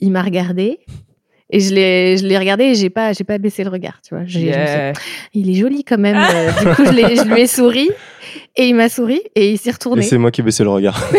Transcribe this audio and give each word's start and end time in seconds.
il 0.00 0.10
m'a 0.10 0.22
regardé. 0.22 0.78
Et 1.50 1.60
je 1.60 1.72
l'ai, 1.74 2.18
je 2.18 2.26
l'ai 2.26 2.36
regardé 2.36 2.64
et 2.64 2.74
j'ai 2.74 2.90
pas, 2.90 3.14
j'ai 3.14 3.24
pas 3.24 3.38
baissé 3.38 3.64
le 3.64 3.70
regard, 3.70 4.00
tu 4.06 4.14
vois. 4.14 4.24
J'ai- 4.26 4.40
je 4.40 4.46
me 4.46 4.52
suis 4.52 4.60
Yeah. 4.76 4.92
dit, 4.92 5.00
il 5.34 5.50
est 5.50 5.54
joli 5.54 5.82
quand 5.82 5.96
même. 5.98 6.16
du 6.60 6.66
coup, 6.74 6.84
je, 6.84 6.92
l'ai- 6.92 7.16
je 7.16 7.22
lui 7.24 7.40
ai 7.40 7.46
souri 7.46 7.88
et 8.54 8.68
il 8.68 8.74
m'a 8.74 8.88
souri 8.90 9.22
et 9.34 9.50
il 9.52 9.58
s'est 9.58 9.70
Et 9.70 9.72
retourné. 9.72 10.02
c'est 10.02 10.18
moi 10.18 10.30
qui 10.30 10.42
ai 10.42 10.44
baissé 10.44 10.62
le 10.62 10.68
regard. 10.70 11.02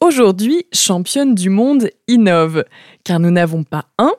Aujourd'hui, 0.00 0.64
championne 0.72 1.34
du 1.34 1.50
monde 1.50 1.90
innove, 2.06 2.64
car 3.02 3.18
nous 3.18 3.32
n'avons 3.32 3.64
pas 3.64 3.86
un, 3.98 4.12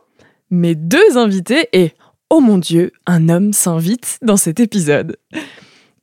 mais 0.52 0.76
deux 0.76 1.18
invités 1.18 1.70
et, 1.72 1.94
oh 2.30 2.42
mon 2.42 2.58
dieu, 2.58 2.92
un 3.06 3.30
homme 3.30 3.54
s'invite 3.54 4.18
dans 4.22 4.36
cet 4.36 4.60
épisode. 4.60 5.16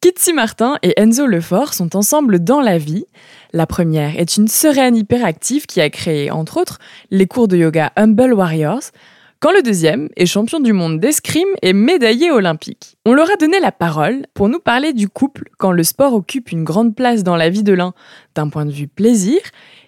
Kitsi 0.01 0.33
Martin 0.33 0.79
et 0.83 0.99
Enzo 0.99 1.27
Lefort 1.27 1.75
sont 1.75 1.95
ensemble 1.95 2.43
dans 2.43 2.63
la 2.63 2.79
vie. 2.79 3.05
La 3.53 3.67
première 3.67 4.19
est 4.19 4.39
une 4.39 4.49
sereine 4.49 4.97
hyperactive 4.97 5.67
qui 5.67 5.83
a 5.83 5.91
créé, 5.91 6.31
entre 6.31 6.57
autres, 6.57 6.79
les 7.11 7.27
cours 7.27 7.47
de 7.47 7.59
yoga 7.59 7.93
Humble 7.97 8.33
Warriors, 8.33 8.93
quand 9.47 9.53
le 9.53 9.63
deuxième 9.63 10.09
est 10.17 10.27
champion 10.27 10.59
du 10.59 10.73
monde 10.73 10.99
d'escrime 10.99 11.47
et 11.63 11.73
médaillé 11.73 12.33
olympique. 12.33 12.99
On 13.07 13.15
leur 13.15 13.31
a 13.31 13.37
donné 13.37 13.61
la 13.61 13.71
parole 13.71 14.27
pour 14.35 14.49
nous 14.49 14.59
parler 14.59 14.93
du 14.93 15.09
couple 15.09 15.45
quand 15.57 15.71
le 15.71 15.85
sport 15.85 16.15
occupe 16.15 16.51
une 16.51 16.65
grande 16.65 16.97
place 16.97 17.23
dans 17.23 17.37
la 17.37 17.49
vie 17.49 17.63
de 17.63 17.73
l'un 17.73 17.95
d'un 18.35 18.49
point 18.49 18.67
de 18.67 18.73
vue 18.73 18.89
plaisir 18.89 19.39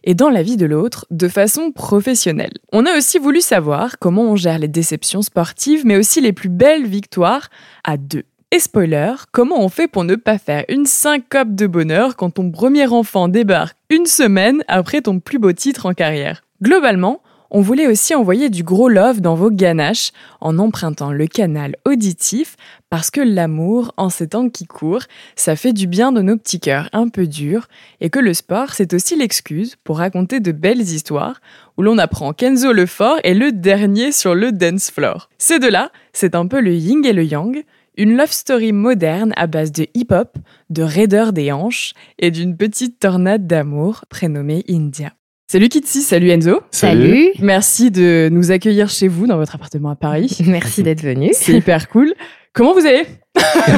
et 0.04 0.14
dans 0.14 0.30
la 0.30 0.44
vie 0.44 0.56
de 0.56 0.64
l'autre 0.64 1.06
de 1.10 1.26
façon 1.26 1.72
professionnelle. 1.72 2.52
On 2.72 2.86
a 2.86 2.96
aussi 2.96 3.18
voulu 3.18 3.40
savoir 3.40 3.98
comment 3.98 4.30
on 4.30 4.36
gère 4.36 4.60
les 4.60 4.68
déceptions 4.68 5.22
sportives 5.22 5.84
mais 5.84 5.96
aussi 5.96 6.20
les 6.20 6.32
plus 6.32 6.50
belles 6.50 6.86
victoires 6.86 7.48
à 7.82 7.96
deux. 7.96 8.26
Et 8.52 8.60
spoiler, 8.60 9.14
comment 9.32 9.60
on 9.60 9.68
fait 9.68 9.88
pour 9.88 10.04
ne 10.04 10.14
pas 10.14 10.38
faire 10.38 10.66
une 10.68 10.86
syncope 10.86 11.56
de 11.56 11.66
bonheur 11.66 12.14
quand 12.14 12.30
ton 12.30 12.52
premier 12.52 12.86
enfant 12.86 13.26
débarque 13.26 13.76
une 13.90 14.06
semaine 14.06 14.62
après 14.68 15.02
ton 15.02 15.18
plus 15.18 15.40
beau 15.40 15.52
titre 15.52 15.86
en 15.86 15.94
carrière 15.94 16.44
Globalement, 16.62 17.22
on 17.50 17.60
voulait 17.60 17.86
aussi 17.86 18.14
envoyer 18.14 18.50
du 18.50 18.62
gros 18.62 18.88
love 18.88 19.20
dans 19.20 19.34
vos 19.34 19.50
ganaches 19.50 20.12
en 20.40 20.58
empruntant 20.58 21.12
le 21.12 21.26
canal 21.26 21.76
auditif 21.84 22.56
parce 22.90 23.10
que 23.10 23.20
l'amour, 23.20 23.92
en 23.96 24.10
ces 24.10 24.28
temps 24.28 24.48
qui 24.48 24.66
courent, 24.66 25.04
ça 25.36 25.56
fait 25.56 25.72
du 25.72 25.86
bien 25.86 26.12
de 26.12 26.22
nos 26.22 26.36
petits 26.36 26.60
cœurs 26.60 26.88
un 26.92 27.08
peu 27.08 27.26
durs 27.26 27.68
et 28.00 28.10
que 28.10 28.18
le 28.18 28.34
sport, 28.34 28.74
c'est 28.74 28.94
aussi 28.94 29.16
l'excuse 29.16 29.76
pour 29.84 29.98
raconter 29.98 30.40
de 30.40 30.52
belles 30.52 30.80
histoires 30.80 31.40
où 31.76 31.82
l'on 31.82 31.98
apprend 31.98 32.32
qu'Enzo 32.32 32.72
Lefort 32.72 33.18
est 33.24 33.34
le 33.34 33.52
dernier 33.52 34.12
sur 34.12 34.34
le 34.34 34.52
dance 34.52 34.90
floor. 34.90 35.28
Ces 35.38 35.58
deux-là, 35.58 35.90
c'est 36.12 36.34
un 36.34 36.46
peu 36.46 36.60
le 36.60 36.74
yin 36.74 37.04
et 37.04 37.12
le 37.12 37.24
yang, 37.24 37.64
une 37.96 38.16
love 38.16 38.32
story 38.32 38.72
moderne 38.72 39.32
à 39.36 39.46
base 39.46 39.72
de 39.72 39.86
hip-hop, 39.94 40.38
de 40.70 40.82
raideur 40.82 41.32
des 41.32 41.50
hanches 41.52 41.94
et 42.18 42.30
d'une 42.30 42.56
petite 42.56 43.00
tornade 43.00 43.46
d'amour 43.46 44.04
prénommée 44.08 44.64
India. 44.68 45.17
Salut 45.50 45.70
Kitsi, 45.70 46.02
salut 46.02 46.28
Enzo. 46.28 46.60
Salut. 46.70 47.30
Merci 47.38 47.90
de 47.90 48.28
nous 48.30 48.50
accueillir 48.50 48.90
chez 48.90 49.08
vous 49.08 49.26
dans 49.26 49.38
votre 49.38 49.54
appartement 49.54 49.88
à 49.88 49.96
Paris. 49.96 50.36
Merci 50.46 50.82
d'être 50.82 51.00
venu. 51.00 51.30
C'est 51.32 51.54
hyper 51.54 51.88
cool. 51.88 52.12
Comment 52.52 52.74
vous 52.74 52.84
allez? 52.84 53.06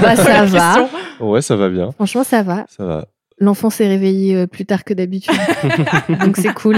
Bah, 0.02 0.16
ça 0.16 0.44
va. 0.46 0.74
question. 0.74 1.28
Ouais, 1.28 1.40
ça 1.40 1.54
va 1.54 1.68
bien. 1.68 1.92
Franchement, 1.92 2.24
ça 2.24 2.42
va. 2.42 2.64
Ça 2.76 2.84
va. 2.84 3.06
L'enfant 3.42 3.70
s'est 3.70 3.88
réveillé 3.88 4.36
euh, 4.36 4.46
plus 4.46 4.66
tard 4.66 4.84
que 4.84 4.92
d'habitude. 4.92 5.34
Donc 6.24 6.36
c'est 6.36 6.52
cool. 6.52 6.76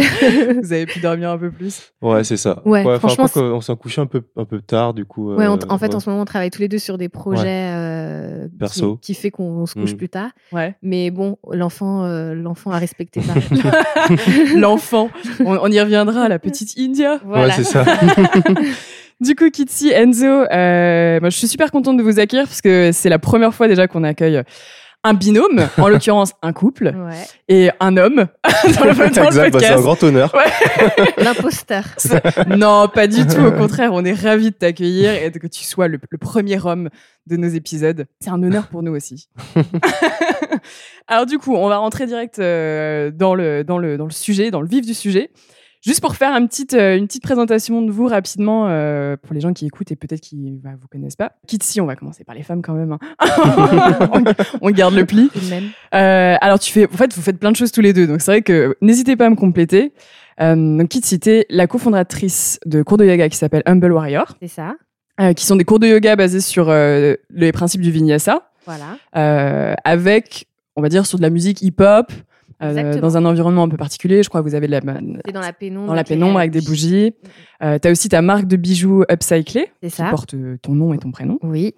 Vous 0.63 0.73
avez 0.73 0.87
pu 0.87 1.01
dormir 1.01 1.31
un 1.31 1.39
peu 1.39 1.51
plus 1.51 1.93
Ouais, 2.01 2.23
c'est 2.23 2.37
ça. 2.37 2.63
Ouais, 2.65 2.85
enfin, 2.87 3.09
franchement, 3.09 3.27
on 3.37 3.61
s'en 3.61 3.75
couchait 3.75 4.01
un 4.01 4.07
peu, 4.07 4.23
un 4.37 4.45
peu 4.45 4.61
tard, 4.61 4.95
du 4.95 5.05
coup. 5.05 5.35
Ouais, 5.35 5.49
on- 5.49 5.55
euh, 5.57 5.67
en 5.69 5.79
fait, 5.79 5.89
ouais. 5.89 5.95
en 5.97 6.01
ce 6.01 6.09
moment, 6.09 6.23
on 6.23 6.25
travaille 6.25 6.51
tous 6.51 6.61
les 6.63 6.69
deux 6.69 6.79
sur 6.79 6.99
des 6.99 7.09
projets 7.09 7.71
euh, 7.73 8.47
qui- 8.49 8.57
Perso. 8.59 8.97
Qui, 9.03 9.15
fait 9.15 9.31
qu'on 9.33 9.67
se 9.67 9.75
couche 9.75 9.95
Mm. 9.95 9.97
plus 9.97 10.09
tard. 10.09 10.31
Ouais. 10.53 10.77
Mais 10.83 11.11
bon, 11.11 11.37
l'enfant, 11.51 12.05
euh, 12.05 12.35
l'enfant 12.35 12.71
a 12.71 12.79
respecté 12.79 13.21
ça. 13.23 13.35
L'enfant. 14.57 15.11
On, 15.45 15.57
on 15.63 15.67
y 15.69 15.81
reviendra, 15.81 16.29
la 16.29 16.39
petite 16.39 16.75
India. 16.79 17.19
voilà. 17.27 17.47
Ouais, 17.47 17.53
c'est 17.57 17.65
ça. 17.65 17.85
Du 19.21 19.37
coup, 19.37 19.49
Kitsi, 19.51 19.91
Enzo, 19.91 20.27
euh, 20.27 21.21
moi, 21.21 21.31
je 21.31 21.37
suis 21.37 21.47
super 21.47 21.71
contente 21.71 21.97
de 21.97 22.03
vous 22.03 22.19
accueillir 22.19 22.47
parce 22.47 22.61
que 22.61 22.91
c'est 22.93 23.09
la 23.09 23.19
première 23.21 23.55
fois 23.55 23.69
déjà 23.69 23.87
qu'on 23.87 24.03
accueille 24.03 24.43
un 25.05 25.15
binôme, 25.15 25.69
en 25.79 25.89
l'occurrence 25.89 26.33
un 26.43 26.53
couple, 26.53 26.95
Ouais. 26.97 27.25
et 27.49 27.71
un 27.81 27.97
homme 27.97 28.27
dans 28.79 28.85
le, 28.85 28.95
dans 28.95 29.23
le 29.23 29.27
exact, 29.27 29.53
bah, 29.53 29.59
c'est 29.61 29.67
un 29.73 29.81
grand 29.81 30.03
honneur. 30.03 30.33
L'imposteur. 31.19 31.85
non, 32.47 32.89
pas 32.89 33.07
du 33.09 33.27
tout. 33.27 33.41
Au 33.45 33.53
contraire, 33.53 33.91
on 33.93 34.05
est 34.05 34.13
ravis 34.15 34.51
de 34.51 34.57
t'accueillir 34.57 35.13
et 35.15 35.31
de 35.31 35.39
que 35.39 35.49
tu 35.49 35.65
sois 35.65 35.89
le, 35.89 35.99
le 36.09 36.19
premier 36.19 36.65
homme 36.65 36.89
de 37.27 37.37
nos 37.37 37.49
épisodes. 37.49 38.07
C'est 38.21 38.31
un 38.31 38.43
honneur 38.43 38.69
pour 38.69 38.83
nous 38.83 38.95
aussi. 38.95 39.29
Alors 41.09 41.27
du 41.27 41.39
coup, 41.39 41.55
on 41.55 41.69
va 41.69 41.79
rentrer 41.79 42.07
direct 42.07 42.39
euh, 42.39 43.11
dans, 43.11 43.35
le, 43.35 43.65
dans, 43.65 43.79
le, 43.79 43.97
dans 43.99 44.05
le 44.07 44.11
sujet, 44.13 44.51
dans 44.51 44.61
le 44.61 44.69
vif 44.69 44.87
du 44.87 44.95
sujet. 44.95 45.31
Juste 45.85 46.01
pour 46.01 46.15
faire 46.15 46.33
un 46.33 46.47
petit, 46.47 46.67
euh, 46.75 46.97
une 46.97 47.07
petite 47.09 47.25
présentation 47.25 47.83
de 47.83 47.91
vous 47.91 48.07
rapidement 48.07 48.69
euh, 48.69 49.17
pour 49.21 49.35
les 49.35 49.41
gens 49.41 49.53
qui 49.53 49.67
écoutent 49.67 49.91
et 49.91 49.97
peut-être 49.97 50.21
qui 50.21 50.37
ne 50.37 50.77
vous 50.77 50.87
connaissent 50.89 51.17
pas. 51.17 51.33
Kitsi, 51.49 51.81
on 51.81 51.87
va 51.87 51.97
commencer 51.97 52.23
par 52.23 52.35
les 52.37 52.45
femmes 52.45 52.63
quand 52.63 52.75
même. 52.75 52.93
hein. 52.93 52.99
on, 54.61 54.71
garde 54.71 54.95
le 54.95 55.05
pli. 55.05 55.29
Euh, 55.95 56.37
alors 56.41 56.59
tu 56.61 56.73
fais, 56.73 56.87
en 56.87 56.97
fait, 56.97 57.13
vous 57.15 57.23
faites 57.23 57.39
plein 57.39 57.51
de 57.51 57.57
choses 57.57 57.73
tous 57.73 57.81
les 57.81 57.93
deux, 57.93 58.07
donc 58.07 58.21
c'est 58.21 58.31
vrai 58.31 58.43
que 58.43 58.77
n'hésitez 58.81 59.17
pas 59.17 59.27
à 59.27 59.31
me 59.31 59.35
compléter. 59.37 59.93
Euh, 60.41 60.55
donc 60.55 60.89
Kitsi, 60.89 61.19
t'es 61.19 61.47
la 61.51 61.67
cofondatrice 61.67 62.61
de 62.65 62.83
cours 62.83 62.97
de 62.97 63.05
yoga 63.05 63.29
qui 63.29 63.37
s'appelle 63.37 63.63
Humble 63.67 63.93
Warrior, 63.93 64.37
C'est 64.41 64.49
ça. 64.49 64.75
euh, 65.21 65.33
qui 65.33 65.45
sont 65.47 65.57
des 65.57 65.65
cours 65.65 65.79
de 65.81 65.87
yoga 65.89 66.15
basés 66.17 66.41
sur 66.41 66.69
euh, 66.71 67.15
les 67.31 67.51
principes 67.53 67.81
du 67.83 67.91
vinyasa, 67.91 68.51
Voilà. 68.67 68.97
euh, 69.17 69.75
avec, 69.85 70.47
on 70.77 70.83
va 70.83 70.89
dire, 70.89 71.07
sur 71.07 71.19
de 71.19 71.23
la 71.23 71.31
musique 71.31 71.61
hip-hop, 71.61 72.13
euh, 72.63 73.01
dans 73.01 73.17
un 73.17 73.25
environnement 73.25 73.65
un 73.65 73.69
peu 73.69 73.77
particulier. 73.77 74.23
Je 74.23 74.29
crois 74.29 74.43
que 74.43 74.49
vous 74.49 74.55
avez 74.55 74.67
de 74.67 74.73
la, 74.73 74.81
dans 74.81 75.41
la 75.41 75.53
pénombre. 75.53 75.87
dans 75.89 75.95
la 75.95 76.05
pénombre 76.05 76.39
avec 76.39 76.51
des 76.51 76.61
bougies. 76.61 77.15
Euh, 77.63 77.79
T'as 77.79 77.91
aussi 77.91 78.09
ta 78.09 78.23
marque 78.23 78.47
de 78.47 78.57
bijoux 78.57 79.05
upcyclés, 79.11 79.71
C'est 79.83 79.91
qui 79.91 79.97
ça. 79.97 80.11
porte 80.11 80.35
euh, 80.35 80.57
ton 80.63 80.73
nom 80.75 80.93
et 80.95 80.99
ton 80.99 81.11
prénom. 81.11 81.39
Oui. 81.43 81.75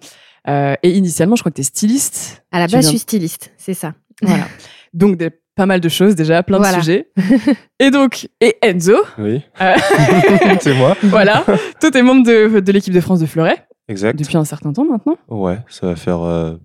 Euh, 0.47 0.75
et 0.83 0.91
initialement, 0.91 1.35
je 1.35 1.41
crois 1.41 1.51
que 1.51 1.55
t'es 1.57 1.63
styliste. 1.63 2.43
À 2.51 2.59
la 2.59 2.67
Tu 2.67 2.73
base, 2.73 2.81
viens- 2.81 2.81
je 2.81 2.87
suis 2.97 2.99
styliste. 2.99 3.51
C'est 3.57 3.73
ça. 3.73 3.93
Voilà. 4.21 4.45
Donc, 4.93 5.17
des- 5.17 5.31
pas 5.55 5.65
mal 5.65 5.79
de 5.79 5.87
choses 5.89 6.15
déjà, 6.15 6.43
plein 6.43 6.57
Voilà. 6.57 6.77
de 6.77 6.81
sujets. 6.83 7.09
et 7.79 7.89
donc, 7.89 8.27
et 8.41 8.57
Enzo, 8.61 8.97
Oui. 9.17 9.41
Euh. 9.61 9.73
c'est 10.59 10.73
moi. 10.77 10.97
voilà. 11.03 11.45
Toi, 11.79 11.91
t'es 11.91 12.01
membre 12.01 12.25
de, 12.25 12.59
de 12.59 12.71
l'équipe 12.73 12.93
de 12.93 12.99
France 12.99 13.21
de 13.21 13.25
fleuret 13.25 13.65
Exact. 13.87 14.19
depuis 14.19 14.35
un 14.35 14.43
certain 14.43 14.73
temps 14.73 14.83
maintenant. 14.83 15.15
Ouais, 15.29 15.57
ça 15.69 15.87
va 15.87 15.95
faire 15.95 16.21
euh, 16.23 16.55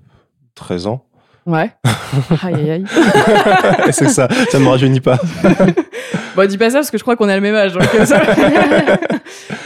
13 0.57 0.89
ans. 0.89 1.05
Ouais. 1.47 1.71
aïe, 2.45 2.55
aïe, 2.55 2.71
aïe. 2.71 2.85
c'est 3.93 4.09
ça, 4.09 4.29
ça 4.51 4.59
me 4.59 4.69
rajeunit 4.69 5.01
pas. 5.01 5.19
Bon, 6.37 6.47
dis 6.49 6.57
pas 6.57 6.71
ça 6.71 6.79
parce 6.79 6.93
que 6.93 6.97
je 6.97 7.03
crois 7.03 7.17
qu'on 7.17 7.29
a 7.29 7.35
le 7.35 7.41
même 7.41 7.57
âge. 7.57 7.73
donc, 7.73 7.83
euh, 7.93 8.05
ça- 8.05 8.23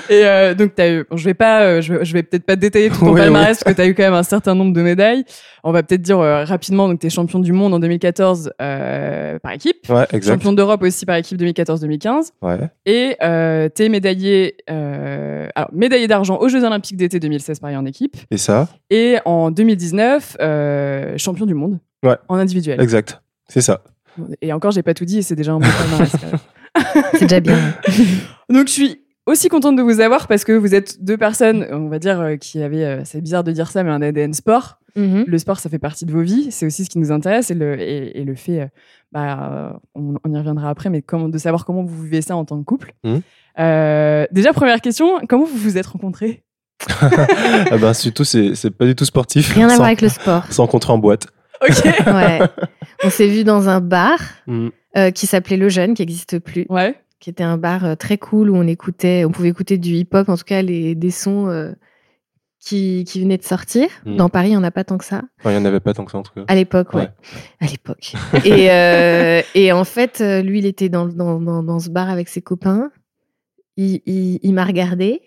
et 0.09 0.25
euh, 0.25 0.55
donc, 0.55 0.75
t'as 0.75 0.89
eu, 0.89 1.05
bon, 1.09 1.17
je 1.19 1.25
vais 1.27 1.35
pas, 1.35 1.61
euh, 1.61 1.83
je 1.83 1.93
vais, 2.13 2.23
peut-être 2.23 2.47
pas 2.47 2.57
détailler 2.57 2.89
tout 2.89 3.01
ton 3.01 3.13
Oui, 3.13 3.21
palmarès 3.21 3.63
parce 3.63 3.75
que 3.75 3.77
t'as 3.77 3.87
eu 3.87 3.95
quand 3.95 4.03
même 4.03 4.15
un 4.15 4.23
certain 4.23 4.55
nombre 4.55 4.73
de 4.73 4.81
médailles. 4.81 5.25
On 5.67 5.73
va 5.73 5.83
peut-être 5.83 6.03
dire 6.03 6.21
euh, 6.21 6.45
rapidement, 6.45 6.89
donc 6.89 7.01
t'es 7.01 7.09
champion 7.09 7.39
du 7.39 7.53
monde 7.53 7.73
en 7.73 7.79
2014 7.79 8.53
euh, 8.61 9.39
par 9.39 9.53
équipe. 9.53 9.89
Ouais, 9.89 10.05
exact. 10.13 10.35
Champion 10.35 10.53
d'Europe 10.53 10.83
aussi 10.83 11.07
par 11.07 11.17
équipe 11.17 11.41
2014-2015. 11.41 12.33
Ouais. 12.43 12.59
Et 12.85 13.17
euh, 13.23 13.71
t'es 13.71 13.89
médaillé, 13.89 14.57
euh, 14.71 15.49
alors, 15.55 15.71
médaillé 15.73 16.07
d'argent 16.07 16.37
aux 16.39 16.49
Jeux 16.49 16.65
Olympiques 16.65 16.99
d'été 16.99 17.19
2016 17.19 17.61
pareil 17.61 17.79
en 17.79 17.87
équipe. 17.87 18.15
Et 18.31 18.37
ça 18.37 18.69
Et 18.91 19.17
en 19.25 19.51
2019, 19.51 20.37
euh, 20.43 21.17
champion 21.17 21.47
du 21.47 21.55
monde 21.55 21.79
Ouais. 22.05 22.17
en 22.29 22.37
individuel. 22.37 22.79
Exact. 22.83 23.23
C'est 23.49 23.63
ça. 23.63 23.81
Et 24.43 24.53
encore, 24.53 24.71
j'ai 24.71 24.83
pas 24.83 24.93
tout 24.93 25.07
dit 25.07 25.19
et 25.19 25.23
c'est 25.23 25.35
déjà 25.35 25.53
un 25.53 25.61
bon. 25.61 25.67
C'est 27.13 27.23
déjà 27.23 27.41
bien. 27.41 27.57
Donc, 28.51 28.67
je 28.67 28.73
suis 28.73 29.01
aussi 29.27 29.49
contente 29.49 29.77
de 29.77 29.83
vous 29.83 30.01
avoir 30.01 30.27
parce 30.27 30.45
que 30.45 30.53
vous 30.53 30.75
êtes 30.75 31.03
deux 31.03 31.17
personnes, 31.17 31.67
on 31.73 31.89
va 31.89 31.99
dire, 31.99 32.37
qui 32.39 32.63
avaient, 32.63 33.01
c'est 33.05 33.23
bizarre 33.23 33.45
de 33.45 33.53
dire 33.53 33.71
ça, 33.71 33.83
mais 33.83 33.91
un 33.91 34.03
ADN 34.03 34.35
sport. 34.35 34.79
Mhm. 34.97 35.25
Le 35.27 35.39
sport, 35.39 35.59
ça 35.59 35.69
fait 35.69 35.79
partie 35.79 36.07
de 36.07 36.13
vos 36.13 36.21
vies. 36.23 36.51
C'est 36.51 36.67
aussi 36.67 36.85
ce 36.85 36.91
qui 36.91 36.99
nous 36.99 37.11
intéresse 37.13 37.51
et 37.51 37.55
le, 37.55 37.81
et, 37.81 38.21
et 38.21 38.25
le 38.25 38.35
fait, 38.35 38.61
euh, 38.61 38.67
bah, 39.13 39.81
on, 39.95 40.15
on 40.25 40.33
y 40.33 40.37
reviendra 40.39 40.71
après, 40.71 40.89
mais 40.91 41.03
comment, 41.03 41.29
de 41.29 41.39
savoir 41.39 41.65
comment 41.65 41.83
vous 41.83 42.03
vivez 42.05 42.23
ça 42.23 42.37
en 42.37 42.45
tant 42.45 42.59
que 42.59 42.65
couple. 42.65 42.93
Mhm. 43.05 43.21
Euh, 43.59 44.27
déjà, 44.33 44.53
première 44.53 44.81
question, 44.81 45.21
comment 45.29 45.45
vous 45.45 45.57
vous 45.57 45.79
êtes 45.79 45.87
rencontrés? 45.87 46.43
Ah 47.71 47.79
ben, 47.79 47.93
surtout, 47.95 48.25
c'est 48.25 48.55
c'est 48.55 48.71
pas 48.71 48.85
du 48.85 48.95
tout 48.95 49.05
sportif. 49.05 49.53
Rien 49.55 49.67
à 49.67 49.71
Sans- 49.71 49.77
voir 49.77 49.87
avec 49.89 50.01
le 50.03 50.09
sport. 50.09 50.45
s'est 50.53 50.61
rencontré 50.63 50.93
en 50.93 50.99
boîte. 50.99 51.27
Ok. 51.63 51.83
Ouais. 52.07 52.41
On 53.05 53.11
s'est 53.11 53.29
vu 53.29 53.45
dans 53.45 53.69
un 53.69 53.81
bar 53.81 54.19
Mm. 54.47 54.69
euh, 54.97 55.11
qui 55.11 55.27
s'appelait 55.27 55.57
Le 55.57 55.69
Jeune, 55.69 55.95
qui 55.95 56.03
n'existe 56.03 56.39
plus, 56.39 56.67
Ouais. 56.69 56.95
qui 57.21 57.31
était 57.31 57.45
un 57.45 57.57
bar 57.57 57.85
euh, 57.85 57.95
très 57.95 58.19
cool 58.19 58.51
où 58.51 58.57
on 58.57 58.67
écoutait, 58.67 59.25
on 59.25 59.31
pouvait 59.31 59.49
écouter 59.49 59.79
du 59.79 59.91
hip-hop, 59.95 60.29
en 60.29 60.37
tout 60.37 60.45
cas 60.45 60.63
les, 60.63 60.95
des 60.95 61.11
sons 61.11 61.49
euh, 61.49 61.73
qui, 62.65 63.05
qui 63.07 63.21
venaient 63.21 63.37
de 63.39 63.45
sortir. 63.45 63.89
Mm. 64.07 64.17
Dans 64.17 64.29
Paris, 64.29 64.49
il 64.49 64.53
n'y 64.53 64.57
en 64.57 64.65
a 64.65 64.71
pas 64.71 64.85
tant 64.85 64.97
que 64.99 65.05
ça. 65.05 65.23
Enfin, 65.41 65.51
il 65.51 65.57
n'y 65.57 65.63
en 65.63 65.65
avait 65.65 65.81
pas 65.81 65.93
tant 65.93 66.05
que 66.05 66.11
ça, 66.13 66.19
en 66.19 66.23
tout 66.23 66.33
cas. 66.35 66.45
À 66.49 66.55
l'époque, 66.55 66.95
ouais. 66.95 67.03
Ouais. 67.03 67.09
À 67.61 67.67
l'époque. 67.67 68.15
et, 68.45 68.71
euh, 68.71 69.43
et 69.55 69.73
en 69.73 69.85
fait, 69.85 70.21
euh, 70.21 70.41
lui, 70.43 70.61
il 70.61 70.67
était 70.67 70.89
dans, 70.89 71.07
dans, 71.07 71.41
dans, 71.41 71.63
dans 71.63 71.79
ce 71.79 71.91
bar 71.91 72.09
avec 72.09 72.29
ses 72.29 72.43
copains. 72.43 72.91
Il, 73.77 74.01
il, 74.07 74.39
il 74.43 74.55
m'a 74.55 74.65
regardé. 74.65 75.23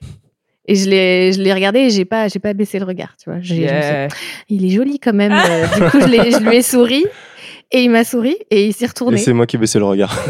Et 0.69 0.75
je 0.75 0.89
l'ai, 0.89 1.31
je 1.31 1.41
l'ai 1.41 1.53
regardé 1.53 1.79
et 1.79 1.89
j'ai 1.89 2.03
pas, 2.05 2.27
j'ai 2.27 2.39
pas 2.39 2.53
baissé 2.53 2.77
le 2.79 2.85
regard, 2.85 3.15
tu 3.17 3.29
vois. 3.29 3.39
J'ai- 3.39 3.55
je 3.55 3.73
me 3.73 3.81
suis 3.81 3.81
dit, 3.81 3.87
Yeah. 3.87 4.07
il 4.49 4.65
est 4.65 4.69
joli 4.69 4.99
quand 4.99 5.13
même. 5.13 5.31
Du 5.75 5.81
coup, 5.91 5.99
je 6.01 6.43
lui 6.43 6.55
ai 6.57 6.61
souri 6.61 7.05
et 7.71 7.83
il 7.83 7.89
m'a 7.89 8.03
souri 8.03 8.35
et 8.49 8.65
il 8.67 8.73
s'est 8.73 8.85
Et 8.85 8.87
retourné. 8.87 9.17
c'est 9.17 9.33
moi 9.33 9.45
qui 9.45 9.57
baissais 9.57 9.79
le 9.79 9.85
regard. 9.85 10.17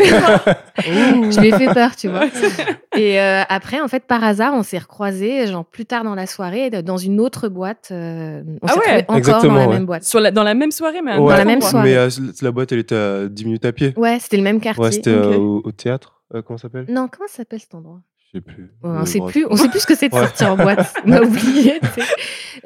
Je 0.78 1.40
lui 1.40 1.48
ai 1.50 1.52
fait 1.52 1.74
peur, 1.74 1.96
tu 1.96 2.08
vois. 2.08 2.26
Et 2.98 3.22
euh, 3.22 3.44
après, 3.48 3.80
en 3.80 3.88
fait, 3.88 4.06
par 4.06 4.24
hasard, 4.24 4.54
on 4.56 4.64
s'est 4.64 4.80
recroisés, 4.80 5.46
genre 5.46 5.64
plus 5.66 5.86
tard 5.86 6.04
dans 6.04 6.16
la 6.16 6.26
soirée, 6.26 6.70
dans 6.82 6.98
une 6.98 7.20
autre 7.20 7.48
boîte. 7.48 7.90
euh, 7.92 8.42
on 8.64 8.68
Ah 8.68 8.74
ouais, 8.76 9.02
encore 9.04 9.18
exactement, 9.18 9.54
dans 9.54 9.60
la 9.60 9.68
ouais. 9.68 9.74
même 9.76 9.86
boîte. 9.86 10.04
Sur 10.04 10.20
la, 10.20 10.32
dans 10.32 10.42
la 10.44 10.56
même 10.56 10.72
soirée, 10.72 11.02
mais 11.04 11.14
Ouais, 11.14 11.20
autre 11.20 11.38
la 11.38 11.46
même 11.46 11.62
soirée. 11.62 11.92
Mais 11.92 11.96
euh, 11.96 12.10
la 12.42 12.52
boîte, 12.52 12.72
elle 12.72 12.80
était 12.80 12.96
à 12.96 13.28
10 13.28 13.46
minutes 13.46 13.66
à 13.66 13.72
pied. 13.72 13.94
Ouais, 13.98 14.18
c'était 14.20 14.38
le 14.38 14.44
même 14.44 14.60
quartier. 14.60 14.84
Ouais, 14.84 14.92
c'était 14.92 15.14
au, 15.14 15.62
au 15.64 15.72
théâtre. 15.72 16.22
Euh, 16.34 16.42
comment 16.42 16.58
ça 16.58 16.64
s'appelle? 16.64 16.86
Non, 16.90 17.08
comment 17.08 17.28
ça 17.28 17.38
s'appelle 17.38 17.60
cet 17.60 17.76
endroit? 17.76 18.00
Je 18.34 18.40
sais 18.40 18.42
plus. 18.42 18.64
Ouais, 18.84 18.90
Euh, 18.90 19.00
on 19.02 19.06
sait 19.06 19.20
plus, 19.26 19.46
on 19.50 19.56
sait 19.56 19.70
plus 19.70 19.80
ce 19.80 19.88
que 19.88 19.96
c'est 19.96 20.10
de 20.10 20.14
Ouais. 20.16 20.22
sortir 20.22 20.52
en 20.52 20.58
boîte. 20.58 20.94
On 21.06 21.12
a 21.14 21.22
oublié. 21.24 21.80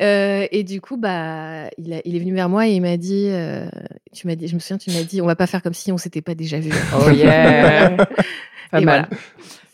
Euh, 0.02 0.48
et 0.52 0.64
du 0.64 0.82
coup, 0.82 0.98
bah, 0.98 1.68
il, 1.78 1.94
a- 1.94 2.02
il 2.04 2.16
est 2.16 2.20
venu 2.20 2.34
vers 2.34 2.50
moi 2.50 2.68
et 2.68 2.72
il 2.72 2.82
m'a 2.82 2.98
dit, 2.98 3.28
euh, 3.30 3.68
tu 4.14 4.26
m'as 4.28 4.36
dit, 4.36 4.48
je 4.48 4.56
me 4.56 4.60
souviens, 4.60 4.78
tu 4.80 4.90
m'as 4.92 5.04
dit, 5.04 5.22
on 5.22 5.28
va 5.28 5.36
pas 5.36 5.48
faire 5.48 5.62
comme 5.62 5.74
si 5.76 5.92
on 5.92 5.98
s'était 5.98 6.22
pas 6.22 6.34
déjà 6.36 6.60
vu. 6.60 6.72
Oh 7.00 7.10
yeah. 7.12 7.96
Pas 8.72 8.80
et 8.82 8.86
mal. 8.86 9.08
voilà, 9.10 9.22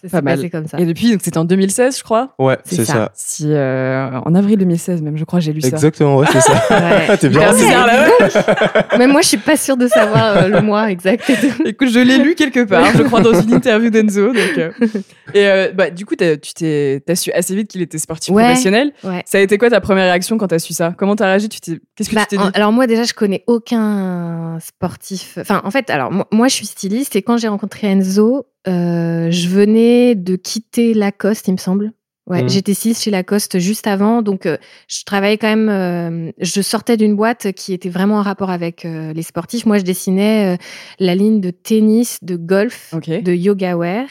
ça 0.03 0.09
Pas 0.09 0.21
mal. 0.21 0.35
passé 0.37 0.49
comme 0.49 0.67
ça. 0.67 0.79
Et 0.79 0.85
depuis, 0.85 1.11
donc 1.11 1.21
c'était 1.23 1.37
en 1.37 1.45
2016, 1.45 1.97
je 1.97 2.03
crois. 2.03 2.33
Ouais, 2.39 2.57
C'est 2.65 2.85
ça. 2.85 2.93
ça. 2.93 3.11
Si, 3.15 3.45
euh, 3.47 4.09
en 4.25 4.35
avril 4.35 4.57
2016 4.59 5.01
même, 5.01 5.17
je 5.17 5.23
crois, 5.25 5.39
j'ai 5.39 5.53
lu 5.53 5.61
ça. 5.61 5.69
Exactement, 5.69 6.17
ouais, 6.17 6.27
c'est 6.31 6.41
ça. 6.41 6.53
Ouais. 6.69 7.17
T'es 7.17 7.29
bien 7.29 7.51
ouais. 7.53 8.97
Même 8.97 9.11
moi, 9.11 9.21
je 9.21 9.27
suis 9.27 9.37
pas 9.37 9.57
sûre 9.57 9.77
de 9.77 9.87
savoir 9.87 10.37
euh, 10.37 10.47
le 10.47 10.61
mois 10.61 10.91
exact. 10.91 11.31
Écoute, 11.65 11.89
je 11.89 11.99
l'ai 11.99 12.17
lu 12.17 12.35
quelque 12.35 12.63
part, 12.63 12.85
je 12.95 13.03
crois, 13.03 13.21
dans 13.21 13.39
une 13.39 13.53
interview 13.53 13.89
d'Enzo. 13.89 14.33
Euh. 14.35 14.71
Et 15.33 15.47
euh, 15.47 15.71
bah, 15.73 15.89
du 15.89 16.05
coup, 16.05 16.15
t'as, 16.15 16.37
tu 16.37 16.53
t'es, 16.53 17.01
t'as 17.05 17.15
su 17.15 17.31
assez 17.31 17.55
vite 17.55 17.69
qu'il 17.69 17.81
était 17.81 17.97
sportif 17.97 18.33
Ouais. 18.33 18.43
professionnel. 18.43 18.91
Ouais. 19.03 19.23
Ça 19.25 19.37
a 19.37 19.41
été 19.41 19.57
quoi 19.57 19.69
ta 19.69 19.81
première 19.81 20.05
réaction 20.05 20.37
quand 20.37 20.47
t'as 20.47 20.59
su 20.59 20.73
ça? 20.73 20.93
Comment 20.97 21.15
t'as 21.15 21.25
réagi? 21.25 21.49
Tu 21.49 21.59
t'es... 21.59 21.79
Qu'est-ce 21.95 22.09
que 22.09 22.15
Bah, 22.15 22.21
tu 22.29 22.35
t'es 22.35 22.41
en- 22.41 22.45
dit? 22.45 22.51
alors 22.53 22.71
moi 22.71 22.87
déjà 22.87 23.03
je 23.03 23.13
connais 23.13 23.43
aucun 23.47 24.59
sportif. 24.59 25.37
Enfin 25.41 25.61
en 25.63 25.71
fait 25.71 25.89
alors 25.89 26.11
moi, 26.11 26.27
moi, 26.31 26.47
je 26.47 26.53
suis 26.55 26.65
styliste 26.65 27.15
et 27.15 27.21
quand 27.21 27.37
j'ai 27.37 27.47
rencontré 27.47 27.87
Enzo, 27.87 28.45
euh, 28.67 29.31
je 29.31 29.47
venais 29.49 30.15
de 30.15 30.35
quitter 30.35 30.93
Lacoste 30.93 31.47
il 31.47 31.53
me 31.53 31.57
semble. 31.57 31.93
Ouais, 32.29 32.41
Mhm. 32.43 32.49
j'étais 32.49 32.73
styliste 32.73 33.03
chez 33.03 33.11
Lacoste 33.11 33.57
juste 33.59 33.87
avant 33.87 34.21
donc 34.21 34.45
euh, 34.45 34.57
je 34.89 35.03
travaillais 35.05 35.37
quand 35.37 35.47
même. 35.47 35.69
euh, 35.69 36.31
je 36.39 36.61
sortais 36.61 36.97
d'une 36.97 37.15
boîte 37.15 37.53
qui 37.53 37.71
était 37.71 37.87
vraiment 37.87 38.15
en 38.17 38.21
rapport 38.21 38.49
avec 38.49 38.83
euh, 38.83 39.13
les 39.13 39.21
sportifs. 39.23 39.65
Moi 39.65 39.77
je 39.77 39.83
dessinais 39.83 40.57
la 40.99 41.15
ligne 41.15 41.39
de 41.39 41.51
tennis, 41.51 42.17
de 42.21 42.35
golf, 42.35 42.93
de 43.07 43.31
yoga 43.33 43.77
wear 43.77 44.07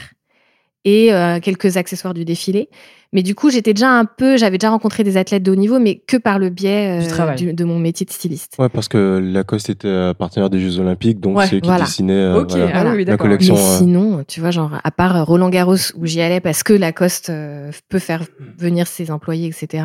et 0.87 1.13
euh, 1.13 1.41
quelques 1.41 1.77
accessoires 1.77 2.15
du 2.15 2.25
défilé. 2.25 2.71
Mais 3.13 3.23
du 3.23 3.35
coup, 3.35 3.51
j'étais 3.51 3.73
déjà 3.75 3.91
un 3.91 4.05
peu, 4.05 4.37
j'avais 4.37 4.57
déjà 4.59 4.71
rencontré 4.71 5.03
des 5.05 5.17
athlètes 5.17 5.43
de 5.43 5.51
haut 5.51 5.57
niveau, 5.57 5.79
mais 5.79 5.97
que 6.07 6.17
par 6.17 6.39
le 6.39 6.49
biais 6.49 7.01
Du 7.01 7.07
euh, 7.07 7.09
travail. 7.11 7.37
du- 7.37 7.53
de 7.53 7.65
mon 7.65 7.79
métier 7.79 8.05
de 8.07 8.11
styliste. 8.11 8.55
Ouais, 8.59 8.69
parce 8.69 8.89
que 8.89 9.19
Lacoste 9.23 9.69
était 9.71 9.89
euh, 9.89 10.15
partenaire 10.15 10.49
des 10.51 10.61
Jeux 10.61 10.79
Olympiques, 10.81 11.19
donc 11.21 11.37
Ouais, 11.39 11.47
c'est 11.47 11.57
eux 11.57 11.61
qui 11.61 11.67
voilà. 11.69 11.85
dessinait 11.85 12.13
euh, 12.15 12.41
Ok, 12.43 12.51
voilà, 12.53 12.91
ah 12.91 12.93
oui, 12.95 12.99
la 12.99 13.05
d'accord. 13.13 13.27
collection. 13.27 13.55
Mais 13.55 13.61
euh, 13.61 13.79
sinon, 13.79 14.25
tu 14.27 14.41
vois, 14.41 14.51
genre, 14.51 14.73
à 14.83 14.91
part 14.91 15.27
Roland 15.27 15.49
Garros 15.51 15.77
où 15.97 16.07
j'y 16.07 16.21
allais 16.21 16.41
parce 16.41 16.63
que 16.63 16.73
Lacoste 16.73 17.31
euh, 17.31 17.71
peut 17.89 17.99
faire 18.01 18.25
venir 18.59 18.87
ses 18.87 19.11
employés, 19.11 19.49
etc. 19.49 19.85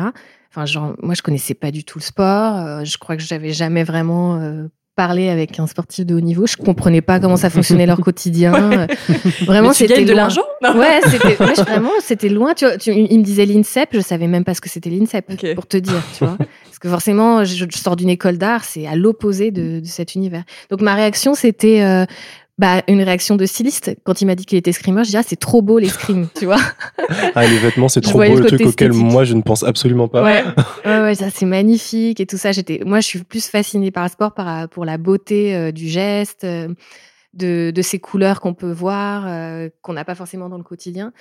Enfin, 0.50 0.66
genre, 0.66 0.94
moi, 1.02 1.14
je 1.14 1.22
connaissais 1.22 1.54
pas 1.54 1.70
du 1.70 1.84
tout 1.84 1.98
le 1.98 2.04
sport. 2.04 2.56
euh, 2.58 2.84
je 2.84 2.98
crois 2.98 3.16
que 3.16 3.22
j'avais 3.22 3.52
jamais 3.52 3.84
vraiment 3.84 4.38
parlé 4.94 5.28
avec 5.28 5.58
un 5.58 5.66
sportif 5.66 6.04
de 6.06 6.14
haut 6.14 6.20
niveau. 6.20 6.46
Je 6.46 6.56
comprenais 6.56 7.00
pas 7.00 7.18
comment 7.20 7.36
ça 7.36 7.50
fonctionnait 7.50 7.86
leur 7.86 8.00
quotidien. 8.02 8.86
Vraiment, 9.46 9.72
c'était 9.72 10.04
de 10.04 10.12
l'argent. 10.12 10.42
Ouais, 10.62 11.00
c'était 11.08 11.38
ouais, 11.42 11.54
vraiment, 11.54 11.90
c'était 12.00 12.28
loin. 12.28 12.54
Tu 12.54 12.66
vois, 12.66 12.76
tu- 12.76 12.92
il 12.92 13.18
me 13.18 13.24
disait 13.24 13.46
l'INSEP, 13.46 13.90
je 13.92 14.00
savais 14.00 14.26
même 14.26 14.44
pas 14.44 14.54
ce 14.54 14.60
que 14.60 14.68
c'était 14.68 14.90
l'INSEP, 14.90 15.54
pour 15.54 15.66
te 15.66 15.76
dire, 15.76 16.02
tu 16.16 16.24
vois. 16.24 16.36
Parce 16.38 16.78
que 16.78 16.88
forcément, 16.88 17.44
je, 17.44 17.64
je 17.70 17.78
sors 17.78 17.96
d'une 17.96 18.08
école 18.10 18.38
d'art, 18.38 18.64
c'est 18.64 18.86
à 18.86 18.94
l'opposé 18.96 19.50
de, 19.50 19.80
de 19.80 19.86
cet 19.86 20.14
univers. 20.14 20.42
Donc 20.70 20.80
ma 20.80 20.94
réaction, 20.94 21.34
c'était 21.34 21.82
euh, 21.82 22.04
bah, 22.58 22.82
une 22.86 23.02
réaction 23.02 23.36
de 23.36 23.46
styliste. 23.46 23.96
Quand 24.04 24.20
il 24.20 24.26
m'a 24.26 24.34
dit 24.34 24.44
qu'il 24.44 24.58
était 24.58 24.72
screamer, 24.72 25.04
je 25.04 25.10
dis 25.10 25.16
ah 25.16 25.22
c'est 25.26 25.38
trop 25.38 25.62
beau 25.62 25.78
les 25.78 25.88
scrims, 25.88 26.28
tu 26.38 26.44
vois. 26.46 26.60
Ah, 27.34 27.46
les 27.46 27.58
vêtements, 27.58 27.88
c'est 27.88 28.00
trop 28.00 28.18
beau, 28.18 28.24
le 28.24 28.40
le 28.40 28.46
truc 28.46 28.66
auquel 28.66 28.92
moi 28.92 29.24
je 29.24 29.34
ne 29.34 29.42
pense 29.42 29.62
absolument 29.62 30.08
pas. 30.08 30.22
Ouais. 30.22 30.44
Ouais, 30.84 31.00
ouais, 31.00 31.14
ça 31.14 31.26
c'est 31.30 31.46
magnifique 31.46 32.20
et 32.20 32.26
tout 32.26 32.36
ça. 32.36 32.52
J'étais, 32.52 32.80
moi, 32.84 33.00
je 33.00 33.06
suis 33.06 33.22
plus 33.22 33.46
fascinée 33.46 33.90
par 33.90 34.04
le 34.04 34.10
sport, 34.10 34.34
par 34.34 34.68
pour 34.68 34.84
la 34.84 34.98
beauté 34.98 35.54
euh, 35.54 35.72
du 35.72 35.88
geste, 35.88 36.44
euh, 36.44 36.68
de, 37.34 37.70
de 37.74 37.82
ces 37.82 37.98
couleurs 37.98 38.40
qu'on 38.40 38.54
peut 38.54 38.72
voir, 38.72 39.24
euh, 39.26 39.68
qu'on 39.82 39.92
n'a 39.94 40.04
pas 40.04 40.14
forcément 40.14 40.48
dans 40.48 40.58
le 40.58 40.64
quotidien. 40.64 41.12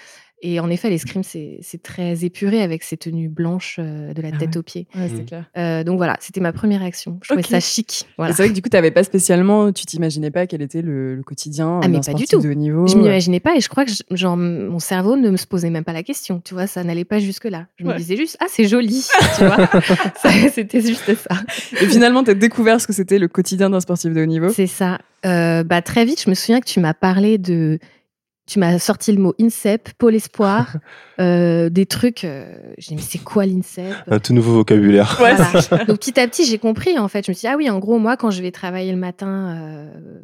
Et 0.43 0.59
en 0.59 0.71
effet, 0.71 0.89
l'escrime 0.89 1.21
c'est 1.21 1.59
c'est 1.61 1.83
très 1.83 2.25
épuré 2.25 2.63
avec 2.63 2.81
ces 2.81 2.97
tenues 2.97 3.29
blanches 3.29 3.75
euh, 3.79 4.11
de 4.11 4.23
la 4.23 4.29
Ah 4.33 4.37
tête 4.39 4.49
ouais. 4.49 4.57
aux 4.57 4.63
pieds. 4.63 4.87
Ouais, 4.95 5.07
c'est 5.07 5.21
Mm. 5.21 5.25
clair. 5.27 5.45
Euh, 5.55 5.83
donc 5.83 5.97
voilà, 5.97 6.17
c'était 6.19 6.41
ma 6.41 6.51
première 6.51 6.79
réaction. 6.79 7.19
Je 7.21 7.27
trouvais 7.27 7.43
Ok. 7.43 7.51
ça 7.51 7.59
chic. 7.59 8.07
Voilà. 8.17 8.31
Et 8.31 8.35
C'est 8.35 8.41
vrai 8.41 8.49
que 8.49 8.55
du 8.55 8.63
coup, 8.63 8.69
t'avais 8.69 8.89
pas 8.89 9.03
spécialement, 9.03 9.71
tu 9.71 9.85
t'imaginais 9.85 10.31
pas 10.31 10.47
quel 10.47 10.63
était 10.63 10.81
le, 10.81 11.13
le 11.13 11.21
quotidien 11.21 11.79
Ah, 11.83 11.87
mais 11.87 11.99
d'un 11.99 12.01
pas 12.01 12.13
du 12.13 12.23
sportif 12.25 12.29
tout. 12.29 12.41
de 12.41 12.49
haut 12.49 12.55
niveau. 12.55 12.87
Je 12.87 12.97
m'imaginais 12.97 13.39
pas 13.39 13.55
et 13.55 13.61
je 13.61 13.69
crois 13.69 13.85
que 13.85 13.91
je- 13.91 14.15
genre 14.15 14.35
mon 14.35 14.79
cerveau 14.79 15.15
ne 15.15 15.29
me 15.29 15.37
se 15.37 15.45
posait 15.45 15.69
même 15.69 15.83
pas 15.83 15.93
la 15.93 16.01
question. 16.01 16.41
Tu 16.43 16.55
vois, 16.55 16.65
ça 16.65 16.83
n'allait 16.83 17.05
pas 17.05 17.19
jusque 17.19 17.45
là. 17.45 17.67
Je 17.77 17.85
me 17.85 17.95
disais 17.95 18.17
juste 18.17 18.35
ah 18.39 18.47
c'est 18.49 18.67
joli. 18.67 19.05
tu 19.37 19.45
vois, 19.45 19.67
Ça, 20.15 20.31
c'était 20.51 20.81
juste 20.81 21.13
ça. 21.13 21.35
Et 21.79 21.85
finalement, 21.85 22.23
t'as 22.23 22.33
découvert 22.33 22.81
ce 22.81 22.87
que 22.87 22.93
c'était 22.93 23.19
le 23.19 23.27
quotidien 23.27 23.69
d'un 23.69 23.79
sportif 23.79 24.11
de 24.11 24.19
haut 24.23 24.25
niveau. 24.25 24.49
C'est 24.49 24.65
ça. 24.65 24.97
Euh, 25.25 25.63
bah, 25.63 25.81
très 25.81 26.05
vite, 26.05 26.21
je 26.23 26.29
me 26.29 26.35
souviens 26.35 26.59
que 26.59 26.65
tu 26.67 26.79
m'as 26.79 26.93
parlé 26.93 27.37
de. 27.37 27.79
Tu 28.47 28.59
m'as 28.59 28.79
sorti 28.79 29.11
le 29.13 29.21
mot 29.21 29.33
INSEP, 29.39 29.93
Pôle 29.97 30.15
Espoir, 30.15 30.77
euh, 31.21 31.69
des 31.69 31.85
trucs. 31.85 32.23
euh, 32.25 32.73
J'ai 32.77 32.89
dit, 32.89 32.95
mais 32.95 33.01
c'est 33.01 33.19
quoi 33.23 33.45
l'INSEP? 33.45 33.95
Un 34.09 34.19
tout 34.19 34.33
nouveau 34.33 34.53
vocabulaire. 34.55 35.17
Ouais, 35.21 35.35
Voilà. 35.35 35.51
Donc 35.85 35.99
petit 35.99 36.19
à 36.19 36.27
petit, 36.27 36.45
j'ai 36.45 36.57
compris 36.57 36.97
en 36.97 37.07
fait. 37.07 37.25
Je 37.25 37.31
me 37.31 37.33
suis 37.35 37.41
dit, 37.41 37.53
ah 37.53 37.55
oui, 37.55 37.69
en 37.69 37.79
gros, 37.79 37.99
moi, 37.99 38.17
quand 38.17 38.31
je 38.31 38.41
vais 38.41 38.51
travailler 38.51 38.91
le 38.91 38.97
matin, 38.97 39.55
euh, 39.57 40.21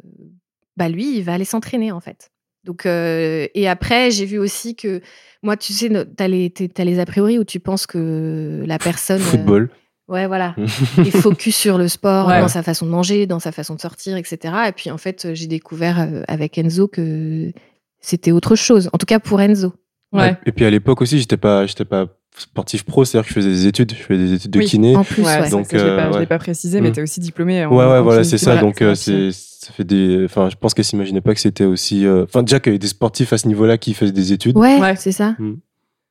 bah 0.76 0.88
lui, 0.88 1.16
il 1.16 1.22
va 1.22 1.34
aller 1.34 1.44
s'entraîner 1.44 1.92
en 1.92 2.00
fait. 2.00 2.30
Donc, 2.64 2.84
euh, 2.86 3.46
et 3.54 3.68
après, 3.68 4.10
j'ai 4.10 4.26
vu 4.26 4.38
aussi 4.38 4.74
que 4.74 5.00
moi, 5.42 5.56
tu 5.56 5.72
sais, 5.72 5.88
no- 5.88 6.04
t'as 6.04 6.26
les, 6.28 6.52
a 6.98 7.06
priori 7.06 7.38
où 7.38 7.44
tu 7.44 7.60
penses 7.60 7.86
que 7.86 8.62
la 8.66 8.78
personne. 8.78 9.20
euh, 9.20 9.24
Football. 9.24 9.70
Ouais, 10.08 10.26
voilà 10.26 10.54
et 11.04 11.10
focus 11.10 11.56
sur 11.56 11.78
le 11.78 11.88
sport, 11.88 12.28
Ouais. 12.28 12.40
dans 12.40 12.48
sa 12.48 12.62
façon 12.62 12.86
de 12.86 12.90
manger, 12.90 13.26
dans 13.26 13.38
sa 13.40 13.52
façon 13.52 13.74
de 13.74 13.80
sortir, 13.80 14.16
etc. 14.16 14.54
Et 14.68 14.72
puis 14.72 14.90
en 14.90 14.98
fait, 14.98 15.28
j'ai 15.34 15.46
découvert 15.46 16.00
euh, 16.00 16.22
avec 16.28 16.58
Enzo 16.58 16.88
que 16.88 17.52
c'était 18.00 18.32
autre 18.32 18.56
chose. 18.56 18.90
En 18.92 18.98
tout 18.98 19.06
cas 19.06 19.18
pour 19.20 19.40
Enzo. 19.40 19.72
Ouais. 20.12 20.36
Et 20.46 20.52
puis 20.52 20.64
à 20.64 20.70
l'époque 20.70 21.02
aussi, 21.02 21.18
j'étais 21.18 21.36
pas, 21.36 21.66
j'étais 21.66 21.84
pas 21.84 22.06
sportif 22.36 22.84
pro, 22.84 23.04
c'est-à-dire 23.04 23.24
que 23.26 23.30
je 23.30 23.34
faisais 23.34 23.50
des 23.50 23.66
études, 23.66 23.92
je 23.92 24.02
faisais 24.02 24.18
des 24.26 24.32
études 24.34 24.50
de 24.52 24.58
Oui. 24.60 24.64
kiné. 24.66 24.96
En 24.96 25.02
plus, 25.04 25.22
Ouais, 25.24 25.50
Donc, 25.50 25.66
ça, 25.66 25.76
je 25.76 25.84
l'ai 25.84 25.96
pas, 25.96 26.04
euh, 26.06 26.08
je 26.08 26.12
l'ai 26.14 26.18
ouais. 26.20 26.26
pas 26.26 26.38
précisé, 26.38 26.80
mais 26.80 26.90
Mm. 26.90 26.92
t'es 26.92 27.02
aussi 27.02 27.20
diplômé. 27.20 27.64
en- 27.64 27.70
Ouais, 27.70 27.84
ouais, 27.84 27.98
en 27.98 28.02
voilà, 28.02 28.22
c'est 28.24 28.38
ça. 28.38 28.56
Donc, 28.58 28.80
euh, 28.80 28.94
c'est 28.94 29.30
ça 29.32 29.72
fait 29.72 29.82
des. 29.84 30.24
Enfin, 30.24 30.48
je 30.48 30.54
pense 30.56 30.72
qu'elle 30.72 30.84
s'imaginait 30.84 31.20
pas 31.20 31.34
que 31.34 31.40
c'était 31.40 31.64
aussi. 31.64 32.06
euh, 32.06 32.22
Enfin, 32.24 32.42
déjà 32.44 32.60
qu'il 32.60 32.70
y 32.70 32.72
avait 32.74 32.78
des 32.78 32.86
sportifs 32.86 33.32
à 33.32 33.38
ce 33.38 33.48
niveau-là 33.48 33.76
qui 33.76 33.92
faisaient 33.92 34.12
des 34.12 34.32
études. 34.32 34.56
Ouais, 34.56 34.78
Ouais. 34.80 34.94
c'est 34.96 35.10
ça. 35.12 35.34
Mm. 35.40 35.56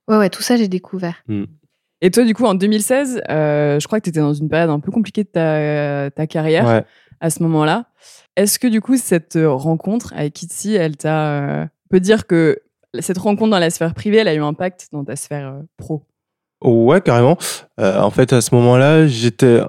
Ouais, 0.09 0.17
ouais, 0.17 0.29
tout 0.29 0.41
ça, 0.43 0.57
j'ai 0.57 0.67
découvert. 0.67 1.23
Et 2.01 2.11
toi, 2.11 2.23
du 2.25 2.33
coup, 2.35 2.45
en 2.45 2.53
2016, 2.53 3.21
euh, 3.29 3.79
je 3.79 3.87
crois 3.87 3.99
que 3.99 4.03
tu 4.03 4.09
étais 4.11 4.19
dans 4.19 4.33
une 4.33 4.49
période 4.49 4.69
un 4.69 4.79
peu 4.79 4.91
compliquée 4.91 5.23
de 5.23 5.29
ta, 5.29 6.11
ta 6.11 6.27
carrière 6.27 6.65
Ouais. 6.65 6.83
à 7.21 7.29
ce 7.29 7.41
moment-là. 7.43 7.85
Est-ce 8.35 8.59
que, 8.59 8.67
du 8.67 8.81
coup, 8.81 8.97
cette 8.97 9.35
euh, 9.35 9.49
rencontre 9.51 10.13
avec 10.15 10.33
Kitsi, 10.33 10.75
elle 10.75 10.95
t'a. 10.95 11.27
euh, 11.41 11.63
on 11.63 11.89
peut 11.89 11.99
dire 11.99 12.27
que 12.27 12.59
cette 12.99 13.17
rencontre 13.17 13.49
dans 13.51 13.59
la 13.59 13.69
sphère 13.71 13.93
privée, 13.95 14.17
elle 14.17 14.27
a 14.27 14.33
eu 14.35 14.41
un 14.41 14.47
impact 14.49 14.89
dans 14.91 15.03
ta 15.03 15.15
sphère 15.15 15.47
euh, 15.47 15.61
pro? 15.77 16.03
Ouais, 16.63 17.01
carrément. 17.01 17.37
En 17.79 18.09
fait, 18.11 18.33
à 18.33 18.41
ce 18.41 18.53
moment-là, 18.55 19.07
j'étais 19.07 19.61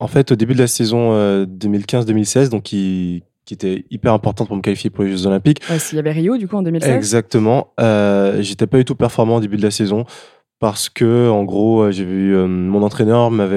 en 0.00 0.06
fait 0.08 0.32
au 0.32 0.36
début 0.36 0.54
de 0.54 0.58
la 0.60 0.66
saison 0.66 1.12
euh, 1.12 1.46
2015-2016, 1.46 2.48
donc 2.48 2.64
qui, 2.64 3.22
qui 3.44 3.54
était 3.54 3.84
hyper 3.90 4.12
importante 4.12 4.48
pour 4.48 4.56
me 4.56 4.62
qualifier 4.62 4.90
pour 4.90 5.04
les 5.04 5.10
Jeux 5.12 5.26
Olympiques. 5.26 5.60
Ouais, 5.70 5.78
S'il 5.78 5.96
y 5.96 5.98
avait 6.00 6.10
Rio, 6.12 6.36
du 6.36 6.48
coup, 6.48 6.56
en 6.56 6.62
2016 6.62 6.90
Exactement. 6.90 7.72
J'étais 8.40 8.66
pas 8.66 8.78
du 8.78 8.84
tout 8.84 8.96
performant 8.96 9.36
au 9.36 9.40
début 9.40 9.56
de 9.56 9.62
la 9.62 9.70
saison 9.70 10.04
parce 10.62 10.88
que 10.88 11.28
en 11.28 11.42
gros, 11.42 11.82
euh, 11.82 11.90
j'ai 11.90 12.04
vu 12.04 12.36
euh, 12.36 12.46
mon 12.46 12.84
entraîneur 12.84 13.32
m'avait 13.32 13.56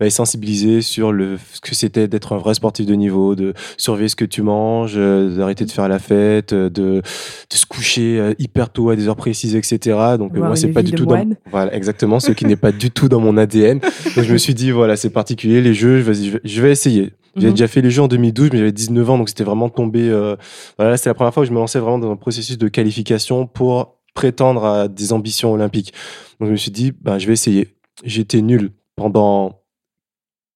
euh, 0.00 0.08
sensibilisé 0.08 0.80
sur 0.80 1.12
le 1.12 1.36
ce 1.52 1.60
que 1.60 1.74
c'était 1.74 2.08
d'être 2.08 2.32
un 2.32 2.38
vrai 2.38 2.54
sportif 2.54 2.86
de 2.86 2.94
niveau, 2.94 3.34
de 3.34 3.52
surveiller 3.76 4.08
ce 4.08 4.16
que 4.16 4.24
tu 4.24 4.40
manges, 4.40 4.94
euh, 4.96 5.36
d'arrêter 5.36 5.66
de 5.66 5.70
faire 5.70 5.86
la 5.86 5.98
fête, 5.98 6.54
euh, 6.54 6.70
de, 6.70 7.02
de 7.02 7.54
se 7.54 7.66
coucher 7.66 8.18
euh, 8.18 8.32
hyper 8.38 8.70
tôt 8.70 8.88
à 8.88 8.96
des 8.96 9.06
heures 9.06 9.16
précises, 9.16 9.54
etc. 9.54 9.98
Donc 10.18 10.32
moi, 10.34 10.56
c'est 10.56 10.68
pas 10.72 10.82
du 10.82 10.92
tout 10.92 11.04
dans 11.04 11.16
voilà 11.50 11.74
exactement 11.74 12.20
ce 12.20 12.32
qui 12.32 12.46
n'est 12.46 12.56
pas 12.56 12.72
du 12.72 12.90
tout 12.96 13.10
dans 13.10 13.20
mon 13.20 13.36
ADN. 13.36 13.78
Donc 13.80 14.24
je 14.24 14.32
me 14.32 14.38
suis 14.38 14.54
dit 14.54 14.70
voilà, 14.70 14.96
c'est 14.96 15.10
particulier 15.10 15.60
les 15.60 15.74
jeux, 15.74 15.98
vas-y, 16.00 16.24
je 16.24 16.30
vais, 16.32 16.40
je 16.42 16.62
vais 16.62 16.70
essayer. 16.72 17.12
J'avais 17.36 17.48
Mhm. 17.48 17.52
déjà 17.52 17.68
fait 17.68 17.82
les 17.82 17.90
jeux 17.90 18.00
en 18.00 18.08
2012, 18.08 18.48
mais 18.52 18.58
j'avais 18.60 18.72
19 18.72 19.10
ans, 19.10 19.18
donc 19.18 19.28
c'était 19.28 19.44
vraiment 19.44 19.68
tombé. 19.68 20.08
euh, 20.08 20.36
voilà, 20.78 20.96
c'est 20.96 21.10
la 21.10 21.14
première 21.14 21.34
fois 21.34 21.42
où 21.42 21.46
je 21.46 21.50
me 21.50 21.58
lançais 21.58 21.78
vraiment 21.78 21.98
dans 21.98 22.10
un 22.10 22.16
processus 22.16 22.56
de 22.56 22.68
qualification 22.68 23.46
pour 23.46 23.95
prétendre 24.16 24.64
à 24.64 24.88
des 24.88 25.12
ambitions 25.12 25.52
olympiques. 25.52 25.92
Donc 26.40 26.48
je 26.48 26.52
me 26.52 26.56
suis 26.56 26.72
dit, 26.72 26.90
ben, 26.90 27.18
je 27.18 27.28
vais 27.28 27.34
essayer. 27.34 27.68
J'étais 28.02 28.42
nul 28.42 28.72
pendant 28.96 29.60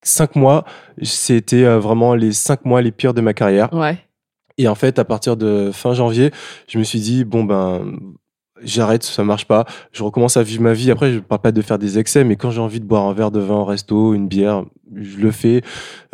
cinq 0.03 0.35
mois. 0.35 0.65
C'était 1.03 1.65
euh, 1.65 1.79
vraiment 1.79 2.17
les 2.17 2.33
cinq 2.33 2.65
mois 2.65 2.83
les 2.83 2.91
pires 2.91 3.15
de 3.15 3.21
ma 3.21 3.35
carrière. 3.35 3.73
Ouais. 3.73 3.99
Et 4.59 4.67
en 4.67 4.75
fait, 4.75 4.99
à 4.99 5.05
partir 5.05 5.37
de 5.37 5.71
fin 5.73 5.95
janvier, 5.95 6.33
je 6.69 6.79
me 6.79 6.85
suis 6.85 7.01
dit, 7.01 7.25
bon, 7.25 7.45
ben, 7.45 7.99
j'arrête, 8.63 9.05
ça 9.05 9.25
marche 9.25 9.47
pas. 9.47 9.65
Je 9.93 10.03
recommence 10.03 10.37
à 10.37 10.43
vivre 10.43 10.63
ma 10.63 10.73
vie. 10.73 10.91
Après, 10.91 11.13
je 11.13 11.19
parle 11.19 11.41
pas 11.41 11.53
de 11.53 11.63
faire 11.63 11.79
des 11.79 11.99
excès, 11.99 12.25
mais 12.25 12.37
quand 12.37 12.51
j'ai 12.51 12.61
envie 12.61 12.81
de 12.81 12.85
boire 12.85 13.05
un 13.05 13.15
verre 13.15 13.31
de 13.31 13.41
vin 13.41 13.57
au 13.57 13.65
resto, 13.65 14.15
une 14.15 14.29
bière, 14.29 14.65
je 14.95 15.19
le 15.19 15.31
fais. 15.31 15.63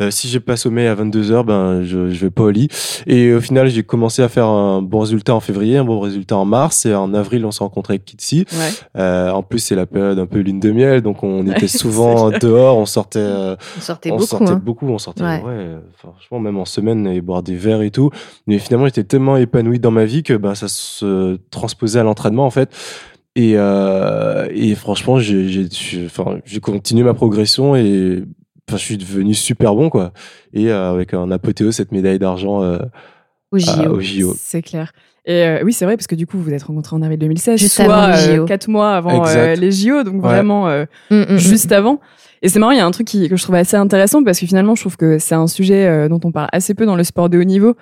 Euh, 0.01 0.11
si 0.11 0.27
j'ai 0.27 0.39
pas 0.39 0.55
sommeil 0.55 0.87
à 0.87 0.95
22h, 0.95 1.43
ben, 1.43 1.83
je, 1.83 2.09
je 2.09 2.19
vais 2.25 2.29
pas 2.29 2.43
au 2.43 2.49
lit. 2.49 2.67
Et 3.07 3.33
au 3.33 3.41
final, 3.41 3.67
j'ai 3.69 3.83
commencé 3.83 4.21
à 4.21 4.29
faire 4.29 4.47
un 4.47 4.81
bon 4.81 4.99
résultat 4.99 5.33
en 5.33 5.39
février, 5.39 5.77
un 5.77 5.83
bon 5.85 5.99
résultat 5.99 6.37
en 6.37 6.45
mars. 6.45 6.85
Et 6.85 6.93
en 6.93 7.13
avril, 7.13 7.45
on 7.45 7.51
s'est 7.51 7.63
rencontré 7.63 7.93
avec 7.93 8.05
Kitsi. 8.05 8.45
Ouais. 8.51 8.69
Euh, 8.97 9.31
en 9.31 9.43
plus, 9.43 9.59
c'est 9.59 9.75
la 9.75 9.85
période 9.85 10.19
un 10.19 10.25
peu 10.25 10.39
lune 10.39 10.59
de 10.59 10.71
miel, 10.71 11.01
donc 11.01 11.23
on 11.23 11.45
Ouais, 11.45 11.51
était 11.57 11.67
souvent 11.67 12.29
dehors, 12.31 12.77
on 12.77 12.85
sortait, 12.85 13.19
euh, 13.19 13.55
On 13.77 13.81
sortait 13.81 14.11
on 14.11 14.15
beaucoup. 14.15 14.27
sortait 14.27 14.49
hein. 14.51 14.61
beaucoup, 14.63 14.87
on 14.87 14.97
sortait, 14.97 15.23
ouais. 15.23 15.41
Ouais. 15.43 15.75
franchement, 15.97 16.39
même 16.39 16.57
en 16.57 16.65
semaine, 16.65 17.07
et 17.07 17.21
boire 17.21 17.43
des 17.43 17.55
verres 17.55 17.81
et 17.81 17.91
tout. 17.91 18.11
Mais 18.47 18.59
finalement, 18.59 18.85
j'étais 18.85 19.03
tellement 19.03 19.37
épanoui 19.37 19.79
dans 19.79 19.91
ma 19.91 20.05
vie 20.05 20.23
que 20.23 20.33
ben, 20.33 20.55
ça 20.55 20.67
se 20.67 21.37
transposait 21.51 21.99
à 21.99 22.03
l'entraînement, 22.03 22.45
en 22.45 22.51
fait. 22.51 22.69
Et, 23.35 23.53
euh, 23.55 24.47
et 24.51 24.73
franchement, 24.73 25.19
j'ai 25.19 25.69
continué 26.59 27.03
ma 27.03 27.13
progression 27.13 27.75
et 27.75 28.23
enfin, 28.67 28.77
je 28.77 28.83
suis 28.83 28.97
devenu 28.97 29.33
super 29.33 29.75
bon, 29.75 29.89
quoi. 29.89 30.11
Et 30.53 30.69
euh, 30.71 30.91
avec 30.91 31.13
un 31.13 31.29
apothéose, 31.31 31.75
cette 31.75 31.91
médaille 31.91 32.19
d'argent 32.19 32.63
euh, 32.63 32.77
Au 33.51 33.57
JO. 33.99 34.33
C'est 34.37 34.61
clair. 34.61 34.91
Et 35.25 35.43
euh, 35.43 35.61
oui, 35.63 35.73
c'est 35.73 35.83
vrai, 35.85 35.97
parce 35.97 36.07
que 36.07 36.15
du 36.15 36.25
coup, 36.25 36.37
vous 36.37 36.43
vous 36.43 36.53
êtes 36.53 36.63
rencontrés 36.63 36.95
en 36.95 37.01
avril 37.01 37.19
2016, 37.19 37.59
Juste 37.59 37.75
soit 37.75 37.93
avant 37.93 38.17
euh, 38.17 38.45
quatre 38.45 38.69
mois 38.69 38.95
avant 38.95 39.25
euh, 39.27 39.55
les 39.55 39.71
JO, 39.73 40.03
donc 40.03 40.15
Ouais. 40.15 40.19
vraiment 40.21 40.69
euh, 40.69 40.85
Mm, 41.11 41.15
mm, 41.15 41.33
mm. 41.33 41.37
juste 41.37 41.71
avant. 41.73 41.99
Et 42.41 42.49
c'est 42.49 42.59
marrant, 42.59 42.71
il 42.71 42.77
y 42.77 42.81
a 42.81 42.85
un 42.85 42.91
truc 42.91 43.07
qui, 43.07 43.27
que 43.27 43.35
je 43.35 43.43
trouve 43.43 43.55
assez 43.55 43.75
intéressant 43.75 44.23
parce 44.23 44.39
que 44.39 44.45
finalement, 44.45 44.75
je 44.75 44.81
trouve 44.83 44.95
que 44.95 45.17
c'est 45.17 45.35
un 45.35 45.47
sujet 45.47 45.85
euh, 45.87 46.07
dont 46.07 46.19
on 46.23 46.31
parle 46.31 46.47
assez 46.53 46.75
peu 46.75 46.85
dans 46.85 46.95
le 46.95 47.03
sport 47.03 47.29
de 47.29 47.39
haut 47.39 47.43
niveau. 47.43 47.75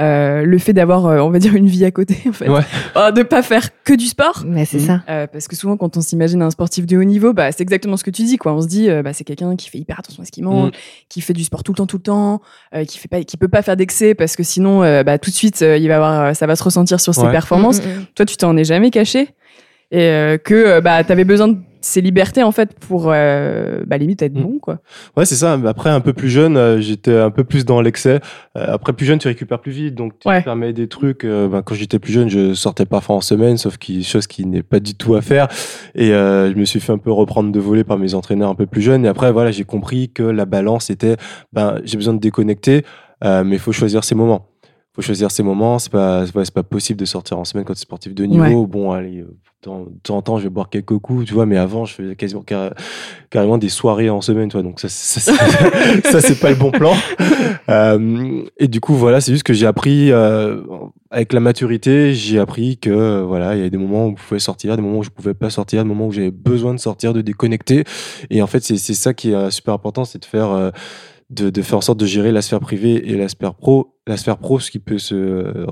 Euh, 0.00 0.44
le 0.44 0.58
fait 0.58 0.72
d'avoir, 0.72 1.06
euh, 1.06 1.18
on 1.20 1.30
va 1.30 1.38
dire, 1.38 1.54
une 1.54 1.66
vie 1.66 1.84
à 1.84 1.90
côté, 1.90 2.16
en 2.28 2.32
fait. 2.32 2.48
Ouais. 2.48 2.60
Euh, 2.96 3.10
de 3.12 3.22
pas 3.22 3.42
faire 3.42 3.68
que 3.84 3.92
du 3.92 4.06
sport. 4.06 4.42
Mais 4.46 4.64
c'est 4.64 4.78
Mm. 4.78 4.86
ça. 4.86 5.00
Euh, 5.10 5.26
parce 5.26 5.48
que 5.48 5.54
souvent, 5.56 5.76
quand 5.76 5.96
on 5.96 6.00
s'imagine 6.00 6.40
un 6.42 6.50
sportif 6.50 6.86
de 6.86 6.96
haut 6.96 7.04
niveau, 7.04 7.32
bah, 7.34 7.52
c'est 7.52 7.60
exactement 7.62 7.96
ce 7.96 8.04
que 8.04 8.10
tu 8.10 8.22
dis, 8.22 8.36
quoi. 8.38 8.54
On 8.54 8.62
se 8.62 8.68
dit, 8.68 8.88
euh, 8.88 9.02
bah, 9.02 9.12
c'est 9.12 9.24
quelqu'un 9.24 9.54
qui 9.56 9.68
fait 9.68 9.78
hyper 9.78 9.98
attention 9.98 10.22
à 10.22 10.26
ce 10.26 10.32
qu'il 10.32 10.44
mange, 10.44 10.68
Mm. 10.68 10.72
qui 11.08 11.20
fait 11.20 11.34
du 11.34 11.44
sport 11.44 11.62
tout 11.62 11.72
le 11.72 11.76
temps, 11.76 11.86
tout 11.86 11.98
le 11.98 12.02
temps, 12.02 12.40
euh, 12.74 12.84
qui 12.84 12.98
fait 12.98 13.08
pas, 13.08 13.22
qui 13.22 13.36
peut 13.36 13.48
pas 13.48 13.62
faire 13.62 13.76
d'excès 13.76 14.14
parce 14.14 14.34
que 14.36 14.42
sinon, 14.42 14.82
euh, 14.82 15.02
bah, 15.02 15.18
tout 15.18 15.30
de 15.30 15.34
suite, 15.36 15.60
euh, 15.62 15.76
il 15.76 15.88
va 15.88 15.96
avoir, 15.96 16.34
ça 16.34 16.46
va 16.46 16.56
se 16.56 16.64
ressentir 16.64 16.98
sur 17.00 17.14
ses 17.14 17.28
performances. 17.30 17.80
Mm. 17.82 18.06
Toi, 18.14 18.26
tu 18.26 18.36
t'en 18.36 18.56
es 18.56 18.64
jamais 18.64 18.90
caché? 18.90 19.28
Et 19.90 20.00
euh, 20.00 20.38
que 20.38 20.54
euh, 20.54 20.80
bah, 20.80 21.04
t'avais 21.04 21.24
besoin 21.24 21.48
de 21.48 21.58
ces 21.82 22.00
libertés 22.00 22.42
en 22.42 22.52
fait 22.52 22.72
pour 22.78 23.10
euh, 23.12 23.82
bah, 23.86 23.98
limite 23.98 24.22
être 24.22 24.32
Mm. 24.34 24.42
bon, 24.42 24.58
quoi. 24.58 24.78
Ouais, 25.16 25.24
c'est 25.26 25.34
ça. 25.34 25.58
Après, 25.66 25.90
un 25.90 26.00
peu 26.00 26.12
plus 26.12 26.30
jeune, 26.30 26.56
euh, 26.56 26.80
j'étais 26.80 27.16
un 27.18 27.30
peu 27.30 27.44
plus 27.44 27.64
dans 27.64 27.80
l'excès. 27.80 28.20
Euh, 28.56 28.66
après, 28.74 28.92
plus 28.94 29.04
jeune, 29.04 29.18
tu 29.18 29.28
récupères 29.28 29.60
plus 29.60 29.72
vite, 29.72 29.94
donc 29.94 30.18
tu 30.18 30.28
Ouais. 30.28 30.40
te 30.40 30.44
permets 30.44 30.72
des 30.72 30.88
trucs. 30.88 31.24
euh, 31.24 31.48
ben, 31.48 31.62
quand 31.62 31.74
j'étais 31.74 31.98
plus 31.98 32.12
jeune, 32.12 32.28
je 32.30 32.54
sortais 32.54 32.86
parfois 32.86 33.16
en 33.16 33.20
semaine, 33.20 33.56
sauf 33.58 33.76
qui 33.78 34.02
chose 34.04 34.26
qui 34.26 34.46
n'est 34.46 34.62
pas 34.62 34.80
du 34.80 34.94
tout 34.94 35.14
à 35.14 35.20
faire. 35.20 35.48
Et 35.94 36.08
je 36.08 36.54
me 36.56 36.64
suis 36.64 36.80
fait 36.80 36.92
un 36.92 36.98
peu 36.98 37.12
reprendre 37.12 37.52
de 37.52 37.60
voler 37.60 37.84
par 37.84 37.98
mes 37.98 38.14
entraîneurs 38.14 38.48
un 38.50 38.54
peu 38.54 38.66
plus 38.66 38.80
jeunes. 38.80 39.04
Et 39.04 39.08
après, 39.08 39.30
voilà, 39.32 39.50
j'ai 39.50 39.64
compris 39.64 40.10
que 40.10 40.22
la 40.22 40.44
balance 40.46 40.88
était, 40.90 41.16
ben, 41.52 41.80
j'ai 41.84 41.96
besoin 41.96 42.14
de 42.14 42.20
déconnecter, 42.20 42.84
mais 43.22 43.42
il 43.52 43.58
faut 43.58 43.72
choisir 43.72 44.04
ses 44.04 44.14
moments. 44.14 44.48
faut 44.94 45.02
choisir 45.02 45.30
ses 45.30 45.42
moments. 45.42 45.78
C'est 45.78 45.90
pas, 45.92 46.24
c'est 46.26 46.54
pas, 46.54 46.62
possible 46.62 47.00
de 47.00 47.04
sortir 47.06 47.38
en 47.38 47.44
semaine 47.44 47.64
quand 47.64 47.72
tu 47.74 47.78
es 47.78 47.82
sportif 47.82 48.14
de 48.14 48.24
niveau. 48.24 48.60
Ouais. 48.62 48.66
Bon, 48.66 48.92
allez, 48.92 49.24
de 49.64 49.98
temps 50.02 50.16
en 50.16 50.22
temps, 50.22 50.38
je 50.38 50.44
vais 50.44 50.50
boire 50.50 50.68
quelques 50.70 50.98
coups, 50.98 51.24
tu 51.26 51.34
vois, 51.34 51.46
mais 51.46 51.56
avant, 51.56 51.84
je 51.84 51.94
faisais 51.94 52.16
quasiment 52.16 52.42
car- 52.42 52.72
carrément 53.30 53.58
des 53.58 53.68
soirées 53.68 54.10
en 54.10 54.20
semaine, 54.20 54.48
tu 54.48 54.54
vois. 54.56 54.62
Donc, 54.62 54.80
ça, 54.80 54.88
ça, 54.88 55.20
c'est- 55.20 56.10
ça, 56.10 56.20
c'est 56.20 56.40
pas 56.40 56.50
le 56.50 56.56
bon 56.56 56.70
plan. 56.72 56.94
Euh, 57.68 58.42
et 58.58 58.68
du 58.68 58.80
coup, 58.80 58.94
voilà, 58.94 59.20
c'est 59.20 59.32
juste 59.32 59.44
que 59.44 59.52
j'ai 59.52 59.66
appris, 59.66 60.10
euh, 60.10 60.60
avec 61.10 61.32
la 61.32 61.40
maturité, 61.40 62.14
j'ai 62.14 62.38
appris 62.38 62.78
que, 62.78 62.90
euh, 62.90 63.22
voilà, 63.22 63.54
il 63.56 63.62
y 63.62 63.64
a 63.64 63.70
des 63.70 63.76
moments 63.78 64.08
où 64.08 64.16
je 64.16 64.22
pouvais 64.24 64.40
sortir, 64.40 64.74
des 64.76 64.82
moments 64.82 64.98
où 64.98 65.02
je 65.04 65.10
pouvais 65.10 65.34
pas 65.34 65.50
sortir, 65.50 65.82
des 65.82 65.88
moments 65.88 66.06
où 66.08 66.12
j'avais 66.12 66.30
besoin 66.30 66.74
de 66.74 66.80
sortir, 66.80 67.12
de 67.12 67.20
déconnecter. 67.20 67.84
Et 68.30 68.42
en 68.42 68.46
fait, 68.46 68.62
c'est 68.64 68.76
c'est 68.76 68.94
ça 68.94 69.14
qui 69.14 69.30
est 69.30 69.34
euh, 69.34 69.50
super 69.50 69.74
important, 69.74 70.04
c'est 70.04 70.18
de 70.20 70.24
faire, 70.24 70.50
euh, 70.50 70.70
de, 71.32 71.50
de 71.50 71.62
faire 71.62 71.78
en 71.78 71.82
sorte 71.82 71.98
de 71.98 72.06
gérer 72.06 72.32
la 72.32 72.42
sphère 72.42 72.60
privée 72.60 73.10
et 73.10 73.16
la 73.16 73.28
sphère 73.28 73.54
pro, 73.54 73.94
la 74.06 74.16
sphère 74.16 74.36
pro, 74.38 74.58
ce 74.58 74.70
qui 74.70 74.80
peut 74.80 74.98
se 74.98 75.14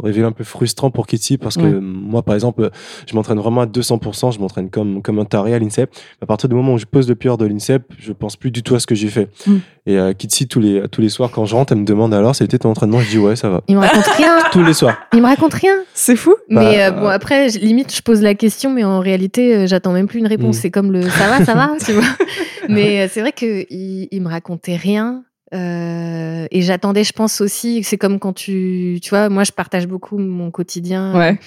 révéler 0.03 0.25
un 0.25 0.31
peu 0.33 0.45
frustrant 0.45 0.91
pour 0.91 1.07
Kitty, 1.09 1.37
parce 1.37 1.57
que 1.57 1.63
Ouais. 1.63 1.79
moi, 1.81 2.23
par 2.23 2.35
exemple, 2.37 2.71
je 3.09 3.15
m'entraîne 3.17 3.39
vraiment 3.39 3.63
à 3.63 3.67
200%, 3.67 4.31
je 4.33 4.39
m'entraîne 4.39 4.71
comme, 4.71 5.03
comme 5.03 5.19
un 5.19 5.25
taré 5.25 5.53
à 5.53 5.59
l'INSEP. 5.59 5.91
À 6.23 6.27
partir 6.27 6.49
du 6.49 6.55
moment 6.55 6.75
où 6.75 6.79
je 6.79 6.85
pose 6.87 7.09
le 7.09 7.17
pied 7.17 7.29
hors 7.29 7.39
de 7.39 7.45
l'INSEP, 7.47 7.83
je 7.99 8.13
pense 8.13 8.37
plus 8.37 8.53
du 8.53 8.63
tout 8.63 8.75
à 8.77 8.81
ce 8.81 8.87
que 8.87 8.95
j'ai 8.95 9.09
fait. 9.09 9.29
Mm. 9.47 9.57
Et 9.87 9.99
euh, 9.99 10.13
Kitty, 10.13 10.47
tous 10.47 10.61
les, 10.61 10.89
tous 10.89 11.01
les 11.01 11.09
soirs, 11.09 11.31
quand 11.33 11.45
je 11.45 11.57
rentre, 11.57 11.73
elle 11.73 11.81
me 11.81 11.85
demande 11.85 12.15
alors, 12.15 12.37
c'était 12.37 12.59
ton 12.59 12.71
entraînement? 12.71 13.01
Je 13.01 13.11
dis 13.11 13.19
ouais, 13.19 13.35
ça 13.35 13.49
va. 13.51 13.63
Il 13.67 13.75
me 13.75 13.81
raconte 13.81 14.07
rien. 14.17 14.39
Tous 14.53 14.63
les 14.63 14.75
soirs. 14.75 14.97
Il 15.13 15.21
me 15.23 15.27
raconte 15.27 15.55
rien. 15.55 15.75
C'est 15.95 16.15
fou. 16.17 16.35
Bah, 16.51 16.63
mais 16.63 16.85
euh, 16.85 16.91
bon, 16.93 17.07
euh, 17.07 17.11
après, 17.11 17.49
je- 17.49 17.59
limite, 17.59 17.93
je 17.95 18.01
pose 18.03 18.23
la 18.23 18.35
question, 18.35 18.71
mais 18.73 18.85
en 18.85 19.01
réalité, 19.01 19.57
euh, 19.57 19.67
j'attends 19.67 19.93
même 19.93 20.07
plus 20.07 20.21
une 20.21 20.29
réponse. 20.29 20.57
Mm. 20.59 20.61
C'est 20.61 20.71
comme 20.71 20.93
le 20.93 21.03
ça 21.03 21.29
va, 21.29 21.45
ça 21.45 21.55
va, 21.55 21.71
tu 21.85 21.93
vois. 21.93 22.05
Mais 22.69 23.09
c'est 23.09 23.21
vrai 23.23 23.33
qu'il 23.33 23.67
il 23.71 24.23
me 24.23 24.29
racontait 24.29 24.77
rien. 24.77 25.25
Euh, 25.55 26.47
et 26.51 26.63
j'attendais, 26.63 27.05
je 27.05 27.13
pense 27.13 27.41
aussi, 27.41 27.83
c'est 27.83 27.99
comme 27.99 28.19
quand 28.19 28.33
tu, 28.33 28.99
tu 29.03 29.11
vois, 29.11 29.29
moi 29.29 29.45
je 29.45 29.53
partage 29.53 29.87
beaucoup 29.87 30.19
mon 30.19 30.51
quotidien 30.51 31.17
Ouais. 31.17 31.39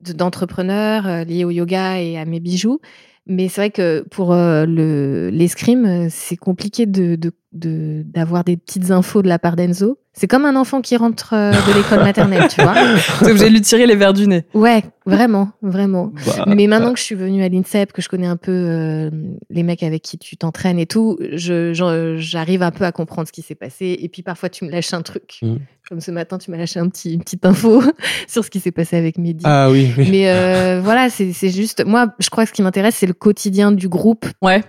de- 0.00 0.12
d'entrepreneur 0.12 1.06
euh, 1.06 1.24
lié 1.24 1.44
au 1.44 1.50
yoga 1.50 1.98
et 2.00 2.18
à 2.18 2.24
mes 2.24 2.40
bijoux. 2.40 2.80
Mais 3.26 3.48
c'est 3.48 3.60
vrai 3.60 3.70
que 3.70 4.04
pour 4.10 4.32
euh, 4.32 4.66
le 4.66 5.30
l'escrime, 5.30 5.84
euh, 5.86 6.06
c'est 6.10 6.36
compliqué 6.36 6.86
de 6.86 7.14
de- 7.16 7.32
de- 7.52 8.02
d'avoir 8.06 8.44
des 8.44 8.56
petites 8.56 8.90
infos 8.90 9.22
de 9.22 9.28
la 9.28 9.38
part 9.38 9.56
d'Enzo. 9.56 9.98
C'est 10.14 10.26
comme 10.26 10.44
un 10.44 10.56
enfant 10.56 10.80
qui 10.80 10.96
rentre 10.96 11.32
euh, 11.34 11.52
de 11.52 11.72
l'école 11.78 12.00
maternelle, 12.00 12.48
tu 12.48 12.60
vois. 12.62 12.74
T'es 13.20 13.30
obligé 13.30 13.46
de 13.48 13.52
lui 13.54 13.60
tirer 13.60 13.86
les 13.86 13.94
verres 13.94 14.12
du 14.14 14.26
nez. 14.26 14.44
Ouais, 14.54 14.82
vraiment, 15.06 15.50
vraiment. 15.62 16.12
Bah, 16.26 16.44
Mais 16.48 16.66
maintenant 16.66 16.92
que 16.92 16.98
je 16.98 17.04
suis 17.04 17.14
venue 17.14 17.42
à 17.44 17.48
l'INSEP, 17.48 17.92
que 17.92 18.02
je 18.02 18.08
connais 18.08 18.26
un 18.26 18.36
peu 18.36 18.50
euh, 18.52 19.10
les 19.50 19.62
mecs 19.62 19.82
avec 19.82 20.02
qui 20.02 20.18
tu 20.18 20.36
t'entraînes 20.36 20.78
et 20.78 20.86
tout, 20.86 21.18
je- 21.32 21.72
je- 21.72 22.16
j'arrive 22.18 22.62
un 22.62 22.70
peu 22.72 22.84
à 22.84 22.92
comprendre 22.92 23.28
ce 23.28 23.32
qui 23.32 23.42
s'est 23.42 23.54
passé. 23.54 23.96
Et 24.00 24.08
puis 24.08 24.22
parfois, 24.22 24.48
tu 24.48 24.64
me 24.64 24.70
lâches 24.70 24.92
un 24.94 25.02
truc. 25.02 25.38
Mm. 25.42 25.56
Comme 25.92 26.00
ce 26.00 26.10
matin, 26.10 26.38
tu 26.38 26.50
m'as 26.50 26.56
lâché 26.56 26.80
un 26.80 26.88
petit, 26.88 27.12
une 27.12 27.20
petite 27.20 27.44
info 27.44 27.82
sur 28.26 28.42
ce 28.42 28.48
qui 28.48 28.60
s'est 28.60 28.70
passé 28.70 28.96
avec 28.96 29.18
Mehdi. 29.18 29.44
Ah 29.46 29.68
oui, 29.70 29.92
oui. 29.98 30.08
Mais 30.10 30.30
euh, 30.30 30.80
voilà, 30.84 31.10
c'est 31.10 31.32
juste. 31.50 31.84
Moi, 31.84 32.06
je 32.18 32.30
crois 32.30 32.44
que 32.44 32.48
ce 32.48 32.54
qui 32.54 32.62
m'intéresse, 32.62 32.94
c'est 32.96 33.06
le 33.06 33.12
quotidien 33.12 33.72
du 33.72 33.90
groupe. 33.90 34.24
Ouais. 34.40 34.62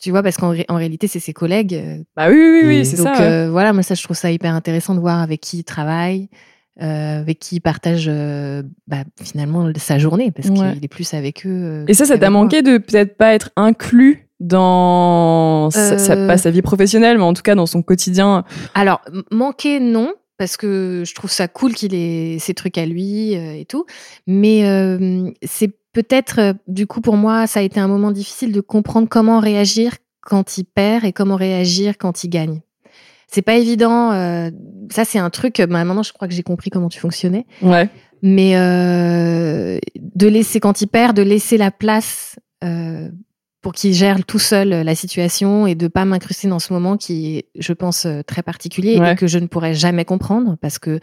Tu 0.00 0.12
vois, 0.12 0.22
parce 0.22 0.36
qu'en 0.36 0.50
ré- 0.50 0.66
en 0.68 0.76
réalité, 0.76 1.08
c'est 1.08 1.18
ses 1.18 1.32
collègues. 1.32 1.74
euh, 1.74 1.98
Bah 2.16 2.28
oui, 2.30 2.36
oui, 2.36 2.62
oui, 2.64 2.86
c'est 2.86 2.96
donc 2.96 3.08
ça. 3.08 3.20
ouais. 3.20 3.26
euh, 3.28 3.50
voilà, 3.50 3.72
moi 3.72 3.82
ça 3.82 3.96
je 3.96 4.02
trouve 4.04 4.16
ça 4.16 4.30
hyper 4.30 4.54
intéressant 4.54 4.94
de 4.94 5.00
voir 5.00 5.18
avec 5.20 5.40
qui 5.40 5.56
il 5.58 5.64
travaille, 5.64 6.28
euh, 6.80 7.18
avec 7.22 7.40
qui 7.40 7.56
il 7.56 7.60
partage 7.60 8.04
euh, 8.06 8.62
bah, 8.86 8.98
finalement 9.20 9.68
sa 9.78 9.98
journée, 9.98 10.30
parce 10.30 10.46
Ouais. 10.48 10.74
qu'il 10.74 10.84
est 10.84 10.88
plus 10.88 11.12
avec 11.12 11.44
eux. 11.44 11.50
euh, 11.50 11.84
Et 11.88 11.94
ça, 11.94 12.04
ça 12.04 12.16
t'a 12.18 12.30
manqué 12.30 12.62
de 12.62 12.78
peut-être 12.78 13.16
pas 13.16 13.34
être 13.34 13.50
inclus 13.56 14.28
dans 14.38 15.70
sa, 15.72 15.98
sa- 15.98 16.14
pas 16.28 16.38
sa 16.38 16.50
vie 16.50 16.62
professionnelle, 16.62 17.18
mais 17.18 17.24
en 17.24 17.34
tout 17.34 17.42
cas 17.42 17.56
dans 17.56 17.66
son 17.66 17.82
quotidien? 17.82 18.44
Alors 18.74 19.00
manquer 19.32 19.80
non, 19.80 20.12
parce 20.38 20.56
que 20.56 21.02
je 21.06 21.14
trouve 21.14 21.30
ça 21.30 21.48
cool 21.48 21.74
qu'il 21.74 21.94
ait 21.94 22.38
ses 22.38 22.54
trucs 22.54 22.78
à 22.78 22.86
lui 22.86 23.36
euh, 23.36 23.52
et 23.54 23.64
tout, 23.66 23.84
mais 24.26 24.64
euh, 24.66 25.30
c'est 25.42 25.76
peut-être 25.92 26.38
euh, 26.40 26.52
du 26.68 26.86
coup 26.86 27.00
pour 27.00 27.16
moi 27.16 27.46
ça 27.46 27.60
a 27.60 27.62
été 27.62 27.80
un 27.80 27.88
moment 27.88 28.12
difficile 28.12 28.52
de 28.52 28.60
comprendre 28.60 29.08
comment 29.10 29.40
réagir 29.40 29.94
quand 30.22 30.56
il 30.58 30.64
perd 30.64 31.04
et 31.04 31.12
comment 31.12 31.36
réagir 31.36 31.98
quand 31.98 32.24
il 32.24 32.28
gagne. 32.30 32.60
C'est 33.30 33.42
pas 33.42 33.56
évident. 33.56 34.12
euh, 34.12 34.50
ça, 34.90 35.04
c'est 35.04 35.18
un 35.18 35.28
truc. 35.28 35.56
bah, 35.58 35.84
maintenant, 35.84 36.02
je 36.02 36.14
crois 36.14 36.28
que 36.28 36.34
j'ai 36.34 36.42
compris 36.42 36.70
comment 36.70 36.88
tu 36.88 36.98
fonctionnais. 36.98 37.44
Ouais. 37.60 37.88
mais 38.22 38.56
euh, 38.56 39.78
de 39.96 40.26
laisser 40.28 40.60
quand 40.60 40.80
il 40.80 40.86
perd, 40.86 41.14
de 41.16 41.22
laisser 41.22 41.58
la 41.58 41.70
place 41.70 42.36
euh, 42.64 43.10
pour 43.60 43.72
qu'il 43.72 43.92
gère 43.92 44.24
tout 44.24 44.38
seul 44.38 44.72
euh, 44.72 44.84
la 44.84 44.94
situation 44.94 45.66
et 45.66 45.74
de 45.74 45.88
pas 45.88 46.04
m'incruster 46.04 46.48
dans 46.48 46.58
ce 46.60 46.72
moment 46.72 46.96
qui 46.96 47.36
est, 47.36 47.46
je 47.58 47.72
pense, 47.72 48.06
euh, 48.06 48.22
très 48.22 48.42
particulier 48.42 48.98
Ouais. 48.98 49.12
et 49.12 49.16
que 49.16 49.26
je 49.26 49.38
ne 49.38 49.46
pourrais 49.46 49.74
jamais 49.74 50.04
comprendre 50.04 50.56
parce 50.60 50.78
que 50.78 51.00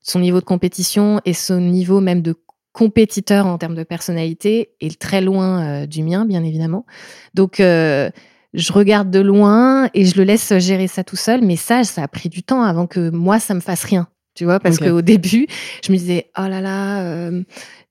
son 0.00 0.20
niveau 0.20 0.40
de 0.40 0.44
compétition 0.44 1.20
et 1.24 1.34
son 1.34 1.60
niveau 1.60 2.00
même 2.00 2.22
de 2.22 2.34
compétiteur 2.72 3.46
en 3.46 3.58
termes 3.58 3.74
de 3.74 3.82
personnalité 3.82 4.70
est 4.80 5.00
très 5.00 5.20
loin 5.20 5.82
euh, 5.82 5.86
du 5.86 6.02
mien, 6.02 6.24
bien 6.24 6.44
évidemment. 6.44 6.86
Donc, 7.34 7.60
euh, 7.60 8.08
je 8.54 8.72
regarde 8.72 9.10
de 9.10 9.18
loin 9.20 9.90
et 9.94 10.04
je 10.06 10.16
le 10.16 10.24
laisse 10.24 10.56
gérer 10.58 10.86
ça 10.86 11.02
tout 11.04 11.16
seul. 11.16 11.42
Mais 11.42 11.56
ça, 11.56 11.82
ça 11.84 12.02
a 12.04 12.08
pris 12.08 12.28
du 12.28 12.42
temps 12.42 12.62
avant 12.62 12.86
que 12.86 13.10
moi, 13.10 13.38
ça 13.40 13.52
me 13.54 13.60
fasse 13.60 13.84
rien. 13.84 14.06
Tu 14.34 14.44
vois, 14.44 14.60
parce 14.60 14.76
Ok. 14.76 14.88
qu'au 14.88 15.02
début, 15.02 15.48
je 15.84 15.90
me 15.90 15.96
disais, 15.98 16.30
oh 16.38 16.46
là 16.46 16.60
là, 16.60 17.02
euh, 17.02 17.42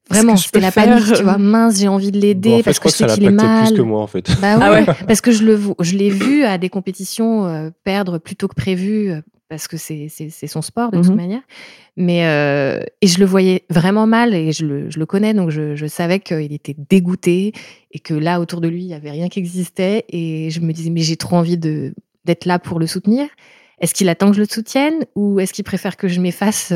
vraiment, 0.10 0.34
que 0.34 0.40
je 0.40 0.46
c'était 0.46 0.60
la 0.60 0.72
faire 0.72 0.86
panique, 0.90 1.14
tu 1.14 1.24
vois, 1.24 1.38
mince, 1.40 1.80
j'ai 1.80 1.88
envie 1.88 2.12
de 2.12 2.20
l'aider 2.20 2.50
Bon, 2.50 2.56
en 2.56 2.58
fait, 2.60 2.64
parce 2.64 2.76
je 2.76 2.80
crois 2.80 2.92
que 2.92 2.98
que 2.98 3.04
je 3.04 3.10
ça 3.16 3.22
l'a 3.22 3.32
mal. 3.32 3.68
plus 3.68 3.78
que 3.78 3.82
moi, 3.82 4.02
en 4.02 4.08
fait. 4.08 4.30
Bah 4.42 4.58
Ah 4.62 4.72
ouais, 4.72 4.86
ouais. 4.88 4.94
parce 5.08 5.22
que 5.22 5.32
je 5.32 5.44
le 5.44 5.60
je 5.80 5.96
l'ai 5.98 6.10
vu 6.10 6.44
à 6.44 6.58
des 6.58 6.70
compétitions 6.70 7.46
euh, 7.46 7.70
perdre 7.84 8.18
plus 8.18 8.36
tôt 8.36 8.48
que 8.48 8.56
prévu 8.56 9.10
euh, 9.12 9.22
parce 9.50 9.68
que 9.68 9.78
c'est 9.78 10.08
c'est 10.10 10.30
c'est 10.30 10.48
son 10.48 10.62
sport 10.62 10.92
de 10.92 10.98
toute 10.98 11.10
Mhm. 11.10 11.16
manière. 11.16 11.42
Mais 11.96 12.26
euh, 12.28 12.80
et 13.02 13.08
je 13.08 13.20
le 13.20 13.26
voyais 13.26 13.64
vraiment 13.70 14.06
mal 14.06 14.34
et 14.36 14.52
je 14.52 14.66
le, 14.66 14.90
je 14.92 15.00
le 15.00 15.06
connais 15.08 15.34
donc 15.34 15.50
je, 15.50 15.76
je 15.76 15.86
savais 15.88 16.20
qu'il 16.20 16.54
était 16.54 16.76
dégoûté 16.90 17.54
et 17.92 18.00
que 18.00 18.14
là 18.14 18.40
autour 18.40 18.62
de 18.62 18.68
lui 18.68 18.82
il 18.84 18.88
y 18.88 18.94
avait 18.94 19.10
rien 19.10 19.30
qui 19.30 19.40
existait 19.40 20.06
et 20.10 20.50
je 20.52 20.60
me 20.60 20.74
disais 20.74 20.90
mais 20.92 21.02
j'ai 21.02 21.16
trop 21.18 21.38
envie 21.38 21.58
de 21.58 21.94
d'être 22.26 22.46
là 22.46 22.60
pour 22.60 22.78
le 22.80 22.86
soutenir. 22.88 23.28
Est-ce 23.80 23.94
qu'il 23.94 24.10
attend 24.10 24.30
que 24.30 24.36
je 24.36 24.42
le 24.42 24.48
soutienne 24.48 25.06
ou 25.16 25.40
est-ce 25.40 25.54
qu'il 25.54 25.64
préfère 25.64 25.98
que 25.98 26.08
je 26.08 26.20
m'efface 26.20 26.72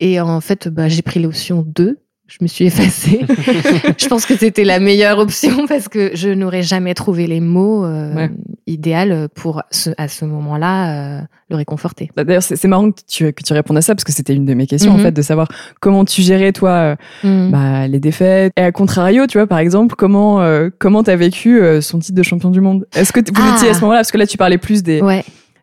Et 0.00 0.20
en 0.20 0.40
fait 0.40 0.68
bah, 0.68 0.88
j'ai 0.88 1.02
pris 1.02 1.20
l'option 1.20 1.64
2 1.66 1.98
je 2.32 2.38
me 2.40 2.46
suis 2.48 2.64
effacée. 2.64 3.20
je 3.98 4.08
pense 4.08 4.24
que 4.24 4.36
c'était 4.36 4.64
la 4.64 4.80
meilleure 4.80 5.18
option 5.18 5.66
parce 5.66 5.88
que 5.88 6.12
je 6.14 6.30
n'aurais 6.30 6.62
jamais 6.62 6.94
trouvé 6.94 7.26
les 7.26 7.40
mots 7.40 7.84
euh, 7.84 8.14
Ouais. 8.14 8.30
idéal 8.66 9.28
pour 9.34 9.62
ce- 9.70 9.90
à 9.98 10.08
ce 10.08 10.24
moment-là 10.24 11.18
euh, 11.18 11.20
le 11.50 11.56
réconforter. 11.56 12.10
Bah, 12.16 12.24
D'ailleurs, 12.24 12.42
c'est 12.42 12.64
marrant 12.68 12.90
que 12.90 13.00
tu, 13.06 13.32
que 13.32 13.42
tu 13.42 13.52
répondes 13.52 13.76
à 13.76 13.82
ça 13.82 13.94
parce 13.94 14.04
que 14.04 14.12
c'était 14.12 14.34
une 14.34 14.46
de 14.46 14.54
mes 14.54 14.66
questions, 14.66 14.92
en 14.92 14.96
Mhm. 14.96 15.02
fait, 15.02 15.12
de 15.12 15.22
savoir 15.22 15.48
comment 15.80 16.04
tu 16.06 16.22
gérais, 16.22 16.52
toi, 16.52 16.96
euh, 17.24 17.50
bah, 17.50 17.86
les 17.86 18.00
défaites. 18.00 18.52
Et 18.56 18.62
à 18.62 18.72
contrario, 18.72 19.26
tu 19.26 19.36
vois, 19.38 19.46
par 19.46 19.58
exemple, 19.58 19.94
comment 19.96 20.40
euh, 20.40 20.70
comment 20.78 21.02
t'as 21.02 21.16
vécu 21.16 21.60
son 21.82 21.98
titre 21.98 22.16
de 22.16 22.22
champion 22.22 22.50
du 22.50 22.60
monde? 22.62 22.86
Est-ce 22.94 23.12
que 23.12 23.20
vous 23.20 23.26
Ah. 23.42 23.54
étiez 23.56 23.68
à 23.68 23.74
ce 23.74 23.80
moment-là? 23.82 23.98
Parce 23.98 24.10
que 24.12 24.18
là, 24.18 24.26
tu 24.26 24.38
parlais 24.38 24.58
plus 24.58 24.82
des, 24.82 25.00
ouais. 25.02 25.22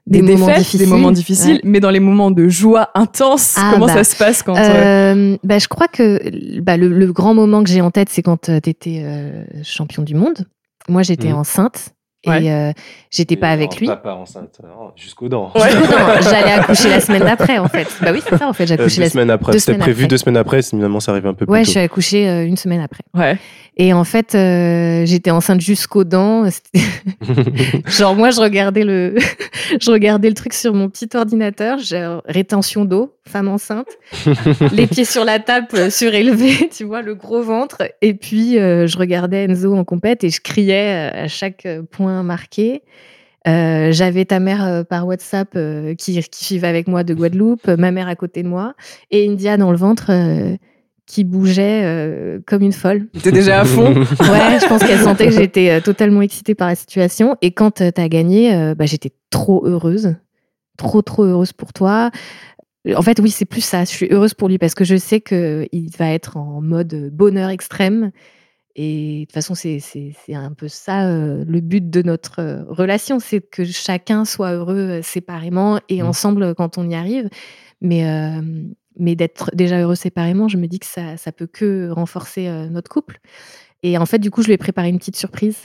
Des, 0.10 0.22
moments 0.22 0.46
défaites, 0.48 0.58
difficiles. 0.60 0.80
des 0.80 0.86
moments 0.86 1.12
difficiles, 1.12 1.54
Ouais. 1.56 1.62
mais 1.63 1.80
dans 1.80 1.89
les 1.92 2.00
moments 2.00 2.32
de 2.32 2.48
joie 2.50 2.89
intense, 2.96 3.56
Ah, 3.58 3.72
comment 3.74 3.86
bah, 3.86 3.94
ça 3.94 4.04
se 4.04 4.16
passe 4.16 4.44
quand 4.44 4.56
euh, 4.58 4.60
Euh, 4.60 5.38
bah, 5.44 5.60
je 5.60 5.68
crois 5.68 5.88
que 5.88 6.60
bah, 6.62 6.78
le, 6.78 6.88
le 6.89 7.13
grand 7.13 7.34
moment 7.34 7.63
que 7.63 7.70
j'ai 7.70 7.82
en 7.82 7.92
tête, 7.92 8.10
c'est 8.10 8.22
quand 8.24 8.42
tu 8.42 8.70
étais 8.70 9.04
champion 9.63 10.04
du 10.04 10.16
monde. 10.16 10.46
Moi, 10.88 11.04
j'étais 11.04 11.28
Mhm. 11.30 11.36
enceinte 11.36 11.89
et 12.25 12.30
Ouais. 12.30 12.51
euh, 12.51 12.72
j'étais 13.12 13.36
pas 13.38 13.50
avec 13.51 13.78
lui. 13.80 13.88
Papa 13.88 14.12
enceinte, 14.13 14.60
jusqu'aux 14.96 15.30
dents. 15.30 15.51
Ouais. 15.56 15.74
non, 15.74 15.82
j'allais 16.22 16.51
accoucher 16.51 16.89
la 16.89 17.00
semaine 17.00 17.22
d'après, 17.24 17.60
en 17.60 17.68
fait. 17.70 17.88
Bah 18.01 18.10
oui, 18.12 18.22
c'est 18.28 18.36
ça, 18.38 18.48
en 18.48 18.54
fait. 18.54 18.66
J'ai 18.68 18.74
Euh, 18.74 18.78
accouché 18.78 18.98
deux 18.98 19.04
la 19.04 19.10
semaines 19.10 19.30
après. 19.30 19.58
C'était 19.60 19.78
prévu 19.78 20.01
après. 20.04 20.08
deux 20.08 20.18
semaines 20.18 20.38
après, 20.38 20.62
finalement 20.63 21.00
ça 21.00 21.12
arrive 21.13 21.28
un 21.28 21.34
peu 21.34 21.46
plus 21.46 21.54
Ouais, 21.54 21.62
je 21.62 21.66
tôt. 21.68 21.72
suis 21.72 21.80
accouchée 21.80 22.28
euh, 22.28 22.46
une 22.46 22.58
semaine 22.58 22.82
après. 22.82 23.04
Ouais. 23.13 23.38
Et 23.81 23.93
en 23.93 24.03
fait, 24.03 24.36
euh, 24.36 25.05
j'étais 25.05 25.31
enceinte 25.31 25.62
jusqu'aux 25.62 26.03
dents. 26.03 26.43
Genre 27.88 28.13
moi, 28.13 28.29
je 28.29 28.41
regardais 28.41 28.83
le, 28.83 29.15
je 29.81 29.89
regardais 29.89 30.27
le 30.27 30.36
truc 30.36 30.53
sur 30.53 30.74
mon 30.74 30.89
petit 30.89 31.07
ordinateur. 31.15 31.79
J'ai 31.79 32.19
rétention 32.25 32.83
d'eau, 32.83 33.15
femme 33.25 33.48
enceinte, 33.48 33.88
les 34.74 34.86
pieds 34.86 35.05
sur 35.05 35.24
la 35.24 35.39
table 35.39 35.67
euh, 35.75 35.89
surélevés, 35.89 36.69
tu 36.75 36.83
vois, 36.83 37.01
le 37.01 37.15
gros 37.15 37.41
ventre. 37.41 37.83
Et 38.01 38.13
puis 38.13 38.59
euh, 38.59 38.86
je 38.86 38.98
regardais 38.98 39.45
Enzo 39.45 39.74
en 39.74 39.86
compète 39.86 40.25
et 40.25 40.29
je 40.29 40.41
criais 40.41 41.09
à 41.13 41.29
chaque 41.29 41.65
point 41.89 42.21
marqué. 42.21 42.83
Euh, 43.48 43.91
J'avais 43.91 44.25
ta 44.25 44.39
mère 44.39 44.65
euh, 44.65 44.83
par 44.83 45.07
WhatsApp 45.07 45.50
euh, 45.55 45.95
qui, 45.95 46.21
qui 46.21 46.53
vivait 46.55 46.67
avec 46.67 46.88
moi 46.88 47.03
de 47.03 47.13
Guadeloupe, 47.13 47.67
ma 47.67 47.91
mère 47.91 48.07
à 48.07 48.15
côté 48.15 48.43
de 48.43 48.50
moi 48.50 48.74
et 49.12 49.27
India 49.27 49.55
dans 49.57 49.71
le 49.71 49.77
ventre 49.77 50.12
qui 51.10 51.24
bougeait 51.24 51.82
euh, 51.86 52.39
comme 52.46 52.62
une 52.62 52.72
folle. 52.72 53.08
T'es 53.24 53.32
déjà 53.32 53.62
à 53.62 53.66
fond? 53.66 53.94
Ouais, 53.96 54.60
je 54.62 54.68
pense 54.68 54.84
qu'elle 54.84 55.00
sentait 55.00 55.25
que 55.25 55.34
j'étais 55.42 55.72
euh, 55.72 55.82
totalement 55.82 56.22
excitée 56.22 56.54
par 56.54 56.68
la 56.68 56.75
situation. 56.75 57.36
Et 57.42 57.51
quand 57.51 57.72
tu 57.72 57.84
as 57.84 58.10
gagné, 58.10 58.54
euh, 58.54 58.75
bah, 58.75 58.86
j'étais 58.86 59.12
trop 59.32 59.66
heureuse. 59.66 60.16
Trop, 60.78 61.01
trop 61.01 61.24
heureuse 61.24 61.51
pour 61.51 61.74
toi. 61.74 62.12
En 62.96 63.01
fait, 63.01 63.20
oui, 63.20 63.32
c'est 63.32 63.46
plus 63.46 63.62
ça. 63.62 63.86
Je 63.86 63.89
suis 63.89 64.08
heureuse 64.12 64.36
pour 64.36 64.50
lui 64.50 64.60
parce 64.60 64.75
que 64.75 64.84
je 64.86 64.96
sais 64.98 65.20
qu'il 65.20 65.89
va 65.98 66.12
être 66.13 66.38
en 66.38 66.62
mode 66.62 67.10
bonheur 67.12 67.50
extrême. 67.50 68.12
Et 68.75 69.22
de 69.22 69.25
toute 69.25 69.34
façon, 69.34 69.55
c'est 69.55 69.81
un 70.31 70.53
peu 70.53 70.68
ça 70.68 71.07
euh, 71.07 71.44
le 71.46 71.60
but 71.60 71.90
de 71.90 72.03
notre 72.03 72.40
euh, 72.40 72.64
relation, 72.70 73.20
c'est 73.20 73.42
que 73.42 73.66
chacun 73.66 74.25
soit 74.25 74.51
heureux 74.53 75.00
euh, 75.00 75.01
séparément 75.01 75.79
et 75.90 76.03
Mm. 76.03 76.05
ensemble 76.05 76.53
quand 76.55 76.77
on 76.77 76.88
y 76.88 76.94
arrive. 76.94 77.29
Mais, 77.81 78.05
euh, 78.07 78.42
mais 79.00 79.16
d'être 79.16 79.50
déjà 79.53 79.79
heureux 79.79 79.96
séparément, 79.96 80.48
je 80.48 80.57
me 80.57 80.68
dis 80.68 80.79
que 80.79 80.85
ça, 80.85 81.18
ça 81.18 81.31
peut 81.31 81.48
que 81.48 81.90
renforcer 81.90 82.48
euh, 82.48 82.68
notre 82.70 82.90
couple. 82.90 83.20
Et 83.83 83.98
en 83.98 84.05
fait, 84.05 84.20
du 84.20 84.29
coup, 84.31 84.42
je 84.42 84.48
lui 84.48 84.53
ai 84.53 84.57
préparé 84.57 84.90
une 84.90 84.98
petite 85.00 85.16
surprise. 85.16 85.57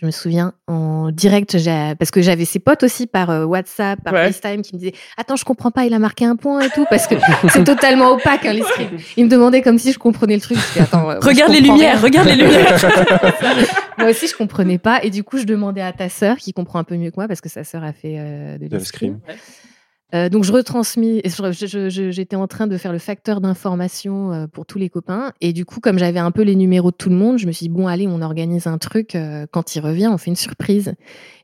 Je 0.00 0.06
me 0.06 0.12
souviens 0.12 0.54
en 0.66 1.10
direct, 1.10 1.54
parce 1.98 2.10
que 2.10 2.22
j'avais 2.22 2.46
ses 2.46 2.58
potes 2.58 2.84
aussi 2.84 3.06
par 3.06 3.28
euh, 3.28 3.44
WhatsApp, 3.44 4.02
par 4.02 4.14
Ouais. 4.14 4.32
FaceTime, 4.32 4.62
qui 4.62 4.74
me 4.74 4.78
disaient 4.78 4.94
Attends, 5.18 5.36
je 5.36 5.44
comprends 5.44 5.70
pas, 5.70 5.84
il 5.84 5.92
a 5.92 5.98
marqué 5.98 6.24
un 6.24 6.36
point 6.36 6.60
et 6.62 6.70
tout, 6.70 6.86
parce 6.88 7.06
que 7.06 7.16
c'est 7.50 7.64
totalement 7.64 8.12
opaque, 8.12 8.46
hein, 8.46 8.54
les 8.54 8.62
scripts. 8.62 8.94
Ils 9.18 9.26
me 9.26 9.28
demandaient 9.30 9.60
comme 9.60 9.78
si 9.78 9.92
je 9.92 9.98
comprenais 9.98 10.36
le 10.36 10.40
truc. 10.40 10.56
Je 10.56 10.66
disais, 10.68 10.80
Attends, 10.80 11.00
ouais, 11.06 11.16
moi, 11.16 11.18
je 11.22 11.26
Regarde 11.28 11.52
les 11.52 11.60
lumières, 11.60 11.96
rien. 11.96 12.00
regarde 12.02 12.28
les 12.28 12.36
lumières. 12.36 12.78
Moi 13.98 14.08
aussi, 14.08 14.26
je 14.26 14.34
comprenais 14.34 14.78
pas. 14.78 15.02
Et 15.04 15.10
du 15.10 15.22
coup, 15.22 15.36
je 15.36 15.44
demandais 15.44 15.82
à 15.82 15.92
ta 15.92 16.08
sœur, 16.08 16.38
qui 16.38 16.54
comprend 16.54 16.78
un 16.78 16.84
peu 16.84 16.96
mieux 16.96 17.10
que 17.10 17.16
moi, 17.16 17.28
parce 17.28 17.42
que 17.42 17.50
sa 17.50 17.64
sœur 17.64 17.84
a 17.84 17.92
fait 17.92 18.16
euh, 18.18 18.56
de 18.56 18.68
De 18.68 18.76
l'escrime. 18.78 19.18
Euh, 20.14 20.28
donc 20.28 20.44
je 20.44 20.52
retransmis, 20.52 21.22
j'étais 21.88 22.36
en 22.36 22.46
train 22.46 22.66
de 22.66 22.76
faire 22.76 22.92
le 22.92 22.98
facteur 22.98 23.40
d'information 23.40 24.32
euh, 24.32 24.46
pour 24.46 24.66
tous 24.66 24.78
les 24.78 24.88
copains 24.88 25.32
et 25.40 25.52
du 25.52 25.64
coup 25.64 25.80
comme 25.80 25.98
j'avais 25.98 26.18
un 26.18 26.30
peu 26.30 26.42
les 26.42 26.56
numéros 26.56 26.90
de 26.90 26.96
tout 26.96 27.10
le 27.10 27.14
monde, 27.16 27.38
je 27.38 27.46
me 27.46 27.52
suis 27.52 27.64
dit 27.66 27.72
bon 27.72 27.86
allez 27.86 28.06
on 28.08 28.20
organise 28.22 28.66
un 28.66 28.78
truc 28.78 29.14
euh, 29.14 29.46
quand 29.50 29.74
il 29.76 29.80
revient 29.80 30.08
on 30.08 30.18
fait 30.18 30.30
une 30.30 30.36
surprise 30.36 30.94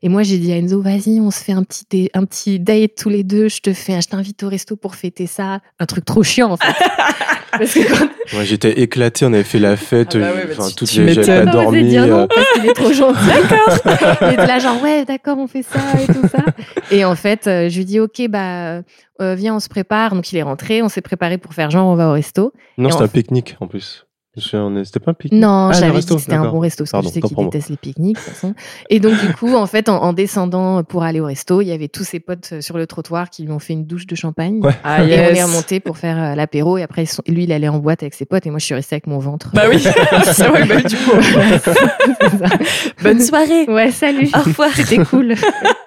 et 0.03 0.09
moi 0.09 0.23
j'ai 0.23 0.37
dit 0.37 0.51
à 0.51 0.57
Enzo 0.57 0.81
vas-y 0.81 1.19
on 1.21 1.31
se 1.31 1.43
fait 1.43 1.53
un 1.53 1.63
petit 1.63 1.85
dé- 1.89 2.09
un 2.13 2.25
petit 2.25 2.59
date 2.59 2.91
tous 2.97 3.09
les 3.09 3.23
deux, 3.23 3.47
je 3.47 3.61
te 3.61 3.73
fais, 3.73 4.01
je 4.01 4.07
t'invite 4.07 4.43
au 4.43 4.49
resto 4.49 4.75
pour 4.75 4.95
fêter 4.95 5.27
ça, 5.27 5.59
un 5.79 5.85
truc 5.85 6.05
trop 6.05 6.23
chiant 6.23 6.51
en 6.51 6.57
fait. 6.57 6.73
Parce 7.51 7.73
que 7.73 7.79
quand 7.89 8.07
Ouais, 8.37 8.43
J'étais 8.43 8.81
éclaté, 8.81 9.25
on 9.25 9.31
avait 9.31 9.43
fait 9.43 9.57
la 9.57 9.77
fête, 9.77 10.15
Ah 10.15 10.19
bah 10.19 10.31
ouais, 10.35 10.47
bah 10.57 10.65
tu- 10.67 10.75
toutes 10.75 10.89
tu 10.89 11.01
les 11.05 11.13
j'avais 11.13 11.45
pas 11.45 11.51
dormi. 11.51 11.85
dire 11.87 12.05
non 12.05 12.27
parce 12.27 12.45
qu'il 12.53 12.65
est 12.69 12.73
trop 12.73 12.91
gentil. 12.91 13.19
D'accord. 13.25 14.17
Il 14.21 14.33
était 14.33 14.45
là 14.47 14.59
genre 14.59 14.81
ouais 14.83 15.05
d'accord 15.05 15.37
on 15.37 15.47
fait 15.47 15.63
ça 15.63 15.79
et 16.03 16.07
tout 16.07 16.27
ça. 16.27 16.43
Et 16.91 17.05
en 17.05 17.15
fait 17.15 17.43
je 17.45 17.75
lui 17.77 17.85
dis 17.85 18.01
ok 18.01 18.27
bah 18.29 18.56
euh, 19.21 19.35
viens 19.35 19.55
on 19.55 19.59
se 19.59 19.69
prépare. 19.69 20.15
Donc 20.15 20.31
il 20.31 20.37
est 20.37 20.43
rentré, 20.43 20.81
on 20.81 20.89
s'est 20.89 21.01
préparé 21.01 21.37
pour 21.37 21.53
faire 21.53 21.69
genre 21.69 21.87
on 21.87 21.95
va 21.95 22.09
au 22.09 22.13
resto. 22.13 22.53
Non, 22.77 22.89
c'était 22.89 23.03
un 23.03 23.07
pique-nique 23.07 23.57
en 23.59 23.67
plus. 23.67 24.06
On 24.53 24.83
C'était 24.83 24.99
pas 24.99 25.11
un 25.11 25.13
pique-nique 25.13 25.41
Non, 25.41 25.69
Ah, 25.73 25.79
l'avais 25.79 25.87
dit 25.91 25.95
resto, 25.97 26.15
que 26.15 26.21
c'était 26.21 26.33
un 26.35 26.49
bon 26.51 26.59
resto 26.59 26.83
parce 26.83 26.89
que 26.91 26.91
Pardon, 26.91 27.09
je 27.09 27.13
sais 27.13 27.21
qu'il 27.21 27.37
déteste 27.45 27.69
les 27.69 27.77
pique-niques 27.77 28.17
de 28.17 28.21
toute 28.21 28.33
façon. 28.33 28.53
Et 28.89 28.99
donc 28.99 29.19
du 29.19 29.33
coup 29.33 29.55
en 29.55 29.65
fait 29.65 29.89
en, 29.89 30.01
en 30.03 30.13
descendant 30.13 30.83
pour 30.83 31.03
aller 31.03 31.19
au 31.19 31.25
resto, 31.25 31.61
il 31.61 31.67
y 31.67 31.71
avait 31.71 31.87
tous 31.87 32.03
ses 32.03 32.19
potes 32.19 32.49
euh, 32.53 32.61
sur 32.61 32.77
le 32.77 32.85
trottoir 32.87 33.29
qui 33.29 33.43
lui 33.43 33.51
ont 33.51 33.59
fait 33.59 33.73
une 33.73 33.85
douche 33.85 34.05
de 34.07 34.15
champagne. 34.15 34.59
Ouais. 34.61 34.73
Ah, 34.83 35.03
Et 35.03 35.05
on 35.05 35.07
yes. 35.07 35.37
est 35.39 35.43
remonté 35.43 35.79
pour 35.79 35.97
faire 35.97 36.17
euh, 36.21 36.35
l'apéro 36.35 36.77
et 36.77 36.83
après 36.83 37.05
sont- 37.05 37.23
lui 37.27 37.43
il 37.45 37.51
allait 37.51 37.67
en 37.67 37.79
boîte 37.79 38.03
avec 38.03 38.13
ses 38.13 38.25
potes 38.25 38.45
et 38.45 38.49
moi 38.49 38.59
je 38.59 38.65
suis 38.65 38.75
restée 38.75 38.95
avec 38.95 39.07
mon 39.07 39.19
ventre. 39.19 39.49
Bah 39.53 39.63
oui, 39.69 39.79
c'est 40.23 40.43
vrai, 40.47 40.65
bah, 40.65 40.81
du 40.81 40.95
coup. 40.95 41.21
Ça. 41.21 41.73
Bonne 43.03 43.21
soirée. 43.21 43.65
Ouais, 43.67 43.91
salut. 43.91 44.29
Au 44.35 44.39
revoir. 44.39 44.69
C'était 44.75 44.97
cool. 45.03 45.33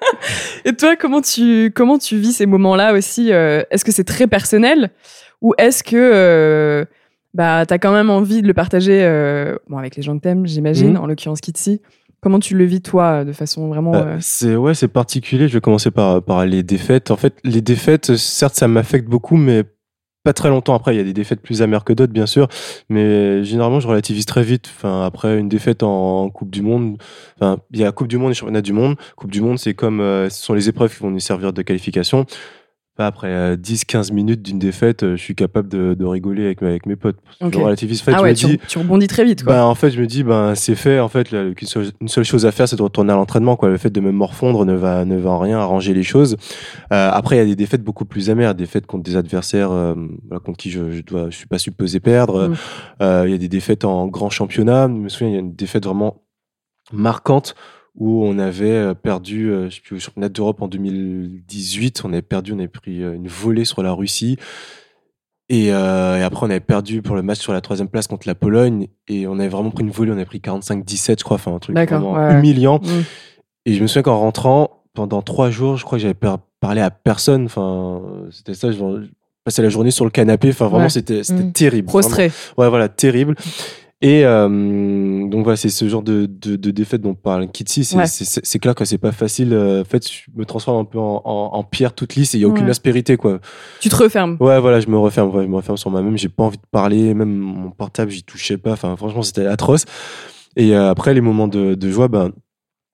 Et 0.65 0.73
toi, 0.75 0.97
comment 0.97 1.21
tu, 1.21 1.73
comment 1.75 1.99
tu 1.99 2.17
vis 2.19 2.33
ces 2.33 2.47
moments-là 2.47 2.93
aussi 2.95 3.33
euh, 3.33 3.63
Est-ce 3.71 3.85
que 3.85 3.93
c'est 3.93 4.05
très 4.05 4.27
personnel 4.27 4.91
ou 5.41 5.55
est-ce 5.57 5.83
que 5.83 5.97
euh, 5.97 6.85
bah, 7.35 7.65
tu 7.67 7.75
as 7.75 7.79
quand 7.79 7.93
même 7.93 8.11
envie 8.11 8.43
de 8.43 8.47
le 8.47 8.55
partager 8.55 9.03
euh, 9.03 9.57
bon, 9.69 9.79
avec 9.79 9.97
les 9.97 10.03
gens 10.03 10.17
que 10.17 10.23
t'aimes, 10.23 10.47
j'imagine, 10.47 10.93
Mhm. 10.93 10.97
en 10.99 11.07
l'occurrence 11.07 11.41
Kitsi 11.41 11.81
Comment 12.23 12.39
tu 12.39 12.55
le 12.55 12.65
vis, 12.65 12.83
toi, 12.83 13.25
de 13.25 13.33
façon 13.33 13.69
vraiment. 13.69 13.95
Euh, 13.95 14.05
euh, 14.05 14.17
c'est 14.21 14.55
ouais, 14.55 14.75
c'est 14.75 14.89
particulier. 14.89 15.49
Je 15.49 15.55
vais 15.55 15.63
commencer 15.63 15.91
par 15.91 16.23
par 16.23 16.45
les 16.45 16.63
défaites. 16.63 17.11
En 17.11 17.17
fait, 17.17 17.39
les 17.45 17.63
défaites, 17.63 18.15
certes, 18.17 18.55
ça 18.57 18.69
m'affecte 18.69 19.09
beaucoup, 19.09 19.37
mais 19.39 19.65
pas 20.23 20.35
très 20.35 20.51
longtemps 20.51 20.75
après. 20.75 20.95
Il 20.95 20.99
y 20.99 21.01
a 21.01 21.05
des 21.05 21.15
défaites 21.15 21.41
plus 21.41 21.63
amères 21.63 21.83
que 21.83 21.95
d'autres, 21.95 22.13
bien 22.13 22.27
sûr, 22.27 22.47
mais 22.91 23.43
généralement, 23.43 23.81
je 23.81 23.89
relativise 23.89 24.27
très 24.27 24.43
vite. 24.43 24.71
Enfin, 24.77 25.07
après 25.07 25.39
une 25.39 25.49
défaite 25.49 25.83
en, 25.83 26.29
Coupe 26.29 26.51
du 26.51 26.61
Monde, 26.61 26.99
enfin, 27.41 27.57
il 27.71 27.81
y 27.81 27.85
a 27.85 27.93
Coupe 27.93 28.09
du 28.09 28.19
Monde 28.19 28.33
et 28.33 28.35
Championnat 28.35 28.61
du 28.61 28.75
Monde. 28.75 28.97
Coupe 29.17 29.31
du 29.31 29.41
Monde, 29.41 29.59
c'est 29.59 29.73
comme 29.73 30.01
euh, 30.01 30.29
ce 30.29 30.43
sont 30.45 30.53
les 30.53 30.69
épreuves 30.69 30.95
qui 30.95 31.03
vont 31.03 31.11
nous 31.11 31.21
servir 31.21 31.55
de 31.55 31.63
qualification. 31.63 32.27
Après 33.07 33.29
euh, 33.29 33.57
10-15 33.57 34.13
minutes 34.13 34.43
d'une 34.43 34.59
défaite, 34.59 35.03
euh, 35.03 35.17
je 35.17 35.23
suis 35.23 35.35
capable 35.35 35.69
de, 35.69 35.95
de 35.95 36.05
rigoler 36.05 36.45
avec, 36.45 36.63
avec 36.63 36.87
mes 36.87 36.97
potes. 36.97 37.17
Fait, 38.03 38.13
ah 38.15 38.23
ouais, 38.23 38.31
me 38.31 38.35
tu, 38.35 38.47
dis, 38.47 38.59
tu 38.69 38.79
rebondis 38.79 39.07
très 39.07 39.25
vite, 39.25 39.45
quoi. 39.45 39.55
bah, 39.55 39.67
en 39.67 39.75
fait, 39.75 39.91
je 39.91 40.01
me 40.01 40.07
dis, 40.07 40.23
ben, 40.23 40.55
c'est 40.55 40.75
fait. 40.75 41.01
En 41.01 41.09
fait, 41.09 41.31
là, 41.31 41.51
qu'une 41.53 41.69
seule, 41.69 41.87
une 42.01 42.09
seule 42.09 42.25
chose 42.25 42.47
à 42.47 42.53
faire, 42.53 42.69
c'est 42.69 42.77
de 42.77 42.83
retourner 42.83 43.13
à 43.13 43.17
l'entraînement. 43.17 43.57
Quoi. 43.57 43.69
Le 43.69 43.77
fait 43.77 43.91
de 43.91 44.01
me 44.01 44.13
morfondre 44.13 44.65
ne 44.65 44.75
va, 44.75 45.05
ne 45.05 45.17
va 45.17 45.31
en 45.31 45.39
rien 45.39 45.59
arranger 45.59 45.95
les 45.95 46.03
choses. 46.03 46.37
Euh, 46.93 47.11
après, 47.13 47.37
il 47.37 47.39
y 47.39 47.43
a 47.43 47.47
des 47.47 47.57
défaites 47.57 47.83
beaucoup 47.83 48.05
plus 48.05 48.31
amères, 48.31 48.55
des 48.55 48.65
défaites 48.65 48.87
contre 48.87 49.05
des 49.05 49.17
adversaires 49.17 49.73
euh, 49.73 49.95
contre 50.45 50.59
qui 50.59 50.71
je, 50.71 51.03
dois, 51.03 51.31
je 51.31 51.37
suis 51.37 51.47
pas 51.47 51.59
supposé 51.59 52.01
perdre. 52.01 52.49
Mm. 52.49 52.55
Euh, 53.03 53.25
Il 53.27 53.33
y 53.33 53.35
a 53.35 53.39
des 53.39 53.49
défaites 53.49 53.85
en 53.85 54.07
grand 54.07 54.31
championnat. 54.31 54.87
Je 54.89 54.93
me 54.93 55.09
souviens, 55.09 55.29
il 55.29 55.35
y 55.35 55.37
a 55.37 55.41
une 55.41 55.55
défaite 55.55 55.85
vraiment 55.85 56.23
marquante 56.93 57.55
où 58.01 58.25
on 58.25 58.39
avait 58.39 58.71
euh, 58.71 58.95
perdu, 58.95 59.51
euh, 59.53 59.69
je 59.71 59.77
sais 59.77 59.81
plus, 59.83 59.97
au 59.97 59.99
championnat 60.01 60.29
d'Europe 60.31 60.61
en 60.63 60.69
2018, 60.69 62.03
on 62.05 62.13
avait 62.13 62.23
perdu, 62.23 62.53
on 62.53 62.59
avait 62.59 62.67
pris 62.69 63.03
euh, 63.03 63.15
une 63.15 63.29
volée 63.29 63.65
sur 63.65 63.83
la 63.83 63.93
Russie. 63.93 64.37
Et, 65.49 65.73
euh, 65.73 66.17
et 66.19 66.23
après, 66.23 66.47
on 66.47 66.51
avait 66.51 66.61
perdu 66.61 67.03
pour 67.03 67.17
le 67.17 67.23
match 67.23 67.39
sur 67.41 67.53
la 67.53 67.61
troisième 67.61 67.89
place 67.89 68.07
contre 68.07 68.27
la 68.29 68.35
Pologne. 68.35 68.87
Et 69.09 69.27
on 69.27 69.35
avait 69.39 69.49
vraiment 69.49 69.71
pris 69.71 69.83
une 69.85 69.91
volée. 69.91 70.11
On 70.13 70.15
avait 70.15 70.25
pris 70.25 70.39
45-17, 70.39 71.19
je 71.19 71.25
crois. 71.25 71.35
Enfin, 71.37 71.53
un 71.55 71.59
truc 71.59 71.77
vraiment 71.77 72.13
ouais, 72.15 72.35
humiliant. 72.39 72.79
Mm. 72.83 73.03
Et 73.67 73.75
je 73.75 73.83
me 73.83 73.87
souviens 73.89 74.03
qu'en 74.03 74.19
rentrant, 74.19 74.85
pendant 74.95 75.23
trois 75.23 75.51
jours, 75.51 75.77
je 75.77 75.85
crois 75.85 75.99
que 75.99 76.03
j'avais 76.03 76.17
parlé 76.61 76.81
à 76.81 76.91
personne. 76.91 77.47
Enfin, 77.47 78.01
c'était 78.31 78.55
ça. 78.55 78.71
Je 78.71 78.77
je 78.79 79.43
passais 79.45 79.63
la 79.63 79.71
journée 79.71 79.91
sur 79.91 80.05
le 80.05 80.11
canapé. 80.11 80.51
Enfin, 80.51 80.69
vraiment, 80.69 80.85
Ouais. 80.85 80.91
c'était 80.91 81.23
Mm. 81.31 81.53
terrible. 81.53 81.89
Vraiment. 81.89 82.01
Prostré. 82.09 82.31
Ouais, 82.57 82.69
voilà, 82.69 82.89
terrible. 82.89 83.35
Et 84.03 84.25
euh, 84.25 84.49
donc 85.29 85.45
voilà, 85.45 85.57
c'est 85.59 85.69
ce 85.69 85.87
genre 85.87 86.03
de, 86.03 86.25
de, 86.25 86.57
de 86.57 86.71
défaite 86.71 87.03
dont 87.03 87.15
parle 87.15 87.49
Kitsi. 87.51 87.85
C'est 87.85 87.97
Ouais. 87.97 88.59
clair 88.59 88.75
que 88.75 88.87
c'est 88.87 88.97
pas 88.97 89.13
facile. 89.13 89.53
Euh, 89.53 89.83
En 89.83 89.85
fait, 89.85 90.11
je 90.11 90.23
me 90.35 90.47
transforme 90.47 90.79
un 90.81 90.85
peu 90.87 90.99
en, 90.99 91.21
en, 91.25 91.51
en 91.53 91.65
pierre 91.65 91.93
toute 91.93 92.15
lisse 92.15 92.35
et 92.35 92.39
il 92.39 92.41
y 92.41 92.45
a 92.45 92.49
aucune 92.49 92.65
Ouais. 92.65 92.71
aspérité, 92.71 93.19
quoi. 93.19 93.41
Tu 93.81 93.91
te 93.91 93.97
refermes. 93.97 94.39
Ouais, 94.41 94.59
voilà, 94.59 94.81
je 94.81 94.89
me 94.89 94.97
referme, 94.97 95.29
ouais, 95.35 95.43
je 95.45 95.49
me 95.49 95.57
referme 95.57 95.77
sur 95.77 95.91
moi-même. 95.91 96.17
J'ai 96.17 96.31
pas 96.31 96.45
envie 96.45 96.57
de 96.57 96.63
parler, 96.71 97.13
même 97.13 97.29
mon 97.35 97.71
portable, 97.73 98.11
j'y 98.11 98.23
touchais 98.23 98.57
pas. 98.57 98.73
Enfin, 98.73 98.97
franchement, 98.97 99.23
c'était 99.23 99.45
atroce. 99.47 99.85
Et 100.57 100.75
euh, 100.75 100.89
après, 100.91 101.13
les 101.13 101.21
moments 101.21 101.47
de, 101.49 101.75
de 101.75 101.91
joie, 101.91 102.09
ben, 102.09 102.31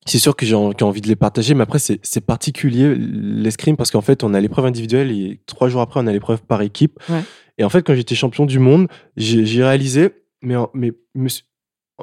c'est 0.07 0.19
sûr 0.19 0.35
que 0.35 0.45
j'ai 0.45 0.55
envie 0.57 1.01
de 1.01 1.09
les 1.09 1.17
partager, 1.17 1.55
mais 1.55 1.63
après, 1.63 1.79
c'est 1.79 2.01
c'est 2.03 2.21
particulier 2.21 2.95
l'escrime 2.97 3.77
parce 3.77 3.93
qu'en 3.93 4.01
fait, 4.03 4.25
on 4.25 4.35
a 4.35 4.41
l'épreuve 4.41 4.67
individuelle 4.67 5.11
et 5.13 5.41
trois 5.47 5.69
jours 5.69 5.81
après, 5.83 6.01
on 6.01 6.07
a 6.09 6.13
l'épreuve 6.13 6.43
par 6.43 6.63
équipe. 6.63 6.99
Ouais. 7.09 7.23
Et 7.59 7.65
en 7.65 7.69
fait, 7.69 7.83
quand 7.83 7.95
j'étais 7.95 8.15
champion 8.17 8.45
du 8.45 8.59
monde, 8.59 8.89
j'ai 9.17 9.63
réalisé, 9.65 10.11
mais, 10.43 10.57
en, 10.57 10.71
mais 10.75 10.93
me 11.15 11.29
suis- 11.29 11.45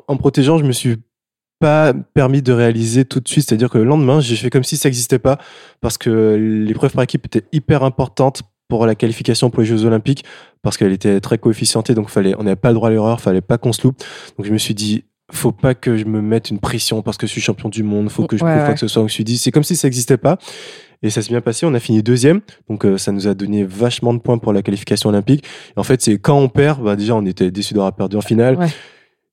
en 0.07 0.13
me 0.13 0.19
protégeant, 0.19 0.57
je 0.57 0.63
me 0.65 0.71
suis 0.71 0.97
pas 1.59 1.93
permis 1.93 2.41
de 2.41 2.51
réaliser 2.51 3.05
tout 3.05 3.19
de 3.19 3.27
suite. 3.27 3.47
C'est-à-dire 3.47 3.69
que 3.69 3.77
le 3.77 3.83
lendemain, 3.85 4.19
j'ai 4.19 4.35
fait 4.35 4.49
comme 4.49 4.63
si 4.63 4.75
ça 4.75 4.89
n'existait 4.89 5.19
pas 5.19 5.37
parce 5.81 5.97
que 5.97 6.35
l'épreuve 6.65 6.91
par 6.93 7.03
équipe 7.03 7.25
était 7.25 7.43
hyper 7.51 7.83
importante 7.83 8.43
pour 8.67 8.85
la 8.85 8.95
qualification 8.95 9.49
pour 9.49 9.61
les 9.61 9.65
Jeux 9.67 9.85
Olympiques 9.85 10.23
parce 10.61 10.77
qu'elle 10.77 10.91
était 10.91 11.19
très 11.21 11.37
coefficientée. 11.37 11.93
Donc, 11.93 12.09
fallait, 12.09 12.33
on 12.37 12.43
n'avait 12.43 12.55
pas 12.55 12.69
le 12.69 12.75
droit 12.75 12.89
à 12.89 12.91
l'erreur, 12.91 13.21
fallait 13.21 13.41
pas 13.41 13.57
qu'on 13.57 13.71
se 13.71 13.83
loupe. 13.83 13.97
Donc, 14.37 14.45
je 14.45 14.51
me 14.51 14.57
suis 14.57 14.73
dit, 14.73 15.03
faut 15.31 15.51
pas 15.51 15.73
que 15.75 15.95
je 15.95 16.05
me 16.05 16.21
mette 16.21 16.49
une 16.49 16.59
pression 16.59 17.01
parce 17.01 17.17
que 17.17 17.27
je 17.27 17.31
suis 17.31 17.41
champion 17.41 17.69
du 17.69 17.83
monde, 17.83 18.09
faut 18.09 18.25
que 18.25 18.35
je 18.35 18.43
Ouais, 18.43 18.49
prouve 18.49 18.61
ouais. 18.61 18.67
quoi 18.67 18.73
que 18.73 18.79
ce 18.79 18.87
soit. 18.87 19.01
Donc, 19.01 19.09
je 19.09 19.13
me 19.13 19.15
suis 19.15 19.23
dit, 19.23 19.37
c'est 19.37 19.51
comme 19.51 19.63
si 19.63 19.75
ça 19.75 19.87
n'existait 19.87 20.17
pas. 20.17 20.37
Et 21.03 21.09
ça 21.09 21.21
s'est 21.21 21.29
bien 21.29 21.41
passé, 21.41 21.65
on 21.65 21.73
a 21.73 21.79
fini 21.79 22.01
deuxième, 22.01 22.39
donc 22.69 22.85
euh, 22.85 22.97
ça 22.97 23.11
nous 23.11 23.27
a 23.27 23.33
donné 23.33 23.63
vachement 23.65 24.13
de 24.13 24.19
points 24.19 24.37
pour 24.37 24.53
la 24.53 24.61
qualification 24.61 25.09
olympique. 25.09 25.43
Et 25.75 25.79
en 25.79 25.83
fait, 25.83 26.01
c'est 26.01 26.17
quand 26.17 26.39
on 26.39 26.47
perd, 26.49 26.81
bah 26.81 26.95
déjà 26.95 27.13
on 27.15 27.25
était 27.25 27.51
déçu 27.51 27.73
d'avoir 27.73 27.93
perdu 27.93 28.15
en 28.15 28.21
finale, 28.21 28.55
Ouais. 28.57 28.67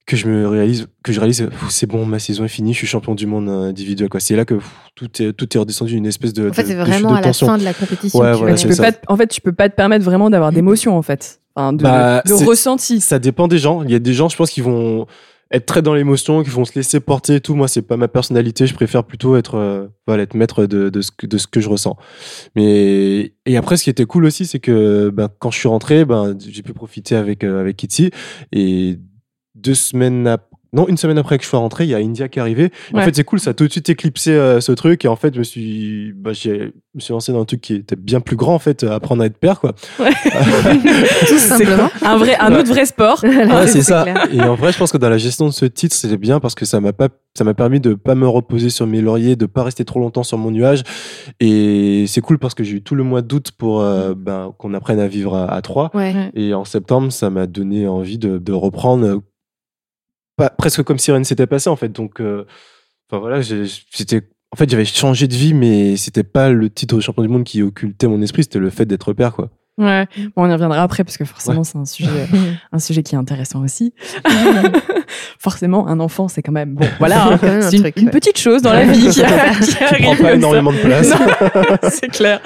que 0.06 0.16
je 0.16 0.26
me 0.26 0.48
réalise, 0.48 0.88
que 1.04 1.12
je 1.12 1.20
réalise, 1.20 1.48
c'est 1.68 1.86
bon, 1.86 2.04
ma 2.04 2.18
saison 2.18 2.44
est 2.44 2.48
finie, 2.48 2.72
je 2.72 2.78
suis 2.78 2.86
champion 2.88 3.14
du 3.14 3.26
monde 3.26 3.48
individuel. 3.48 4.08
Quoi. 4.08 4.18
C'est 4.18 4.34
là 4.34 4.44
que 4.44 4.54
pff, 4.54 4.68
tout 4.96 5.22
est 5.22 5.32
tout 5.32 5.56
est 5.56 5.60
redescendu, 5.60 5.94
une 5.94 6.06
espèce 6.06 6.32
de, 6.32 6.50
En 6.50 6.52
fait, 6.52 6.66
c'est 6.66 6.74
vraiment 6.74 7.10
de 7.12 7.14
à 7.14 7.20
la 7.20 7.26
tension. 7.28 7.46
fin 7.46 7.56
de 7.58 7.62
la 7.62 7.72
compétition. 7.72 8.18
Ouais, 8.18 8.26
que 8.26 8.32
tu 8.32 8.38
voilà, 8.38 8.52
vas- 8.54 8.56
tu 8.58 8.62
c'est 8.62 8.68
peux 8.68 8.74
ça. 8.74 8.82
pas 8.82 8.92
te- 8.92 9.04
en 9.06 9.16
fait, 9.16 9.26
tu 9.28 9.40
peux 9.40 9.52
pas 9.52 9.68
te 9.68 9.76
permettre 9.76 10.04
vraiment 10.04 10.28
d'avoir 10.28 10.50
d'émotion, 10.50 10.96
en 10.98 11.02
fait. 11.02 11.40
Enfin, 11.54 11.72
de, 11.72 11.82
Bah, 11.84 12.22
de 12.26 12.32
ressenti. 12.32 13.00
Ça 13.00 13.18
dépend 13.20 13.46
des 13.46 13.58
gens. 13.58 13.82
Il 13.84 13.90
y 13.90 13.94
a 13.94 13.98
des 14.00 14.12
gens, 14.12 14.28
je 14.28 14.36
pense, 14.36 14.50
qui 14.50 14.60
vont 14.60 15.06
être 15.52 15.66
très 15.66 15.82
dans 15.82 15.94
l'émotion, 15.94 16.42
qui 16.42 16.50
vont 16.50 16.64
se 16.64 16.74
laisser 16.74 17.00
porter 17.00 17.36
et 17.36 17.40
tout. 17.40 17.54
Moi, 17.54 17.66
c'est 17.68 17.82
pas 17.82 17.96
ma 17.96 18.08
personnalité. 18.08 18.66
Je 18.66 18.74
préfère 18.74 19.04
plutôt 19.04 19.36
être, 19.36 19.56
euh, 19.56 19.88
voilà, 20.06 20.22
être 20.22 20.34
maître 20.34 20.66
de, 20.66 20.90
de, 20.90 21.00
ce 21.00 21.10
que, 21.10 21.26
de 21.26 21.38
ce 21.38 21.46
que 21.46 21.60
je 21.60 21.68
ressens. 21.68 21.96
Mais 22.54 23.34
et 23.46 23.56
après, 23.56 23.76
ce 23.76 23.84
qui 23.84 23.90
était 23.90 24.04
cool 24.04 24.24
aussi, 24.24 24.46
c'est 24.46 24.60
que 24.60 25.10
ben, 25.10 25.28
quand 25.38 25.50
je 25.50 25.58
suis 25.58 25.68
rentré, 25.68 26.04
ben, 26.04 26.36
j'ai 26.38 26.62
pu 26.62 26.72
profiter 26.72 27.16
avec 27.16 27.42
euh, 27.42 27.60
avec 27.60 27.76
Kitty 27.76 28.10
et 28.52 28.98
deux 29.54 29.74
semaines 29.74 30.26
après. 30.26 30.49
Non, 30.72 30.86
une 30.88 30.96
semaine 30.96 31.18
après 31.18 31.36
que 31.38 31.44
je 31.44 31.48
sois 31.48 31.58
rentré, 31.58 31.84
il 31.84 31.90
y 31.90 31.94
a 31.94 31.98
India 31.98 32.28
qui 32.28 32.38
est 32.38 32.42
arrivé. 32.42 32.70
En 32.94 32.98
Ouais. 32.98 33.04
fait, 33.04 33.14
c'est 33.16 33.24
cool, 33.24 33.40
ça 33.40 33.50
a 33.50 33.54
tout 33.54 33.66
de 33.66 33.72
suite 33.72 33.88
éclipsé 33.88 34.30
euh, 34.32 34.60
ce 34.60 34.70
truc. 34.72 35.04
Et 35.04 35.08
en 35.08 35.16
fait, 35.16 35.34
je 35.34 35.38
me 35.40 35.44
suis, 35.44 36.12
bah, 36.14 36.32
j'ai- 36.32 36.58
je 36.58 36.96
me 36.96 37.00
suis 37.00 37.12
lancé 37.12 37.32
dans 37.32 37.40
un 37.40 37.44
truc 37.44 37.60
qui 37.60 37.74
était 37.74 37.96
bien 37.96 38.20
plus 38.20 38.36
grand, 38.36 38.54
en 38.54 38.58
fait, 38.60 38.84
euh, 38.84 38.92
apprendre 38.94 39.22
à 39.22 39.26
être 39.26 39.36
père, 39.38 39.60
quoi. 39.60 39.74
Tout 41.28 41.38
simplement. 41.38 41.88
Un, 42.02 42.16
vrai, 42.16 42.36
un 42.38 42.54
autre 42.54 42.68
vrai 42.68 42.86
sport. 42.86 43.22
Ouais, 43.24 43.66
c'est 43.66 43.82
ça. 43.82 44.02
clair. 44.04 44.28
Et 44.32 44.40
en 44.40 44.54
vrai, 44.54 44.72
je 44.72 44.78
pense 44.78 44.92
que 44.92 44.98
dans 44.98 45.08
la 45.10 45.18
gestion 45.18 45.46
de 45.46 45.52
ce 45.52 45.64
titre, 45.64 45.94
c'était 45.94 46.16
bien 46.16 46.40
parce 46.40 46.54
que 46.54 46.64
ça 46.64 46.80
m'a 46.80 46.92
pas, 46.92 47.08
ça 47.36 47.44
m'a 47.44 47.54
permis 47.54 47.80
de 47.80 47.94
pas 47.94 48.14
me 48.14 48.28
reposer 48.28 48.70
sur 48.70 48.86
mes 48.86 49.00
lauriers, 49.00 49.36
de 49.36 49.46
pas 49.46 49.62
rester 49.64 49.84
trop 49.84 50.00
longtemps 50.00 50.22
sur 50.22 50.38
mon 50.38 50.50
nuage. 50.50 50.82
Et 51.40 52.04
c'est 52.06 52.20
cool 52.20 52.38
parce 52.38 52.54
que 52.54 52.64
j'ai 52.64 52.76
eu 52.76 52.82
tout 52.82 52.94
le 52.94 53.04
mois 53.04 53.22
d'août 53.22 53.50
pour 53.56 53.80
euh, 53.80 54.14
ben, 54.16 54.52
qu'on 54.58 54.74
apprenne 54.74 55.00
à 55.00 55.06
vivre 55.08 55.34
à, 55.36 55.52
à 55.52 55.62
trois. 55.62 55.90
Ouais. 55.94 56.30
Et 56.34 56.54
en 56.54 56.64
septembre, 56.64 57.10
ça 57.12 57.30
m'a 57.30 57.46
donné 57.46 57.86
envie 57.86 58.18
de, 58.18 58.38
de 58.38 58.52
reprendre, 58.52 59.06
euh, 59.06 59.18
pas, 60.40 60.50
presque 60.50 60.82
comme 60.82 60.98
si 60.98 61.10
rien 61.10 61.20
ne 61.20 61.24
s'était 61.24 61.46
passé 61.46 61.68
en 61.68 61.76
fait. 61.76 61.90
Donc, 61.90 62.20
euh, 62.20 62.46
enfin 63.10 63.20
voilà, 63.20 63.40
j'étais, 63.42 64.22
en 64.52 64.56
fait, 64.56 64.68
j'avais 64.70 64.84
changé 64.86 65.28
de 65.28 65.34
vie, 65.34 65.52
mais 65.52 65.96
c'était 65.96 66.24
pas 66.24 66.48
le 66.50 66.70
titre 66.70 66.96
de 66.96 67.00
champion 67.00 67.22
du 67.22 67.28
monde 67.28 67.44
qui 67.44 67.62
occultait 67.62 68.08
mon 68.08 68.22
esprit, 68.22 68.42
c'était 68.44 68.58
le 68.58 68.70
fait 68.70 68.86
d'être 68.86 69.12
père, 69.12 69.34
quoi. 69.34 69.50
Ouais. 69.78 70.06
Bon, 70.36 70.44
on 70.44 70.48
y 70.48 70.52
reviendra 70.52 70.82
après 70.82 71.04
parce 71.04 71.16
que 71.16 71.24
forcément, 71.24 71.64
c'est 71.64 71.78
un 71.78 71.84
sujet, 71.84 72.26
un 72.72 72.78
sujet 72.78 73.02
qui 73.02 73.14
est 73.14 73.18
intéressant 73.18 73.62
aussi. 73.62 73.94
forcément, 75.38 75.88
un 75.88 76.00
enfant, 76.00 76.28
c'est 76.28 76.42
quand 76.42 76.52
même 76.52 76.74
bon. 76.74 76.86
Voilà, 76.98 77.26
hein, 77.26 77.38
un 77.42 77.62
c'est 77.62 77.76
une, 77.76 77.82
truc, 77.82 77.96
une 77.96 78.04
ouais. 78.06 78.10
petite 78.10 78.38
chose 78.38 78.62
dans 78.62 78.72
la 78.72 78.84
vie 78.84 79.08
qui, 79.08 79.22
a- 79.22 79.54
qui 79.54 80.02
prend 80.02 80.16
pas 80.16 80.22
ça. 80.22 80.34
énormément 80.34 80.72
de 80.72 80.78
place. 80.78 81.12
c'est 81.90 82.08
clair. 82.08 82.40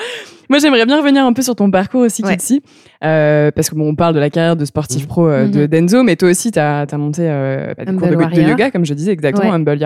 Moi, 0.50 0.58
j'aimerais 0.58 0.84
bien 0.86 0.98
revenir 0.98 1.24
un 1.24 1.32
peu 1.32 1.42
sur 1.42 1.54
ton 1.56 1.70
parcours 1.70 2.02
aussi, 2.02 2.22
Ouais. 2.22 2.32
Kitsi. 2.36 2.62
Euh, 3.04 3.50
parce 3.50 3.70
que 3.70 3.74
bon, 3.74 3.88
on 3.88 3.94
parle 3.94 4.14
de 4.14 4.20
la 4.20 4.30
carrière 4.30 4.56
de 4.56 4.64
sportif 4.64 5.02
Mhm. 5.02 5.08
pro 5.08 5.28
euh, 5.28 5.48
de 5.48 5.60
Mhm. 5.62 5.66
Denzo, 5.66 6.02
mais 6.02 6.16
toi 6.16 6.30
aussi, 6.30 6.50
tu 6.52 6.58
as, 6.58 6.86
monté 6.94 7.22
euh, 7.28 7.74
bah, 7.76 7.84
des 7.84 7.90
Humble 7.90 8.00
cours 8.16 8.28
de, 8.28 8.40
yoga, 8.42 8.70
comme 8.70 8.84
je 8.84 8.94
disais 8.94 9.12
exactement, 9.12 9.48
Ouais. 9.50 9.54
Humble 9.54 9.78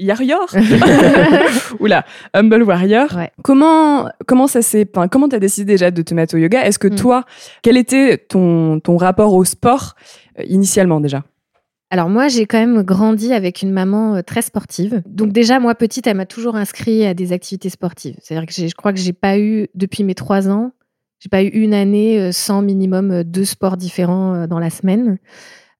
Warrior. 0.00 0.46
Oula, 1.80 2.04
Humble 2.34 2.62
Warrior. 2.62 3.08
Ouais. 3.16 3.30
Comment, 3.42 4.08
comment 4.26 4.46
ça 4.46 4.62
s'est, 4.62 4.86
enfin, 4.94 5.08
comment 5.08 5.28
t'as 5.28 5.38
décidé 5.38 5.74
déjà 5.74 5.90
de 5.90 6.02
te 6.02 6.14
mettre 6.14 6.34
au 6.34 6.38
yoga? 6.38 6.64
Est-ce 6.64 6.78
que 6.78 6.88
Mhm. 6.88 6.96
toi, 6.96 7.24
quel 7.62 7.76
était 7.76 8.18
ton, 8.18 8.80
ton 8.80 8.96
rapport 8.96 9.32
au 9.34 9.44
sport 9.44 9.94
euh, 10.38 10.44
initialement 10.48 11.00
déjà? 11.00 11.22
Alors 11.92 12.08
moi, 12.08 12.28
j'ai 12.28 12.46
quand 12.46 12.58
même 12.58 12.82
grandi 12.82 13.34
avec 13.34 13.60
une 13.60 13.70
maman 13.70 14.16
euh, 14.16 14.22
très 14.22 14.40
sportive. 14.40 15.02
Donc 15.06 15.32
déjà, 15.32 15.60
moi, 15.60 15.74
petite, 15.74 16.06
elle 16.06 16.16
m'a 16.16 16.26
toujours 16.26 16.56
inscrit 16.56 17.04
à 17.04 17.12
des 17.12 17.32
activités 17.32 17.68
sportives. 17.68 18.16
C'est-à-dire 18.22 18.46
que 18.46 18.52
je 18.54 18.74
crois 18.74 18.94
que 18.94 18.98
j'ai 18.98 19.12
pas 19.12 19.38
eu, 19.38 19.68
depuis 19.74 20.02
mes 20.02 20.14
trois 20.14 20.48
ans, 20.48 20.72
j'ai 21.20 21.28
pas 21.28 21.42
eu 21.42 21.48
une 21.48 21.74
année 21.74 22.18
euh, 22.18 22.32
sans 22.32 22.62
minimum 22.62 23.10
euh, 23.10 23.24
deux 23.24 23.44
sports 23.44 23.76
différents 23.76 24.46
dans 24.46 24.58
la 24.58 24.70
semaine, 24.70 25.18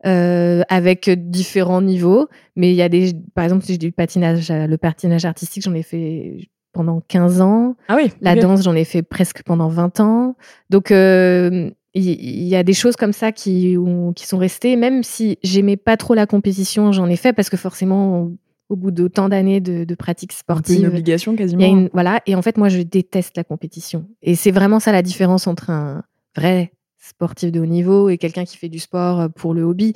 euh, 0.04 0.62
avec 0.68 1.08
différents 1.10 1.80
niveaux. 1.80 2.28
Mais 2.56 2.72
il 2.72 2.74
y 2.74 2.82
a 2.82 2.88
des, 2.88 3.12
par 3.34 3.44
exemple, 3.44 3.64
j'ai 3.66 3.78
du 3.78 3.92
patinage, 3.92 4.50
euh, 4.50 4.66
le 4.66 4.76
patinage 4.76 5.24
artistique, 5.24 5.62
j'en 5.62 5.74
ai 5.74 5.84
fait 5.84 6.48
pendant 6.72 7.00
15 7.06 7.40
ans. 7.40 7.76
Ah 7.88 7.96
oui, 7.96 8.10
La 8.20 8.34
danse, 8.34 8.62
j'en 8.62 8.74
ai 8.74 8.84
fait 8.84 9.02
presque 9.02 9.44
pendant 9.44 9.68
20 9.68 10.00
ans. 10.00 10.36
Donc, 10.70 10.90
euh, 10.90 11.70
il 11.94 12.44
y, 12.48 12.56
a 12.56 12.62
des 12.62 12.72
choses 12.72 12.96
comme 12.96 13.12
ça 13.12 13.32
qui, 13.32 13.76
ont- 13.76 14.12
qui 14.12 14.26
sont 14.26 14.38
restées. 14.38 14.76
Même 14.76 15.02
si 15.02 15.38
j'aimais 15.42 15.76
pas 15.76 15.96
trop 15.96 16.14
la 16.14 16.26
compétition, 16.26 16.90
j'en 16.92 17.06
ai 17.06 17.16
fait 17.16 17.32
parce 17.34 17.50
que 17.50 17.56
forcément, 17.58 18.30
au 18.70 18.76
bout 18.76 18.90
d'autant 18.90 19.28
d'années 19.28 19.60
de, 19.60 19.84
de 19.84 19.94
pratique 19.94 20.32
un 20.32 20.34
peu 20.54 20.54
une 20.54 20.64
sportive, 20.64 20.88
obligation 20.88 21.32
il 21.32 21.38
quasiment. 21.38 21.60
y 21.60 21.64
a 21.64 21.68
une, 21.68 21.90
voilà. 21.92 22.20
Et 22.26 22.34
en 22.34 22.40
fait, 22.42 22.56
moi, 22.56 22.70
je 22.70 22.80
déteste 22.80 23.36
la 23.36 23.44
compétition. 23.44 24.06
Et 24.22 24.34
c'est 24.34 24.50
vraiment 24.52 24.80
ça 24.80 24.92
la 24.92 25.02
différence 25.02 25.46
entre 25.46 25.68
un 25.70 26.02
vrai 26.34 26.72
sportif 26.98 27.52
de 27.52 27.60
haut 27.60 27.66
niveau 27.66 28.08
et 28.08 28.16
quelqu'un 28.16 28.44
qui 28.44 28.56
fait 28.56 28.68
du 28.70 28.78
sport 28.78 29.28
pour 29.30 29.52
le 29.52 29.62
hobby. 29.62 29.92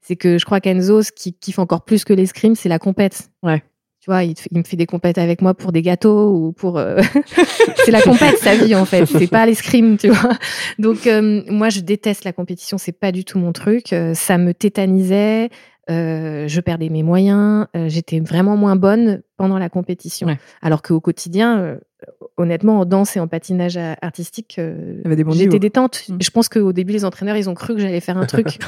C'est 0.00 0.16
que 0.16 0.38
je 0.38 0.44
crois 0.44 0.60
qu'Enzo, 0.60 1.02
ce 1.02 1.12
qui 1.12 1.32
kiffe 1.32 1.58
encore 1.58 1.84
plus 1.84 2.04
que 2.04 2.12
l'escrime, 2.12 2.54
c'est 2.54 2.68
la 2.68 2.78
compète. 2.78 3.30
Ouais. 3.42 3.62
Tu 4.08 4.12
vois, 4.12 4.24
il, 4.24 4.32
te 4.32 4.40
fait- 4.40 4.48
il 4.52 4.56
me 4.58 4.64
fait 4.64 4.78
des 4.78 4.86
compètes 4.86 5.18
avec 5.18 5.42
moi 5.42 5.52
pour 5.52 5.70
des 5.70 5.82
gâteaux 5.82 6.30
ou 6.32 6.52
pour. 6.52 6.78
euh, 6.78 6.98
c'est 7.84 7.90
la 7.90 8.00
compète, 8.00 8.38
sa 8.38 8.56
vie, 8.56 8.74
en 8.74 8.86
fait. 8.86 9.04
C'est 9.18 9.26
pas 9.26 9.44
l'escrime, 9.44 9.98
tu 9.98 10.08
vois. 10.08 10.32
Donc, 10.78 11.06
euh, 11.06 11.42
moi, 11.48 11.68
je 11.68 11.80
déteste 11.80 12.24
la 12.24 12.32
compétition. 12.32 12.78
C'est 12.78 12.98
pas 12.98 13.12
du 13.12 13.26
tout 13.26 13.38
mon 13.38 13.52
truc. 13.52 13.92
Euh, 13.92 14.14
ça 14.14 14.38
me 14.38 14.54
tétanisait. 14.54 15.50
euh, 15.90 16.48
je 16.48 16.60
perdais 16.62 16.88
mes 16.88 17.02
moyens. 17.02 17.66
euh, 17.76 17.90
J'étais 17.90 18.20
vraiment 18.20 18.56
moins 18.56 18.76
bonne 18.76 19.20
pendant 19.36 19.58
la 19.58 19.68
compétition. 19.68 20.28
Ouais. 20.28 20.38
Alors 20.62 20.80
qu'au 20.80 21.00
quotidien, 21.00 21.58
euh, 21.60 21.76
honnêtement, 22.36 22.80
en 22.80 22.84
danse 22.84 23.16
et 23.16 23.20
en 23.20 23.26
patinage 23.26 23.78
artistique, 24.00 24.56
euh, 24.58 25.02
j'étais 25.32 25.58
détente. 25.58 26.04
Mm. 26.08 26.16
Je 26.20 26.30
pense 26.30 26.48
qu'au 26.48 26.72
début, 26.72 26.92
les 26.92 27.04
entraîneurs, 27.04 27.36
ils 27.36 27.50
ont 27.50 27.54
cru 27.54 27.74
que 27.74 27.80
j'allais 27.80 28.00
faire 28.00 28.16
un 28.16 28.26
truc. 28.26 28.58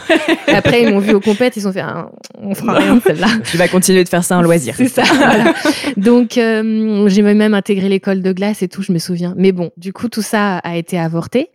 Après, 0.49 0.83
ils 0.83 0.93
m'ont 0.93 0.99
vu 0.99 1.15
aux 1.15 1.21
compètes, 1.21 1.57
ils 1.57 1.67
ont 1.69 1.73
fait 1.73 1.81
Ah, 1.81 2.11
on 2.39 2.55
fera 2.55 2.75
rien 2.75 2.97
de 2.97 3.01
celle-là. 3.01 3.29
Tu 3.45 3.57
vas 3.57 3.69
continuer 3.69 4.05
de 4.05 4.09
faire 4.09 4.25
ça 4.25 4.37
un 4.37 4.43
loisir. 4.43 4.75
C'est 4.77 4.89
ça. 4.89 5.03
voilà. 5.15 5.55
Donc, 5.97 6.37
euh, 6.39 7.09
j'ai 7.09 7.23
même 7.23 7.55
intégré 7.55 7.89
l'école 7.89 8.23
de 8.23 8.33
glace 8.33 8.63
et 8.63 8.69
tout, 8.69 8.83
je 8.83 8.93
me 8.93 8.99
souviens. 8.99 9.35
Mais 9.37 9.53
bon, 9.53 9.71
du 9.77 9.93
coup, 9.93 10.09
tout 10.09 10.23
ça 10.23 10.59
a 10.59 10.77
été 10.77 10.99
avorté. 10.99 11.51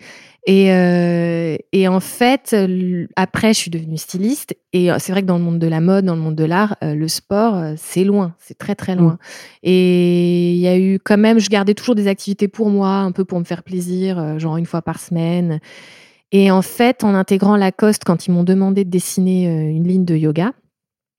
Et, 0.47 0.71
euh, 0.71 1.58
et 1.71 1.88
en 1.88 1.99
fait, 1.99 2.55
après, 3.15 3.53
je 3.53 3.60
suis 3.60 3.71
devenue 3.71 3.97
styliste. 3.97 4.55
Et 4.73 4.91
euh, 4.91 4.97
c'est 4.99 5.12
vrai 5.12 5.21
que 5.21 5.27
dans 5.27 5.38
le 5.38 5.43
monde 5.43 5.58
de 5.58 5.67
la 5.67 5.81
mode, 5.81 6.05
dans 6.05 6.15
le 6.15 6.21
monde 6.21 6.36
de 6.36 6.43
l'art, 6.43 6.77
euh, 6.84 6.93
le 6.93 7.08
sport, 7.08 7.55
euh, 7.55 7.73
c'est 7.77 8.03
loin, 8.03 8.36
c'est 8.39 8.58
très 8.58 8.75
très 8.75 8.95
loin. 8.95 9.17
Et 9.63 10.53
il 10.53 10.60
y 10.60 10.67
a 10.67 10.77
eu 10.77 10.99
quand 11.03 11.17
même, 11.17 11.39
je 11.39 11.49
gardais 11.49 11.73
toujours 11.73 11.95
des 11.95 12.08
activités 12.08 12.47
pour 12.47 12.69
moi, 12.69 12.89
un 12.89 13.12
peu 13.12 13.25
pour 13.25 13.39
me 13.39 13.43
faire 13.43 13.63
plaisir, 13.63 14.38
genre 14.38 14.58
une 14.58 14.65
fois 14.65 14.81
par 14.84 14.99
semaine. 14.99 15.60
Et 16.31 16.51
en 16.51 16.62
fait, 16.62 17.03
en 17.03 17.15
intégrant 17.15 17.55
Lacoste, 17.55 18.03
quand 18.03 18.27
ils 18.27 18.31
m'ont 18.31 18.43
demandé 18.43 18.84
de 18.84 18.89
dessiner 18.89 19.45
une 19.45 19.88
ligne 19.88 20.05
de 20.05 20.15
yoga, 20.15 20.51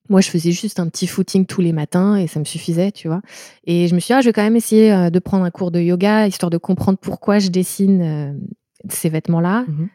moi, 0.09 0.21
je 0.21 0.31
faisais 0.31 0.53
juste 0.53 0.79
un 0.79 0.89
petit 0.89 1.09
footing 1.09 1.47
tous 1.47 1.61
les 1.61 1.73
matins 1.73 2.15
et 2.15 2.29
ça 2.29 2.39
me 2.39 2.45
suffisait, 2.45 2.93
tu 2.93 3.09
vois. 3.09 3.23
Et 3.65 3.89
je 3.89 3.95
me 3.97 3.99
suis 3.99 4.13
dit, 4.13 4.13
ah, 4.13 4.21
je 4.21 4.27
vais 4.27 4.33
quand 4.33 4.43
même 4.43 4.55
essayer 4.55 5.11
de 5.11 5.19
prendre 5.19 5.45
un 5.45 5.51
cours 5.51 5.73
de 5.73 5.81
yoga, 5.81 6.29
histoire 6.29 6.51
de 6.51 6.59
comprendre 6.59 6.99
pourquoi 6.99 7.41
je 7.41 7.49
dessine 7.49 8.39
ces 8.89 9.09
vêtements-là. 9.09 9.65
Mhm. 9.69 9.89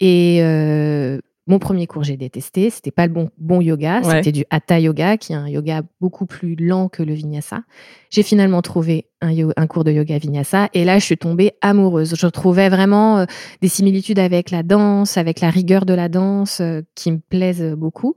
Et 0.00 0.38
euh, 0.42 1.18
mon 1.46 1.58
premier 1.58 1.86
cours, 1.86 2.04
j'ai 2.04 2.16
détesté. 2.16 2.70
C'était 2.70 2.90
pas 2.90 3.06
le 3.06 3.12
bon, 3.12 3.30
bon 3.38 3.60
yoga. 3.60 4.00
Ouais. 4.02 4.16
C'était 4.16 4.32
du 4.32 4.44
hatha 4.50 4.78
yoga, 4.78 5.16
qui 5.16 5.32
est 5.32 5.36
un 5.36 5.48
yoga 5.48 5.82
beaucoup 6.00 6.26
plus 6.26 6.54
lent 6.56 6.88
que 6.88 7.02
le 7.02 7.14
vinyasa. 7.14 7.62
J'ai 8.10 8.22
finalement 8.22 8.60
trouvé 8.62 9.06
un, 9.22 9.66
cours 9.66 9.82
de 9.82 9.90
yoga 9.90 10.18
vinyasa. 10.18 10.68
Et 10.74 10.84
là, 10.84 10.98
je 10.98 11.04
suis 11.04 11.16
tombée 11.16 11.52
amoureuse. 11.62 12.14
Je 12.16 12.26
trouvais 12.26 12.68
vraiment 12.68 13.18
euh, 13.18 13.24
des 13.62 13.68
similitudes 13.68 14.18
avec 14.18 14.50
la 14.50 14.62
danse, 14.62 15.16
avec 15.16 15.40
la 15.40 15.50
rigueur 15.50 15.86
de 15.86 15.94
la 15.94 16.08
danse, 16.08 16.60
euh, 16.60 16.82
qui 16.94 17.10
me 17.12 17.18
plaisent 17.18 17.74
beaucoup. 17.76 18.16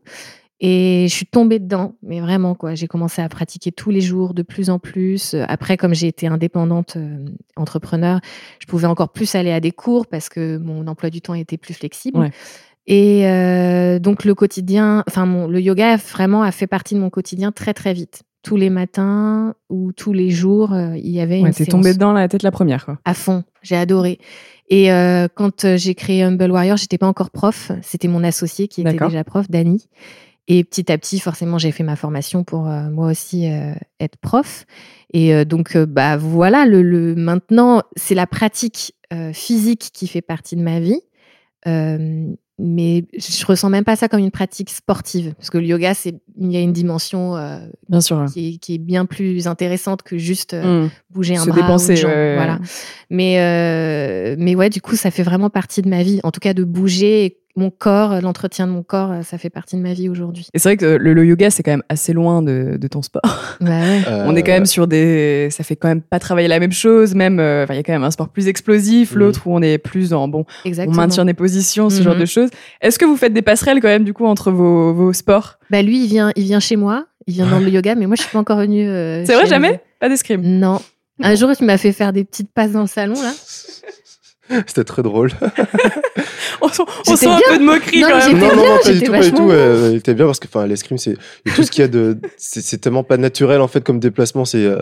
Et 0.64 1.08
je 1.10 1.14
suis 1.14 1.26
tombée 1.26 1.58
dedans, 1.58 1.96
mais 2.04 2.22
vraiment 2.22 2.54
quoi. 2.54 2.76
J'ai 2.76 2.88
commencé 2.88 3.22
à 3.22 3.28
pratiquer 3.30 3.72
tous 3.72 3.90
les 3.90 4.00
jours, 4.00 4.36
de 4.36 4.44
plus 4.44 4.70
en 4.70 4.78
plus. 4.78 5.36
Après, 5.48 5.76
comme 5.76 5.96
j'ai 5.96 6.08
été 6.08 6.28
indépendante 6.28 6.98
euh, 6.98 7.26
entrepreneur, 7.56 8.20
je 8.60 8.68
pouvais 8.68 8.86
encore 8.86 9.10
plus 9.10 9.34
aller 9.34 9.52
à 9.52 9.60
des 9.60 9.72
cours 9.72 10.06
parce 10.06 10.30
que 10.30 10.58
mon 10.58 10.86
emploi 10.86 11.10
du 11.10 11.20
temps 11.20 11.34
était 11.34 11.58
plus 11.58 11.74
flexible. 11.74 12.20
Ouais. 12.20 12.32
Et 12.86 13.28
euh, 13.28 13.98
donc 13.98 14.24
le 14.24 14.36
quotidien, 14.36 15.04
enfin 15.08 15.26
mon, 15.26 15.48
le 15.48 15.60
yoga 15.60 15.98
vraiment 15.98 16.44
a 16.44 16.52
fait 16.52 16.68
partie 16.68 16.94
de 16.94 17.00
mon 17.00 17.10
quotidien 17.10 17.52
très 17.52 17.74
très 17.74 17.94
vite. 17.94 18.22
Tous 18.44 18.56
les 18.56 18.70
matins 18.72 19.54
ou 19.70 19.92
tous 19.94 20.14
les 20.14 20.30
jours, 20.30 20.74
euh, 20.74 20.96
il 20.98 21.10
y 21.10 21.22
avait 21.22 21.40
une 21.40 21.46
Ouais, 21.46 21.52
t'es 21.52 21.64
séance 21.64 21.70
tombée 21.70 21.94
dedans 21.94 22.12
la 22.12 22.28
tête 22.28 22.44
la 22.44 22.52
première, 22.52 22.86
quoi. 22.86 23.00
à 23.06 23.14
fond. 23.14 23.44
J'ai 23.64 23.76
adoré. 23.76 24.20
Et 24.70 24.92
euh, 24.92 25.28
quand 25.34 25.76
j'ai 25.76 25.96
créé 25.96 26.24
Humble 26.24 26.50
Warrior, 26.52 26.78
j'étais 26.78 26.98
pas 26.98 27.08
encore 27.08 27.30
prof. 27.30 27.72
C'était 27.82 28.08
mon 28.08 28.24
associé 28.24 28.68
qui 28.68 28.82
était 28.82 28.98
déjà 28.98 29.24
prof, 29.24 29.50
Dani. 29.50 29.88
Et 30.54 30.66
petit 30.66 30.92
à 30.92 30.98
petit, 30.98 31.20
forcément, 31.20 31.58
j'ai 31.58 31.72
fait 31.72 31.84
ma 31.84 31.96
formation 31.96 32.44
pour 32.44 32.68
euh, 32.68 32.90
moi 32.90 33.10
aussi 33.10 33.50
euh, 33.50 33.74
être 34.02 34.18
prof. 34.18 34.66
Et 35.14 35.34
euh, 35.34 35.46
donc, 35.46 35.78
bah 35.78 36.18
voilà, 36.18 36.66
le, 36.66 36.82
le 36.82 37.16
maintenant, 37.16 37.82
c'est 37.96 38.16
la 38.16 38.28
pratique 38.28 38.94
physique 39.34 39.90
qui 39.94 40.08
fait 40.08 40.22
partie 40.22 40.56
de 40.56 40.62
ma 40.62 40.80
vie. 40.80 41.00
Mais 42.64 43.06
je 43.18 43.46
ressens 43.46 43.70
même 43.72 43.84
pas 43.84 43.96
ça 43.96 44.08
comme 44.08 44.20
une 44.20 44.30
pratique 44.30 44.70
sportive, 44.70 45.34
parce 45.36 45.50
que 45.50 45.58
le 45.58 45.66
yoga, 45.66 45.96
c'est 45.96 46.14
il 46.38 46.52
y 46.52 46.58
a 46.58 46.60
une 46.62 46.74
dimension 46.74 47.34
Bien 47.90 48.02
sûr. 48.02 48.26
qui, 48.32 48.50
est, 48.54 48.58
qui 48.58 48.76
est 48.76 48.78
bien 48.78 49.06
plus 49.08 49.48
intéressante 49.48 50.04
que 50.04 50.18
juste 50.18 50.54
euh, 50.54 50.86
Mm. 50.86 50.90
bouger 51.10 51.36
un 51.38 51.44
Se 51.44 51.50
bras 51.50 51.58
ou 51.58 51.62
dépenser, 51.62 51.92
une 51.94 51.98
jambe, 51.98 52.12
ouais, 52.12 52.16
ouais. 52.18 52.36
voilà. 52.36 52.60
Mais 53.10 54.36
mais 54.38 54.56
ouais, 54.56 54.70
du 54.70 54.80
coup, 54.80 54.96
ça 54.96 55.10
fait 55.12 55.24
vraiment 55.24 55.50
partie 55.50 55.82
de 55.82 55.90
ma 55.90 56.04
vie. 56.04 56.20
En 56.24 56.30
tout 56.32 56.40
cas, 56.40 56.54
de 56.54 56.64
bouger 56.64 57.26
et 57.26 57.38
mon 57.56 57.70
corps, 57.70 58.22
l'entretien 58.22 58.68
de 58.68 58.72
mon 58.72 58.84
corps, 58.84 59.12
euh, 59.12 59.22
ça 59.24 59.38
fait 59.38 59.50
partie 59.50 59.76
de 59.76 59.82
ma 59.82 59.94
vie 59.94 60.10
aujourd'hui. 60.10 60.48
Et 60.54 60.60
c'est 60.60 60.70
vrai 60.70 60.78
que 60.78 60.86
le, 60.86 61.14
le 61.14 61.26
yoga, 61.26 61.50
c'est 61.50 61.64
quand 61.64 61.72
même 61.72 61.84
assez 61.90 62.14
loin 62.14 62.42
de, 62.42 62.78
de 62.80 62.88
ton 62.88 63.02
sport. 63.02 63.22
Bah 63.60 63.70
ouais. 63.72 64.02
On 64.26 64.36
est 64.36 64.44
quand 64.44 64.52
même 64.54 64.66
sur 64.66 64.88
des. 64.88 65.50
Ça 65.52 65.64
fait 65.64 65.76
quand 65.76 65.88
même 65.88 66.02
pas 66.02 66.20
travailler 66.20 66.48
la 66.48 66.60
même 66.60 66.72
chose, 66.72 67.14
même. 67.16 67.40
euh, 67.40 67.64
Enfin, 67.64 67.74
il 67.74 67.78
y 67.78 67.80
a 67.80 67.84
quand 67.84 67.94
même 67.94 68.04
un 68.04 68.12
sport 68.12 68.30
plus 68.30 68.48
explosif, 68.48 69.12
Mhm. 69.14 69.20
l'autre 69.20 69.48
où 69.48 69.54
on 69.56 69.62
est 69.62 69.78
plus 69.78 70.10
dans. 70.10 70.28
Bon, 70.28 70.46
on 70.66 70.68
Exactement. 70.68 70.96
maintient 70.98 71.26
des 71.26 71.34
positions, 71.34 71.90
ce 71.90 71.98
Mhm. 72.00 72.04
genre 72.04 72.16
de 72.16 72.26
choses. 72.26 72.50
Est-ce 72.82 72.98
que 73.00 73.06
vous 73.06 73.18
faites 73.18 73.34
des 73.34 73.42
passerelles 73.42 73.82
quand 73.82 73.88
même, 73.88 74.04
du 74.04 74.14
coup, 74.14 74.26
entre 74.26 74.52
vos, 74.52 74.94
vos 74.94 75.14
sports? 75.14 75.60
Bah 75.70 75.82
lui, 75.82 76.04
il 76.04 76.08
vient, 76.08 76.32
il 76.36 76.44
vient 76.44 76.60
chez 76.60 76.76
moi, 76.76 77.06
il 77.28 77.34
vient 77.34 77.48
dans 77.50 77.60
le 77.60 77.70
yoga, 77.70 77.96
mais 77.96 78.06
moi, 78.08 78.16
je 78.16 78.22
suis 78.24 78.32
pas 78.32 78.40
encore 78.40 78.58
venue. 78.58 78.88
euh, 78.88 79.24
C'est 79.26 79.36
vrai, 79.36 79.46
jamais 79.46 79.72
lui. 79.72 79.78
Pas 80.00 80.10
d'escrime? 80.10 80.42
Non. 80.42 80.80
Un 81.24 81.36
jour, 81.36 81.50
tu 81.56 81.64
m'as 81.66 81.78
fait 81.78 81.92
faire 81.92 82.14
des 82.14 82.24
petites 82.24 82.52
passes 82.52 82.72
dans 82.72 82.82
le 82.82 82.88
salon 82.88 83.14
là. 83.14 83.32
C'était 84.68 84.84
très 84.84 85.04
drôle. 85.04 85.32
On, 86.62 86.68
sent- 86.68 86.84
on 86.84 87.04
J'étais 87.16 87.18
sent 87.18 87.28
un 87.28 87.40
peu 87.50 87.58
de 87.58 87.64
moquerie 87.64 88.02
Non, 88.02 88.08
quand 88.10 88.28
même. 88.28 88.38
non, 88.40 88.48
non, 88.48 88.56
non, 88.56 88.78
pas 88.84 88.92
du 88.94 89.02
tout, 89.02 89.12
pas 89.12 89.20
du 89.22 89.32
tout. 89.32 89.50
euh, 89.50 89.90
il 89.92 89.98
était 89.98 90.14
bien 90.14 90.26
parce 90.26 90.40
que 90.40 90.48
enfin, 90.48 90.68
l'escrime, 90.68 90.98
c'est 91.00 91.16
tout 91.56 91.64
ce 91.64 91.72
qu'il 91.72 91.82
y 91.82 91.86
a 91.86 91.88
de. 91.88 92.18
C'est 92.38 92.78
tellement 92.80 93.04
pas 93.04 93.18
naturel 93.18 93.62
en 93.62 93.68
fait 93.68 93.84
comme 93.84 94.00
déplacement. 94.00 94.46
C'est 94.46 94.64
euh, 94.66 94.80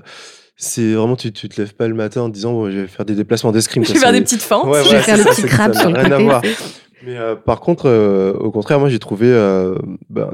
c'est 0.58 0.94
vraiment, 0.94 1.16
tu, 1.16 1.32
tu 1.32 1.48
te 1.48 1.62
lèves 1.62 1.74
pas 1.74 1.88
le 1.88 1.94
matin 1.94 2.22
en 2.24 2.30
te 2.30 2.34
disant, 2.34 2.52
bon, 2.52 2.70
je 2.70 2.80
vais 2.80 2.88
faire 2.88 3.06
des 3.06 3.16
déplacements 3.16 3.54
d'escrime. 3.54 3.86
Je 3.86 3.94
vais 3.94 4.00
faire 4.00 4.12
des 4.12 4.20
petites 4.22 4.42
fentes. 4.42 4.66
Ouais, 4.66 4.84
Je 4.84 4.90
vais 4.92 5.00
faire 5.02 5.16
le 5.18 5.24
ça, 5.24 5.30
petit 5.30 5.44
crabe 5.44 5.74
sur 5.74 5.88
le 5.90 5.94
n'a 5.94 6.18
rien 6.18 6.30
à 6.30 6.42
côté. 6.42 6.54
Mais 7.06 7.16
euh, 7.18 7.36
par 7.36 7.62
contre, 7.62 7.86
euh, 7.88 8.34
au 8.34 8.52
contraire, 8.52 8.78
moi 8.80 8.90
j'ai 8.90 9.00
trouvé, 9.00 9.28
euh, 9.30 9.76
ben, 10.10 10.32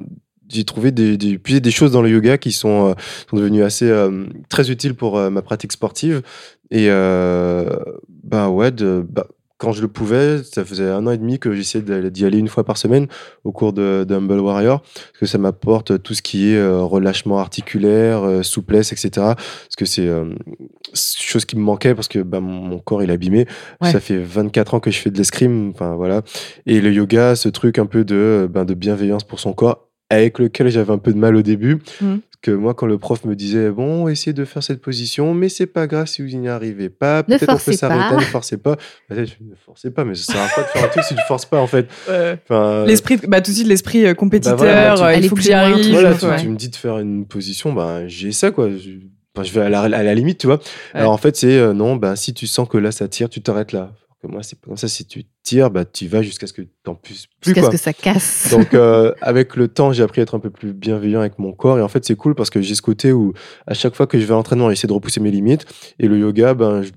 j'ai 0.50 0.64
trouvé 0.64 0.92
des, 0.92 1.18
des, 1.18 1.38
puis 1.38 1.60
des 1.62 1.72
choses 1.72 1.92
dans 1.92 2.02
le 2.02 2.10
yoga 2.10 2.38
qui 2.38 2.52
sont, 2.52 2.90
euh, 2.90 2.94
sont 3.30 3.38
devenues 3.38 3.64
assez 3.64 3.90
euh, 3.90 4.26
très 4.50 4.70
utiles 4.70 4.96
pour 4.96 5.18
euh, 5.18 5.30
ma 5.30 5.42
pratique 5.42 5.72
sportive. 5.72 6.22
Et 6.72 6.88
bah 6.90 8.50
ouais, 8.50 8.72
de, 8.72 9.06
bah, 9.08 9.28
quand 9.58 9.72
je 9.72 9.82
le 9.82 9.88
pouvais, 9.88 10.44
ça 10.44 10.66
faisait 10.66 10.90
un 10.90 11.06
an 11.06 11.12
et 11.12 11.18
demi 11.18 11.38
que 11.38 11.54
j'essayais 11.54 12.10
d'y 12.10 12.26
aller 12.26 12.40
une 12.40 12.48
fois 12.48 12.64
par 12.64 12.78
semaine 12.78 13.08
au 13.44 13.52
cours 13.52 13.72
de, 13.72 14.04
de 14.04 14.16
Humble 14.16 14.40
Warrior, 14.40 14.82
parce 14.82 15.20
que 15.20 15.26
ça 15.28 15.38
m'apporte 15.38 16.02
tout 16.02 16.16
ce 16.16 16.24
qui 16.24 16.50
est 16.50 16.68
relâchement 16.68 17.38
articulaire, 17.38 18.44
souplesse, 18.44 18.92
etc. 18.92 19.10
Parce 19.16 19.76
que 19.78 19.86
c'est 19.86 20.10
chose 20.94 21.46
qui 21.46 21.56
me 21.56 21.62
manquait 21.62 21.94
parce 21.94 22.08
que 22.08 22.20
bah, 22.20 22.40
mon, 22.40 22.80
corps 22.80 23.04
il 23.04 23.12
est 23.12 23.14
abîmé. 23.14 23.46
Ouais. 23.80 23.92
Ça 23.92 24.00
fait 24.00 24.18
24 24.18 24.74
ans 24.74 24.80
que 24.80 24.90
je 24.90 24.98
fais 24.98 25.12
de 25.12 25.18
l'escrime, 25.18 25.70
enfin 25.70 25.96
voilà. 25.96 26.24
Et 26.66 26.82
le 26.82 26.92
yoga, 26.92 27.36
ce 27.36 27.48
truc 27.48 27.78
un 27.78 27.86
peu 27.86 28.04
de, 28.04 28.50
ben, 28.52 28.66
de 28.66 28.74
bienveillance 28.74 29.24
pour 29.24 29.40
son 29.40 29.54
corps, 29.54 29.88
avec 30.10 30.40
lequel 30.40 30.70
j'avais 30.70 30.92
un 30.94 30.98
peu 30.98 31.12
de 31.14 31.18
mal 31.18 31.36
au 31.36 31.42
début. 31.42 31.80
Mhm. 32.02 32.20
Que 32.42 32.52
moi, 32.52 32.76
quand 32.76 32.86
le 32.86 33.00
prof 33.00 33.26
me 33.26 33.36
disait, 33.36 33.72
bon, 33.72 34.08
essayez 34.08 34.32
de 34.34 34.46
faire 34.46 34.62
cette 34.62 34.80
position, 34.80 35.34
mais 35.34 35.50
c'est 35.50 35.66
pas 35.66 35.88
grave 35.88 36.06
si 36.06 36.22
vous 36.22 36.38
n'y 36.38 36.48
arrivez 36.48 36.90
pas, 36.90 37.24
Ne 37.28 37.38
peut-être 37.38 37.54
on 37.54 37.58
peut 37.58 37.72
s'arrêter, 37.72 38.10
pas. 38.14 38.16
ne 38.18 38.22
forcez 38.22 38.58
pas. 38.58 38.76
Bah, 39.10 39.16
je 39.16 39.22
ne 39.42 39.56
forcez 39.66 39.90
pas, 39.90 40.06
mais 40.06 40.14
ça 40.14 40.34
sert 40.34 40.42
à 40.44 40.48
quoi 40.50 40.62
de 40.64 40.68
faire 40.68 40.84
un 40.84 40.88
truc 40.90 41.04
si 41.06 41.16
tu 41.16 41.22
forces 41.28 41.46
pas, 41.46 41.60
en 41.60 41.66
fait? 41.66 41.88
Ouais. 42.08 42.38
Enfin, 42.48 42.86
L'esprit, 42.86 43.18
bah 43.28 43.42
tout 43.42 43.50
de 43.50 43.56
suite 43.56 43.68
l'esprit 43.68 44.06
euh, 44.06 44.14
compétiteur, 44.14 44.58
Bah 44.58 44.64
voilà, 44.64 44.96
tu- 44.96 45.02
euh, 45.04 45.14
il 45.24 45.28
faut 45.28 45.36
que 45.36 45.42
j'y 45.42 45.50
loin, 45.50 45.58
arrive. 45.58 45.90
voilà, 45.92 46.12
Ouais. 46.12 46.36
tu, 46.38 46.44
tu 46.44 46.50
me 46.50 46.56
dis 46.56 46.70
de 46.70 46.76
faire 46.76 47.00
une 47.00 47.26
position, 47.26 47.74
ben, 47.74 48.08
j'ai 48.08 48.32
ça, 48.32 48.52
quoi. 48.52 48.70
Je, 48.70 48.92
enfin, 49.36 49.44
je 49.44 49.52
vais 49.52 49.62
à 49.66 49.70
la, 49.70 49.82
à 49.82 50.04
la 50.04 50.14
limite, 50.14 50.38
tu 50.38 50.46
vois. 50.46 50.60
Alors, 50.94 51.14
en 51.14 51.18
fait, 51.18 51.36
c'est, 51.36 51.58
euh, 51.58 51.74
non, 51.74 51.96
ben, 51.96 52.16
si 52.16 52.36
tu 52.36 52.46
sens 52.46 52.70
que 52.70 52.78
là, 52.78 52.92
ça 52.92 53.08
tire, 53.08 53.28
tu 53.28 53.42
t'arrêtes 53.42 53.72
là. 53.72 53.92
Que 54.22 54.28
moi, 54.28 54.44
c'est 54.44 54.60
pas 54.60 54.68
comme 54.68 54.78
ça. 54.78 54.88
Si 54.88 55.06
tu 55.06 55.24
tires, 55.44 55.70
bah, 55.70 55.84
tu 55.86 56.08
vas 56.08 56.22
jusqu'à 56.22 56.48
ce 56.48 56.54
que 56.54 56.62
t'en 56.84 56.96
puisses 56.96 57.28
plus, 57.42 57.54
Jusqu'à 57.54 57.64
ce 57.64 57.70
que 57.72 57.78
ça 57.78 57.94
casse. 57.94 58.48
Donc, 58.52 58.74
euh, 58.74 59.14
avec 59.22 59.56
le 59.56 59.68
temps, 59.68 59.92
j'ai 59.92 60.04
appris 60.04 60.22
à 60.22 60.24
être 60.24 60.36
un 60.36 60.40
peu 60.40 60.50
plus 60.50 60.74
bienveillant 60.74 61.20
avec 61.20 61.38
mon 61.38 61.52
corps. 61.52 61.78
Et 61.78 61.82
en 61.82 61.88
fait, 61.90 62.06
c'est 62.06 62.16
cool 62.16 62.34
parce 62.34 62.50
que 62.50 62.62
j'ai 62.62 62.76
ce 62.76 62.82
côté 62.82 63.12
où, 63.12 63.34
à 63.68 63.74
chaque 63.74 63.94
fois 63.96 64.08
que 64.08 64.18
je 64.20 64.26
vais 64.26 64.32
à 64.32 64.36
l'entraînement, 64.36 64.70
j'essaie 64.70 64.88
de 64.88 64.94
repousser 64.94 65.20
mes 65.20 65.32
limites. 65.32 65.66
Et 66.00 66.08
le 66.08 66.18
yoga, 66.18 66.54
ben, 66.54 66.82
je- 66.82 66.92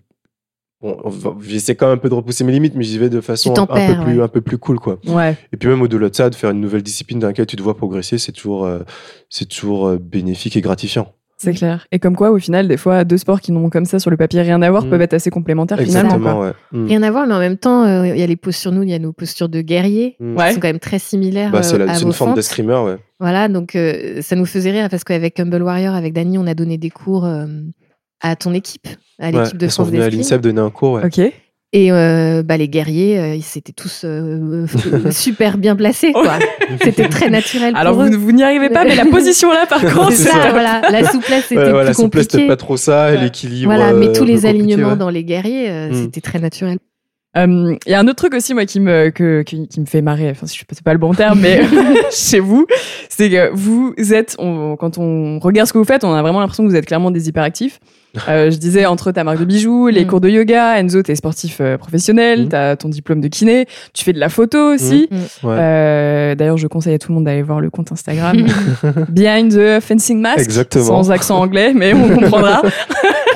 bon, 0.81 0.97
j'essaie 1.43 1.75
quand 1.75 1.87
même 1.89 1.97
un 1.97 2.01
peu 2.01 2.09
de 2.09 2.15
repousser 2.15 2.45
mes 2.45 2.53
limites, 2.53 2.77
mais 2.77 2.85
j'y 2.85 2.99
vais 2.99 3.09
de 3.11 3.21
façon 3.21 3.53
un, 3.59 3.67
peu 3.67 4.05
plus, 4.05 4.23
un 4.23 4.29
peu 4.29 4.41
plus 4.41 4.59
cool, 4.59 4.79
quoi. 4.79 5.01
Ouais. 5.07 5.37
Et 5.53 5.57
puis 5.57 5.69
même 5.69 5.83
au-delà 5.83 6.09
de 6.11 6.15
ça, 6.15 6.31
de 6.31 6.37
faire 6.37 6.51
une 6.51 6.61
nouvelle 6.61 6.85
discipline 6.85 7.19
dans 7.19 7.27
laquelle 7.27 7.47
tu 7.47 7.57
te 7.57 7.63
vois 7.63 7.77
progresser, 7.77 8.19
c'est 8.19 8.31
toujours, 8.33 8.65
euh, 8.65 8.81
c'est 9.29 9.47
toujours 9.49 9.89
euh, 9.89 9.99
bénéfique 9.99 10.57
et 10.57 10.61
gratifiant. 10.61 11.13
C'est 11.41 11.53
clair. 11.55 11.87
Et 11.93 12.01
comme 12.01 12.17
quoi, 12.17 12.33
au 12.33 12.39
final, 12.39 12.67
des 12.67 12.77
fois, 12.77 13.05
deux 13.05 13.17
sports 13.17 13.41
qui 13.41 13.53
n'ont 13.53 13.71
comme 13.71 13.85
ça 13.85 14.01
sur 14.01 14.11
le 14.11 14.17
papier 14.17 14.41
rien 14.43 14.61
à 14.61 14.71
voir 14.71 14.85
Mm. 14.85 14.91
peuvent 14.91 15.03
être 15.03 15.15
assez 15.15 15.31
complémentaires 15.31 15.79
finalement. 15.79 16.11
Exactement, 16.17 16.35
quoi. 16.37 16.47
ouais. 16.49 16.53
Mm. 16.73 16.87
Rien 16.87 17.03
à 17.05 17.11
voir, 17.13 17.27
mais 17.29 17.35
en 17.35 17.39
même 17.39 17.57
temps, 17.57 17.85
euh, 17.85 18.07
il 18.09 18.19
y 18.19 18.23
a 18.23 18.27
les 18.27 18.35
postures, 18.37 18.73
nous, 18.73 18.83
il 18.83 18.91
y 18.91 18.95
a 18.95 18.99
nos 18.99 19.13
postures 19.13 19.49
de 19.49 19.61
guerriers. 19.61 20.17
Mm. 20.19 20.37
Ouais. 20.37 20.49
qui 20.49 20.55
sont 20.55 20.61
quand 20.61 20.69
même 20.69 20.81
très 20.81 20.99
similaires 20.99 21.53
Bah, 21.53 21.63
c'est 21.63 21.77
euh, 21.77 21.87
la- 21.87 21.93
à 21.93 21.95
c'est 21.95 22.03
une 22.05 22.13
forme 22.13 22.31
fentes. 22.31 22.37
d'escrimeur, 22.37 22.85
ouais. 22.85 22.97
Voilà, 23.21 23.49
donc 23.49 23.77
euh, 23.77 24.21
ça 24.21 24.35
nous 24.37 24.47
faisait 24.47 24.73
rire 24.73 24.89
parce 24.91 25.05
qu'avec 25.05 25.39
Humble 25.39 25.63
Warrior, 25.63 25.95
avec 25.95 26.13
Dany, 26.13 26.39
on 26.39 26.47
a 26.49 26.55
donné 26.55 26.77
des 26.77 26.91
cours 26.91 27.25
euh, 27.25 27.47
à 28.21 28.35
ton 28.35 28.53
équipe, 28.53 28.89
à 29.21 29.27
Ouais, 29.31 29.33
l'équipe 29.43 29.59
de 29.59 29.65
elles 29.67 29.71
sont 29.71 29.85
France 29.85 29.93
venues 29.95 30.03
à 30.03 30.11
l'INSEP 30.11 30.41
donner 30.41 30.61
un 30.61 30.71
cours, 30.71 30.95
ouais. 30.95 31.05
Ok. 31.07 31.21
Et 31.75 31.93
euh, 31.93 32.43
bah, 32.43 32.57
les 32.57 32.67
guerriers, 32.69 33.19
euh, 33.19 33.35
ils 33.35 33.45
étaient 33.59 33.75
tous 33.75 34.03
euh, 34.05 34.67
euh, 34.87 35.11
super 35.11 35.59
bien 35.59 35.77
placés, 35.77 36.13
quoi. 36.13 36.39
C'était 36.83 37.09
très 37.09 37.29
naturel 37.29 37.75
Alors 37.77 37.93
pour 37.95 38.05
vous, 38.05 38.13
eux. 38.13 38.17
vous 38.17 38.33
n'y 38.33 38.43
arrivez 38.43 38.71
pas, 38.71 38.85
mais 38.85 38.95
la 38.97 39.05
position 39.05 39.53
là, 39.53 39.67
par 39.67 39.83
contre, 39.83 40.13
ça, 40.13 40.31
ça. 40.33 40.51
voilà. 40.51 40.81
La 40.91 41.11
souplesse, 41.11 41.45
c'était 41.49 41.61
Ouais, 41.61 41.71
voilà, 41.71 41.91
plus 41.91 42.03
souplesse, 42.03 42.25
compliqué. 42.27 42.47
peut-être 42.47 42.49
pas 42.49 42.57
trop 42.57 42.77
ça, 42.79 43.11
et 43.13 43.17
Ouais. 43.17 43.23
l'équilibre. 43.25 43.67
Voilà, 43.75 43.93
mais 43.93 44.09
euh, 44.09 44.13
tous 44.15 44.25
les 44.25 44.47
alignements 44.47 44.91
ouais. 44.93 44.97
dans 44.97 45.11
les 45.11 45.25
guerriers, 45.25 45.69
euh, 45.69 45.91
Mm. 45.91 45.95
c'était 46.05 46.21
très 46.23 46.39
naturel. 46.39 46.79
Euh, 47.37 47.77
Il 47.87 47.91
y 47.93 47.95
a 47.95 48.01
un 48.01 48.07
autre 48.09 48.17
truc 48.17 48.35
aussi, 48.35 48.55
moi, 48.55 48.65
qui 48.65 48.81
me, 48.81 49.11
que, 49.11 49.43
qui, 49.43 49.69
qui 49.69 49.81
me 49.81 49.87
fait 49.87 50.01
marrer. 50.03 50.31
Enfin, 50.31 50.47
je 50.47 50.53
sais 50.55 50.65
pas 50.83 50.93
le 50.93 50.99
bon 50.99 51.13
terme, 51.15 51.39
mais 51.41 51.61
chez 52.11 52.41
vous, 52.41 52.67
c'est 53.09 53.29
que 53.31 53.51
vous 53.53 53.95
êtes, 54.13 54.35
on- 54.39 54.77
quand 54.77 54.99
on 54.99 55.39
regarde 55.39 55.69
ce 55.69 55.73
que 55.73 55.79
vous 55.79 55.85
faites, 55.85 56.05
on 56.05 56.13
a 56.15 56.23
vraiment 56.23 56.41
l'impression 56.41 56.65
que 56.65 56.71
vous 56.71 56.77
êtes 56.77 56.87
clairement 56.87 57.11
des 57.11 57.29
hyperactifs. 57.29 57.81
Euh, 58.27 58.51
je 58.51 58.57
disais, 58.57 58.87
entre 58.87 59.13
ta 59.13 59.23
marque 59.23 59.39
de 59.39 59.45
bijoux, 59.45 59.89
les 59.89 60.05
Mm. 60.05 60.09
cours 60.09 60.21
de 60.23 60.31
yoga, 60.31 60.81
Enzo, 60.81 61.03
t'es 61.03 61.15
sportif 61.15 61.59
euh, 61.61 61.77
professionnel, 61.77 62.47
Mm. 62.47 62.49
t'as 62.49 62.75
ton 62.77 62.89
diplôme 62.89 63.21
de 63.21 63.29
kiné, 63.29 63.67
tu 63.93 64.03
fais 64.03 64.15
de 64.15 64.19
la 64.19 64.31
photo 64.31 64.73
aussi. 64.75 65.09
Ouais. 65.43 65.55
Euh, 65.57 66.35
D'ailleurs, 66.35 66.57
je 66.57 66.67
conseille 66.67 66.95
à 66.95 66.99
tout 66.99 67.13
le 67.13 67.17
monde 67.17 67.25
d'aller 67.25 67.43
voir 67.43 67.61
le 67.61 67.69
compte 67.69 67.93
Instagram 67.93 68.35
Behind 69.11 69.53
the 69.53 69.81
Fencing 69.81 70.21
Mask, 70.21 70.39
Exactement. 70.41 70.85
sans 70.87 71.11
accent 71.11 71.39
anglais, 71.39 71.73
mais 71.75 71.93
on 71.93 72.09
comprendra. 72.09 72.63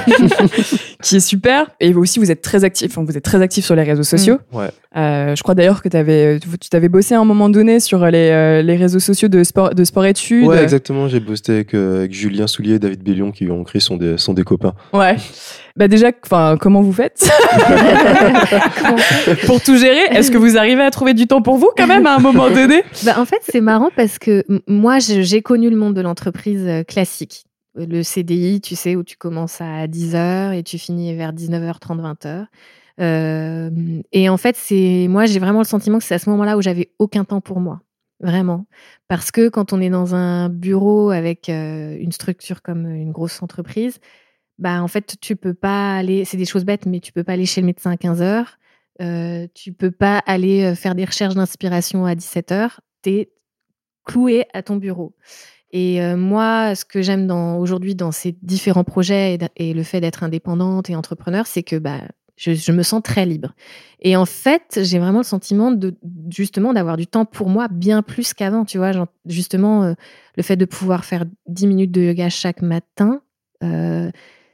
qui 1.02 1.16
est 1.16 1.20
super. 1.20 1.70
Et 1.80 1.94
aussi, 1.94 2.18
vous 2.18 2.30
êtes 2.30 2.42
très 2.42 2.64
actif. 2.64 2.92
Enfin, 2.92 3.04
vous 3.04 3.16
êtes 3.16 3.24
très 3.24 3.40
actif 3.40 3.64
sur 3.64 3.74
les 3.74 3.82
réseaux 3.82 4.02
sociaux. 4.02 4.38
Ouais. 4.52 4.68
Euh, 4.96 5.34
je 5.34 5.42
crois 5.42 5.54
d'ailleurs 5.54 5.82
que 5.82 5.96
avais, 5.96 6.38
tu 6.38 6.68
t'avais 6.68 6.88
bossé 6.88 7.14
à 7.14 7.20
un 7.20 7.24
moment 7.24 7.48
donné 7.48 7.80
sur 7.80 8.04
les, 8.06 8.30
euh, 8.30 8.62
les 8.62 8.76
réseaux 8.76 9.00
sociaux 9.00 9.28
de 9.28 9.42
sport, 9.42 9.74
de 9.74 9.84
sport 9.84 10.04
études. 10.04 10.46
Ouais, 10.46 10.62
exactement. 10.62 11.08
J'ai 11.08 11.20
bossé 11.20 11.52
avec, 11.52 11.74
euh, 11.74 12.00
avec 12.00 12.12
Julien 12.12 12.46
Soulier 12.46 12.74
et 12.74 12.78
David 12.78 13.02
Bellion 13.02 13.32
qui 13.32 13.50
ont 13.50 13.64
créé, 13.64 13.80
sont 13.80 13.96
des, 13.96 14.18
sont 14.18 14.34
des 14.34 14.44
copains. 14.44 14.74
Ouais. 14.92 15.16
Bah 15.76 15.88
déjà, 15.88 16.10
enfin, 16.24 16.56
comment 16.60 16.82
vous 16.82 16.92
faites? 16.92 17.26
Pour 19.46 19.62
tout 19.62 19.76
gérer 19.76 20.02
Est-ce 20.10 20.30
que 20.30 20.36
vous 20.36 20.58
arrivez 20.58 20.82
à 20.82 20.90
trouver 20.90 21.14
du 21.14 21.26
temps 21.26 21.40
pour 21.40 21.56
vous 21.56 21.70
quand 21.76 21.86
même 21.86 22.06
à 22.06 22.16
un 22.16 22.18
moment 22.18 22.50
donné? 22.50 22.82
Bah, 23.04 23.14
en 23.18 23.24
fait, 23.24 23.40
c'est 23.48 23.62
marrant 23.62 23.88
parce 23.96 24.18
que 24.18 24.44
moi, 24.66 24.98
j'ai 24.98 25.40
connu 25.40 25.70
le 25.70 25.76
monde 25.76 25.94
de 25.94 26.02
l'entreprise 26.02 26.66
euh, 26.66 26.84
classique. 26.84 27.44
Le 27.74 28.02
CDI, 28.02 28.60
tu 28.60 28.76
sais, 28.76 28.96
où 28.96 29.02
tu 29.02 29.16
commences 29.16 29.60
à 29.60 29.86
10h 29.86 30.52
et 30.52 30.62
tu 30.62 30.78
finis 30.78 31.14
vers 31.14 31.32
19h30, 31.32 32.00
20h. 32.00 32.46
Euh, 33.00 33.70
et 34.12 34.28
en 34.28 34.36
fait, 34.36 34.56
c'est 34.56 35.06
moi, 35.08 35.26
j'ai 35.26 35.38
vraiment 35.38 35.60
le 35.60 35.64
sentiment 35.64 35.98
que 35.98 36.04
c'est 36.04 36.14
à 36.14 36.18
ce 36.18 36.28
moment-là 36.30 36.56
où 36.58 36.62
j'avais 36.62 36.92
aucun 36.98 37.24
temps 37.24 37.40
pour 37.40 37.60
moi, 37.60 37.80
vraiment, 38.20 38.66
parce 39.08 39.30
que 39.30 39.48
quand 39.48 39.72
on 39.72 39.80
est 39.80 39.88
dans 39.90 40.14
un 40.14 40.48
bureau 40.50 41.10
avec 41.10 41.48
une 41.48 42.12
structure 42.12 42.62
comme 42.62 42.86
une 42.86 43.12
grosse 43.12 43.42
entreprise, 43.42 43.98
bah 44.58 44.82
en 44.82 44.88
fait, 44.88 45.16
tu 45.20 45.36
peux 45.36 45.54
pas 45.54 45.96
aller. 45.96 46.24
C'est 46.24 46.36
des 46.36 46.44
choses 46.44 46.64
bêtes, 46.64 46.86
mais 46.86 47.00
tu 47.00 47.12
peux 47.12 47.24
pas 47.24 47.32
aller 47.32 47.46
chez 47.46 47.62
le 47.62 47.66
médecin 47.66 47.90
à 47.90 47.96
15 47.96 48.22
heures. 48.22 48.58
Euh, 49.00 49.46
tu 49.54 49.72
peux 49.72 49.90
pas 49.90 50.18
aller 50.26 50.74
faire 50.74 50.94
des 50.94 51.04
recherches 51.06 51.34
d'inspiration 51.34 52.04
à 52.04 52.14
17 52.14 52.52
heures. 52.52 52.80
T'es 53.00 53.32
cloué 54.04 54.46
à 54.52 54.62
ton 54.62 54.76
bureau. 54.76 55.14
Et 55.72 56.02
euh, 56.02 56.16
moi, 56.16 56.74
ce 56.74 56.84
que 56.84 57.00
j'aime 57.00 57.30
aujourd'hui 57.30 57.94
dans 57.94 58.12
ces 58.12 58.36
différents 58.42 58.84
projets 58.84 59.38
et, 59.56 59.72
le 59.72 59.82
fait 59.82 60.00
d'être 60.00 60.22
indépendante 60.22 60.90
et 60.90 60.96
entrepreneur, 60.96 61.46
c'est 61.46 61.62
que 61.62 61.76
bah, 61.76 62.00
je, 62.36 62.72
me 62.72 62.82
sens 62.82 63.02
très 63.02 63.24
libre. 63.24 63.54
Et 64.00 64.14
en 64.14 64.26
fait, 64.26 64.80
j'ai 64.82 64.98
vraiment 64.98 65.20
le 65.20 65.24
sentiment 65.24 65.74
justement 66.28 66.74
d'avoir 66.74 66.98
du 66.98 67.06
temps 67.06 67.24
pour 67.24 67.48
moi 67.48 67.68
bien 67.68 68.02
plus 68.02 68.34
qu'avant. 68.34 68.66
Tu 68.66 68.76
vois, 68.76 68.92
justement, 69.24 69.84
euh, 69.84 69.94
le 70.36 70.42
fait 70.42 70.56
de 70.56 70.66
pouvoir 70.66 71.06
faire 71.06 71.24
10 71.48 71.66
minutes 71.66 71.90
de 71.90 72.02
yoga 72.02 72.28
chaque 72.28 72.60
matin, 72.60 73.22
euh, 73.64 74.10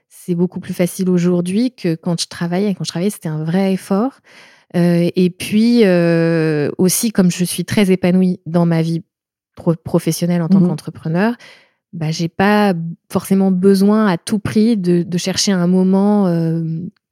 c'est 0.08 0.36
beaucoup 0.36 0.60
plus 0.60 0.74
facile 0.74 1.10
aujourd'hui 1.10 1.74
que 1.74 1.96
quand 1.96 2.20
je 2.20 2.28
travaillais. 2.28 2.74
Quand 2.74 2.84
je 2.84 2.90
travaillais, 2.90 3.10
c'était 3.10 3.28
un 3.28 3.42
vrai 3.42 3.72
effort. 3.72 4.20
Et 4.74 5.34
puis 5.38 5.84
aussi, 6.76 7.10
comme 7.10 7.30
je 7.30 7.42
suis 7.42 7.64
très 7.64 7.90
épanouie 7.90 8.38
dans 8.44 8.66
ma 8.66 8.82
vie 8.82 9.02
pro- 9.58 9.74
professionnelle 9.74 10.40
en 10.42 10.48
tant 10.48 10.60
Mhm. 10.60 10.68
qu'entrepreneur, 10.68 11.34
bah, 11.92 12.10
j'ai 12.10 12.28
pas 12.28 12.74
forcément 13.10 13.50
besoin 13.50 14.06
à 14.06 14.16
tout 14.16 14.38
prix 14.38 14.76
de, 14.76 15.02
de 15.02 15.18
chercher 15.18 15.52
un 15.52 15.66
moment. 15.66 16.26
euh, 16.28 16.62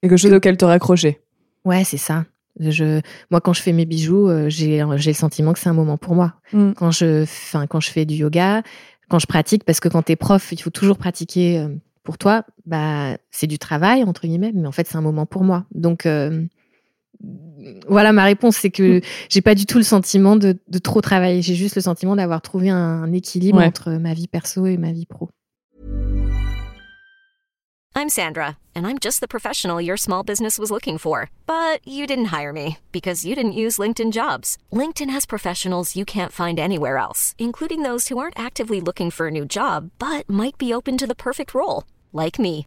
Quelque 0.02 0.16
chose 0.16 0.32
auquel 0.32 0.56
te 0.56 0.64
raccrocher. 0.64 1.20
ouais, 1.64 1.84
c'est 1.84 1.96
ça. 1.98 2.24
Je, 2.58 3.00
moi, 3.30 3.40
quand 3.42 3.52
je 3.52 3.60
fais 3.60 3.72
mes 3.72 3.84
bijoux, 3.84 4.28
euh, 4.28 4.48
j'ai 4.48 4.82
j'ai 4.96 5.10
le 5.10 5.14
sentiment 5.16 5.52
que 5.52 5.58
c'est 5.58 5.68
un 5.68 5.74
moment 5.74 5.98
pour 5.98 6.14
moi. 6.14 6.34
Mm. 6.54 6.72
Quand 6.72 6.90
je, 6.90 7.26
quand 7.66 7.80
je 7.80 7.90
fais 7.90 8.06
du 8.06 8.14
yoga, 8.14 8.62
quand 9.10 9.18
je 9.18 9.26
pratique, 9.26 9.64
parce 9.64 9.78
que 9.80 9.88
quand 9.88 10.02
tu 10.02 10.12
es 10.12 10.16
prof, 10.16 10.52
il 10.52 10.60
faut 10.62 10.70
toujours 10.70 10.96
pratiquer 10.96 11.58
euh, 11.58 11.68
pour 12.02 12.16
toi. 12.18 12.44
Bah, 12.64 13.16
c'est 13.30 13.46
du 13.46 13.58
travail 13.58 14.04
entre 14.04 14.26
guillemets, 14.26 14.52
mais 14.54 14.66
en 14.66 14.72
fait, 14.72 14.86
c'est 14.88 14.96
un 14.96 15.02
moment 15.02 15.26
pour 15.26 15.44
moi. 15.44 15.66
Donc 15.74 16.06
euh, 16.06 16.44
voilà, 17.88 18.12
ma 18.12 18.24
réponse, 18.24 18.56
c'est 18.56 18.70
que 18.70 19.00
j'ai 19.28 19.40
pas 19.40 19.54
du 19.54 19.66
tout 19.66 19.78
le 19.78 19.84
sentiment 19.84 20.36
de, 20.36 20.58
de 20.68 20.78
trop 20.78 21.00
travailler. 21.00 21.42
J'ai 21.42 21.54
juste 21.54 21.74
le 21.76 21.82
sentiment 21.82 22.16
d'avoir 22.16 22.42
trouvé 22.42 22.70
un, 22.70 22.76
un 22.76 23.12
équilibre 23.12 23.58
Ouais. 23.58 23.66
entre 23.66 23.90
ma 23.92 24.14
vie 24.14 24.28
perso 24.28 24.66
et 24.66 24.76
ma 24.76 24.92
vie 24.92 25.06
pro. 25.06 25.28
I'm 27.98 28.10
Sandra, 28.10 28.58
and 28.74 28.86
I'm 28.86 28.98
just 29.00 29.20
the 29.22 29.26
professional 29.28 29.80
your 29.80 29.96
small 29.96 30.22
business 30.22 30.58
was 30.58 30.70
looking 30.70 30.98
for. 30.98 31.30
But 31.46 31.80
you 31.86 32.06
didn't 32.06 32.26
hire 32.26 32.52
me 32.52 32.76
because 32.92 33.24
you 33.24 33.34
didn't 33.34 33.52
use 33.52 33.78
LinkedIn 33.78 34.12
jobs. 34.12 34.58
LinkedIn 34.70 35.08
has 35.10 35.24
professionals 35.24 35.96
you 35.96 36.04
can't 36.04 36.30
find 36.32 36.58
anywhere 36.58 36.98
else, 36.98 37.34
including 37.38 37.82
those 37.84 38.08
who 38.08 38.18
aren't 38.18 38.38
actively 38.38 38.82
looking 38.82 39.10
for 39.10 39.28
a 39.28 39.30
new 39.30 39.46
job 39.46 39.90
but 39.98 40.28
might 40.28 40.58
be 40.58 40.74
open 40.74 40.98
to 40.98 41.06
the 41.06 41.14
perfect 41.14 41.54
role, 41.54 41.84
like 42.12 42.38
me. 42.38 42.66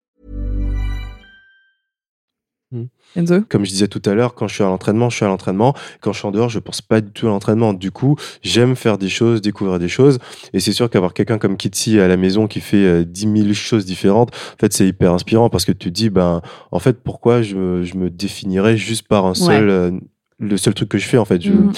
Enzo 3.15 3.41
Comme 3.49 3.65
je 3.65 3.69
disais 3.71 3.87
tout 3.87 4.01
à 4.05 4.13
l'heure, 4.13 4.33
quand 4.35 4.47
je 4.47 4.55
suis 4.55 4.63
à 4.63 4.67
l'entraînement, 4.67 5.09
je 5.09 5.17
suis 5.17 5.25
à 5.25 5.27
l'entraînement. 5.27 5.73
Quand 5.99 6.13
je 6.13 6.19
suis 6.19 6.27
en 6.27 6.31
dehors, 6.31 6.49
je 6.49 6.59
pense 6.59 6.81
pas 6.81 7.01
du 7.01 7.11
tout 7.11 7.27
à 7.27 7.29
l'entraînement. 7.29 7.73
Du 7.73 7.91
coup, 7.91 8.15
j'aime 8.41 8.75
faire 8.75 8.97
des 8.97 9.09
choses, 9.09 9.41
découvrir 9.41 9.79
des 9.79 9.89
choses. 9.89 10.19
Et 10.53 10.59
c'est 10.59 10.71
sûr 10.71 10.89
qu'avoir 10.89 11.13
quelqu'un 11.13 11.37
comme 11.37 11.57
Kitsi 11.57 11.99
à 11.99 12.07
la 12.07 12.15
maison 12.17 12.47
qui 12.47 12.61
fait 12.61 12.77
euh, 12.77 13.03
10 13.03 13.43
000 13.43 13.53
choses 13.53 13.85
différentes, 13.85 14.33
en 14.33 14.57
fait, 14.59 14.71
c'est 14.73 14.87
hyper 14.87 15.11
inspirant 15.13 15.49
parce 15.49 15.65
que 15.65 15.71
tu 15.71 15.89
te 15.89 15.89
dis, 15.89 16.09
ben, 16.09 16.41
en 16.71 16.79
fait, 16.79 17.01
pourquoi 17.03 17.41
je, 17.41 17.55
me- 17.55 17.83
je 17.83 17.95
me 17.97 18.09
définirais 18.09 18.77
juste 18.77 19.07
par 19.07 19.25
un 19.25 19.33
seul, 19.33 19.69
euh, 19.69 19.91
le 20.39 20.57
seul 20.57 20.73
truc 20.73 20.89
que 20.89 20.97
je 20.97 21.07
fais, 21.07 21.17
en 21.17 21.25
fait? 21.25 21.41
Je, 21.41 21.51
Mhm. 21.51 21.71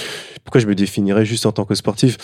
Pourquoi 0.44 0.62
je 0.62 0.68
me 0.68 0.76
définirais 0.76 1.26
juste 1.26 1.46
en 1.46 1.52
tant 1.52 1.66
que 1.66 1.74
sportif? 1.74 2.18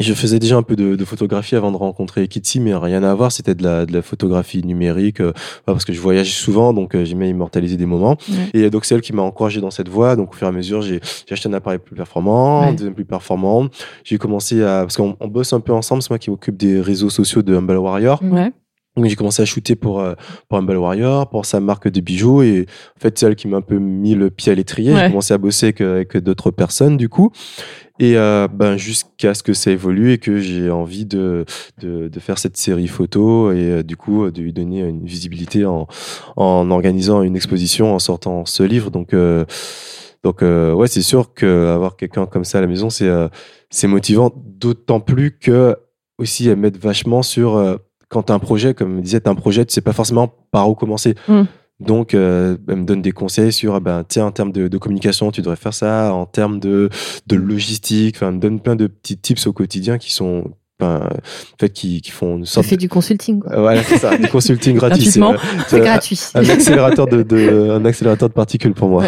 Je 0.00 0.14
faisais 0.14 0.38
déjà 0.38 0.56
un 0.56 0.62
peu 0.62 0.76
de, 0.76 0.94
de 0.96 1.04
photographie 1.04 1.56
avant 1.56 1.72
de 1.72 1.76
rencontrer 1.76 2.28
Kitsi, 2.28 2.60
mais 2.60 2.74
rien 2.74 3.02
à 3.02 3.14
voir. 3.14 3.32
C'était 3.32 3.54
de 3.54 3.62
la, 3.64 3.84
de 3.86 3.92
la 3.92 4.02
photographie 4.02 4.62
numérique, 4.64 5.20
euh, 5.20 5.32
parce 5.66 5.84
que 5.84 5.92
je 5.92 6.00
voyage 6.00 6.32
souvent, 6.34 6.72
donc 6.72 6.94
euh, 6.94 7.04
j'aimais 7.04 7.28
immortaliser 7.28 7.76
des 7.76 7.86
moments. 7.86 8.16
Ouais. 8.28 8.60
Et 8.60 8.70
donc 8.70 8.84
c'est 8.84 8.94
elle 8.94 9.00
qui 9.00 9.12
m'a 9.12 9.22
encouragé 9.22 9.60
dans 9.60 9.70
cette 9.70 9.88
voie. 9.88 10.14
Donc 10.16 10.32
au 10.32 10.36
fur 10.36 10.46
et 10.46 10.50
à 10.50 10.52
mesure, 10.52 10.82
j'ai 10.82 11.00
acheté 11.30 11.48
un 11.48 11.52
appareil 11.52 11.78
plus 11.78 11.96
performant, 11.96 12.60
Ouais. 12.60 12.66
un 12.68 12.72
deuxième 12.72 12.94
plus 12.94 13.04
performant. 13.04 13.68
J'ai 14.04 14.18
commencé 14.18 14.62
à 14.62 14.80
parce 14.82 14.96
qu'on 14.96 15.16
on 15.20 15.28
bosse 15.28 15.52
un 15.52 15.60
peu 15.60 15.72
ensemble. 15.72 16.02
C'est 16.02 16.10
moi 16.10 16.18
qui 16.18 16.30
m'occupe 16.30 16.56
des 16.56 16.80
réseaux 16.80 17.10
sociaux 17.10 17.42
de 17.42 17.54
Humble 17.56 17.76
Warrior. 17.76 18.22
Ouais. 18.22 18.52
Donc 18.96 19.06
j'ai 19.06 19.14
commencé 19.14 19.40
à 19.42 19.44
shooter 19.44 19.76
pour 19.76 20.00
euh, 20.00 20.14
pour 20.48 20.58
Humble 20.58 20.76
Warrior, 20.76 21.28
pour 21.30 21.46
sa 21.46 21.60
marque 21.60 21.88
de 21.88 22.00
bijoux. 22.00 22.42
Et 22.42 22.66
en 22.96 23.00
fait, 23.00 23.16
c'est 23.16 23.26
elle 23.26 23.36
qui 23.36 23.46
m'a 23.46 23.58
un 23.58 23.62
peu 23.62 23.78
mis 23.78 24.14
le 24.16 24.28
pied 24.30 24.50
à 24.50 24.54
l'étrier. 24.56 24.92
Ouais. 24.92 25.00
J'ai 25.02 25.08
commencé 25.08 25.34
à 25.34 25.38
bosser 25.38 25.66
avec, 25.66 25.80
avec 25.80 26.16
d'autres 26.18 26.50
personnes 26.50 26.96
du 26.96 27.08
coup. 27.08 27.30
Et 28.00 28.16
euh, 28.16 28.46
ben, 28.52 28.76
jusqu'à 28.76 29.34
ce 29.34 29.42
que 29.42 29.52
ça 29.52 29.70
évolue 29.70 30.12
et 30.12 30.18
que 30.18 30.38
j'ai 30.38 30.70
envie 30.70 31.04
de, 31.04 31.44
de, 31.80 32.20
faire 32.20 32.38
cette 32.38 32.56
série 32.56 32.86
photo 32.86 33.50
et 33.52 33.70
euh, 33.70 33.82
du 33.82 33.96
coup 33.96 34.30
de 34.30 34.40
lui 34.40 34.52
donner 34.52 34.80
une 34.80 35.04
visibilité 35.04 35.64
en, 35.64 35.88
en 36.36 36.70
organisant 36.70 37.22
une 37.22 37.34
exposition, 37.34 37.94
en 37.94 37.98
sortant 37.98 38.44
ce 38.44 38.62
livre. 38.62 38.90
Donc, 38.90 39.14
euh, 39.14 39.44
donc 40.22 40.42
euh, 40.42 40.72
ouais, 40.72 40.86
c'est 40.86 41.02
sûr 41.02 41.34
qu'avoir 41.34 41.96
quelqu'un 41.96 42.26
comme 42.26 42.44
ça 42.44 42.58
à 42.58 42.60
la 42.60 42.66
maison, 42.68 42.90
c'est 42.90 43.10
c'est 43.70 43.88
motivant, 43.88 44.32
d'autant 44.34 45.00
plus 45.00 45.36
que 45.36 45.76
aussi 46.18 46.48
elle 46.48 46.56
m'aide 46.56 46.76
vachement 46.76 47.22
sur 47.22 47.78
quand 48.08 48.30
un 48.30 48.38
projet, 48.38 48.74
comme 48.74 49.02
as 49.02 49.28
un 49.28 49.34
projet, 49.34 49.66
tu 49.66 49.74
sais 49.74 49.80
pas 49.80 49.92
forcément 49.92 50.32
par 50.50 50.68
où 50.70 50.74
commencer. 50.74 51.14
Mm. 51.28 51.42
Donc, 51.80 52.12
euh, 52.14 52.56
elle 52.68 52.76
me 52.76 52.84
donne 52.84 53.02
des 53.02 53.12
conseils 53.12 53.52
sur, 53.52 53.74
ah 53.74 53.80
ben, 53.80 54.04
tiens, 54.06 54.26
en 54.26 54.32
termes 54.32 54.50
de, 54.52 54.78
communication, 54.78 55.30
tu 55.30 55.42
devrais 55.42 55.56
faire 55.56 55.74
ça, 55.74 56.12
en 56.12 56.26
termes 56.26 56.58
de, 56.58 56.88
de 57.26 57.36
logistique, 57.36 58.16
enfin, 58.16 58.28
elle 58.28 58.34
me 58.34 58.40
donne 58.40 58.60
plein 58.60 58.74
de 58.74 58.88
petits 58.88 59.16
tips 59.16 59.46
au 59.46 59.52
quotidien 59.52 59.98
qui 59.98 60.12
sont, 60.12 60.52
ben, 60.80 61.00
en 61.10 61.56
fait, 61.58 61.70
qui, 61.70 62.00
qui 62.00 62.10
font 62.12 62.36
une 62.38 62.44
Ça 62.46 62.54
sorte 62.54 62.66
fait 62.68 62.76
du 62.76 62.88
consulting, 62.88 63.40
quoi. 63.40 63.58
Voilà, 63.60 63.82
c'est 63.82 63.98
ça, 63.98 64.16
du 64.16 64.28
consulting 64.28 64.76
gratuit. 64.78 65.06
C'est, 65.06 65.20
euh, 65.20 65.34
C'est 65.66 65.70
c'est 65.70 65.80
gratuit. 65.80 66.20
un 66.34 66.48
accélérateur 66.48 67.06
de, 67.08 67.22
de- 67.24 67.70
un 67.70 67.84
accélérateur 67.84 68.28
de 68.28 68.34
particules 68.34 68.74
pour 68.74 68.88
moi. 68.88 69.04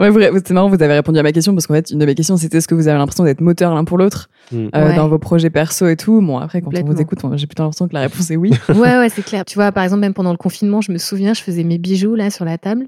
Ouais, 0.00 0.08
vous- 0.08 0.20
c'est 0.42 0.52
marrant, 0.52 0.68
vous 0.70 0.82
avez 0.82 0.94
répondu 0.94 1.18
à 1.18 1.22
ma 1.22 1.32
question 1.32 1.52
parce 1.54 1.66
qu'en 1.66 1.74
fait, 1.74 1.90
une 1.90 1.98
de 1.98 2.06
mes 2.06 2.14
questions, 2.14 2.36
c'était 2.38 2.58
est-ce 2.58 2.68
que 2.68 2.74
vous 2.74 2.88
avez 2.88 2.96
l'impression 2.98 3.24
d'être 3.24 3.40
moteur 3.42 3.74
l'un 3.74 3.84
pour 3.84 3.98
l'autre 3.98 4.28
Mm. 4.52 4.68
euh, 4.76 4.88
Ouais. 4.90 4.94
dans 4.96 5.08
vos 5.08 5.18
projets 5.18 5.50
perso 5.50 5.88
et 5.88 5.96
tout? 5.96 6.20
Bon, 6.22 6.38
après, 6.38 6.62
quand 6.62 6.70
on 6.74 6.84
vous 6.84 7.00
écoute, 7.00 7.18
on- 7.24 7.36
j'ai 7.36 7.46
plutôt 7.46 7.64
l'impression 7.64 7.88
que 7.88 7.94
la 7.94 8.00
réponse 8.02 8.30
est 8.30 8.36
oui. 8.36 8.52
Ouais, 8.68 8.96
ouais, 8.96 9.08
c'est 9.14 9.24
clair. 9.24 9.44
Tu 9.44 9.56
vois, 9.56 9.72
par 9.72 9.82
exemple, 9.84 10.00
même 10.00 10.14
pendant 10.14 10.30
le 10.30 10.36
confinement, 10.38 10.80
je 10.80 10.92
me 10.92 10.98
souviens, 10.98 11.34
je 11.34 11.42
faisais 11.42 11.64
mes 11.64 11.78
bijoux 11.78 12.14
là 12.14 12.30
sur 12.30 12.44
la 12.44 12.56
table. 12.56 12.86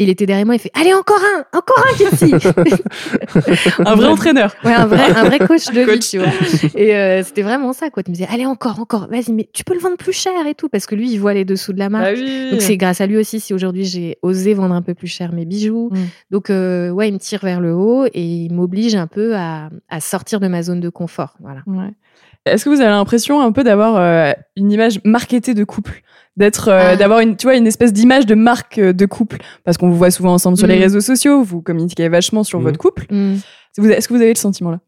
Il 0.00 0.08
était 0.08 0.24
derrière 0.24 0.46
moi, 0.46 0.54
il 0.54 0.58
fait 0.58 0.70
Allez, 0.72 0.94
encore 0.94 1.20
un 1.20 1.58
Encore 1.58 1.84
un, 1.86 1.94
Kitty 1.94 2.32
Un 3.84 3.94
vrai 3.94 4.06
entraîneur. 4.06 4.54
Ouais, 4.64 4.72
un 4.72 4.86
vrai, 4.86 5.14
un 5.14 5.24
vrai 5.24 5.38
coach 5.46 5.66
de 5.66 5.80
vie, 5.80 5.86
Coach. 5.86 6.08
tu 6.08 6.18
vois. 6.18 6.28
Et 6.74 6.96
euh, 6.96 7.22
c'était 7.22 7.42
vraiment 7.42 7.74
ça, 7.74 7.90
quoi. 7.90 8.02
Tu 8.02 8.10
me 8.10 8.14
disais 8.14 8.26
Allez, 8.32 8.46
encore, 8.46 8.80
encore, 8.80 9.08
vas-y, 9.08 9.32
mais 9.32 9.46
tu 9.52 9.62
peux 9.62 9.74
le 9.74 9.80
vendre 9.80 9.98
plus 9.98 10.14
cher 10.14 10.46
et 10.46 10.54
tout, 10.54 10.70
parce 10.70 10.86
que 10.86 10.94
lui, 10.94 11.12
il 11.12 11.18
voit 11.18 11.34
les 11.34 11.44
dessous 11.44 11.74
de 11.74 11.78
la 11.78 11.90
marque. 11.90 12.14
Bah 12.14 12.18
oui. 12.18 12.50
Donc 12.50 12.62
c'est 12.62 12.78
grâce 12.78 13.02
à 13.02 13.06
lui 13.06 13.18
aussi 13.18 13.40
si 13.40 13.52
aujourd'hui 13.52 13.84
j'ai 13.84 14.16
osé 14.22 14.54
vendre 14.54 14.74
un 14.74 14.82
peu 14.82 14.94
plus 14.94 15.06
cher 15.06 15.34
mes 15.34 15.44
bijoux. 15.44 15.90
Mm. 15.92 15.98
Donc 16.30 16.48
euh, 16.48 16.88
ouais, 16.88 17.08
il 17.08 17.12
me 17.12 17.18
tire 17.18 17.40
vers 17.42 17.60
le 17.60 17.74
haut 17.74 18.06
et 18.06 18.22
il 18.22 18.54
m'oblige 18.54 18.94
un 18.94 19.06
peu 19.06 19.36
à, 19.36 19.68
à 19.90 20.00
sortir 20.00 20.40
de 20.40 20.48
ma 20.48 20.62
zone 20.62 20.80
de 20.80 20.88
confort. 20.88 21.36
Voilà. 21.40 21.60
Ouais. 21.66 21.92
Est-ce 22.46 22.64
que 22.64 22.70
vous 22.70 22.80
avez 22.80 22.90
l'impression 22.90 23.42
un 23.42 23.52
peu 23.52 23.64
d'avoir 23.64 23.96
euh, 23.96 24.32
une 24.56 24.72
image 24.72 25.00
marketée 25.04 25.52
de 25.52 25.64
couple? 25.64 26.02
D'être 26.40 26.68
euh, 26.68 26.90
Ah. 26.92 26.96
d'avoir 26.96 27.20
une 27.20 27.36
tu 27.36 27.46
vois 27.46 27.54
une 27.56 27.66
espèce 27.68 27.92
d'image 27.92 28.26
de 28.26 28.34
marque 28.34 28.78
euh, 28.78 28.92
de 28.92 29.06
couple 29.06 29.38
parce 29.64 29.76
qu'on 29.78 29.88
vous 29.88 29.96
voit 29.96 30.10
souvent 30.10 30.32
ensemble 30.34 30.56
sur 30.56 30.66
les 30.66 30.76
Mm. 30.78 30.82
réseaux 30.82 31.00
sociaux 31.00 31.42
vous 31.44 31.62
communiquez 31.62 32.08
vachement 32.08 32.42
sur 32.42 32.58
Mm. 32.58 32.62
votre 32.64 32.78
couple 32.78 33.06
Mm. 33.10 33.34
Est-ce 33.78 34.08
que 34.08 34.14
vous- 34.14 34.20
avez 34.20 34.32
le 34.32 34.38
sentiment 34.38 34.72
là 34.72 34.80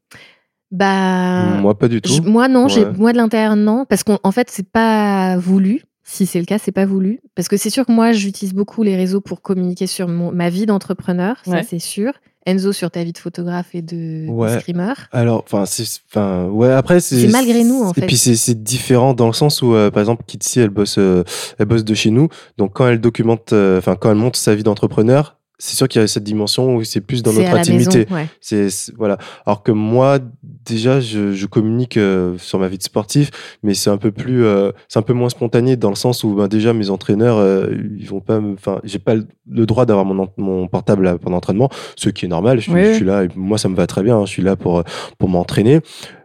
Bah 0.71 1.45
Moi, 1.61 1.77
pas 1.79 1.89
du 1.89 2.01
tout. 2.01 2.13
je- 2.13 2.23
moi 2.23 2.49
non, 2.49 2.67
j'ai 2.69 2.85
Ouais. 2.85 2.93
moi 2.97 3.13
de 3.13 3.19
l'intérieur 3.19 3.57
non, 3.57 3.85
parce 3.89 4.03
qu'en 4.05 4.19
en 4.25 4.33
fait 4.33 4.49
c'est 4.51 4.67
pas 4.69 5.37
voulu. 5.37 5.83
Si 6.05 6.27
c'est 6.27 6.41
le 6.41 6.47
cas, 6.47 6.59
c'est 6.59 6.73
pas 6.73 6.85
voulu. 6.85 7.21
Parce 7.37 7.47
que 7.49 7.57
c'est 7.57 7.71
sûr 7.71 7.87
que 7.87 7.93
moi, 7.93 8.11
j'utilise 8.13 8.53
beaucoup 8.55 8.83
les 8.83 8.97
réseaux 8.97 9.21
pour 9.21 9.41
communiquer 9.41 9.87
sur 9.87 10.09
mon, 10.09 10.33
ma 10.33 10.51
vie 10.51 10.67
d'entrepreneur, 10.67 11.37
Ouais. 11.47 11.59
ça 11.59 11.69
c'est 11.69 11.79
sûr. 11.79 12.13
Enzo 12.47 12.73
sur 12.73 12.91
ta 12.91 13.05
vie 13.05 13.13
de 13.13 13.19
photographe 13.19 13.75
et 13.75 13.83
de, 13.83 14.27
de 14.27 14.31
Ouais. 14.31 14.59
screamer. 14.61 14.95
Alors, 15.13 15.45
enfin, 15.45 15.65
c'est, 15.67 15.85
enfin, 16.11 16.47
ouais. 16.49 16.71
Après, 16.73 17.01
c'est. 17.01 17.29
Malgré 17.29 17.63
nous, 17.65 17.83
en 17.83 17.93
Et 17.93 18.01
fait. 18.01 18.07
puis 18.07 18.17
c'est, 18.17 18.63
différent 18.63 19.15
dans 19.15 19.29
le 19.29 19.33
sens 19.33 19.63
où, 19.63 19.75
euh, 19.75 19.91
par 19.91 20.01
exemple, 20.01 20.25
Kitsi, 20.27 20.61
elle 20.61 20.71
bosse, 20.71 20.97
euh, 20.99 21.23
elle 21.59 21.67
bosse 21.67 21.85
de 21.85 21.95
chez 21.95 22.11
nous. 22.11 22.29
Donc 22.59 22.73
quand 22.75 22.89
elle 22.89 23.01
documente, 23.01 23.53
euh, 23.53 23.79
enfin, 23.79 23.95
quand 23.97 24.11
elle 24.11 24.17
montre 24.17 24.39
sa 24.39 24.55
vie 24.55 24.63
d'entrepreneur, 24.65 25.37
c'est 25.65 25.77
sûr 25.77 25.87
qu'il 25.87 26.01
y 26.01 26.05
a 26.05 26.09
cette 26.09 26.25
dimension 26.25 26.75
où 26.75 26.83
c'est 26.85 27.01
plus 27.01 27.23
dans 27.23 27.33
notre 27.33 27.55
intimité. 27.55 27.99
maison, 28.01 28.15
ouais. 28.15 28.27
C'est 28.41 28.69
c'est- 28.69 28.93
voilà. 28.97 29.17
Alors 29.47 29.63
que 29.63 29.71
moi, 29.71 30.19
déjà, 30.65 30.99
je, 31.01 31.33
je 31.33 31.47
communique 31.47 31.97
euh, 31.97 32.37
sur 32.39 32.59
ma 32.59 32.67
vie 32.69 32.79
de 32.79 32.83
sportif, 32.83 33.31
mais 33.63 33.75
c'est 33.75 33.91
un 33.91 33.97
peu 33.97 34.11
plus, 34.11 34.45
euh, 34.45 34.73
c'est 34.89 34.99
un 34.99 35.03
peu 35.03 35.13
moins 35.13 35.29
spontané 35.29 35.77
dans 35.77 35.91
le 35.91 35.95
sens 35.95 36.25
où 36.25 36.35
ben, 36.35 36.49
déjà 36.49 36.73
mes 36.73 36.91
entraîneurs, 36.91 37.39
euh, 37.39 37.69
ils 37.99 38.09
vont 38.09 38.21
pas, 38.21 38.41
enfin, 38.55 38.81
j'ai 38.83 38.99
pas 38.99 39.15
le- 39.15 39.27
droit 39.67 39.87
d'avoir 39.87 40.05
mon, 40.05 40.29
mon 40.37 40.67
portable 40.67 41.07
à- 41.07 41.17
pendant 41.19 41.37
l'entraînement, 41.37 41.69
ce 41.97 42.09
qui 42.09 42.25
est 42.27 42.29
normal. 42.29 42.59
Je, 42.59 42.63
suis- 42.65 42.73
Oui. 42.73 42.85
je 42.87 42.95
suis 42.95 43.05
là, 43.05 43.25
et 43.25 43.29
moi 43.37 43.57
ça 43.59 43.69
me 43.69 43.77
va 43.77 43.87
très 43.87 44.03
bien. 44.03 44.19
hein, 44.19 44.27
je 44.27 44.31
suis 44.31 44.43
là 44.43 44.57
pour 44.57 44.79
euh, 44.81 44.83
pour 45.19 45.29
m'entraîner. 45.29 45.81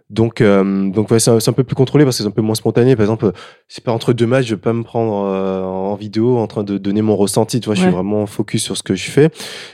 Donc, 0.09 0.39
euh, 0.39 0.89
donc 0.89 1.11
ouais, 1.11 1.19
c'est 1.19 1.29
un, 1.31 1.53
peu 1.53 1.65
plus 1.65 1.75
contrôlé 1.75 2.05
parce 2.05 2.17
que 2.17 2.23
c'est 2.23 2.29
un 2.29 2.31
peu 2.31 2.41
moins 2.41 2.55
spontané. 2.55 2.95
Par 2.95 3.03
exemple, 3.03 3.33
c'est 3.67 3.83
pas 3.83 3.91
entre 3.91 4.13
deux 4.13 4.25
matchs, 4.25 4.45
je 4.45 4.55
vais 4.55 4.61
pas 4.61 4.71
me 4.71 4.83
prendre 4.83 5.25
euh, 5.25 5.63
en 5.63 5.95
vidéo 5.95 6.37
en 6.37 6.47
train 6.47 6.63
de 6.63 6.77
donner 6.77 7.01
mon 7.01 7.17
ressenti. 7.17 7.59
Tu 7.59 7.65
vois, 7.65 7.75
je 7.75 7.81
suis 7.81 7.91
vraiment 7.91 8.25
focus 8.25 8.63
sur 8.63 8.77
ce 8.77 8.83
que 8.83 8.95
je 8.95 9.11
fais. 9.11 9.29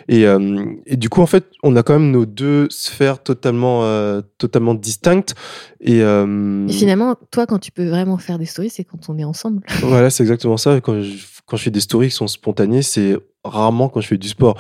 Et, 0.08 0.26
euh, 0.26 0.66
et 0.88 0.98
du 0.98 1.10
coup, 1.10 1.22
en 1.22 1.28
fait, 1.28 1.46
on 1.62 1.76
a 1.76 1.84
quand 1.84 1.94
même 1.94 2.10
nos 2.10 2.26
deux 2.26 2.68
sphères 2.72 3.22
totalement, 3.22 3.84
euh, 3.84 4.22
totalement 4.40 4.74
distinctes. 4.74 5.36
Et, 5.80 6.02
euh, 6.02 6.68
Et 6.68 6.74
finalement, 6.74 7.16
toi, 7.30 7.46
quand 7.46 7.60
tu 7.60 7.72
peux 7.72 7.88
vraiment 7.88 8.18
faire 8.18 8.40
des 8.40 8.46
stories, 8.46 8.72
c'est 8.72 8.84
quand 8.84 9.10
on 9.10 9.20
est 9.20 9.26
ensemble. 9.26 9.62
voilà, 9.82 10.10
c'est 10.10 10.24
exactement 10.24 10.58
ça. 10.58 10.82
Quand 10.82 11.00
je, 11.00 11.14
quand 11.46 11.58
je 11.58 11.64
fais 11.64 11.72
des 11.72 11.80
stories 11.80 12.10
qui 12.10 12.16
sont 12.16 12.28
spontanées, 12.28 12.82
c'est 12.82 13.18
rarement 13.44 13.88
quand 13.88 14.02
je 14.02 14.08
fais 14.08 14.18
du 14.18 14.30
sport. 14.30 14.58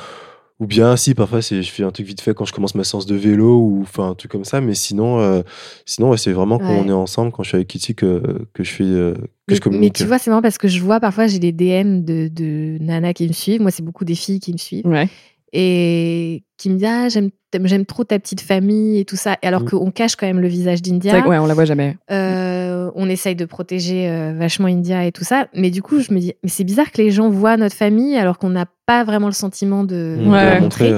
Ou 0.59 0.67
bien, 0.67 0.95
si, 0.95 1.13
parfois, 1.15 1.41
je 1.41 1.61
fais 1.63 1.83
un 1.83 1.91
truc 1.91 2.05
vite 2.05 2.21
fait 2.21 2.33
quand 2.33 2.45
je 2.45 2.53
commence 2.53 2.75
ma 2.75 2.83
séance 2.83 3.05
de 3.05 3.15
vélo 3.15 3.57
ou 3.59 3.79
enfin 3.81 4.11
un 4.11 4.15
truc 4.15 4.31
comme 4.31 4.45
ça. 4.45 4.61
Mais 4.61 4.75
sinon, 4.75 5.19
euh, 5.19 5.41
sinon 5.85 6.11
ouais, 6.11 6.17
c'est 6.17 6.31
vraiment 6.31 6.57
quand 6.59 6.69
Ouais. 6.69 6.81
on 6.85 6.87
est 6.87 6.91
ensemble, 6.93 7.31
quand 7.31 7.43
je 7.43 7.49
suis 7.49 7.55
avec 7.55 7.67
Kitty, 7.67 7.95
que, 7.95 8.21
que 8.53 8.63
je 8.63 8.71
fais, 8.71 8.83
euh, 8.83 9.13
que 9.15 9.21
Mais, 9.49 9.55
je 9.55 9.61
communique. 9.61 9.83
mais 9.83 10.03
tu 10.03 10.05
vois, 10.07 10.19
c'est 10.19 10.29
marrant 10.29 10.41
parce 10.43 10.57
que 10.59 10.67
je 10.67 10.79
vois 10.81 10.99
parfois, 10.99 11.27
j'ai 11.27 11.39
des 11.39 11.51
DM 11.51 12.03
de, 12.05 12.27
de 12.29 12.77
nanas 12.81 13.13
qui 13.13 13.27
me 13.27 13.33
suivent. 13.33 13.61
Moi, 13.61 13.71
c'est 13.71 13.83
beaucoup 13.83 14.05
des 14.05 14.15
filles 14.15 14.39
qui 14.39 14.53
me 14.53 14.57
suivent. 14.57 14.85
Ouais. 14.85 15.09
Et 15.55 16.43
qui 16.57 16.69
me 16.69 16.75
disent 16.77 16.87
Ah, 16.89 17.07
j'aime, 17.09 17.85
trop 17.85 18.03
ta 18.03 18.17
petite 18.17 18.41
famille 18.41 18.99
et 18.99 19.05
tout 19.05 19.15
ça. 19.15 19.37
Et 19.43 19.47
alors 19.47 19.61
Mm. 19.61 19.69
qu'on 19.69 19.91
cache 19.91 20.15
quand 20.15 20.25
même 20.25 20.39
le 20.39 20.47
visage 20.47 20.79
C'est 20.83 20.89
d'India. 20.91 21.25
ouais, 21.27 21.37
on 21.37 21.45
la 21.45 21.53
voit 21.53 21.65
jamais. 21.65 21.95
Euh, 22.11 22.89
on 22.95 23.07
essaye 23.07 23.35
de 23.35 23.45
protéger 23.45 24.09
euh, 24.09 24.33
vachement 24.35 24.67
India 24.67 25.05
et 25.05 25.11
tout 25.11 25.23
ça. 25.23 25.47
Mais 25.53 25.69
du 25.69 25.81
coup, 25.83 25.99
je 25.99 26.11
me 26.13 26.19
dis, 26.19 26.33
mais 26.43 26.49
c'est 26.49 26.63
bizarre 26.63 26.91
que 26.91 26.99
les 27.01 27.11
gens 27.11 27.29
voient 27.29 27.55
notre 27.57 27.75
famille 27.75 28.15
alors 28.17 28.39
qu'on 28.39 28.49
n'a 28.49 28.65
pas 28.87 29.03
vraiment 29.03 29.27
le 29.27 29.33
sentiment 29.33 29.83
de, 29.83 30.17
Mmh, 30.19 30.31
Ouais. 30.31 30.45
la 30.55 30.59
montrer. 30.59 30.91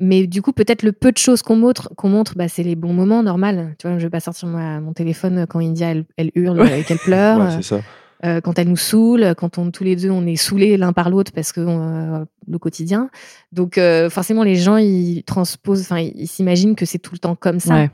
Mais 0.00 0.26
du 0.26 0.42
coup, 0.42 0.52
peut-être 0.52 0.82
le 0.82 0.90
peu 0.92 1.12
de 1.12 1.18
choses 1.18 1.40
qu'on 1.42 1.54
montre, 1.56 1.88
qu'on 1.96 2.08
montre 2.08 2.34
bah, 2.36 2.48
c'est 2.48 2.64
les 2.64 2.74
bons 2.74 2.92
moments, 2.92 3.22
normal. 3.22 3.76
Tu 3.78 3.86
vois, 3.88 3.96
je 3.98 4.02
vais 4.04 4.10
pas 4.10 4.18
sortir 4.20 4.48
moi, 4.48 4.80
mon 4.80 4.92
téléphone 4.92 5.46
quand 5.48 5.60
India, 5.60 5.92
elle, 5.92 6.04
elle 6.16 6.30
hurle 6.34 6.60
Ouais. 6.60 6.80
et 6.80 6.82
qu'elle 6.84 6.98
pleure. 6.98 7.38
ouais, 7.38 7.50
c'est 7.56 7.62
ça. 7.62 7.80
Euh, 8.24 8.40
quand 8.40 8.58
elle 8.58 8.68
nous 8.68 8.76
saoule, 8.76 9.34
quand 9.36 9.58
on 9.58 9.70
tous 9.70 9.84
les 9.84 9.96
deux 9.96 10.10
on 10.10 10.26
est 10.26 10.36
saoulés 10.36 10.76
l'un 10.76 10.92
par 10.92 11.10
l'autre 11.10 11.32
parce 11.32 11.52
que 11.52 11.60
euh, 11.60 12.24
le 12.48 12.58
quotidien. 12.58 13.10
Donc 13.52 13.76
euh, 13.78 14.08
forcément 14.10 14.42
les 14.44 14.54
gens 14.56 14.76
ils 14.76 15.22
transposent, 15.24 15.82
enfin 15.82 15.98
ils 15.98 16.26
s'imaginent 16.28 16.74
que 16.76 16.86
c'est 16.86 16.98
tout 16.98 17.12
le 17.12 17.18
temps 17.18 17.36
comme 17.36 17.60
ça. 17.60 17.74
Ouais. 17.74 17.90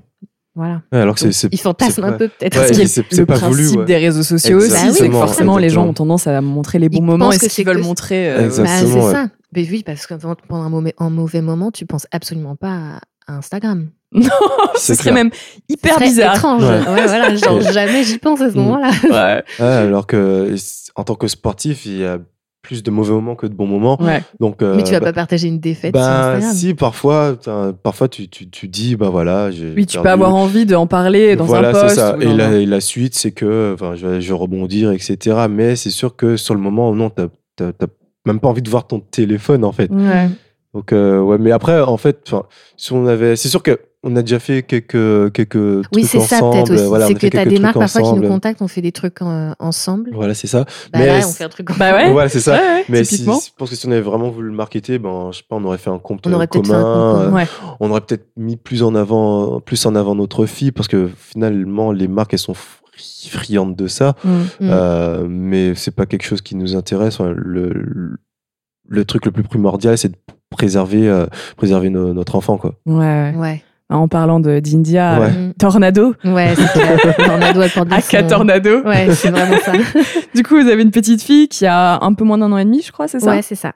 Voilà. 0.56 0.82
Ouais, 0.92 0.98
alors 0.98 1.16
c'est, 1.18 1.30
ils 1.52 1.58
fantasment 1.60 2.04
un 2.06 2.12
peu 2.12 2.28
peut-être. 2.28 2.58
Ouais, 2.58 2.66
Ce 2.68 2.72
qui 2.72 2.80
est 2.82 2.86
c'est- 2.86 3.04
c'est 3.08 3.20
le 3.20 3.26
pas 3.26 3.36
voulu, 3.36 3.62
principe 3.62 3.78
ouais. 3.80 3.84
des 3.86 3.96
réseaux 3.96 4.24
sociaux 4.24 4.58
aussi, 4.58 4.66
Exactement, 4.66 4.94
c'est 4.94 5.08
que 5.08 5.12
forcément 5.14 5.58
les 5.58 5.68
gens 5.68 5.82
exactement. 5.82 5.90
ont 5.90 5.94
tendance 5.94 6.26
à 6.26 6.40
montrer 6.40 6.78
les 6.80 6.88
bons 6.88 6.98
Ils 6.98 7.02
moments 7.04 7.30
et 7.30 7.36
ce 7.36 7.40
qu'ils 7.42 7.50
c'est 7.50 7.62
veulent 7.64 7.76
que- 7.80 7.82
montrer. 7.82 8.30
euh. 8.32 8.38
Bah, 8.38 8.44
Exactement, 8.46 8.90
c'est 8.92 9.06
ouais. 9.06 9.12
ça. 9.12 9.28
Mais 9.54 9.68
oui, 9.70 9.82
parce 9.86 10.06
que 10.06 10.14
pendant 10.14 10.84
un 10.98 11.10
mauvais, 11.10 11.40
moment, 11.40 11.70
tu 11.70 11.86
penses 11.86 12.06
absolument 12.10 12.56
pas 12.56 12.72
à 12.96 13.00
Instagram. 13.38 13.88
Non, 14.12 14.28
ce 14.74 14.94
serait 14.94 15.02
clair. 15.04 15.14
même 15.14 15.30
hyper 15.68 15.94
serait 15.94 16.06
bizarre. 16.06 16.34
étrange. 16.34 16.62
Ouais. 16.64 16.78
Ouais, 16.80 17.06
voilà, 17.06 17.32
genre 17.36 17.60
jamais 17.60 18.02
j'y 18.02 18.18
pense 18.18 18.40
à 18.40 18.50
ce 18.50 18.56
Mm. 18.56 18.60
moment-là. 18.62 18.90
Ouais. 19.04 19.64
Ouais, 19.64 19.72
alors 19.72 20.06
que 20.08 20.52
en 20.96 21.04
tant 21.04 21.14
que 21.14 21.28
sportif, 21.28 21.86
il 21.86 21.98
y 21.98 22.04
a 22.04 22.18
plus 22.62 22.82
de 22.82 22.90
mauvais 22.90 23.12
moments 23.12 23.36
que 23.36 23.46
de 23.46 23.54
bons 23.54 23.68
moments. 23.68 24.02
Ouais. 24.02 24.22
Donc, 24.40 24.62
euh, 24.62 24.74
Mais 24.76 24.82
tu 24.82 24.90
vas 24.92 24.98
bah, 25.00 25.06
pas 25.06 25.12
partager 25.12 25.46
une 25.48 25.60
défaite 25.60 25.94
sur 25.96 26.02
bah, 26.04 26.32
Instagram. 26.34 26.54
si, 26.56 26.74
parfois, 26.74 27.36
parfois 27.84 28.08
tu, 28.08 28.28
tu, 28.28 28.50
tu 28.50 28.66
dis, 28.68 28.96
bah 28.96 29.08
voilà, 29.10 29.50
j'ai 29.52 29.72
Oui, 29.76 29.86
tu 29.86 29.98
peux 30.00 30.10
avoir 30.10 30.34
envie 30.34 30.66
d'en 30.66 30.86
parler 30.88 31.36
dans 31.36 31.44
voilà, 31.44 31.68
un 31.68 31.72
post. 31.72 31.94
ça. 31.94 32.16
ou 32.18 32.20
Et 32.20 32.26
la, 32.34 32.48
un- 32.48 32.52
et 32.58 32.66
la 32.66 32.80
suite, 32.80 33.14
c'est 33.14 33.30
que 33.30 33.76
je, 33.94 34.06
vais, 34.06 34.20
je 34.20 34.28
vais 34.28 34.34
rebondir, 34.38 34.90
etc. 34.90 35.46
Mais 35.48 35.76
c'est 35.76 35.90
sûr 35.90 36.16
que 36.16 36.36
sur 36.36 36.54
le 36.54 36.60
moment, 36.60 36.92
non, 36.94 37.10
t'as 37.10 37.28
t'as- 37.56 37.72
t'as 37.72 37.86
même 38.26 38.40
pas 38.40 38.48
envie 38.48 38.60
de 38.62 38.68
voir 38.70 38.86
ton 38.88 38.98
téléphone, 39.00 39.64
en 39.64 39.72
fait. 39.72 39.88
Ouais. 39.90 40.28
Donc, 40.74 40.92
euh, 40.92 41.20
ouais, 41.20 41.38
mais 41.38 41.50
après, 41.50 41.80
en 41.80 41.96
fait, 41.96 42.20
enfin, 42.26 42.44
si 42.76 42.92
on 42.92 43.06
avait, 43.06 43.34
c'est 43.36 43.48
sûr 43.48 43.62
que 43.62 43.80
on 44.02 44.16
a 44.16 44.22
déjà 44.22 44.38
fait 44.38 44.62
quelques 44.62 45.30
quelques 45.32 45.84
Oui, 45.94 46.04
c'est 46.04 46.20
ça 46.20 46.40
peut-être 46.40 46.70
aussi. 46.72 46.84
Voilà, 46.86 47.04
on 47.04 47.08
c'est 47.08 47.12
a 47.12 47.14
que 47.16 47.20
fait 47.20 47.30
tu 47.30 47.36
as 47.36 47.42
quelques 47.42 47.54
des 47.56 47.60
marques 47.60 47.78
parfois 47.78 48.00
qui 48.02 48.12
nous 48.14 48.26
contactent, 48.28 48.62
on 48.62 48.68
fait 48.68 48.80
des 48.80 48.92
trucs 48.92 49.20
euh, 49.20 49.52
ensemble. 49.58 50.10
Voilà, 50.14 50.32
c'est 50.32 50.46
ça. 50.46 50.64
Bah 50.92 51.00
mais 51.00 51.06
là, 51.08 51.26
on 51.26 51.30
fait 51.32 51.44
un 51.44 51.48
truc 51.50 51.76
Bah 51.76 51.92
ouais. 51.94 52.10
Voilà, 52.12 52.30
c'est 52.30 52.40
ça. 52.40 52.52
Ouais, 52.54 52.58
ouais, 52.60 52.84
Mais 52.88 53.04
si, 53.04 53.18
je 53.18 53.24
pense 53.24 53.68
que 53.68 53.76
si 53.76 53.86
on 53.86 53.90
avait 53.90 54.00
vraiment 54.00 54.30
voulu 54.30 54.48
le 54.48 54.54
marketer, 54.54 54.98
ben, 54.98 55.32
je 55.32 55.38
sais 55.38 55.44
pas, 55.46 55.56
on 55.56 55.64
aurait 55.64 55.76
fait 55.76 55.90
un 55.90 55.98
compte 55.98 56.26
On 56.26 56.32
aurait 56.32 56.44
euh, 56.44 56.46
peut-être 56.46 56.68
fait 56.68 56.72
un 56.72 56.82
compte 56.82 56.92
commun. 56.94 57.12
commun. 57.24 57.28
euh, 57.28 57.34
Ouais. 57.34 57.46
On 57.80 57.90
aurait 57.90 58.00
peut-être 58.00 58.28
mis 58.38 58.56
plus 58.56 58.82
en 58.82 58.94
avant, 58.94 59.60
plus 59.60 59.84
en 59.84 59.94
avant 59.94 60.14
notre 60.14 60.46
fille 60.46 60.72
parce 60.72 60.88
que 60.88 61.10
finalement, 61.18 61.92
les 61.92 62.08
marques, 62.08 62.32
elles 62.32 62.38
sont 62.38 62.54
fri- 62.54 63.28
friandes 63.28 63.76
de 63.76 63.86
ça. 63.86 64.14
Mm. 64.24 64.28
Mm. 64.30 64.44
Euh, 64.62 65.26
mais 65.28 65.74
c'est 65.74 65.94
pas 65.94 66.06
quelque 66.06 66.24
chose 66.24 66.40
qui 66.40 66.54
nous 66.56 66.74
intéresse. 66.74 67.18
Le, 67.20 67.34
le, 67.34 68.16
le 68.88 69.04
truc 69.04 69.26
le 69.26 69.32
plus 69.32 69.42
primordial, 69.42 69.98
c'est 69.98 70.08
de 70.08 70.16
préserver, 70.60 71.08
euh, 71.08 71.26
préserver 71.56 71.90
no- 71.90 72.12
notre 72.12 72.36
enfant, 72.36 72.56
quoi. 72.58 72.74
Ouais. 72.86 73.32
Ouais. 73.36 73.62
En 73.88 74.06
parlant 74.06 74.38
de- 74.38 74.60
d'India, 74.60 75.18
Ouais. 75.20 75.26
euh, 75.26 75.48
Mm. 75.48 75.52
Tornado, 75.54 76.14
Ouais, 76.24 76.50
c'est. 76.54 77.24
Tornado, 77.24 77.60
elle 77.62 77.70
porte 77.70 77.92
Aka 77.92 78.20
son- 78.22 78.26
Tornado. 78.28 78.82
Ouais, 78.84 79.12
c'est 79.14 79.30
vraiment 79.30 79.56
ça. 79.64 79.72
Du 80.34 80.44
coup, 80.44 80.60
vous 80.60 80.68
avez 80.68 80.82
une 80.82 80.92
petite 80.92 81.22
fille 81.22 81.48
qui 81.48 81.66
a 81.66 81.98
un 82.02 82.14
peu 82.14 82.22
moins 82.24 82.38
d'un 82.38 82.52
an 82.52 82.58
et 82.58 82.64
demi, 82.64 82.82
je 82.86 82.92
crois, 82.92 83.08
c'est 83.08 83.18
ça 83.18 83.30
Ouais, 83.32 83.42
c'est 83.42 83.56
ça. 83.56 83.72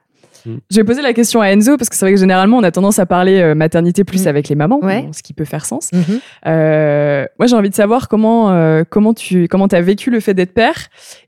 Je 0.47 0.77
vais 0.77 0.85
poser 0.85 1.01
la 1.01 1.15
question 1.15 1.41
à 1.41 1.47
Enzo 1.49 1.79
parce 1.79 1.89
que 1.89 1.97
c'est 1.97 2.05
vrai 2.05 2.13
que 2.13 2.21
généralement 2.21 2.59
on 2.59 2.63
a 2.63 2.71
tendance 2.71 2.99
à 2.99 3.07
parler 3.07 3.41
euh, 3.41 3.55
maternité 3.55 4.05
plus 4.05 4.27
Mm. 4.27 4.29
avec 4.29 4.49
les 4.51 4.55
mamans, 4.55 4.79
Ouais. 4.83 5.09
ce 5.13 5.23
qui 5.23 5.33
peut 5.33 5.47
faire 5.47 5.65
sens. 5.65 5.89
Mhm. 5.95 6.21
Euh, 6.47 7.25
moi 7.39 7.47
j'ai 7.47 7.57
envie 7.57 7.71
de 7.71 7.75
savoir 7.75 8.09
comment 8.09 8.51
euh, 8.51 8.85
comment 8.89 9.15
tu 9.15 9.49
comment 9.49 9.67
as 9.67 9.81
vécu 9.81 10.11
le 10.11 10.21
fait 10.21 10.35
d'être 10.35 10.53
père 10.53 10.77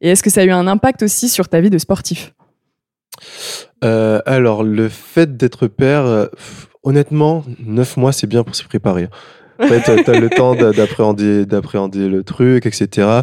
et 0.03 0.11
est-ce 0.11 0.23
que 0.23 0.29
ça 0.29 0.43
a 0.43 0.45
eu 0.45 0.51
un 0.51 0.67
impact 0.67 1.03
aussi 1.03 1.31
sur 1.31 1.49
ta 1.49 1.61
vie 1.63 1.71
de 1.71 1.79
sportif? 1.79 2.35
Euh, 3.85 4.21
alors, 4.27 4.63
le 4.65 4.89
fait 4.89 5.37
d'être 5.37 5.67
père, 5.67 6.05
euh, 6.07 6.27
honnêtement, 6.83 7.45
neuf 7.65 7.97
mois, 7.97 8.13
c'est 8.13 8.27
bien 8.27 8.43
pour 8.45 8.55
s'y 8.55 8.65
préparer. 8.65 9.09
En 9.59 9.69
fait, 9.69 10.03
t'as 10.05 10.21
le 10.21 10.29
temps 10.29 10.55
d'a- 10.55 10.73
d'appréhender, 10.73 11.47
d'appréhender 11.47 12.09
le 12.11 12.23
truc, 12.23 12.67
etc. 12.67 13.23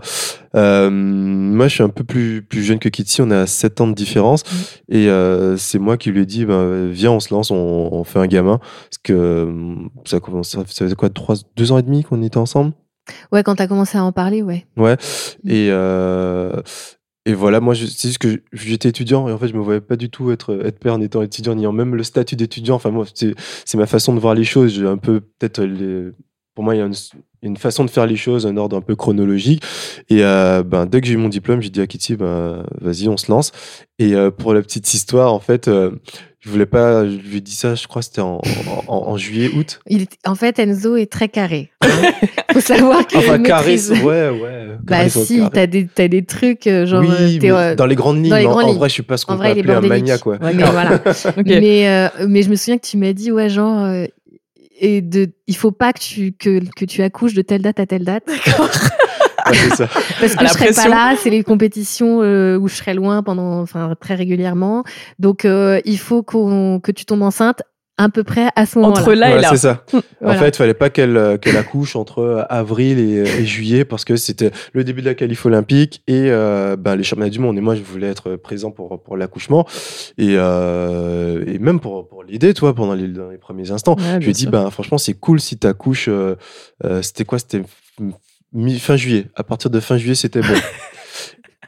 Euh, 0.56 0.89
moi, 0.89 1.68
je 1.68 1.76
suis 1.76 1.84
un 1.84 1.89
peu 1.89 2.04
plus, 2.04 2.41
plus 2.41 2.64
jeune 2.64 2.80
que 2.80 2.89
Kitty. 2.89 3.22
On 3.22 3.30
a 3.30 3.46
7 3.46 3.82
ans 3.82 3.88
de 3.88 3.94
différence. 3.94 4.44
Et 4.89 5.10
euh, 5.10 5.58
c'est 5.58 5.78
moi 5.78 5.96
qui 5.96 6.10
lui 6.10 6.22
ai 6.24 6.26
dit, 6.26 6.46
ben, 6.46 6.88
viens, 6.89 7.12
on 7.12 7.20
se 7.20 7.32
lance, 7.32 7.52
on, 7.52 7.56
on 7.91 8.04
fait 8.04 8.18
un 8.18 8.26
gamin. 8.26 8.58
Parce 8.58 8.98
que 9.04 9.14
euh, 9.14 9.76
ça, 10.06 10.18
ça 10.41 10.64
faisait 10.66 10.96
quoi, 10.96 11.10
trois, 11.12 11.36
deux 11.56 11.72
ans 11.72 11.78
et 11.78 11.84
demi 11.84 12.04
qu'on 12.04 12.24
était 12.24 12.38
ensemble? 12.38 12.74
Ouais, 13.32 13.44
quand 13.44 13.54
t'as 13.56 13.68
commencé 13.68 14.00
à 14.00 14.04
en 14.04 14.12
parler, 14.12 14.41
ouais. 14.41 14.66
Ouais. 14.76 14.98
Et, 15.46 15.68
euh, 15.70 16.62
et 17.26 17.34
voilà, 17.34 17.62
moi, 17.62 17.74
c'est 17.74 17.86
juste 17.86 18.18
que 18.18 18.42
j'étais 18.52 18.90
étudiant 18.90 19.30
et 19.30 19.32
en 19.32 19.38
fait, 19.38 19.48
je 19.48 19.54
me 19.54 19.62
voyais 19.62 19.80
pas 19.80 19.96
du 19.96 20.10
tout 20.10 20.32
être, 20.32 20.60
être 20.66 20.78
père 20.80 20.94
en 20.94 21.02
étant 21.02 21.22
étudiant, 21.22 21.56
ni 21.56 21.66
en 21.66 21.72
même 21.72 21.96
le 21.96 22.04
statut 22.04 22.36
d'étudiant. 22.36 22.76
Enfin, 22.76 22.92
moi, 22.92 23.06
c'est 23.14 23.78
ma 23.78 23.86
façon 23.86 24.14
de 24.14 24.20
voir 24.20 24.34
les 24.34 24.44
choses. 24.44 24.74
J'ai 24.74 24.86
un 24.86 24.98
peu, 24.98 25.22
peut-être, 25.22 25.66
pour 26.54 26.66
moi, 26.66 26.76
il 26.76 26.80
y 26.80 26.82
a 26.82 26.86
une, 26.86 26.94
une 27.42 27.56
façon 27.56 27.86
de 27.86 27.90
faire 27.90 28.08
les 28.08 28.18
choses, 28.18 28.46
un 28.46 28.58
ordre 28.58 28.76
un 28.76 28.82
peu 28.82 28.98
chronologique. 28.98 29.64
Et 30.10 30.24
euh, 30.24 30.64
ben, 30.64 30.86
dès 30.86 31.00
que 31.00 31.08
j'ai 31.08 31.14
eu 31.14 31.18
mon 31.18 31.30
diplôme, 31.30 31.62
j'ai 31.62 31.70
dit 31.70 31.80
à 31.80 31.88
Kitty, 31.88 32.18
ben, 32.18 32.66
vas-y, 32.82 33.08
on 33.08 33.16
se 33.16 33.32
lance. 33.32 33.54
Et 34.00 34.16
euh, 34.16 34.30
pour 34.30 34.54
la 34.54 34.62
petite 34.62 34.94
histoire, 34.94 35.34
en 35.34 35.40
fait, 35.40 35.70
euh, 35.70 35.92
je 36.46 36.50
voulais 36.50 36.66
pas, 36.66 37.06
je 37.06 37.16
lui 37.16 37.38
ai 37.38 37.41
dit 37.41 37.56
ça, 37.56 37.74
je 37.76 37.88
crois, 37.88 38.02
c'était 38.02 38.22
en, 38.22 38.41
en, 38.88 38.94
en 38.96 39.18
juillet, 39.18 39.50
août. 39.56 39.80
Il 39.88 40.02
est- 40.04 40.18
En 40.28 40.36
fait, 40.36 40.60
Enzo 40.60 40.96
est 40.98 41.12
très 41.12 41.30
carré. 41.30 41.72
hein. 41.82 41.88
Faut 42.54 42.60
savoir 42.60 43.08
qu'il 43.08 43.18
Enfin, 43.20 43.38
maîtrise. 43.38 43.48
charisme, 43.89 43.94
ouais, 44.06 44.30
ouais. 44.30 44.68
Bah 44.84 45.08
si, 45.10 45.38
carré. 45.38 45.50
t'as 45.54 45.68
des, 45.68 45.88
t'as 45.88 46.08
des 46.08 46.24
trucs 46.26 46.68
euh, 46.68 46.86
genre... 46.86 47.02
oui, 47.02 47.39
euh, 47.44 47.56
euh, 47.56 47.76
dans 47.76 47.86
les 47.86 47.96
grandes 47.96 48.18
lignes. 48.18 48.30
dans 48.30 48.38
les 48.38 48.46
en- 48.46 48.50
grandes 48.52 48.64
en 48.66 48.68
lignes. 48.68 48.78
vrai, 48.78 48.89
je 48.89 48.94
suis 48.94 49.04
pas 49.04 49.18
ce 49.18 49.26
qu'on 49.26 49.34
en 49.36 49.38
peut 49.38 49.46
appeler 49.46 49.74
un 49.74 49.82
maniaque, 49.82 50.22
quoi. 50.22 50.38
Mais 50.41 50.54
voilà. 50.54 51.02
Mais, 51.46 51.88
euh, 51.89 52.08
mais 52.28 52.41
je 52.44 52.50
me 52.50 52.56
souviens 52.56 52.78
que 52.78 52.86
tu 52.86 52.98
m'as 52.98 53.14
dit, 53.14 53.32
ouais, 53.32 53.50
genre, 53.50 53.86
euh, 53.86 54.06
et 54.80 55.02
de, 55.02 55.32
il 55.48 55.56
faut 55.56 55.72
pas 55.72 55.94
que 55.94 56.00
tu, 56.00 56.34
que, 56.34 56.60
que 56.76 56.84
tu 56.86 57.02
accouches 57.04 57.34
de 57.36 57.41
telle 57.41 57.62
date 57.62 57.80
à 57.80 57.86
telle 57.86 58.04
date. 58.04 58.24
Ouais, 58.28 58.36
c'est 58.44 58.52
ça. 59.76 59.88
Parce 60.20 60.36
que 60.36 60.46
je 60.46 60.52
serai 60.52 60.66
pression. 60.66 60.84
pas 60.84 60.89
là, 60.89 61.16
c'est 61.18 61.30
les 61.30 61.44
compétitions 61.44 62.22
euh, 62.22 62.58
où 62.58 62.68
je 62.68 62.76
serai 62.76 62.94
loin 62.94 63.24
pendant, 63.24 63.62
enfin, 63.62 63.94
très 64.00 64.16
régulièrement. 64.16 64.84
Donc, 65.20 65.46
euh, 65.46 65.80
il 65.86 65.98
faut 66.00 66.24
qu'on, 66.24 66.80
que 66.80 66.91
tu 66.91 67.06
tombes 67.06 67.24
enceinte 67.24 67.62
à 67.98 68.10
peu 68.10 68.24
près 68.24 68.50
à 68.56 68.66
ce 68.66 68.80
moment-là. 68.80 69.02
Entre 69.02 69.14
là 69.14 69.30
et 69.30 69.36
Ouais, 69.36 69.41
là. 69.41 69.50
c'est 69.52 69.58
ça. 69.58 69.86
Voilà. 70.20 70.39
En 70.39 70.41
fait, 70.41 70.50
il 70.50 70.56
fallait 70.56 70.74
pas 70.74 70.89
qu'elle 70.89 71.16
euh, 71.16 71.38
qu'elle 71.38 71.58
accouche 71.58 71.96
entre 71.96 72.20
euh, 72.20 72.44
avril 72.50 72.98
et, 73.00 73.20
et 73.20 73.46
juillet 73.46 73.86
parce 73.86 74.04
que 74.04 74.16
c'était 74.16 74.52
le 74.74 74.84
début 74.84 75.02
de 75.02 75.06
la 75.06 75.14
qualif 75.14 75.46
olympique 75.46 76.02
et 76.08 76.30
euh, 76.30 76.76
ben, 76.76 76.96
les 76.96 77.04
championnats 77.04 77.30
du 77.30 77.39
monde. 77.39 77.58
Et 77.58 77.62
moi, 77.62 77.76
je 77.76 77.84
voulais 77.84 78.08
être 78.08 78.36
présent 78.36 78.72
pour, 78.72 79.02
pour 79.04 79.16
l'accouchement 79.16 79.68
et, 80.18 80.36
euh, 80.38 81.44
et 81.46 81.60
même 81.60 81.80
pour, 81.80 82.08
pour 82.08 82.24
l'aider, 82.24 82.54
toi, 82.56 82.74
pendant 82.74 82.96
les, 82.96 83.08
dans 83.08 83.30
les 83.30 83.38
premiers 83.38 83.70
instants. 83.70 83.96
Ouais, 83.96 84.16
je 84.20 84.26
lui 84.26 84.30
ai 84.32 84.34
dit, 84.34 84.48
ben, 84.48 84.70
franchement, 84.72 84.98
c'est 84.98 85.14
cool 85.14 85.39
si 85.39 85.60
tu 85.60 85.68
accouches. 85.68 86.10
c'était 87.02 87.26
quoi? 87.26 87.38
C'était 87.38 87.62
mi- 88.54 88.80
fin 88.80 88.95
juillet. 88.95 89.26
À 89.36 89.43
partir 89.43 89.70
de 89.70 89.80
fin 89.80 89.97
juillet, 89.97 90.16
c'était 90.16 90.41
bon. 90.41 90.47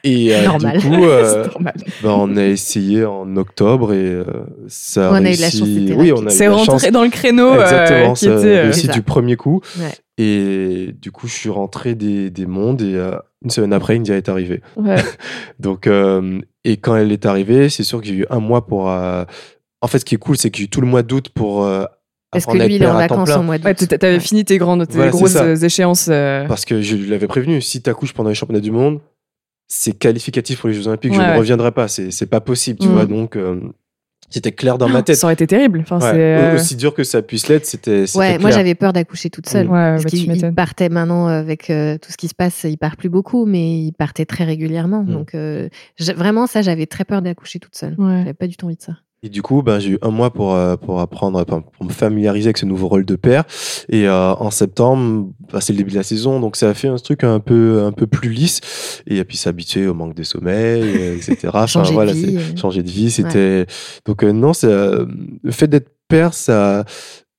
Et 0.04 0.32
euh, 0.36 0.44
Normal. 0.44 0.78
du 0.78 0.86
coup, 0.88 1.04
euh, 1.04 1.46
normal. 1.52 1.74
bah, 2.02 2.14
on 2.16 2.36
a 2.36 2.44
essayé 2.44 3.04
en 3.04 3.36
octobre 3.36 3.92
et 3.92 4.04
euh, 4.04 4.24
ça 4.68 5.08
a 5.08 5.12
On 5.12 5.14
a 5.14 5.18
eu 5.18 5.22
de 5.22 5.40
la 5.40 5.48
réussi. 5.48 5.58
chance, 5.58 5.68
c'était 5.68 5.94
oui, 5.94 6.12
on 6.12 6.24
a 6.26 6.30
eu 6.30 6.30
C'est 6.30 6.46
rentré 6.46 6.64
chance. 6.66 6.90
dans 6.92 7.02
le 7.02 7.10
créneau 7.10 7.54
euh, 7.54 7.62
Exactement, 7.62 8.12
qui 8.12 8.24
ça 8.26 8.34
a 8.34 8.38
était. 8.38 8.60
réussi 8.60 8.88
du 8.88 9.02
premier 9.02 9.34
coup. 9.34 9.62
Ouais. 9.80 9.90
Et 10.18 10.94
du 11.00 11.10
coup, 11.10 11.26
je 11.26 11.32
suis 11.32 11.48
rentré 11.48 11.96
des, 11.96 12.30
des 12.30 12.46
mondes 12.46 12.82
et 12.82 12.94
euh, 12.94 13.16
une 13.42 13.50
semaine 13.50 13.72
après, 13.72 13.96
India 13.96 14.16
est 14.16 14.28
arrivée. 14.28 14.60
ouais. 14.76 14.96
Donc, 15.58 15.88
euh, 15.88 16.40
et 16.62 16.76
quand 16.76 16.94
elle 16.94 17.10
est 17.10 17.26
arrivée, 17.26 17.68
c'est 17.68 17.82
sûr 17.82 18.00
que 18.00 18.06
j'ai 18.06 18.14
eu 18.14 18.26
un 18.30 18.38
mois 18.38 18.64
pour. 18.66 18.88
euh, 18.90 19.24
En 19.80 19.88
fait, 19.88 19.98
ce 19.98 20.04
qui 20.04 20.14
est 20.14 20.18
cool, 20.18 20.36
c'est 20.36 20.50
que 20.50 20.58
j'ai 20.58 20.64
eu 20.64 20.68
tout 20.68 20.80
le 20.82 20.86
mois 20.86 21.02
d'août 21.02 21.30
pour. 21.34 21.64
Parce 22.44 22.46
que 22.58 22.62
lui, 22.66 22.74
il 22.76 22.82
est 22.82 22.86
en 22.86 22.94
vacances 22.94 23.28
plein. 23.30 23.38
en 23.38 23.42
mois 23.42 23.58
d'août. 23.58 23.64
Ouais, 23.66 23.74
t'a- 23.74 23.98
t'avais 23.98 24.20
fini 24.20 24.44
tes 24.44 24.58
grandes, 24.58 24.86
tes 24.86 24.94
Voilà, 24.94 25.10
grosses 25.10 25.36
euh, 25.36 25.54
échéances. 25.56 26.08
euh, 26.10 26.46
Parce 26.46 26.64
que 26.64 26.80
je 26.80 26.96
l'avais 27.10 27.26
prévenu, 27.26 27.60
si 27.60 27.82
t'accouches 27.82 28.12
pendant 28.12 28.28
les 28.30 28.34
championnats 28.34 28.60
du 28.60 28.70
monde, 28.70 29.00
c'est 29.68 29.92
qualificatif 29.98 30.60
pour 30.60 30.68
les 30.68 30.74
Jeux 30.74 30.86
Olympiques, 30.86 31.12
je 31.14 31.18
Ouais, 31.18 31.32
ne 31.32 31.38
reviendrai 31.38 31.72
pas. 31.72 31.88
C'est 31.88 32.26
pas 32.30 32.40
possible, 32.40 32.78
tu 32.78 32.86
vois. 32.88 33.04
Donc, 33.06 33.36
euh, 33.36 33.60
c'était 34.30 34.50
clair 34.52 34.76
dans 34.78 34.88
ma 34.88 35.02
tête. 35.02 35.16
Ça 35.16 35.26
aurait 35.28 35.34
été 35.34 35.46
terrible. 35.46 35.80
Enfin, 35.82 35.96
Ouais. 36.00 36.10
c'est. 36.12 36.18
euh, 36.18 36.54
Aussi 36.56 36.74
dur 36.76 36.92
que 36.94 37.04
ça 37.04 37.22
puisse 37.22 37.46
l'être, 37.48 37.64
c'était. 37.64 38.04
Ouais, 38.16 38.38
moi 38.38 38.50
j'avais 38.50 38.74
peur 38.74 38.92
d'accoucher 38.92 39.30
toute 39.30 39.48
seule. 39.48 39.66
Mm. 39.68 39.70
Ouais, 39.72 39.90
Parce 39.92 40.04
bah, 40.04 40.10
tu 40.10 40.16
qu'il 40.16 40.54
partait 40.54 40.88
maintenant 40.88 41.26
avec 41.28 41.70
euh, 41.70 41.96
tout 41.98 42.10
ce 42.10 42.16
qui 42.16 42.26
se 42.28 42.34
passe, 42.34 42.64
il 42.64 42.76
part 42.76 42.96
plus 42.96 43.08
beaucoup, 43.08 43.46
mais 43.46 43.78
il 43.78 43.92
partait 43.92 44.24
très 44.26 44.42
régulièrement. 44.44 45.02
Mm. 45.04 45.12
Donc 45.12 45.34
euh, 45.36 45.68
vraiment, 46.16 46.46
ça, 46.48 46.60
j'avais 46.62 46.86
très 46.86 47.04
peur 47.04 47.22
d'accoucher 47.22 47.60
toute 47.60 47.76
seule. 47.76 47.94
Ouais. 47.98 48.18
J'avais 48.18 48.34
pas 48.34 48.46
du 48.48 48.56
tout 48.56 48.66
envie 48.66 48.76
de 48.76 48.82
ça. 48.82 48.94
Et 49.22 49.28
du 49.28 49.42
coup, 49.42 49.62
ben, 49.62 49.78
j'ai 49.80 49.90
eu 49.90 49.98
un 50.02 50.10
mois 50.10 50.30
pour, 50.30 50.54
euh, 50.54 50.76
pour 50.76 51.00
apprendre, 51.00 51.42
pour 51.44 51.84
me 51.84 51.90
familiariser 51.90 52.48
avec 52.48 52.58
ce 52.58 52.66
nouveau 52.66 52.86
rôle 52.86 53.04
de 53.04 53.16
père. 53.16 53.44
Et 53.88 54.06
euh, 54.06 54.34
en 54.34 54.50
septembre, 54.50 55.30
bah, 55.52 55.60
c'est 55.60 55.72
le 55.72 55.78
début 55.78 55.90
de 55.90 55.96
la 55.96 56.02
saison, 56.02 56.38
donc 56.38 56.54
ça 56.54 56.68
a 56.68 56.74
fait 56.74 56.88
un 56.88 56.96
truc 56.96 57.24
un 57.24 57.40
peu, 57.40 57.82
un 57.82 57.92
peu 57.92 58.06
plus 58.06 58.28
lisse. 58.30 58.60
Et 59.06 59.24
puis 59.24 59.36
s'habituer 59.36 59.86
au 59.88 59.94
manque 59.94 60.14
de 60.14 60.22
sommeil, 60.22 60.82
euh, 60.82 61.16
etc. 61.16 61.36
Enfin, 61.54 61.66
Changer 61.66 61.90
de 61.90 61.94
voilà, 61.94 62.12
vie, 62.12 62.24
c'est- 62.24 62.36
euh. 62.36 62.56
changer 62.56 62.82
de 62.82 62.90
vie, 62.90 63.10
c'était. 63.10 63.66
Donc 64.04 64.22
euh, 64.22 64.32
non, 64.32 64.52
c'est 64.52 64.68
euh, 64.68 65.06
le 65.42 65.50
fait 65.50 65.66
d'être 65.66 65.88
père, 66.08 66.32
ça, 66.34 66.84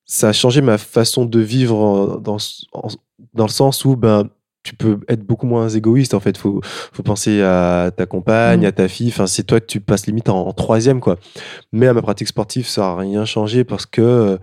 ça 0.05 0.29
a 0.29 0.33
changé 0.33 0.61
ma 0.61 0.77
façon 0.77 1.25
de 1.25 1.39
vivre 1.39 1.75
en- 1.77 2.17
dans, 2.17 2.37
en- 2.73 2.87
dans 3.33 3.45
le 3.45 3.51
sens 3.51 3.85
où 3.85 3.95
ben 3.95 4.27
tu 4.67 4.75
peux 4.75 4.99
être 5.07 5.23
beaucoup 5.25 5.47
moins 5.47 5.69
égoïste 5.69 6.13
en 6.13 6.19
fait. 6.19 6.37
Faut 6.37 6.59
faut 6.63 7.03
penser 7.03 7.41
à 7.41 7.89
ta 7.95 8.05
compagne 8.05 8.61
Mm. 8.63 8.65
à 8.65 8.71
ta 8.73 8.87
fille. 8.87 9.07
Enfin 9.09 9.27
c'est 9.27 9.43
toi 9.43 9.59
que 9.61 9.65
tu 9.65 9.79
passes 9.79 10.07
limite 10.07 10.27
en, 10.29 10.47
en 10.47 10.53
troisième 10.53 10.99
quoi. 10.99 11.15
Mais 11.71 11.87
à 11.87 11.93
ma 11.93 12.01
pratique 12.01 12.27
sportive 12.27 12.67
ça 12.67 12.89
a 12.91 12.95
rien 12.97 13.23
changé 13.25 13.63
parce 13.63 13.85
que 13.85 14.37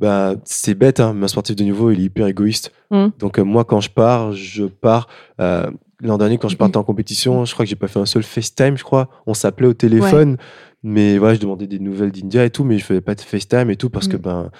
bah, 0.00 0.34
c'est 0.44 0.74
bête 0.74 0.98
hein, 0.98 1.12
mais 1.14 1.24
un 1.24 1.28
sportif 1.28 1.54
de 1.56 1.62
niveau 1.62 1.90
il 1.90 2.00
est 2.00 2.04
hyper 2.04 2.26
égoïste. 2.26 2.72
Mm. 2.90 3.08
donc 3.18 3.38
euh, 3.38 3.42
moi 3.44 3.64
quand 3.64 3.80
je 3.80 3.90
pars 3.90 4.32
je 4.32 4.64
pars 4.64 5.06
euh, 5.40 5.70
l'an 6.02 6.18
dernier 6.18 6.38
quand 6.38 6.48
je 6.48 6.56
partais 6.56 6.78
en 6.78 6.82
compétition 6.84 7.44
je 7.44 7.52
crois 7.52 7.64
que 7.66 7.70
j'ai 7.70 7.76
pas 7.76 7.86
fait 7.88 8.00
un 8.00 8.06
seul 8.06 8.22
FaceTime 8.24 8.76
je 8.76 8.84
crois. 8.84 9.08
On 9.26 9.34
s'appelait 9.34 9.68
au 9.68 9.74
téléphone 9.74 10.36
mais 10.82 11.18
voilà 11.18 11.34
je 11.34 11.40
demandais 11.40 11.66
des 11.66 11.78
nouvelles 11.78 12.10
d'India 12.12 12.44
et 12.44 12.50
tout 12.50 12.64
mais 12.64 12.78
je 12.78 12.84
faisais 12.84 13.02
pas 13.02 13.14
de 13.14 13.20
FaceTime 13.20 13.68
et 13.70 13.76
tout 13.76 13.90
parce 13.90 14.08
que 14.08 14.16
Mm. 14.16 14.20
ben 14.26 14.50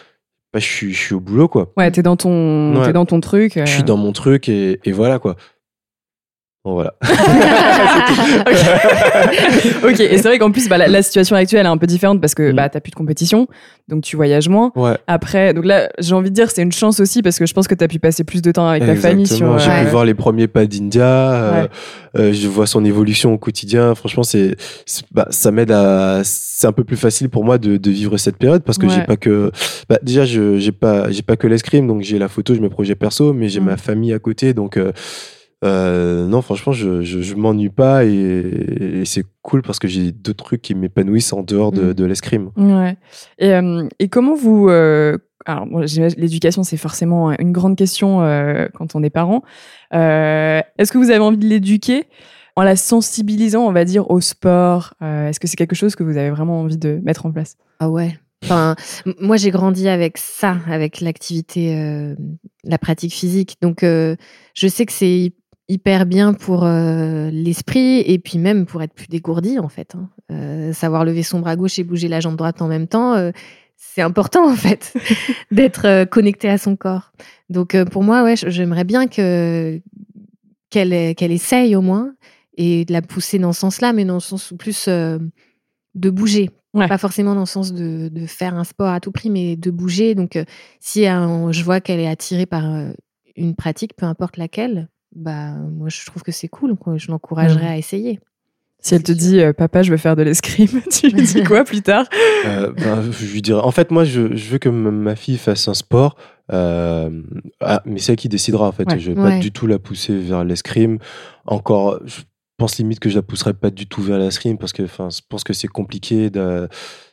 bah, 0.53 0.59
je 0.61 0.65
suis 0.67 0.93
je 0.93 0.99
suis 0.99 1.15
au 1.15 1.21
boulot 1.21 1.49
quoi 1.49 1.73
Ouais, 1.77 1.91
t'es 1.91 2.03
dans 2.03 2.17
ton, 2.17 2.77
Ouais. 2.77 2.87
t'es 2.87 2.93
dans 2.93 3.07
ton 3.07 3.21
truc. 3.21 3.57
euh. 3.57 3.67
je 3.67 3.71
suis 3.73 3.83
dans 3.85 3.97
mon 3.97 4.13
truc 4.13 4.49
et, 4.49 4.81
et 4.85 4.93
voilà 4.93 5.19
quoi. 5.19 5.37
Bon 6.63 6.75
voilà. 6.75 6.93
ok, 9.83 10.01
et 10.01 10.17
c'est 10.19 10.29
vrai 10.29 10.39
qu'en 10.39 10.51
plus, 10.51 10.69
bah, 10.69 10.77
la, 10.79 10.89
la 10.89 11.03
situation 11.03 11.37
actuelle 11.37 11.65
est 11.67 11.69
un 11.71 11.77
peu 11.79 11.87
différente 11.87 12.21
parce 12.21 12.35
que 12.35 12.53
Mm. 12.53 12.57
bah, 12.57 12.69
t'as 12.69 12.81
plus 12.81 12.91
de 12.91 12.97
compétition, 12.97 13.47
donc 13.89 14.03
tu 14.03 14.17
voyages 14.17 14.49
moins. 14.49 14.73
Ouais. 14.77 14.97
Après, 15.07 15.55
donc 15.55 15.65
là, 15.65 15.89
j'ai 15.99 16.15
envie 16.15 16.31
de 16.31 16.35
dire, 16.35 16.51
c'est 16.51 16.63
une 16.63 16.73
chance 16.73 17.01
aussi 17.01 17.23
parce 17.23 17.39
que 17.39 17.47
je 17.47 17.55
pense 17.55 17.67
que 17.69 17.75
t'as 17.75 17.89
pu 17.89 17.99
passer 17.99 18.25
plus 18.25 18.43
de 18.43 18.53
temps 18.53 18.69
avec 18.69 18.85
ta 18.85 18.95
famille 18.97 19.27
sur. 19.27 19.59
J'ai 19.59 19.71
euh, 19.71 19.85
pu 19.85 19.91
voir 19.91 20.05
les 20.05 20.15
premiers 20.15 20.49
pas 20.49 20.67
d'India. 20.67 21.03
euh, 21.33 21.63
Ouais. 21.63 21.69
euh, 22.19 22.33
je 22.33 22.47
vois 22.49 22.67
son 22.67 22.85
évolution 22.85 23.33
au 23.33 23.39
quotidien. 23.39 23.95
Franchement, 23.95 24.23
c'est, 24.23 24.55
c'est- 24.87 25.05
bah, 25.13 25.27
ça 25.31 25.51
m'aide 25.51 25.71
à. 25.73 26.21
C'est 26.25 26.67
un 26.67 26.73
peu 26.73 26.85
plus 26.85 26.97
facile 26.99 27.31
pour 27.31 27.45
moi 27.45 27.57
de, 27.59 27.77
de 27.79 27.91
vivre 27.91 28.17
cette 28.19 28.37
période 28.37 28.63
parce 28.63 28.77
que 28.79 28.87
Ouais. 28.87 28.93
j'ai 28.95 29.03
pas 29.03 29.17
que. 29.17 29.51
Bah, 29.89 29.99
déjà, 30.03 30.25
je 30.27 30.59
j'ai 30.59 30.73
pas 30.73 31.11
j'ai 31.11 31.23
pas 31.23 31.37
que 31.37 31.47
l'escrime, 31.47 31.87
donc 31.87 32.03
j'ai 32.03 32.19
la 32.19 32.29
photo, 32.29 32.53
j'ai 32.55 32.61
mes 32.61 32.69
projets 32.69 32.95
perso, 32.97 33.33
mais 33.33 33.49
j'ai 33.49 33.61
Mm. 33.61 33.65
ma 33.65 33.77
famille 33.79 34.13
à 34.13 34.19
côté, 34.19 34.53
donc. 34.53 34.77
euh, 34.77 34.93
euh, 35.65 36.27
non, 36.27 36.41
franchement, 36.43 36.73
je, 36.73 37.03
je, 37.03 37.21
je 37.21 37.35
m'ennuie 37.35 37.69
pas 37.69 38.05
et, 38.05 38.11
et 39.01 39.05
c'est 39.05 39.25
cool 39.43 39.63
parce 39.63 39.79
que 39.79 39.89
j'ai 39.89 40.11
d'autres 40.13 40.45
trucs 40.45 40.63
qui 40.63 40.75
m'épanouissent 40.75 41.33
en 41.33 41.43
dehors 41.43 41.71
de, 41.73 41.91
Mm. 41.91 41.95
de 41.95 42.05
l'escrime. 42.05 42.51
Ouais. 42.57 42.97
Et, 43.39 43.53
euh, 43.55 43.87
et 43.99 44.09
comment 44.09 44.35
vous. 44.35 44.69
euh, 44.69 45.19
alors, 45.47 45.67
bon, 45.67 45.79
l'éducation, 46.19 46.63
c'est 46.63 46.77
forcément 46.77 47.31
une 47.39 47.51
grande 47.53 47.77
question 47.77 48.23
euh, 48.23 48.69
quand 48.75 48.95
on 48.95 49.03
est 49.03 49.11
parent. 49.11 49.43
Euh, 49.95 50.61
Est-ce 50.79 50.93
que 50.93 50.99
vous 50.99 51.11
avez 51.11 51.21
envie 51.21 51.39
de 51.39 51.47
l'éduquer 51.47 52.05
en 52.57 52.63
la 52.63 52.77
sensibilisant, 52.77 53.67
on 53.67 53.73
va 53.73 53.85
dire, 53.87 54.11
au 54.11 54.21
sport 54.21 54.95
Euh, 55.03 55.29
Est-ce 55.29 55.41
que 55.41 55.47
c'est 55.49 55.57
quelque 55.57 55.75
chose 55.75 55.95
que 55.95 56.03
vous 56.03 56.17
avez 56.19 56.31
vraiment 56.31 56.61
envie 56.61 56.77
de 56.77 57.01
mettre 57.05 57.25
en 57.27 57.33
place? 57.33 57.57
Ah 57.81 57.89
ouais. 57.91 58.19
Enfin, 58.45 58.75
moi 59.21 59.37
j'ai 59.37 59.51
grandi 59.51 59.87
avec 59.89 60.17
ça, 60.17 60.57
avec 60.67 61.01
l'activité, 61.03 61.77
euh, 61.77 62.15
la 62.65 62.79
pratique 62.79 63.13
physique. 63.13 63.57
Donc 63.61 63.83
euh, 63.83 64.17
je 64.55 64.67
sais 64.67 64.87
que 64.87 64.93
c'est 64.93 65.33
hyper 65.71 66.05
bien 66.05 66.35
pour 66.35 66.65
euh, 66.65 67.31
l'esprit 67.31 68.01
et 68.01 68.19
puis 68.19 68.39
même 68.39 68.67
pour 68.67 68.83
être 68.83 68.93
plus 68.93 69.07
dégourdi 69.07 69.59
en 69.61 69.69
fait. 69.69 69.95
hein. 69.95 70.11
Euh, 70.33 70.73
savoir 70.73 71.05
lever 71.05 71.23
son 71.23 71.39
bras 71.39 71.55
gauche 71.55 71.79
et 71.79 71.85
bouger 71.85 72.09
la 72.09 72.19
jambe 72.19 72.37
droite 72.37 72.61
en 72.61 72.67
même 72.67 72.89
temps, 72.89 73.15
euh, 73.15 73.31
c'est 73.77 74.03
important 74.03 74.51
en 74.51 74.57
fait 74.57 74.93
d'être 75.53 76.05
connecté 76.07 76.49
à 76.49 76.59
son 76.59 76.75
corps. 76.77 77.13
Donc 77.49 77.77
pour 77.85 78.03
moi, 78.03 78.25
ouais, 78.25 78.35
j'aimerais 78.37 78.85
bien 78.85 79.07
que 79.07 79.81
qu'elle 80.71 81.15
qu'elle 81.15 81.33
essaye 81.33 81.77
au 81.77 81.83
moins 81.83 82.15
et 82.57 82.85
de 82.85 82.93
la 82.93 83.01
pousser 83.01 83.39
dans 83.39 83.53
ce 83.53 83.61
sens-là, 83.61 83.93
mais 83.93 84.05
dans 84.05 84.15
le 84.15 84.21
sens 84.21 84.51
où 84.51 84.57
plus 84.57 84.89
de 84.89 86.11
bouger. 86.11 86.51
Ouais. 86.75 86.87
Pas 86.87 86.99
forcément 86.99 87.35
dans 87.35 87.41
le 87.41 87.47
sens 87.47 87.73
de, 87.73 88.09
de 88.09 88.27
faire 88.27 88.55
un 88.55 88.63
sport 88.65 88.91
à 88.91 89.01
tout 89.01 89.11
prix, 89.11 89.31
mais 89.31 89.57
de 89.57 89.71
bouger. 89.73 90.15
Donc, 90.15 90.39
si 90.79 91.05
je 91.05 91.63
vois 91.65 91.81
qu'elle 91.81 91.99
est 91.99 92.07
attirée 92.07 92.47
par 92.47 92.65
une 93.35 93.57
pratique, 93.57 93.97
peu 93.97 94.07
importe 94.07 94.37
laquelle, 94.37 94.89
bah 95.15 95.51
moi 95.53 95.89
je 95.89 96.05
trouve 96.07 96.23
que 96.23 96.33
c'est 96.33 96.49
cool. 96.49 96.77
quoi. 96.77 96.97
Je 96.97 97.09
l'encouragerais 97.11 97.67
à 97.69 97.77
essayer. 97.77 98.21
Si 98.83 98.95
elle 98.95 99.03
te 99.03 99.13
dit, 99.13 99.41
euh, 99.41 99.53
papa, 99.53 99.83
je 99.83 99.91
veux 99.91 99.99
faire 99.99 100.17
de 100.17 100.23
l'escrime, 100.23 100.81
tu 100.91 101.09
lui 101.11 101.23
dis 101.23 101.45
quoi 101.45 101.65
plus 101.65 101.83
tard? 101.83 102.07
Euh, 102.47 102.73
ben, 102.73 103.03
je 103.13 103.27
lui 103.31 103.43
dirais. 103.43 103.61
En 103.63 103.73
fait, 103.73 103.91
moi, 103.91 104.05
je, 104.05 104.35
je 104.35 104.51
veux 104.53 104.57
que 104.59 104.71
ma 104.71 105.17
fille 105.17 105.37
fasse 105.37 105.69
un 105.69 105.75
sport, 105.75 106.17
euh, 106.51 107.11
ah, 107.61 107.83
mais 107.85 107.99
c'est 107.99 108.13
elle 108.13 108.19
qui 108.19 108.31
décidera. 108.31 108.69
En 108.69 108.73
fait, 108.73 108.91
Ouais. 108.91 108.99
je 108.99 109.13
vais 109.13 109.21
Ouais. 109.21 109.33
pas 109.33 109.39
du 109.39 109.53
tout 109.53 109.67
la 109.67 109.79
pousser 109.79 110.17
vers 110.17 110.45
l'escrime. 110.45 110.97
Encore, 111.45 112.01
je 112.07 112.23
pense 112.61 112.79
limite 112.79 113.01
que 113.01 113.09
je 113.11 113.17
la 113.17 113.23
pousserai 113.23 113.55
pas 113.55 113.71
du 113.71 113.87
tout 113.87 114.03
vers 114.03 114.19
l'escrime 114.19 114.59
parce 114.59 114.73
que, 114.73 114.83
enfin, 114.85 115.09
je 115.11 115.21
pense 115.29 115.43
que 115.45 115.53
c'est 115.53 115.67
compliqué 115.69 116.31
de, 116.31 116.69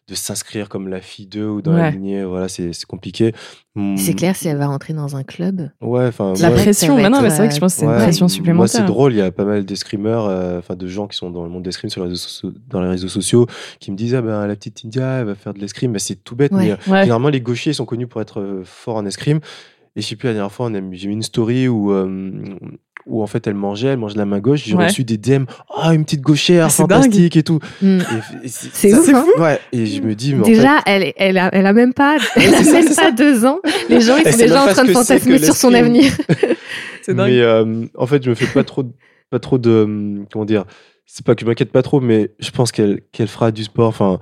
de 0.08 0.16
s'inscrire 0.16 0.70
comme 0.70 0.88
la 0.88 1.02
fille 1.02 1.26
2 1.28 1.46
ou 1.48 1.62
dans 1.62 1.74
la 1.74 1.90
lignée. 1.92 2.24
Voilà, 2.24 2.48
c'est 2.48 2.72
c'est 2.74 2.86
compliqué. 2.86 3.34
C'est 3.96 4.14
Mm, 4.14 4.16
clair, 4.16 4.36
si 4.36 4.48
elle 4.48 4.58
va 4.58 4.68
rentrer 4.68 4.94
dans 4.94 5.16
un 5.16 5.24
club. 5.24 5.70
Ouais, 5.82 6.08
enfin, 6.08 6.34
La 6.40 6.50
moi- 6.50 6.58
pression, 6.58 6.96
mais 6.98 7.10
non, 7.10 7.22
mais 7.22 7.30
c'est 7.30 7.38
vrai 7.38 7.50
que 7.50 7.54
je 7.56 7.60
pense 7.60 7.74
que 7.76 7.80
c'est 7.82 7.86
une 7.86 7.94
pression 7.96 8.26
Moi, 8.26 8.30
supplémentaire. 8.30 8.70
c'est 8.82 8.86
drôle, 8.86 9.14
il 9.14 9.18
y 9.18 9.22
a 9.22 9.32
pas 9.32 9.46
mal 9.46 9.66
d'escrimeurs, 9.66 10.26
euh, 10.28 10.60
enfin 10.60 10.76
de 10.76 10.88
gens 10.88 11.08
qui 11.08 11.16
sont 11.18 11.30
dans 11.30 11.44
le 11.44 11.50
monde 11.50 11.64
d'escrime 11.64 11.90
sur 11.92 12.02
les 12.04 12.10
réseaux, 12.10 12.28
sociaux- 12.28 12.54
dans 12.68 12.82
les 12.82 12.90
réseaux 12.90 13.08
sociaux 13.08 13.46
qui 13.80 13.92
me 13.92 13.96
disent 13.98 14.16
Ah 14.16 14.22
ben 14.22 14.48
la 14.48 14.56
petite 14.56 14.84
India, 14.86 15.20
elle 15.20 15.26
va 15.26 15.36
faire 15.36 15.54
de 15.54 15.60
l'escrime. 15.60 15.92
Ben, 15.94 16.00
c'est 16.00 16.16
tout 16.24 16.36
bête, 16.36 16.52
Ouais. 16.54 16.66
mais 16.66 16.72
euh, 16.72 16.92
Ouais. 16.92 17.02
généralement 17.04 17.30
les 17.30 17.42
gauchers 17.42 17.72
ils 17.72 17.76
sont 17.76 17.86
connus 17.86 18.08
pour 18.08 18.20
être 18.22 18.40
euh, 18.42 18.62
forts 18.66 18.96
en 18.96 19.06
escrime. 19.06 19.40
Et 19.98 20.02
je 20.02 20.08
sais 20.08 20.16
plus, 20.16 20.28
la 20.28 20.34
dernière 20.34 20.52
fois, 20.52 20.68
on 20.68 20.74
a 20.76 20.80
mis- 20.80 20.96
j'ai 20.98 21.08
mis 21.08 21.16
une 21.16 21.24
story 21.24 21.68
où, 21.68 21.92
euh, 21.92 22.32
où 23.08 23.24
en 23.24 23.28
fait 23.28 23.48
elle 23.48 23.56
mangeait, 23.56 23.88
elle 23.88 23.98
mangeait 23.98 24.14
de 24.14 24.20
la 24.20 24.26
main 24.26 24.40
gauche. 24.40 24.62
J'ai 24.64 24.76
Ouais. 24.76 24.86
reçu 24.86 25.04
des 25.04 25.18
DM 25.18 25.46
Ah, 25.76 25.96
une 25.96 26.04
petite 26.06 26.22
gauchère, 26.22 26.66
Ah, 26.68 26.70
fantastique 26.70 27.36
et 27.36 27.42
tout. 27.44 27.60
Mm. 27.82 28.00
Et 28.44 28.48
C'est 28.48 28.90
ça- 28.92 29.00
ouf, 29.00 29.10
hein 29.14 29.26
Ouais, 29.40 29.60
et 29.72 29.88
je 29.88 30.02
me 30.04 30.14
dis, 30.14 30.36
mais 30.36 30.42
en 30.42 30.44
Déjà, 30.44 30.80
elle, 30.86 31.14
elle, 31.18 31.38
a, 31.40 31.50
elle 31.52 31.66
a 31.66 31.74
même 31.74 31.94
pas, 31.94 32.18
elle 32.36 32.54
a 32.54 32.62
même 32.62 32.94
pas 32.96 33.12
deux 33.12 33.44
ans. 33.46 33.60
Les 33.90 34.00
gens, 34.02 34.18
ils 34.18 34.32
sont 34.32 34.38
déjà 34.38 34.64
en 34.64 34.68
train 34.68 34.84
de 34.86 34.92
fantasmer 34.92 35.40
sur 35.40 35.56
son 35.56 35.74
avenir. 35.74 36.12
C'est 37.02 37.16
dingue. 37.16 37.32
Mais 37.32 37.42
euh, 37.42 37.86
en 37.98 38.06
fait, 38.06 38.24
je 38.24 38.30
me 38.30 38.36
fais 38.36 38.46
pas 38.54 38.64
trop, 38.64 38.84
de- 38.84 38.94
pas 39.32 39.40
trop 39.40 39.58
de, 39.58 40.20
comment 40.32 40.46
dire. 40.46 40.66
C'est 41.10 41.26
pas 41.26 41.36
que 41.36 41.42
je 41.42 41.46
m'inquiète 41.46 41.72
pas 41.72 41.82
trop, 41.84 42.02
mais 42.02 42.32
je 42.38 42.52
pense 42.52 42.74
qu'elle 42.74 43.00
qu'elle 43.14 43.30
fera 43.30 43.52
du 43.52 43.64
sport. 43.64 43.88
Enfin, 43.88 44.20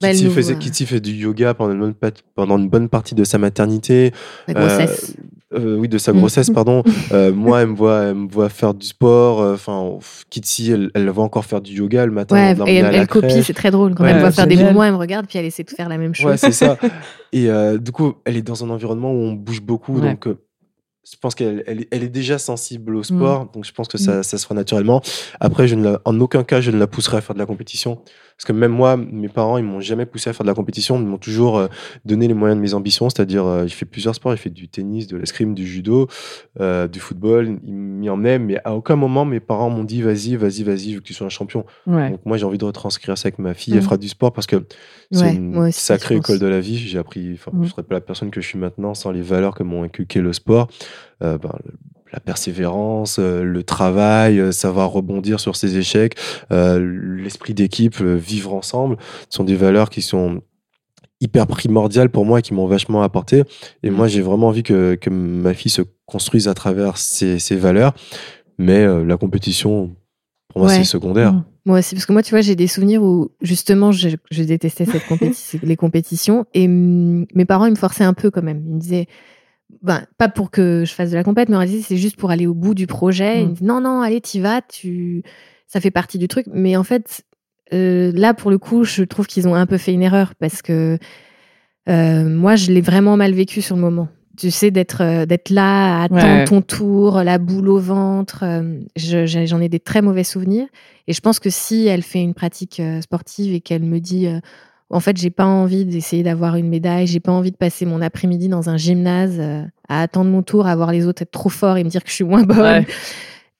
Bah, 0.00 0.12
Kitty, 0.12 0.24
nous 0.26 0.30
faisait. 0.30 0.56
Kitty 0.56 0.86
fait 0.86 1.00
du 1.00 1.10
yoga 1.12 1.54
pendant 1.54 1.72
une 1.72 1.80
bonne, 1.80 2.12
pendant 2.36 2.56
une 2.56 2.68
bonne 2.68 2.88
partie 2.88 3.16
de 3.16 3.24
sa 3.24 3.36
maternité. 3.38 4.12
La 4.46 4.54
grossesse. 4.54 5.16
Euh, 5.18 5.58
euh, 5.58 5.76
oui, 5.76 5.88
de 5.88 5.98
sa 5.98 6.12
grossesse, 6.12 6.50
pardon. 6.54 6.84
Euh, 7.10 7.32
moi, 7.32 7.62
elle 7.62 7.68
me 7.68 7.74
voit, 7.74 8.02
elle 8.04 8.14
me 8.14 8.28
voit 8.28 8.48
faire 8.48 8.74
du 8.74 8.86
sport. 8.86 9.40
Enfin, 9.40 9.98
Kitty, 10.30 10.70
elle, 10.70 10.90
elle 10.94 11.04
la 11.04 11.10
voit 11.10 11.24
encore 11.24 11.44
faire 11.44 11.60
du 11.60 11.72
yoga 11.74 12.06
le 12.06 12.12
matin. 12.12 12.36
Ouais, 12.36 12.70
et 12.72 12.76
elle, 12.76 13.08
copie, 13.08 13.42
c'est 13.42 13.52
très 13.52 13.72
drôle. 13.72 13.96
Quand 13.96 14.04
Ouais, 14.04 14.10
elle 14.10 14.16
me 14.16 14.20
voit 14.20 14.30
faire 14.30 14.46
des 14.46 14.56
mouvements, 14.56 14.84
elle 14.84 14.92
me 14.92 14.98
regarde, 14.98 15.26
puis 15.26 15.38
elle 15.40 15.46
essaie 15.46 15.64
de 15.64 15.70
faire 15.70 15.88
la 15.88 15.98
même 15.98 16.14
chose. 16.14 16.26
Ouais, 16.26 16.36
c'est 16.36 16.52
ça. 16.52 16.78
Et 17.32 17.50
euh, 17.50 17.78
du 17.78 17.90
coup, 17.90 18.14
elle 18.24 18.36
est 18.36 18.42
dans 18.42 18.64
un 18.64 18.70
environnement 18.70 19.10
où 19.10 19.16
on 19.16 19.32
bouge 19.32 19.60
beaucoup. 19.60 19.98
Ouais. 19.98 20.10
Donc, 20.10 20.28
euh, 20.28 20.38
je 21.10 21.16
pense 21.20 21.34
qu'elle 21.34 21.62
elle, 21.66 21.84
elle 21.90 22.02
est 22.02 22.08
déjà 22.08 22.38
sensible 22.38 22.96
au 22.96 23.02
sport, 23.02 23.46
donc 23.52 23.64
je 23.64 23.72
pense 23.72 23.88
que 23.88 23.98
ça, 23.98 24.22
ça 24.22 24.38
se 24.38 24.44
fera 24.44 24.54
naturellement. 24.54 25.02
Après, 25.40 25.68
je 25.68 25.74
ne 25.74 25.84
la- 25.84 26.00
en 26.04 26.18
aucun 26.20 26.44
cas, 26.44 26.60
je 26.60 26.70
ne 26.70 26.78
la 26.78 26.86
pousserai 26.86 27.18
à 27.18 27.20
faire 27.20 27.34
de 27.34 27.40
la 27.40 27.46
compétition. 27.46 28.00
Parce 28.44 28.52
que 28.52 28.60
même 28.60 28.72
moi, 28.72 28.98
mes 28.98 29.30
parents, 29.30 29.56
ils 29.56 29.64
m'ont 29.64 29.80
jamais 29.80 30.04
poussé 30.04 30.28
à 30.28 30.34
faire 30.34 30.44
de 30.44 30.50
la 30.50 30.54
compétition. 30.54 30.98
Ils 31.00 31.06
m'ont 31.06 31.16
toujours 31.16 31.56
euh, 31.56 31.68
donné 32.04 32.28
les 32.28 32.34
moyens 32.34 32.58
de 32.58 32.60
mes 32.60 32.74
ambitions. 32.74 33.08
C'est-à-dire, 33.08 33.46
euh, 33.46 33.66
j'ai 33.66 33.74
fait 33.74 33.86
plusieurs 33.86 34.14
sports. 34.14 34.32
J'ai 34.32 34.36
fait 34.36 34.50
du 34.50 34.68
tennis, 34.68 35.06
de 35.06 35.16
l'escrime, 35.16 35.54
du 35.54 35.66
judo, 35.66 36.08
euh, 36.60 36.86
du 36.86 37.00
football. 37.00 37.58
Ils 37.64 37.72
m'y 37.72 38.10
emmenaient. 38.10 38.38
Mais 38.38 38.58
à 38.66 38.74
aucun 38.74 38.96
moment, 38.96 39.24
mes 39.24 39.40
parents 39.40 39.70
m'ont 39.70 39.82
dit, 39.82 40.02
vas-y, 40.02 40.36
vas-y, 40.36 40.62
vas-y, 40.62 40.92
veux 40.92 41.00
que 41.00 41.06
tu 41.06 41.14
sois 41.14 41.26
un 41.26 41.30
champion. 41.30 41.64
Ouais. 41.86 42.10
Donc 42.10 42.20
moi, 42.26 42.36
j'ai 42.36 42.44
envie 42.44 42.58
de 42.58 42.66
retranscrire 42.66 43.16
ça 43.16 43.28
avec 43.28 43.38
ma 43.38 43.54
fille. 43.54 43.72
Elle 43.74 43.80
fera 43.80 43.96
du 43.96 44.10
sport 44.10 44.30
parce 44.30 44.46
que 44.46 44.56
c'est 45.10 45.22
Ouais, 45.22 45.34
une 45.36 45.56
aussi, 45.56 45.80
sacrée 45.80 46.16
école 46.16 46.38
de 46.38 46.46
la 46.46 46.60
vie. 46.60 46.76
J'ai 46.76 46.98
appris, 46.98 47.32
enfin, 47.32 47.50
je 47.62 47.70
serais 47.70 47.82
pas 47.82 47.94
la 47.94 48.02
personne 48.02 48.30
que 48.30 48.42
je 48.42 48.46
suis 48.46 48.58
maintenant 48.58 48.92
sans 48.92 49.10
les 49.10 49.22
valeurs 49.22 49.54
que 49.54 49.62
m'ont 49.62 49.84
inculqué 49.84 50.20
le 50.20 50.34
sport. 50.34 50.68
Euh, 51.22 51.38
ben, 51.38 51.52
la 52.14 52.20
persévérance, 52.20 53.16
euh, 53.18 53.42
le 53.42 53.62
travail, 53.64 54.38
euh, 54.38 54.52
savoir 54.52 54.90
rebondir 54.90 55.40
sur 55.40 55.56
ses 55.56 55.76
échecs, 55.76 56.14
euh, 56.52 56.78
l'esprit 57.18 57.54
d'équipe, 57.54 58.00
vivre 58.00 58.54
ensemble, 58.54 58.96
sont 59.30 59.42
des 59.42 59.56
valeurs 59.56 59.90
qui 59.90 60.00
sont 60.00 60.40
hyper 61.20 61.46
primordiales 61.48 62.10
pour 62.10 62.24
moi 62.24 62.38
et 62.38 62.42
qui 62.42 62.54
m'ont 62.54 62.66
vachement 62.66 63.02
apporté. 63.02 63.42
Et 63.82 63.90
Mhm. 63.90 63.96
moi, 63.96 64.06
j'ai 64.08 64.20
vraiment 64.20 64.48
envie 64.48 64.62
que, 64.62 64.94
que 64.94 65.10
ma 65.10 65.54
fille 65.54 65.70
se 65.72 65.82
construise 66.06 66.46
à 66.48 66.54
travers 66.54 66.98
ces, 66.98 67.38
ces 67.40 67.56
valeurs. 67.56 67.94
Mais 68.58 68.86
la 69.04 69.16
compétition, 69.16 69.96
pour 70.48 70.60
moi, 70.60 70.68
Ouais. 70.68 70.76
c'est 70.76 70.84
secondaire. 70.84 71.32
Mhm. 71.32 71.44
Moi 71.66 71.78
aussi, 71.78 71.94
parce 71.94 72.04
que 72.06 72.12
moi, 72.12 72.22
tu 72.22 72.30
vois, 72.30 72.42
j'ai 72.42 72.54
des 72.56 72.66
souvenirs 72.68 73.02
où 73.02 73.30
justement, 73.40 73.90
je, 73.90 74.10
je 74.30 74.42
détestais 74.44 74.84
cette 74.84 75.06
compétition, 75.06 75.58
les 75.62 75.76
compétitions, 75.76 76.44
et 76.54 76.66
hum, 76.66 77.26
mes 77.34 77.46
parents, 77.46 77.64
ils 77.66 77.70
me 77.72 77.76
forçaient 77.76 78.04
un 78.04 78.12
peu 78.12 78.30
quand 78.30 78.42
même. 78.42 78.62
Ils 78.68 78.74
me 78.74 78.78
disaient, 78.80 79.06
ben, 79.82 80.04
pas 80.18 80.28
pour 80.28 80.50
que 80.50 80.84
je 80.86 80.92
fasse 80.92 81.10
de 81.10 81.16
la 81.16 81.24
compète, 81.24 81.48
mais 81.48 81.56
on 81.56 81.64
disaient, 81.64 81.82
c'est 81.82 81.96
juste 81.96 82.16
pour 82.16 82.30
aller 82.30 82.46
au 82.46 82.54
bout 82.54 82.74
du 82.74 82.86
projet. 82.86 83.44
Mm. 83.44 83.54
me 83.60 83.66
non, 83.66 83.80
non, 83.80 84.00
allez, 84.00 84.20
t'y 84.20 84.40
vas, 84.40 84.60
tu, 84.62 85.22
ça 85.66 85.80
fait 85.80 85.90
partie 85.90 86.18
du 86.18 86.28
truc. 86.28 86.46
Mais 86.52 86.76
en 86.76 86.84
fait, 86.84 87.22
euh, 87.72 88.12
là, 88.14 88.34
pour 88.34 88.50
le 88.50 88.58
coup, 88.58 88.84
je 88.84 89.02
trouve 89.02 89.26
qu'ils 89.26 89.48
ont 89.48 89.54
un 89.54 89.66
peu 89.66 89.78
fait 89.78 89.92
une 89.92 90.02
erreur 90.02 90.34
parce 90.36 90.62
que 90.62 90.98
euh, 91.88 92.24
moi, 92.28 92.56
je 92.56 92.72
l'ai 92.72 92.80
vraiment 92.80 93.16
mal 93.16 93.32
vécu 93.34 93.60
sur 93.62 93.76
le 93.76 93.82
moment. 93.82 94.08
Tu 94.36 94.50
sais, 94.50 94.70
d'être 94.72 95.00
euh, 95.02 95.26
d'être 95.26 95.50
là, 95.50 96.00
à 96.00 96.04
attendre 96.04 96.22
Ouais. 96.22 96.44
ton 96.44 96.60
tour, 96.60 97.22
la 97.22 97.38
boule 97.38 97.68
au 97.68 97.78
ventre. 97.78 98.42
je- 98.96 99.26
J'en 99.46 99.60
ai 99.60 99.68
des 99.68 99.80
très 99.80 100.02
mauvais 100.02 100.24
souvenirs. 100.24 100.66
Et 101.06 101.12
je 101.12 101.20
pense 101.20 101.38
que 101.38 101.50
si 101.50 101.86
elle 101.86 102.02
fait 102.02 102.20
une 102.22 102.34
pratique 102.34 102.80
sportive 103.02 103.52
et 103.54 103.60
qu'elle 103.60 103.82
me 103.84 104.00
dit, 104.00 104.26
en 104.94 105.00
fait, 105.00 105.16
j'ai 105.16 105.30
pas 105.30 105.44
envie 105.44 105.84
d'essayer 105.84 106.22
d'avoir 106.22 106.56
une 106.56 106.68
médaille, 106.68 107.06
j'ai 107.06 107.20
pas 107.20 107.32
envie 107.32 107.50
de 107.50 107.56
passer 107.56 107.84
mon 107.84 108.00
après-midi 108.00 108.48
dans 108.48 108.70
un 108.70 108.76
gymnase 108.76 109.36
euh, 109.38 109.62
à 109.88 110.00
attendre 110.02 110.30
mon 110.30 110.42
tour, 110.42 110.66
à 110.66 110.74
voir 110.76 110.92
les 110.92 111.06
autres 111.06 111.22
être 111.22 111.30
trop 111.32 111.48
forts 111.50 111.76
et 111.76 111.84
me 111.84 111.88
dire 111.90 112.02
que 112.04 112.08
je 112.10 112.14
suis 112.14 112.24
moins 112.24 112.42
bonne. 112.44 112.58
Ouais. 112.60 112.86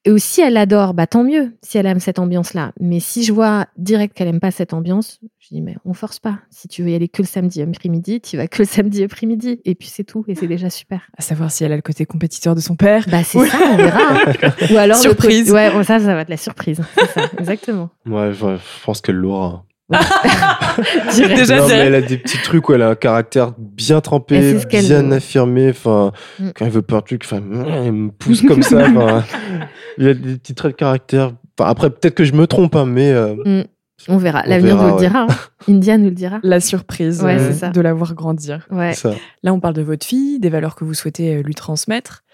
Et 0.07 0.11
aussi, 0.11 0.43
elle 0.43 0.59
adore, 0.59 0.93
bah 0.93 1.07
tant 1.07 1.25
mieux 1.25 1.55
si 1.63 1.79
elle 1.79 1.87
aime 1.87 1.99
cette 1.99 2.19
ambiance-là. 2.19 2.73
Mais 2.79 3.01
si 3.01 3.25
je 3.25 3.33
vois 3.33 3.65
direct 3.79 4.15
qu'elle 4.15 4.29
aime 4.29 4.39
pas 4.39 4.51
cette 4.51 4.75
ambiance, 4.75 5.19
je 5.41 5.49
dis, 5.51 5.63
mais 5.63 5.77
on 5.87 5.95
force 5.95 6.19
pas. 6.21 6.41
Si 6.51 6.69
tu 6.69 6.83
veux 6.83 6.91
y 6.91 6.95
aller 6.95 7.09
que 7.09 7.23
le 7.23 7.27
samedi 7.27 7.63
après-midi, 7.63 8.21
tu 8.21 8.37
vas 8.37 8.47
que 8.47 8.61
le 8.61 8.67
samedi 8.67 9.03
après-midi. 9.03 9.61
Et 9.65 9.75
puis 9.75 9.89
c'est 9.89 10.05
tout. 10.05 10.23
Et 10.29 10.35
c'est 10.35 10.47
déjà 10.47 10.69
super. 10.69 11.01
À 11.17 11.23
savoir 11.23 11.51
si 11.51 11.65
elle 11.65 11.73
a 11.73 11.77
le 11.77 11.81
côté 11.81 12.05
compétiteur 12.05 12.55
de 12.55 12.61
son 12.61 12.77
père. 12.77 13.07
Bah 13.11 13.25
c'est 13.25 13.47
ça, 13.47 13.59
on 13.73 13.77
verra. 13.79 13.99
hein. 14.13 14.33
Ou 14.73 14.77
alors 14.77 14.99
le 14.99 15.03
Surprise. 15.03 15.51
côté- 15.51 15.53
Ouais, 15.53 15.85
ça, 15.85 15.99
ça 15.99 16.15
va 16.15 16.21
être 16.21 16.29
la 16.29 16.37
surprise. 16.37 16.83
C'est 16.99 17.07
ça, 17.11 17.23
exactement. 17.39 17.89
Ouais, 18.05 18.31
je, 18.35 18.39
je 18.57 18.85
pense 18.85 19.01
qu'elle 19.01 19.17
l'aura. 19.17 19.65
Déjà, 21.17 21.59
non, 21.59 21.69
c'est- 21.69 21.77
mais 21.77 21.87
elle 21.87 21.95
a 21.95 22.01
des 22.03 22.17
petits 22.19 22.39
trucs 22.43 22.69
où 22.69 22.73
elle 22.75 22.83
a 22.83 22.89
un 22.91 22.95
caractère 22.95 23.53
bien 23.59 24.01
trempé, 24.01 24.55
bien 24.69 25.03
veut. 25.03 25.13
affirmé. 25.13 25.71
Enfin, 25.71 26.13
Mm. 26.41 26.49
quand 26.55 26.65
elle 26.65 26.71
veut 26.71 26.83
pas 26.83 26.97
un 26.97 27.01
truc, 27.03 27.23
enfin, 27.25 27.43
elle 27.85 27.93
me 27.93 28.11
pousse 28.11 28.43
comme 28.43 28.63
ça. 28.63 28.87
il 29.99 30.05
y 30.05 30.09
a 30.09 30.15
des 30.15 30.37
petits 30.37 30.55
traits 30.55 30.73
de 30.73 30.77
caractère. 30.77 31.33
Enfin, 31.59 31.71
après, 31.71 31.91
peut-être 31.91 32.15
que 32.15 32.25
je 32.25 32.33
me 32.33 32.47
trompe, 32.47 32.75
hein, 32.77 32.87
mais 32.87 33.13
euh, 33.13 33.63
On 34.09 34.17
verra. 34.17 34.43
L'avenir 34.47 34.77
nous 34.83 34.95
le 34.95 34.99
dira. 34.99 35.27
hein. 35.29 35.35
India 35.69 35.97
nous 35.99 36.07
le 36.07 36.11
dira. 36.11 36.39
La 36.43 36.61
surprise 36.61 37.23
Ouais, 37.23 37.39
euh, 37.39 37.53
ça. 37.53 37.69
de 37.71 37.81
la 37.81 37.95
voir 37.95 38.15
grandir. 38.15 38.67
Ouais. 38.71 38.93
ça. 38.95 39.13
Là, 39.43 39.53
on 39.55 39.61
parle 39.61 39.75
de 39.75 39.83
votre 39.83 40.05
fille, 40.07 40.41
des 40.41 40.49
valeurs 40.51 40.75
que 40.75 40.85
vous 40.85 40.95
souhaitez 40.95 41.37
euh, 41.37 41.43
lui 41.43 41.55
transmettre. 41.55 42.25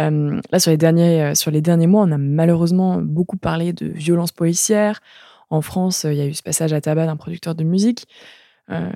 Euh, 0.00 0.40
là, 0.50 0.58
sur 0.58 0.70
les, 0.70 0.78
derniers, 0.78 1.34
sur 1.34 1.50
les 1.50 1.60
derniers 1.60 1.86
mois, 1.86 2.02
on 2.08 2.12
a 2.12 2.16
malheureusement 2.18 2.98
beaucoup 3.02 3.36
parlé 3.36 3.72
de 3.74 3.86
violences 3.86 4.32
policières. 4.32 5.00
En 5.52 5.60
France, 5.60 6.04
il 6.08 6.14
y 6.14 6.20
a 6.20 6.26
eu 6.26 6.34
ce 6.34 6.42
passage 6.42 6.72
à 6.72 6.80
tabac 6.80 7.06
d'un 7.06 7.16
producteur 7.16 7.54
de 7.54 7.62
musique. 7.62 8.06
Euh, 8.70 8.90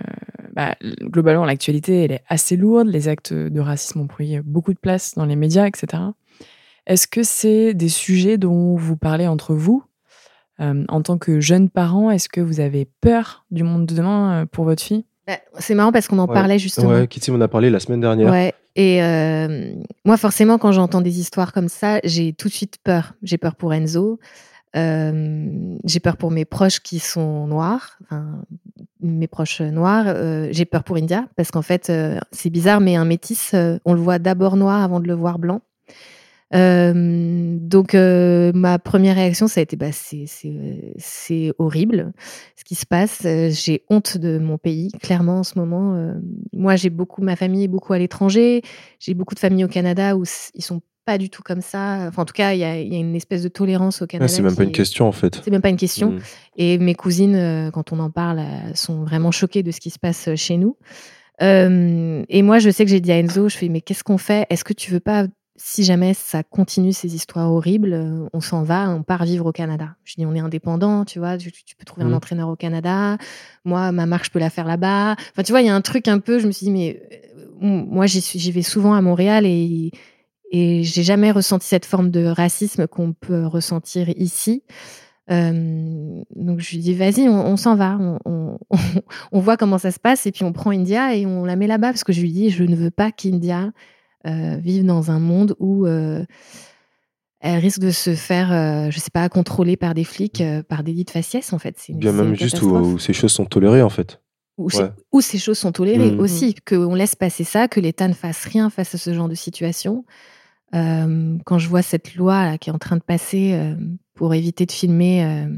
bah, 0.55 0.75
globalement, 1.03 1.45
l'actualité, 1.45 2.05
elle 2.05 2.13
est 2.13 2.23
assez 2.29 2.57
lourde. 2.57 2.89
Les 2.89 3.09
actes 3.09 3.35
de 3.35 3.61
racisme 3.61 4.01
ont 4.01 4.07
pris 4.07 4.41
beaucoup 4.41 4.73
de 4.73 4.79
place 4.79 5.15
dans 5.17 5.27
les 5.27 5.37
médias, 5.37 5.67
etc. 5.67 6.03
Est-ce 6.87 7.07
que 7.09 7.23
c'est 7.23 7.75
des 7.75 7.89
sujets 7.91 8.39
dont 8.39 8.75
vous 8.77 8.97
parlez 8.97 9.27
entre 9.27 9.55
vous 9.55 9.85
Euh, 10.61 10.85
En 10.89 11.03
tant 11.03 11.19
que 11.19 11.41
jeune 11.41 11.69
parent, 11.69 12.11
est-ce 12.11 12.31
que 12.31 12.41
vous 12.41 12.61
avez 12.61 12.89
peur 13.03 13.45
du 13.51 13.63
monde 13.63 13.85
de 13.85 13.95
demain 13.95 14.43
euh, 14.43 14.47
pour 14.47 14.65
votre 14.65 14.83
fille? 14.83 15.05
Bah, 15.27 15.35
C'est 15.59 15.75
marrant 15.75 15.93
parce 15.93 16.09
qu'on 16.09 16.19
en 16.21 16.27
Ouais. 16.27 16.33
parlait 16.35 16.59
justement. 16.59 16.89
Ouais, 16.89 17.07
Kitty 17.07 17.31
m'en 17.33 17.41
a 17.43 17.49
parlé 17.49 17.69
la 17.69 17.81
semaine 17.81 18.01
dernière. 18.01 18.31
Ouais. 18.31 18.55
Et 18.77 19.03
euh, 19.03 19.75
moi, 20.07 20.17
forcément, 20.17 20.57
quand 20.57 20.73
j'entends 20.73 21.03
des 21.03 21.21
histoires 21.21 21.53
comme 21.53 21.69
ça, 21.69 21.99
j'ai 22.05 22.33
tout 22.33 22.49
de 22.49 22.53
suite 22.55 22.79
peur. 22.83 23.13
J'ai 23.23 23.37
peur 23.37 23.57
pour 23.57 23.75
Enzo. 23.75 24.19
Euh, 24.75 25.77
j'ai 25.85 26.01
peur 26.01 26.17
pour 26.17 26.31
mes 26.31 26.45
proches 26.45 26.81
qui 26.81 26.99
sont 26.99 27.47
noirs, 27.47 27.99
mes 29.01 29.27
proches 29.27 29.61
noirs. 29.61 30.05
Euh, 30.09 30.49
j'ai 30.51 30.65
peur 30.65 30.85
pour 30.85 30.97
India 30.97 31.27
parce 31.37 31.51
qu'en 31.51 31.63
fait, 31.63 31.89
euh, 31.91 32.19
c'est 32.33 32.51
bizarre, 32.51 32.81
mais 32.81 32.97
un 32.97 33.05
métis, 33.05 33.55
on 33.85 33.95
le 33.95 34.01
voit 34.01 34.19
d'abord 34.19 34.57
noir 34.57 34.83
avant 34.83 35.01
de 35.01 35.07
le 35.07 35.15
voir 35.15 35.39
blanc. 35.39 35.61
Donc, 36.53 37.95
ma 37.95 38.79
première 38.79 39.17
réaction, 39.17 39.49
ça 39.49 39.61
a 39.61 39.63
été 39.63 39.77
bah, 39.77 39.93
c'est- 39.93 41.53
horrible 41.59 42.13
ce 42.55 42.65
qui 42.65 42.75
se 42.75 42.87
passe. 42.87 43.23
J'ai 43.51 43.85
honte 43.91 44.17
de 44.19 44.39
mon 44.39 44.57
pays, 44.57 44.91
clairement, 45.03 45.41
en 45.41 45.43
ce 45.45 45.59
moment. 45.59 46.15
Moi, 46.53 46.77
j'ai 46.77 46.91
beaucoup, 46.91 47.23
ma 47.23 47.37
famille 47.37 47.65
est 47.65 47.69
beaucoup 47.69 47.93
à 47.93 47.99
l'étranger. 47.99 48.63
J'ai 49.01 49.15
beaucoup 49.15 49.35
de 49.35 49.41
familles 49.41 49.65
au 49.65 49.69
Canada 49.69 50.17
où 50.17 50.25
ils 50.55 50.63
sont 50.63 50.81
pas 51.07 51.17
du 51.19 51.31
tout 51.31 51.43
comme 51.43 51.63
ça. 51.63 52.07
Enfin, 52.09 52.23
en 52.23 52.25
tout 52.27 52.35
cas, 52.35 52.53
il 52.53 52.59
y 52.59 52.65
a, 52.65 52.79
il 52.79 52.93
y 52.93 52.97
a 52.97 52.99
une 52.99 53.15
espèce 53.17 53.43
de 53.43 53.49
tolérance 53.49 54.03
au 54.03 54.07
Canada. 54.07 54.29
c'est 54.31 54.43
même 54.43 54.55
pas 54.57 54.65
une 54.65 54.69
est- 54.69 54.73
question 54.73 55.07
en 55.09 55.13
fait. 55.13 55.41
C'est 55.43 55.51
même 55.51 55.63
pas 55.63 55.71
une 55.71 55.77
question. 55.79 56.11
Mm. 56.11 56.21
Et 56.57 56.79
mes 56.79 56.95
cousines, 56.95 57.35
euh, 57.37 57.71
quand 57.71 57.93
on 57.93 57.99
en 58.01 58.11
parle, 58.11 58.41
euh, 58.41 58.75
sont 58.75 59.05
vraiment 59.05 59.31
choquées 59.31 59.63
de 59.63 59.71
ce 59.71 59.81
qui 59.81 59.91
se 59.91 59.99
passe 59.99 60.29
euh, 60.29 60.37
chez 60.37 60.57
nous. 60.59 60.77
Euh, 61.43 62.25
et 62.29 62.43
moi, 62.43 62.59
je 62.59 62.71
sais 62.71 62.85
que 62.85 62.91
j'ai 62.91 63.01
dit 63.01 63.13
à 63.13 63.19
Enzo, 63.19 63.49
je 63.49 63.57
fais, 63.57 63.69
mais 63.69 63.81
qu'est-ce 63.81 64.05
qu'on 64.05 64.19
fait? 64.19 64.47
Est-ce 64.51 64.65
que 64.65 64.73
tu 64.73 64.91
veux 64.91 65.01
pas, 65.01 65.27
si 65.57 65.85
jamais 65.85 66.15
ça 66.15 66.43
continue 66.43 66.93
ces 66.93 67.15
histoires 67.15 67.51
horribles, 67.53 68.29
on 68.33 68.41
s'en 68.41 68.63
va, 68.63 68.91
on 68.91 69.03
part 69.03 69.25
vivre 69.25 69.47
au 69.47 69.53
Canada? 69.53 69.97
Je 70.05 70.15
dis, 70.17 70.27
on 70.27 70.35
est 70.35 70.41
indépendant, 70.41 71.05
tu 71.05 71.19
vois, 71.19 71.37
tu, 71.37 71.53
tu 71.53 71.77
peux 71.77 71.85
trouver 71.85 72.05
un 72.07 72.09
Mhm. 72.09 72.15
entraîneur 72.15 72.49
au 72.49 72.57
Canada. 72.57 73.19
Moi, 73.65 73.93
ma 73.93 74.07
marque, 74.07 74.25
je 74.27 74.31
peux 74.31 74.39
la 74.39 74.51
faire 74.51 74.67
là-bas. 74.67 75.13
Enfin, 75.33 75.43
tu 75.43 75.53
vois, 75.53 75.61
il 75.61 75.67
y 75.67 75.71
a 75.71 75.75
un 75.75 75.81
truc 75.83 76.09
un 76.09 76.19
peu, 76.19 76.39
je 76.39 76.47
me 76.47 76.53
suis 76.53 76.65
dit, 76.67 76.73
mais 76.73 77.03
moi, 77.61 78.07
j'y 78.07 78.51
vais 78.51 78.63
souvent 78.63 78.95
à 78.95 79.01
Montréal 79.03 79.45
et, 79.47 79.91
et 80.57 80.83
j'ai 80.83 81.03
jamais 81.03 81.31
ressenti 81.31 81.67
cette 81.67 81.85
forme 81.87 82.11
de 82.11 82.25
racisme 82.27 82.87
qu'on 82.87 83.13
peut 83.13 83.47
ressentir 83.47 84.09
ici. 84.11 84.63
Euh, 85.31 86.23
donc 86.37 86.61
je 86.61 86.71
lui 86.71 86.79
dis 86.79 86.95
vas-y, 86.95 87.29
on, 87.29 87.47
on 87.47 87.57
s'en 87.57 87.75
va, 87.75 87.99
on, 88.01 88.19
on, 88.25 88.59
on 89.33 89.41
voit 89.41 89.57
comment 89.57 89.79
ça 89.79 89.91
se 89.91 89.99
passe 89.99 90.25
et 90.27 90.33
puis 90.33 90.45
on 90.45 90.53
prend 90.53 90.71
India 90.71 91.17
et 91.17 91.27
on 91.27 91.45
la 91.45 91.57
met 91.57 91.67
là-bas 91.67 91.89
parce 91.89 92.05
que 92.05 92.13
je 92.13 92.21
lui 92.21 92.31
dis 92.31 92.51
je 92.51 92.63
ne 92.63 92.77
veux 92.77 92.93
pas 92.93 93.11
qu'India 93.11 93.73
euh, 94.27 94.57
vive 94.63 94.85
dans 94.85 95.11
un 95.11 95.19
monde 95.19 95.57
où 95.59 95.85
euh, 95.87 96.25
elle 97.41 97.59
risque 97.59 97.81
de 97.81 97.91
se 97.91 98.15
faire, 98.15 98.53
euh, 98.53 98.91
je 98.91 98.99
sais 98.99 99.11
pas, 99.13 99.29
contrôler 99.29 99.77
par 99.77 99.95
des 99.95 100.05
flics, 100.05 100.43
par 100.69 100.83
délit 100.85 101.05
de 101.05 101.11
faciès 101.11 101.53
en 101.53 101.59
fait. 101.59 101.75
C'est 101.79 101.93
Bien 101.97 102.13
même 102.13 102.35
juste 102.37 102.63
où, 102.63 102.99
ces 102.99 103.13
choses 103.13 103.33
sont 103.33 103.45
tolérées 103.47 103.83
en 103.83 103.91
fait. 103.91 104.21
Où, 104.59 104.69
Ouais. 104.69 104.91
où 105.13 105.21
ces 105.21 105.39
choses 105.39 105.59
sont 105.59 105.73
tolérées 105.73 106.13
Mhm. 106.13 106.21
aussi, 106.21 106.55
qu'on 106.67 106.95
laisse 106.95 107.15
passer 107.15 107.45
ça, 107.45 107.69
que 107.69 107.79
l'État 107.79 108.09
ne 108.09 108.15
fasse 108.15 108.45
rien 108.47 108.71
face 108.71 108.95
à 108.95 108.99
ce 108.99 109.13
genre 109.13 109.29
de 109.29 109.35
situation. 109.35 110.05
Euh, 110.75 111.39
quand 111.47 111.59
je 111.59 111.69
vois 111.69 111.83
cette 111.83 112.15
loi 112.17 112.45
là, 112.45 112.59
qui 112.59 112.71
est 112.71 112.73
en 112.73 112.79
train 112.79 112.97
de 112.97 113.03
passer 113.03 113.53
euh, 113.55 113.75
pour 114.15 114.35
éviter 114.35 114.67
de 114.67 114.73
filmer 114.73 115.25
euh, 115.25 115.49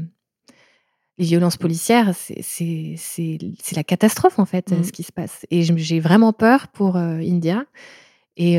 les 1.17 1.25
violences 1.25 1.57
policières, 1.57 2.13
c'est- 2.15 2.95
la 3.75 3.83
catastrophe 3.83 4.39
en 4.39 4.45
fait, 4.45 4.71
Mhm. 4.71 4.83
ce 4.83 4.91
qui 4.91 5.03
se 5.03 5.11
passe. 5.11 5.45
Et 5.51 5.63
j'ai 5.63 5.99
vraiment 5.99 6.31
peur 6.33 6.67
pour 6.69 6.95
India. 6.95 7.65
Et, 8.37 8.53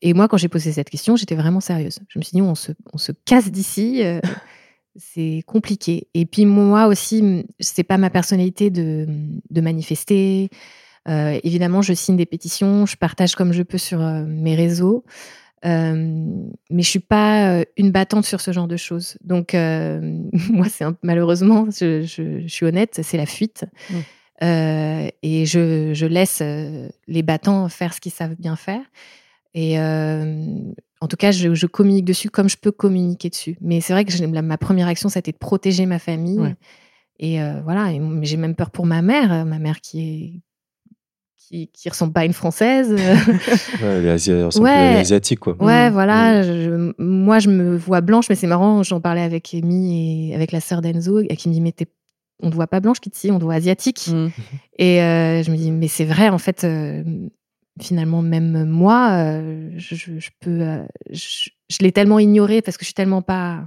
et 0.00 0.14
moi, 0.14 0.26
quand 0.26 0.38
j'ai 0.38 0.48
posé 0.48 0.72
cette 0.72 0.88
question, 0.88 1.16
j'étais 1.16 1.34
vraiment 1.34 1.60
sérieuse. 1.60 1.98
Je 2.08 2.18
me 2.18 2.24
suis 2.24 2.34
dit, 2.34 2.40
on 2.40 2.54
se, 2.54 2.72
on 2.94 2.98
se 2.98 3.12
casse 3.26 3.50
d'ici. 3.50 4.02
euh, 4.02 4.20
c'est 4.96 5.42
compliqué. 5.46 6.08
Et 6.14 6.24
puis 6.24 6.46
moi 6.46 6.86
aussi, 6.86 7.44
c'est 7.60 7.82
pas 7.84 7.98
ma 7.98 8.08
personnalité 8.08 8.70
de, 8.70 9.06
de 9.50 9.60
manifester. 9.60 10.48
Euh, 11.08 11.38
évidemment, 11.44 11.82
je 11.82 11.92
signe 11.92 12.16
des 12.16 12.24
pétitions, 12.24 12.86
je 12.86 12.96
partage 12.96 13.34
comme 13.34 13.52
je 13.52 13.62
peux 13.62 13.76
sur 13.78 14.00
euh, 14.00 14.24
mes 14.24 14.54
réseaux. 14.54 15.04
Euh, 15.64 15.94
mais 16.70 16.82
je 16.82 16.88
suis 16.88 16.98
pas 17.00 17.50
euh, 17.60 17.64
une 17.76 17.90
battante 17.90 18.24
sur 18.26 18.40
ce 18.40 18.52
genre 18.52 18.68
de 18.68 18.76
choses. 18.76 19.16
Donc, 19.24 19.54
euh, 19.54 20.00
moi, 20.50 20.66
c'est 20.68 20.84
un- 20.84 20.96
malheureusement, 21.02 21.66
je, 21.70 22.02
je- 22.02 22.40
je 22.42 22.48
suis 22.48 22.66
honnête, 22.66 23.00
c'est 23.02 23.16
la 23.16 23.26
fuite. 23.26 23.64
Mm. 23.90 23.94
Euh, 24.42 25.08
et 25.22 25.46
je, 25.46 25.94
je 25.94 26.06
laisse 26.06 26.40
euh, 26.42 26.88
les 27.08 27.22
battants 27.22 27.68
faire 27.70 27.94
ce 27.94 28.00
qu'ils 28.00 28.12
savent 28.12 28.36
bien 28.38 28.54
faire. 28.54 28.82
Et 29.54 29.80
euh, 29.80 30.44
en 31.00 31.08
tout 31.08 31.16
cas, 31.16 31.30
je, 31.30 31.54
je 31.54 31.66
communique 31.66 32.04
dessus 32.04 32.28
comme 32.28 32.48
je 32.50 32.58
peux 32.58 32.72
communiquer 32.72 33.30
dessus. 33.30 33.56
Mais 33.62 33.80
c'est 33.80 33.94
vrai 33.94 34.04
que 34.04 34.12
la- 34.34 34.42
ma 34.42 34.58
première 34.58 34.88
action, 34.88 35.08
ça 35.08 35.18
a 35.18 35.20
été 35.20 35.32
de 35.32 35.38
protéger 35.38 35.86
ma 35.86 35.98
famille. 35.98 36.38
Ouais. 36.38 36.54
Et 37.18 37.38
voilà, 37.64 37.90
j'ai 38.20 38.36
même 38.36 38.54
peur 38.54 38.70
pour 38.70 38.84
ma 38.84 39.00
mère, 39.00 39.46
ma 39.46 39.58
mère 39.58 39.80
qui 39.80 40.00
est 40.02 40.32
qui, 41.46 41.68
qui 41.68 41.88
ressemble 41.88 42.12
pas 42.12 42.20
à 42.20 42.24
une 42.24 42.32
française. 42.32 42.90
Ouais, 43.82 44.00
les 44.02 44.08
Asi- 44.08 44.32
Ouais. 44.32 44.94
les 44.94 44.98
asiatiques, 45.00 45.40
quoi. 45.40 45.54
Ouais, 45.62 45.90
Mm. 45.90 45.92
voilà. 45.92 46.42
je- 46.42 46.92
moi, 46.98 47.38
je 47.38 47.48
me 47.50 47.76
vois 47.76 48.00
blanche, 48.00 48.28
mais 48.28 48.34
c'est 48.34 48.46
marrant. 48.46 48.82
J'en 48.82 49.00
parlais 49.00 49.22
avec 49.22 49.54
Amy 49.54 50.30
et 50.30 50.34
avec 50.34 50.50
la 50.52 50.60
sœur 50.60 50.82
d'Enzo, 50.82 51.20
et 51.20 51.36
qui 51.36 51.48
me 51.48 51.54
dit 51.54 51.60
Mais 51.60 51.72
t'es- 51.72 51.86
on 52.42 52.48
ne 52.48 52.54
voit 52.54 52.66
pas 52.66 52.80
blanche, 52.80 53.00
Kitty, 53.00 53.30
on 53.30 53.38
te 53.38 53.44
voit 53.44 53.54
asiatique. 53.54 54.08
Mm. 54.08 54.26
Et 54.78 55.00
euh, 55.02 55.42
je 55.42 55.50
me 55.50 55.56
dis 55.56 55.70
Mais 55.70 55.88
c'est 55.88 56.04
vrai, 56.04 56.28
en 56.28 56.38
fait, 56.38 56.64
euh, 56.64 57.02
finalement, 57.80 58.22
même 58.22 58.64
moi, 58.64 59.10
euh, 59.12 59.70
je, 59.76 60.30
peux. 60.40 60.60
euh, 60.62 60.82
je 61.10 61.50
je 61.68 61.78
l'ai 61.80 61.92
tellement 61.92 62.18
ignoré 62.18 62.62
parce 62.62 62.76
que 62.76 62.82
je 62.82 62.86
suis 62.86 62.94
tellement 62.94 63.22
pas. 63.22 63.64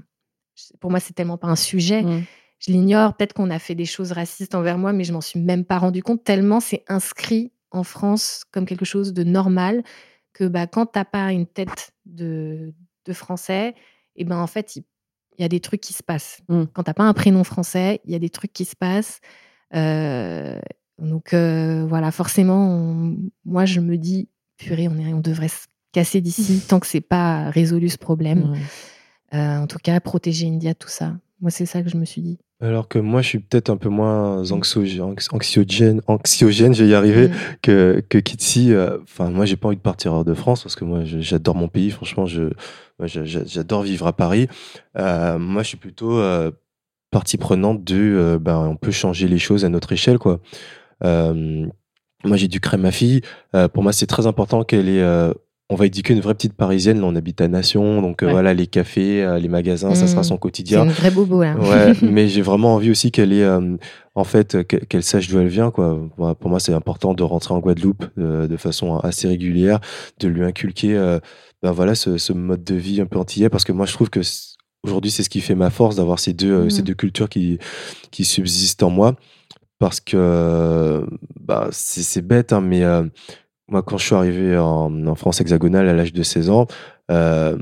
Pour 0.81 0.89
moi, 0.91 0.99
c'est 0.99 1.13
tellement 1.13 1.37
pas 1.37 1.47
un 1.47 1.55
sujet. 1.55 2.01
Mm. 2.03 2.23
Je 2.59 2.71
l'ignore. 2.73 3.15
Peut-être 3.15 3.33
qu'on 3.33 3.49
a 3.49 3.59
fait 3.59 3.75
des 3.75 3.85
choses 3.85 4.11
racistes 4.11 4.53
envers 4.55 4.77
moi, 4.77 4.91
mais 4.93 5.03
je 5.05 5.13
m'en 5.13 5.21
suis 5.21 5.39
même 5.39 5.63
pas 5.63 5.77
rendu 5.77 6.03
compte, 6.03 6.23
tellement 6.25 6.59
c'est 6.59 6.83
inscrit 6.89 7.51
en 7.71 7.83
France 7.83 8.43
comme 8.51 8.65
quelque 8.65 8.85
chose 8.85 9.13
de 9.13 9.23
normal 9.23 9.83
que 10.33 10.45
bah, 10.45 10.67
quand 10.67 10.85
t'as 10.85 11.05
pas 11.05 11.31
une 11.31 11.47
tête 11.47 11.91
de, 12.05 12.73
de 13.05 13.13
français, 13.13 13.75
et 14.15 14.23
ben 14.23 14.37
en 14.37 14.47
fait, 14.47 14.75
il 14.75 14.83
y, 15.39 15.43
a 15.43 15.47
des 15.47 15.59
trucs 15.59 15.81
qui 15.81 15.93
se 15.93 16.03
passent. 16.03 16.41
Mm. 16.49 16.63
Quand 16.73 16.83
t'as 16.83 16.93
pas 16.93 17.03
un 17.03 17.13
prénom 17.13 17.43
français, 17.43 18.01
il 18.05 18.11
y 18.11 18.15
a 18.15 18.19
des 18.19 18.29
trucs 18.29 18.53
qui 18.53 18.65
se 18.65 18.75
passent. 18.75 19.21
Euh, 19.75 20.59
donc 20.97 21.33
euh, 21.33 21.85
voilà, 21.87 22.11
forcément, 22.11 22.69
on- 22.69 23.17
moi 23.45 23.65
je 23.65 23.79
me 23.79 23.97
dis, 23.97 24.29
purée, 24.57 24.87
on, 24.87 24.97
est, 24.97 25.13
on 25.13 25.21
devrait 25.21 25.47
se 25.47 25.67
casser 25.91 26.21
d'ici 26.21 26.61
tant 26.67 26.79
que 26.79 26.87
c'est 26.87 27.01
pas 27.01 27.49
résolu 27.49 27.89
ce 27.89 27.97
problème. 27.97 28.55
Euh, 29.33 29.57
en 29.57 29.67
tout 29.67 29.77
cas, 29.77 29.99
protéger 29.99 30.47
India, 30.47 30.73
tout 30.73 30.89
ça. 30.89 31.15
Moi, 31.41 31.51
c'est 31.51 31.65
ça 31.65 31.81
que 31.81 31.89
je 31.89 31.95
me 31.97 32.03
suis 32.05 32.21
dit. 32.21 32.37
Alors 32.61 32.89
que 32.89 32.99
moi, 32.99 33.21
je 33.21 33.27
suis 33.29 33.39
peut-être 33.39 33.69
un 33.69 33.77
peu 33.77 33.87
moins 33.87 34.41
anx- 34.51 35.29
anxiogène, 35.31 36.01
anxiogène, 36.07 36.73
je 36.73 36.83
vais 36.83 36.89
y 36.89 36.93
arriver, 36.93 37.29
Mm. 37.29 37.33
que, 37.61 38.03
que 38.09 38.17
Kitsi. 38.17 38.73
euh, 38.73 38.97
Enfin, 39.03 39.29
moi, 39.29 39.45
j'ai 39.45 39.55
pas 39.55 39.67
envie 39.69 39.77
de 39.77 39.81
partir 39.81 40.11
hors 40.13 40.25
de 40.25 40.33
France 40.33 40.63
parce 40.63 40.75
que 40.75 40.83
moi, 40.83 41.01
j'adore 41.05 41.55
mon 41.55 41.69
pays. 41.69 41.89
Franchement, 41.91 42.25
je, 42.25 42.49
j'adore 43.05 43.83
vivre 43.83 44.07
à 44.07 44.13
Paris. 44.13 44.47
Euh, 44.97 45.39
moi, 45.39 45.63
je 45.63 45.69
suis 45.69 45.77
plutôt 45.77 46.17
euh, 46.19 46.51
partie 47.11 47.37
prenante 47.37 47.85
de. 47.85 47.95
euh, 47.95 48.39
ben, 48.39 48.57
on 48.57 48.75
peut 48.75 48.91
changer 48.91 49.29
les 49.29 49.39
choses 49.39 49.63
à 49.63 49.69
notre 49.69 49.93
échelle, 49.93 50.19
quoi. 50.19 50.41
Moi, 52.25 52.35
j'ai 52.35 52.49
dû 52.49 52.59
créer 52.59 52.79
ma 52.79 52.91
fille. 52.91 53.21
Pour 53.73 53.83
moi, 53.83 53.93
c'est 53.93 54.07
très 54.07 54.27
important 54.27 54.63
qu'elle 54.65 54.89
ait. 54.89 55.33
On 55.71 55.75
va 55.75 55.85
éduquer 55.85 56.13
une 56.13 56.19
vraie 56.19 56.33
petite 56.33 56.53
parisienne. 56.53 56.99
Là, 56.99 57.05
on 57.05 57.15
habite 57.15 57.41
à 57.41 57.47
Nation, 57.47 58.01
donc 58.01 58.23
euh, 58.23 58.25
Ouais. 58.27 58.31
voilà, 58.31 58.53
les 58.55 58.65
cafés, 58.67 59.23
euh, 59.23 59.37
les 59.37 59.47
magasins, 59.49 59.93
ça 59.93 60.07
sera 60.07 60.21
Mm. 60.21 60.23
son 60.23 60.33
C'est 60.35 60.39
quotidien. 60.39 60.83
une 60.85 60.91
vraie 60.91 61.11
bobo, 61.11 61.43
là. 61.43 61.55
Ouais, 61.57 61.93
mais 62.01 62.27
j'ai 62.27 62.41
vraiment 62.41 62.73
envie 62.75 62.89
aussi 62.89 63.11
qu'elle 63.11 63.31
ait, 63.33 63.43
euh, 63.43 63.77
en 64.15 64.23
fait, 64.23 64.63
que- 64.63 64.77
qu'elle 64.77 65.03
sache 65.03 65.27
d'où 65.29 65.39
elle 65.39 65.47
vient, 65.47 65.69
quoi. 65.71 65.99
Pour 66.39 66.49
moi, 66.49 66.59
c'est 66.59 66.73
important 66.73 67.13
de 67.13 67.21
rentrer 67.23 67.53
en 67.53 67.59
Guadeloupe 67.59 68.05
de 68.17 68.57
façon 68.57 68.97
assez 68.97 69.27
régulière, 69.27 69.79
de 70.19 70.27
lui 70.27 70.43
inculquer, 70.43 70.95
ben 71.61 71.71
voilà, 71.71 71.93
ce, 71.93 72.17
ce 72.17 72.33
mode 72.33 72.63
de 72.63 72.75
vie 72.75 72.99
un 73.01 73.05
peu 73.05 73.19
antillais, 73.19 73.49
parce 73.49 73.63
que 73.63 73.71
moi, 73.71 73.85
je 73.85 73.93
trouve 73.93 74.09
que 74.09 74.21
aujourd'hui, 74.83 75.11
c'est 75.11 75.23
ce 75.23 75.29
qui 75.29 75.41
fait 75.41 75.55
ma 75.55 75.69
force 75.69 75.97
d'avoir 75.97 76.17
ces 76.19 76.33
deux, 76.33 76.69
ces 76.69 76.81
deux 76.81 76.93
cultures 76.95 77.29
qui, 77.29 77.59
qui 78.11 78.25
subsistent 78.25 78.81
en 78.83 78.89
moi, 78.89 79.15
parce 79.77 79.99
que, 80.01 81.05
bah, 81.39 81.67
c'est 81.71 82.01
c'est 82.01 82.21
bête, 82.25 82.53
hein, 82.53 82.61
mais 82.61 82.83
moi, 83.69 83.81
quand 83.83 83.97
je 83.97 84.05
suis 84.05 84.15
arrivé 84.15 84.57
en, 84.57 85.07
en 85.07 85.15
France 85.15 85.41
hexagonale 85.41 85.87
à 85.87 85.93
l'âge 85.93 86.13
de 86.13 86.23
16 86.23 86.49
ans, 86.49 86.67
euh, 87.11 87.57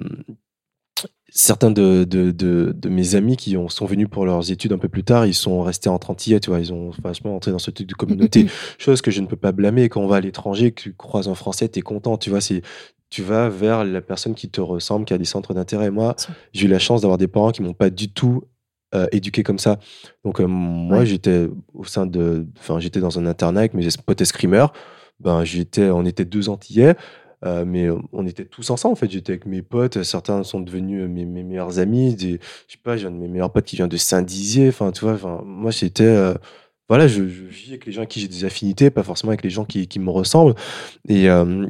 certains 1.29 1.71
de, 1.71 2.03
de, 2.03 2.31
de, 2.31 2.73
de 2.75 2.89
mes 2.89 3.15
amis 3.15 3.37
qui 3.37 3.57
ont, 3.57 3.69
sont 3.69 3.85
venus 3.85 4.07
pour 4.09 4.25
leurs 4.25 4.49
études 4.51 4.71
un 4.73 4.77
peu 4.77 4.87
plus 4.89 5.03
tard, 5.03 5.25
ils 5.25 5.33
sont 5.33 5.61
restés 5.61 5.89
en 5.89 5.99
Antillais, 6.07 6.39
tu 6.39 6.49
vois, 6.49 6.59
ils 6.59 6.73
ont 6.73 6.91
vachement 7.03 7.35
entré 7.35 7.51
dans 7.51 7.59
ce 7.59 7.69
truc 7.71 7.87
de 7.87 7.93
communauté, 7.93 8.47
chose 8.77 9.01
que 9.01 9.11
je 9.11 9.21
ne 9.21 9.27
peux 9.27 9.35
pas 9.35 9.51
blâmer. 9.51 9.89
Quand 9.89 10.01
on 10.01 10.07
va 10.07 10.17
à 10.17 10.21
l'étranger, 10.21 10.71
que 10.71 10.81
tu 10.81 10.93
croises 10.93 11.27
un 11.27 11.35
Français, 11.35 11.67
tu 11.69 11.79
es 11.79 11.81
content, 11.81 12.17
tu 12.17 12.29
vois, 12.29 12.41
c'est 12.41 12.61
tu 13.09 13.21
vas 13.21 13.47
vers 13.47 13.85
la 13.85 14.01
personne 14.01 14.35
qui 14.35 14.49
te 14.49 14.59
ressemble, 14.59 15.05
qui 15.05 15.13
a 15.13 15.17
des 15.17 15.23
centres 15.25 15.53
d'intérêt. 15.53 15.91
Moi, 15.91 16.15
j'ai 16.51 16.65
eu 16.65 16.69
la 16.69 16.79
chance 16.79 17.01
d'avoir 17.01 17.17
des 17.17 17.27
parents 17.29 17.51
qui 17.51 17.61
m'ont 17.61 17.73
pas 17.73 17.89
du 17.89 18.11
tout 18.11 18.43
euh, 18.95 19.07
éduqué 19.13 19.43
comme 19.43 19.59
ça. 19.59 19.79
Donc 20.25 20.41
euh, 20.41 20.45
moi, 20.45 20.99
Ouais. 20.99 21.05
j'étais 21.05 21.47
au 21.73 21.85
sein 21.85 22.05
de, 22.05 22.45
enfin, 22.59 22.79
j'étais 22.79 22.99
dans 22.99 23.17
un 23.19 23.25
internat 23.25 23.61
avec 23.61 23.73
mes 23.73 23.87
potes 24.05 24.19
escrimeurs. 24.21 24.73
Ben, 25.19 25.43
j'étais, 25.43 25.89
on 25.89 26.05
était 26.05 26.25
deux 26.25 26.49
Antillais. 26.49 26.95
Euh, 27.45 27.65
mais 27.65 27.87
on 28.13 28.25
était 28.25 28.45
tous 28.45 28.69
ensemble 28.71 28.93
en 28.93 28.95
fait. 28.95 29.11
J'étais 29.11 29.33
avec 29.33 29.45
mes 29.45 29.61
potes, 29.61 30.01
certains 30.03 30.43
sont 30.43 30.59
devenus 30.59 31.03
euh, 31.03 31.07
mes, 31.07 31.25
meilleurs 31.25 31.79
amis. 31.79 32.15
Des, 32.15 32.39
je 32.67 32.73
sais 32.73 32.79
pas, 32.81 32.97
j'ai 32.97 33.07
un 33.07 33.11
de 33.11 33.17
mes 33.17 33.27
meilleurs 33.27 33.51
potes 33.51 33.65
qui 33.65 33.75
vient 33.75 33.87
de 33.87 33.97
Saint-Dizier. 33.97 34.69
Enfin, 34.69 34.91
tu 34.91 35.05
vois, 35.05 35.43
moi 35.45 35.71
j'étais, 35.71 36.03
euh, 36.03 36.33
voilà, 36.89 37.07
je, 37.07 37.27
je 37.27 37.43
vis 37.43 37.69
avec 37.69 37.85
les 37.85 37.91
gens 37.91 37.99
avec 38.01 38.09
qui 38.09 38.21
j'ai 38.21 38.27
des 38.27 38.45
affinités, 38.45 38.89
pas 38.89 39.03
forcément 39.03 39.31
avec 39.31 39.43
les 39.43 39.49
gens 39.49 39.65
qui, 39.65 39.87
qui 39.87 39.99
me 39.99 40.09
ressemblent. 40.09 40.55
Et, 41.07 41.29
euh, 41.29 41.67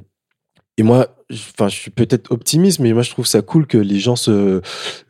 et 0.78 0.84
moi, 0.84 1.08
enfin, 1.34 1.68
je 1.68 1.76
suis 1.76 1.92
peut-être 1.92 2.32
optimiste, 2.32 2.80
mais 2.80 2.94
moi 2.94 3.02
je 3.02 3.10
trouve 3.10 3.26
ça 3.26 3.42
cool 3.42 3.66
que 3.68 3.78
les 3.78 4.00
gens 4.00 4.16
se 4.16 4.62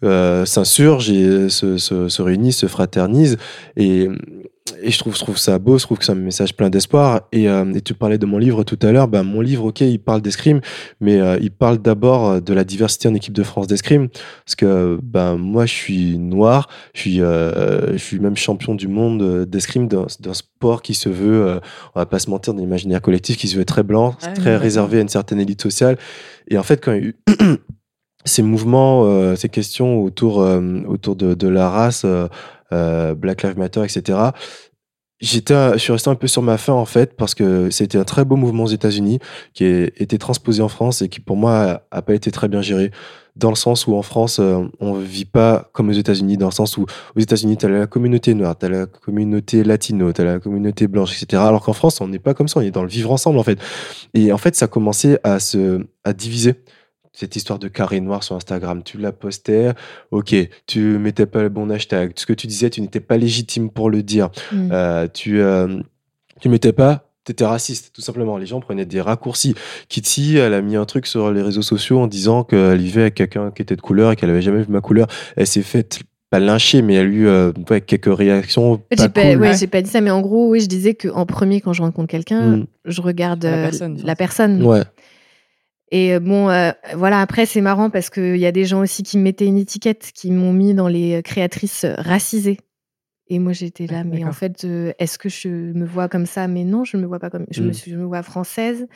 euh, 0.04 0.46
s'insurgent 0.46 1.12
et 1.12 1.50
se, 1.50 1.78
se, 1.78 2.10
se 2.10 2.22
réunissent, 2.22 2.60
se 2.60 2.68
fraternisent. 2.68 3.38
Et, 3.76 4.08
et 4.82 4.92
je 4.92 5.00
trouve, 5.00 5.16
je 5.16 5.20
trouve 5.20 5.38
ça 5.38 5.60
beau, 5.60 5.78
je 5.78 5.84
trouve 5.84 5.98
que 5.98 6.06
c'est 6.06 6.12
un 6.12 6.16
message 6.16 6.56
plein 6.56 6.70
d'espoir. 6.70 7.22
Et, 7.32 7.50
euh, 7.50 7.74
et 7.74 7.82
tu 7.82 7.94
parlais 7.94 8.18
de 8.18 8.26
mon 8.26 8.38
livre 8.38 8.64
tout 8.64 8.80
à 8.82 8.92
l'heure. 8.92 9.08
Ben, 9.08 9.24
mon 9.24 9.42
livre, 9.42 9.66
ok, 9.66 9.82
il 9.82 10.00
parle 10.00 10.22
d'escrime, 10.22 10.62
mais 11.00 11.20
euh, 11.20 11.38
il 11.42 11.52
parle 11.52 11.78
d'abord 11.78 12.28
euh, 12.28 12.40
de 12.40 12.54
la 12.54 12.64
diversité 12.64 13.08
en 13.08 13.14
équipe 13.14 13.34
de 13.34 13.44
France 13.44 13.68
d'escrime. 13.68 14.10
Parce 14.46 14.56
que 14.56 15.00
ben, 15.02 15.38
moi, 15.38 15.66
je 15.66 15.74
suis 15.74 16.18
noir, 16.18 16.68
je 16.94 17.02
suis, 17.02 17.22
euh, 17.22 17.94
je 17.94 18.04
suis 18.04 18.20
même 18.20 18.38
champion 18.38 18.76
du 18.76 18.88
monde 18.88 19.22
euh, 19.22 19.46
d'escrime 19.46 19.88
d'un 19.88 20.08
d'un 20.20 20.34
sport 20.34 20.82
qui 20.82 20.94
se 20.94 21.10
veut, 21.10 21.46
euh, 21.46 21.60
on 21.96 22.00
va 22.00 22.06
pas 22.06 22.20
se 22.20 22.30
mentir, 22.30 22.54
dans 22.54 22.60
l'imaginaire 22.60 23.02
collectif, 23.02 23.38
qui 23.38 23.48
se 23.48 23.58
veut 23.58 23.66
très 23.66 23.84
blanc, 23.84 24.16
Ouais, 24.24 24.34
très 24.34 24.58
réservé 24.58 25.00
à 25.00 25.02
une 25.02 25.10
certaine 25.10 25.40
élite 25.40 25.62
sociale. 25.62 25.98
Et 26.50 26.58
en 26.58 26.64
fait, 26.64 26.84
quand 26.84 26.94
il 26.94 26.98
y 26.98 27.06
a 27.06 27.08
eu 27.08 27.16
ces 28.26 28.42
mouvements, 28.42 29.04
euh, 29.06 29.36
ces 29.36 29.50
questions 29.50 30.02
autour, 30.02 30.42
euh, 30.42 30.82
autour 30.88 31.16
de, 31.16 31.34
de 31.34 31.48
la 31.48 31.70
race, 31.70 32.06
Black 32.72 33.44
Lives 33.44 33.58
Matter, 33.58 33.84
etc. 33.84 34.32
J'étais, 35.20 35.74
je 35.74 35.80
suis 35.80 35.92
resté 35.92 36.12
un 36.12 36.16
peu 36.16 36.28
sur 36.28 36.44
ma 36.44 36.60
faim 36.60 36.74
en 36.74 36.86
fait 36.86 37.18
parce 37.18 37.34
que 37.34 37.72
c'était 37.72 37.98
un 37.98 38.04
très 38.04 38.24
beau 38.24 38.36
mouvement 38.36 38.66
aux 38.66 38.70
États-Unis 38.70 39.18
qui 39.56 39.66
a 39.66 39.86
été 39.86 40.20
transposé 40.20 40.62
en 40.62 40.68
France 40.68 41.02
et 41.02 41.10
qui 41.10 41.20
pour 41.22 41.38
moi 41.38 41.82
a, 41.90 42.02
pas 42.04 42.14
été 42.14 42.30
très 42.30 42.48
bien 42.48 42.62
géré 42.62 42.92
dans 43.36 43.50
le 43.50 43.56
sens 43.56 43.88
où 43.88 43.96
en 43.96 44.04
France 44.04 44.38
euh, 44.40 44.66
on 44.80 44.94
vit 44.94 45.26
pas 45.26 45.72
comme 45.74 45.90
aux 45.90 45.94
États-Unis 45.94 46.38
dans 46.38 46.50
le 46.50 46.54
sens 46.54 46.78
où 46.78 46.86
aux 47.16 47.20
États-Unis 47.20 47.58
as 47.64 47.68
la 47.68 47.88
communauté 47.88 48.36
noire, 48.36 48.56
as 48.62 48.70
la 48.70 48.86
communauté 48.86 49.64
latino, 49.64 50.12
as 50.16 50.24
la 50.24 50.40
communauté 50.40 50.88
blanche, 50.88 51.20
etc. 51.20 51.42
Alors 51.42 51.64
qu'en 51.64 51.74
France 51.74 52.00
on 52.00 52.08
n'est 52.08 52.20
pas 52.20 52.36
comme 52.36 52.48
ça, 52.48 52.60
on 52.60 52.64
est 52.64 52.70
dans 52.70 52.84
le 52.84 52.90
vivre 52.90 53.12
ensemble 53.12 53.40
en 53.40 53.44
fait. 53.44 53.58
Et 54.14 54.32
en 54.32 54.38
fait 54.38 54.56
ça 54.56 54.68
commençait 54.68 55.20
à 55.24 55.40
se 55.40 55.84
à 56.04 56.14
diviser 56.14 56.54
cette 57.20 57.36
histoire 57.36 57.58
de 57.58 57.68
carré 57.68 58.00
noir 58.00 58.22
sur 58.24 58.36
Instagram, 58.36 58.84
tu 58.84 59.00
la 59.00 59.12
postais, 59.12 59.72
ok, 60.12 60.36
tu 60.68 60.80
mettais 61.00 61.26
pas 61.26 61.42
le 61.42 61.50
bon 61.50 61.70
hashtag, 61.72 62.12
ce 62.16 62.28
que 62.28 62.34
tu 62.34 62.46
disais, 62.46 62.70
tu 62.70 62.80
n'étais 62.80 63.00
pas 63.00 63.18
légitime 63.18 63.72
pour 63.72 63.90
le 63.90 64.04
dire, 64.04 64.30
Mm. 64.52 64.70
euh, 64.72 65.08
tu, 65.12 65.40
euh, 65.42 65.80
tu 66.40 66.48
mettais 66.50 66.74
pas, 66.74 67.10
t'étais 67.24 67.44
raciste, 67.46 67.92
tout 67.94 68.02
simplement. 68.02 68.38
Les 68.38 68.46
gens 68.46 68.60
prenaient 68.60 68.86
des 68.86 69.02
raccourcis. 69.02 69.56
Kitty, 69.90 70.38
elle 70.38 70.54
a 70.54 70.62
mis 70.62 70.76
un 70.76 70.86
truc 70.86 71.08
sur 71.08 71.32
les 71.32 71.42
réseaux 71.42 71.64
sociaux 71.64 72.00
en 72.00 72.06
disant 72.08 72.44
qu'elle 72.44 72.78
vivait 72.80 73.02
avec 73.02 73.16
quelqu'un 73.16 73.50
qui 73.50 73.64
était 73.64 73.76
de 73.76 73.82
couleur 73.82 74.12
et 74.12 74.16
qu'elle 74.16 74.30
avait 74.30 74.44
jamais 74.44 74.60
vu 74.60 74.68
ma 74.70 74.82
couleur. 74.82 75.08
Elle 75.36 75.48
s'est 75.48 75.64
faite 75.64 76.02
pas 76.30 76.40
lyncher, 76.40 76.82
mais 76.82 76.96
elle 76.96 77.08
a 77.08 77.10
eu 77.10 77.28
euh, 77.28 77.52
ouais, 77.70 77.80
quelques 77.82 78.14
réactions 78.14 78.78
pas 78.78 78.84
j'ai 79.00 79.08
pas, 79.10 79.36
Ouais. 79.36 79.58
j'ai 79.58 79.68
pas 79.68 79.82
dit 79.82 79.90
ça, 79.90 80.02
mais 80.02 80.12
en 80.12 80.20
gros, 80.22 80.50
oui, 80.50 80.60
je 80.60 80.68
disais 80.68 80.94
qu'en 80.94 81.26
premier, 81.26 81.62
quand 81.62 81.72
je 81.74 81.82
rencontre 81.82 82.10
quelqu'un, 82.10 82.42
Mm. 82.58 82.66
je 82.86 83.02
regarde 83.02 83.44
La 83.46 83.54
euh, 83.54 83.64
personne, 83.64 84.02
la 84.04 84.16
personne. 84.16 84.62
Et 85.90 86.14
euh, 86.14 86.20
bon, 86.20 86.50
euh, 86.50 86.72
voilà, 86.96 87.22
après, 87.22 87.46
c'est 87.46 87.62
marrant 87.62 87.90
parce 87.90 88.10
qu'il 88.10 88.38
y 88.38 88.46
a 88.46 88.52
des 88.52 88.66
gens 88.66 88.82
aussi 88.82 89.04
qui 89.04 89.18
me 89.18 89.24
mettaient 89.24 89.46
une 89.46 89.58
étiquette, 89.58 90.12
qui 90.14 90.32
m'ont 90.32 90.52
mis 90.54 90.74
dans 90.74 90.88
les 90.90 91.16
euh, 91.16 91.22
créatrices 91.22 91.86
racisées. 91.98 92.58
Et 93.30 93.40
moi, 93.40 93.52
j'étais 93.54 93.88
là, 93.88 94.04
mais 94.06 94.24
en 94.24 94.32
fait, 94.32 94.64
euh, 94.64 94.94
est-ce 95.00 95.18
que 95.18 95.28
je 95.30 95.50
me 95.50 95.86
vois 95.86 96.08
comme 96.08 96.26
ça? 96.26 96.48
Mais 96.48 96.64
non, 96.64 96.86
je 96.86 96.96
me 96.98 97.06
vois 97.06 97.20
pas 97.20 97.30
comme. 97.30 97.46
Je, 97.52 97.62
me, 97.62 97.70
Mm. 97.70 97.74
suis, 97.74 97.92
je 97.92 97.98
me 97.98 98.06
vois 98.06 98.24
française. 98.24 98.88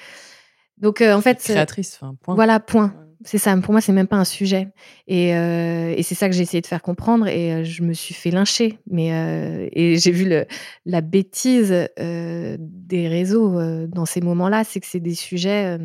Donc, 0.77 1.01
euh, 1.01 1.13
en 1.13 1.21
fait, 1.21 1.37
Créatrice, 1.39 1.97
enfin, 2.01 2.15
point. 2.21 2.35
voilà, 2.35 2.59
point. 2.61 2.93
C'est 3.23 3.37
ça. 3.37 3.55
Pour 3.57 3.71
moi, 3.73 3.81
c'est 3.81 3.91
même 3.91 4.07
pas 4.07 4.15
un 4.17 4.25
sujet. 4.25 4.69
Et, 5.07 5.29
et 5.29 6.01
c'est 6.01 6.15
ça 6.15 6.27
que 6.27 6.33
j'ai 6.33 6.41
essayé 6.41 6.59
de 6.61 6.65
faire 6.65 6.81
comprendre. 6.81 7.27
Et 7.27 7.63
je 7.63 7.83
me 7.83 7.93
suis 7.93 8.15
fait 8.15 8.31
lyncher. 8.31 8.79
Mais 8.89 9.69
et 9.73 9.97
j'ai 9.99 10.09
vu 10.11 10.27
le, 10.27 10.45
la 10.87 11.01
bêtise 11.01 11.87
des 11.99 13.07
réseaux 13.07 13.85
dans 13.85 14.07
ces 14.07 14.21
moments-là, 14.21 14.63
c'est 14.63 14.79
que 14.79 14.87
c'est 14.87 14.99
des 14.99 15.13
sujets 15.13 15.77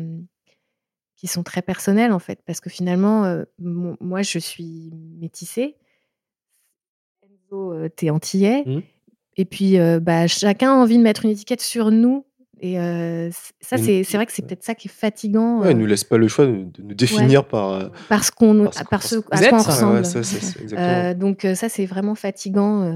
qui 1.17 1.27
sont 1.27 1.43
très 1.43 1.63
personnels 1.63 2.13
en 2.13 2.19
fait, 2.19 2.39
parce 2.45 2.61
que 2.61 2.69
finalement, 2.69 3.25
euh, 3.25 3.43
moi, 3.59 4.21
je 4.21 4.37
suis 4.39 4.93
métissée. 5.19 5.75
Enzo, 7.23 7.73
euh, 7.73 7.89
t'es 7.89 8.11
antillais. 8.11 8.63
Mhm. 8.65 8.83
Et 9.35 9.45
puis, 9.45 9.79
euh, 9.79 9.99
bah, 9.99 10.27
chacun 10.27 10.71
a 10.71 10.75
envie 10.75 10.97
de 10.97 11.03
mettre 11.03 11.25
une 11.25 11.31
étiquette 11.31 11.61
sur 11.61 11.91
nous 11.91 12.25
Et 12.59 12.75
ça, 13.61 13.77
c'est 13.77 14.03
vrai 14.13 14.25
que 14.27 14.31
c'est 14.31 14.43
peut-être 14.43 14.63
ça 14.63 14.75
qui 14.75 14.87
est 14.87 14.91
fatigant. 14.91 15.61
Ouais, 15.61 15.71
ils 15.71 15.77
nous 15.77 15.85
laisse 15.87 16.03
pas 16.03 16.17
le 16.17 16.27
choix 16.27 16.45
de, 16.45 16.69
nous 16.79 16.93
définir 16.93 17.47
par. 17.47 17.71
euh, 17.71 17.89
parce 18.09 18.31
qu'on 18.31 18.69
par 18.89 19.03
ce 19.03 19.15
à 19.15 19.21
quoi 19.21 19.37
on 19.37 19.41
ouais, 19.51 19.57
ressemble. 19.57 19.97
ouais, 19.97 20.03
ça, 20.03 21.13
donc 21.13 21.47
ça 21.55 21.69
c'est 21.69 21.85
vraiment 21.85 22.15
fatigant 22.15 22.91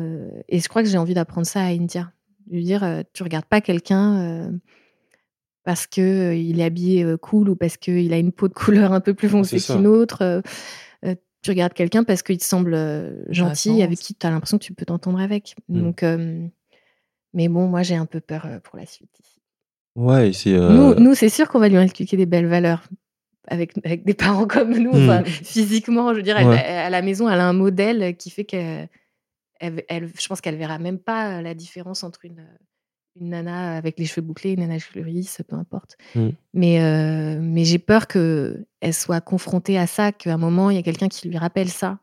et 0.47 0.59
je 0.59 0.67
crois 0.67 0.81
que 0.81 0.89
j'ai 0.89 0.97
envie 0.97 1.13
d'apprendre 1.13 1.45
ça 1.45 1.61
à 1.61 1.69
India. 1.69 2.11
De 2.47 2.55
lui 2.55 2.63
dire 2.63 3.03
tu 3.13 3.21
regardes 3.21 3.45
pas 3.45 3.61
quelqu'un 3.61 4.51
parce 5.63 5.87
que 5.87 6.33
il 6.35 6.59
est 6.59 6.63
habillé 6.63 7.05
cool 7.21 7.49
ou 7.49 7.55
parce 7.55 7.77
qu'il 7.77 8.11
a 8.13 8.17
une 8.17 8.31
peau 8.31 8.47
de 8.47 8.53
couleur 8.55 8.93
un 8.93 8.99
peu 9.01 9.13
plus 9.13 9.29
foncée 9.29 9.59
qu'une 9.59 9.87
autre. 9.87 10.41
tu 11.43 11.49
regardes 11.49 11.73
quelqu'un 11.73 12.03
parce 12.03 12.21
qu'il 12.21 12.37
te 12.37 12.43
semble 12.43 12.73
euh, 12.75 13.23
gentil, 13.29 13.81
avec 13.81 13.97
qui 13.99 14.13
tu 14.13 14.27
as 14.27 14.29
l'impression 14.29 14.57
que 14.59 14.63
tu 14.63 14.73
peux 14.73 14.85
t'entendre 14.85 15.19
avec. 15.19 15.55
Mm. 15.69 15.81
Donc, 15.81 16.03
mais 17.33 17.47
bon, 17.47 17.67
moi 17.67 17.81
j'ai 17.83 17.95
un 17.95 18.05
peu 18.05 18.19
peur 18.21 18.47
pour 18.63 18.77
la 18.77 18.85
suite. 18.85 19.09
ici. 19.23 19.41
Ouais, 19.95 20.31
c'est. 20.33 20.51
Nous, 20.51 20.95
nous 20.95 21.15
c'est 21.15 21.29
sûr 21.29 21.49
qu'on 21.49 21.59
va 21.59 21.67
lui 21.69 21.77
inculquer 21.77 22.15
des 22.17 22.25
belles 22.25 22.47
valeurs. 22.47 22.83
Avec, 23.47 23.73
avec 23.83 24.05
des 24.05 24.13
parents 24.13 24.45
comme 24.45 24.77
nous, 24.77 24.91
Mm. 24.93 25.03
enfin, 25.03 25.23
physiquement, 25.23 26.11
je 26.11 26.17
veux 26.17 26.23
dire, 26.23 26.37
elle- 26.37 26.47
Ouais. 26.47 26.63
elle- 26.63 26.77
à 26.85 26.89
la 26.91 27.01
maison, 27.01 27.27
elle 27.27 27.39
a 27.39 27.47
un 27.47 27.53
modèle 27.53 28.15
qui 28.15 28.29
fait 28.29 28.45
que, 28.45 28.85
elle, 29.59 29.83
elle- 29.89 30.11
je 30.19 30.27
pense 30.27 30.41
qu'elle 30.41 30.57
verra 30.57 30.77
même 30.77 30.99
pas 30.99 31.41
la 31.41 31.53
différence 31.55 32.03
entre 32.03 32.23
une, 32.25 32.47
une 33.19 33.29
nana 33.29 33.75
avec 33.75 33.99
les 33.99 34.05
cheveux 34.05 34.21
bouclés, 34.25 34.51
une 34.53 34.61
nana 34.61 34.77
lisses, 34.95 35.41
peu 35.47 35.55
importe. 35.55 35.97
Mm. 36.15 36.29
Mais, 36.53 36.81
euh, 36.81 37.39
mais 37.41 37.65
j'ai 37.65 37.79
peur 37.79 38.07
qu'elle 38.07 38.65
soit 38.93 39.21
confrontée 39.21 39.77
à 39.77 39.87
ça, 39.87 40.11
qu'à 40.11 40.33
un 40.33 40.37
moment, 40.37 40.69
il 40.69 40.75
y 40.75 40.79
a 40.79 40.83
quelqu'un 40.83 41.07
qui 41.09 41.27
lui 41.29 41.37
rappelle 41.37 41.69
ça. 41.69 41.99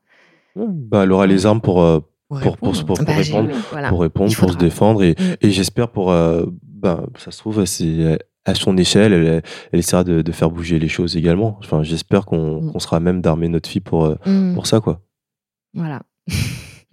ouais, 0.56 0.66
bah, 0.68 1.04
elle 1.04 1.12
aura 1.12 1.26
les 1.26 1.46
armes 1.46 1.60
pour, 1.60 1.82
euh, 1.82 2.00
Pour 2.28 2.38
pour, 2.40 2.56
pour, 2.58 2.72
répondre. 2.72 2.86
pour, 2.86 2.96
pour 2.98 3.06
Bah, 3.06 3.12
répondre. 3.14 3.50
voilà. 3.70 3.88
pour 3.88 4.00
répondre, 4.02 4.30
Il 4.30 4.36
pour 4.36 4.52
se 4.52 4.56
défendre. 4.58 5.02
Et, 5.02 5.12
Mm. 5.18 5.36
et 5.40 5.50
j'espère 5.50 5.88
pour. 5.90 6.10
euh, 6.12 6.44
ben, 6.62 7.06
ça 7.16 7.30
se 7.30 7.38
trouve, 7.38 7.64
c'est 7.64 8.18
à 8.44 8.54
son 8.54 8.76
échelle, 8.76 9.12
elle, 9.12 9.42
elle 9.72 9.78
essaiera 9.78 10.04
de, 10.04 10.22
de 10.22 10.32
faire 10.32 10.50
bouger 10.50 10.78
les 10.78 10.88
choses 10.88 11.16
également. 11.16 11.56
Enfin, 11.60 11.82
j'espère 11.82 12.24
qu'on 12.26 12.62
Mm. 12.62 12.72
qu'on 12.72 12.78
sera 12.78 12.98
à 12.98 13.00
même 13.00 13.20
d'armer 13.20 13.48
notre 13.48 13.68
fille 13.68 13.80
pour, 13.80 14.14
pour 14.54 14.66
ça, 14.66 14.80
quoi. 14.80 15.00
Voilà. 15.74 16.02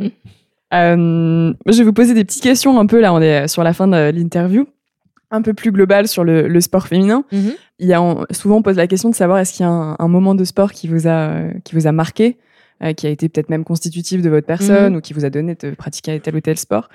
Euh, 0.75 1.53
je 1.67 1.77
vais 1.77 1.83
vous 1.83 1.93
poser 1.93 2.13
des 2.13 2.25
petites 2.25 2.43
questions 2.43 2.79
un 2.79 2.85
peu 2.85 2.99
là, 2.99 3.13
on 3.13 3.21
est 3.21 3.47
sur 3.47 3.63
la 3.63 3.73
fin 3.73 3.87
de 3.87 4.09
l'interview, 4.11 4.65
un 5.31 5.41
peu 5.41 5.53
plus 5.53 5.71
globale 5.71 6.07
sur 6.07 6.23
le, 6.23 6.47
le 6.47 6.61
sport 6.61 6.87
féminin. 6.87 7.23
Mhm. 7.31 7.53
Il 7.79 7.87
y 7.87 7.93
a, 7.93 8.01
on- 8.01 8.25
souvent 8.31 8.57
on 8.57 8.61
pose 8.61 8.77
la 8.77 8.87
question 8.87 9.09
de 9.09 9.15
savoir 9.15 9.37
est-ce 9.39 9.53
qu'il 9.53 9.63
y 9.65 9.67
a 9.67 9.71
un, 9.71 9.95
un 9.99 10.07
moment 10.07 10.35
de 10.35 10.43
sport 10.43 10.71
qui 10.71 10.87
vous 10.87 11.07
a, 11.07 11.29
euh, 11.29 11.51
qui 11.63 11.75
vous 11.75 11.87
a 11.87 11.91
marqué, 11.91 12.37
euh, 12.83 12.93
qui 12.93 13.07
a 13.07 13.09
été 13.09 13.29
peut-être 13.29 13.49
même 13.49 13.63
constitutif 13.63 14.21
de 14.21 14.29
votre 14.29 14.47
personne 14.47 14.91
Mhm. 14.93 14.97
ou 14.97 15.01
qui 15.01 15.13
vous 15.13 15.25
a 15.25 15.29
donné 15.29 15.55
de 15.55 15.71
pratiquer 15.71 16.19
tel 16.19 16.35
ou 16.35 16.41
tel 16.41 16.57
sport. 16.57 16.89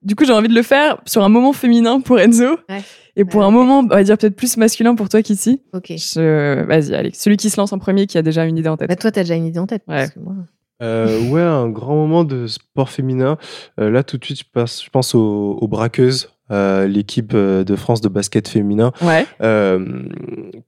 Du 0.00 0.14
coup, 0.14 0.24
j'ai 0.24 0.32
envie 0.32 0.48
de 0.48 0.54
le 0.54 0.62
faire 0.62 0.98
sur 1.06 1.24
un 1.24 1.28
moment 1.28 1.52
féminin 1.52 2.00
pour 2.00 2.20
Enzo 2.20 2.44
Ouais. 2.68 2.82
et 3.16 3.24
pour 3.24 3.40
Ouais, 3.40 3.46
un 3.46 3.50
moment, 3.50 3.80
on 3.80 3.86
va 3.88 4.04
dire 4.04 4.16
peut-être 4.16 4.36
plus 4.36 4.56
masculin 4.56 4.94
pour 4.94 5.08
toi 5.08 5.22
qu'ici. 5.22 5.60
Ok. 5.72 5.86
Je... 5.96 6.62
Vas-y, 6.64 6.94
allez, 6.94 7.10
celui 7.14 7.36
qui 7.36 7.50
se 7.50 7.56
lance 7.60 7.72
en 7.72 7.78
premier, 7.80 8.06
qui 8.06 8.16
a 8.16 8.22
déjà 8.22 8.44
une 8.44 8.56
idée 8.56 8.68
en 8.68 8.76
tête. 8.76 8.88
Bah, 8.88 8.94
toi, 8.94 9.10
t'as 9.10 9.22
déjà 9.22 9.34
une 9.34 9.46
idée 9.46 9.58
en 9.58 9.66
tête. 9.66 9.82
parce 9.86 10.04
Ouais. 10.06 10.12
que 10.14 10.20
moi- 10.20 10.34
Euh, 10.82 11.28
ouais, 11.30 11.40
un 11.42 11.68
grand 11.68 11.96
moment 11.96 12.24
de 12.24 12.46
sport 12.46 12.88
féminin. 12.90 13.36
Euh, 13.80 13.90
là, 13.90 14.02
tout 14.04 14.16
de 14.18 14.24
suite, 14.24 14.38
je 14.38 14.44
pense, 14.52 14.84
je 14.84 14.90
pense 14.90 15.14
aux, 15.14 15.58
aux 15.60 15.68
braqueuses, 15.68 16.30
euh, 16.50 16.86
l'équipe 16.86 17.34
de 17.34 17.76
France 17.76 18.00
de 18.00 18.08
basket 18.08 18.48
féminin, 18.48 18.92
Ouais. 19.02 19.26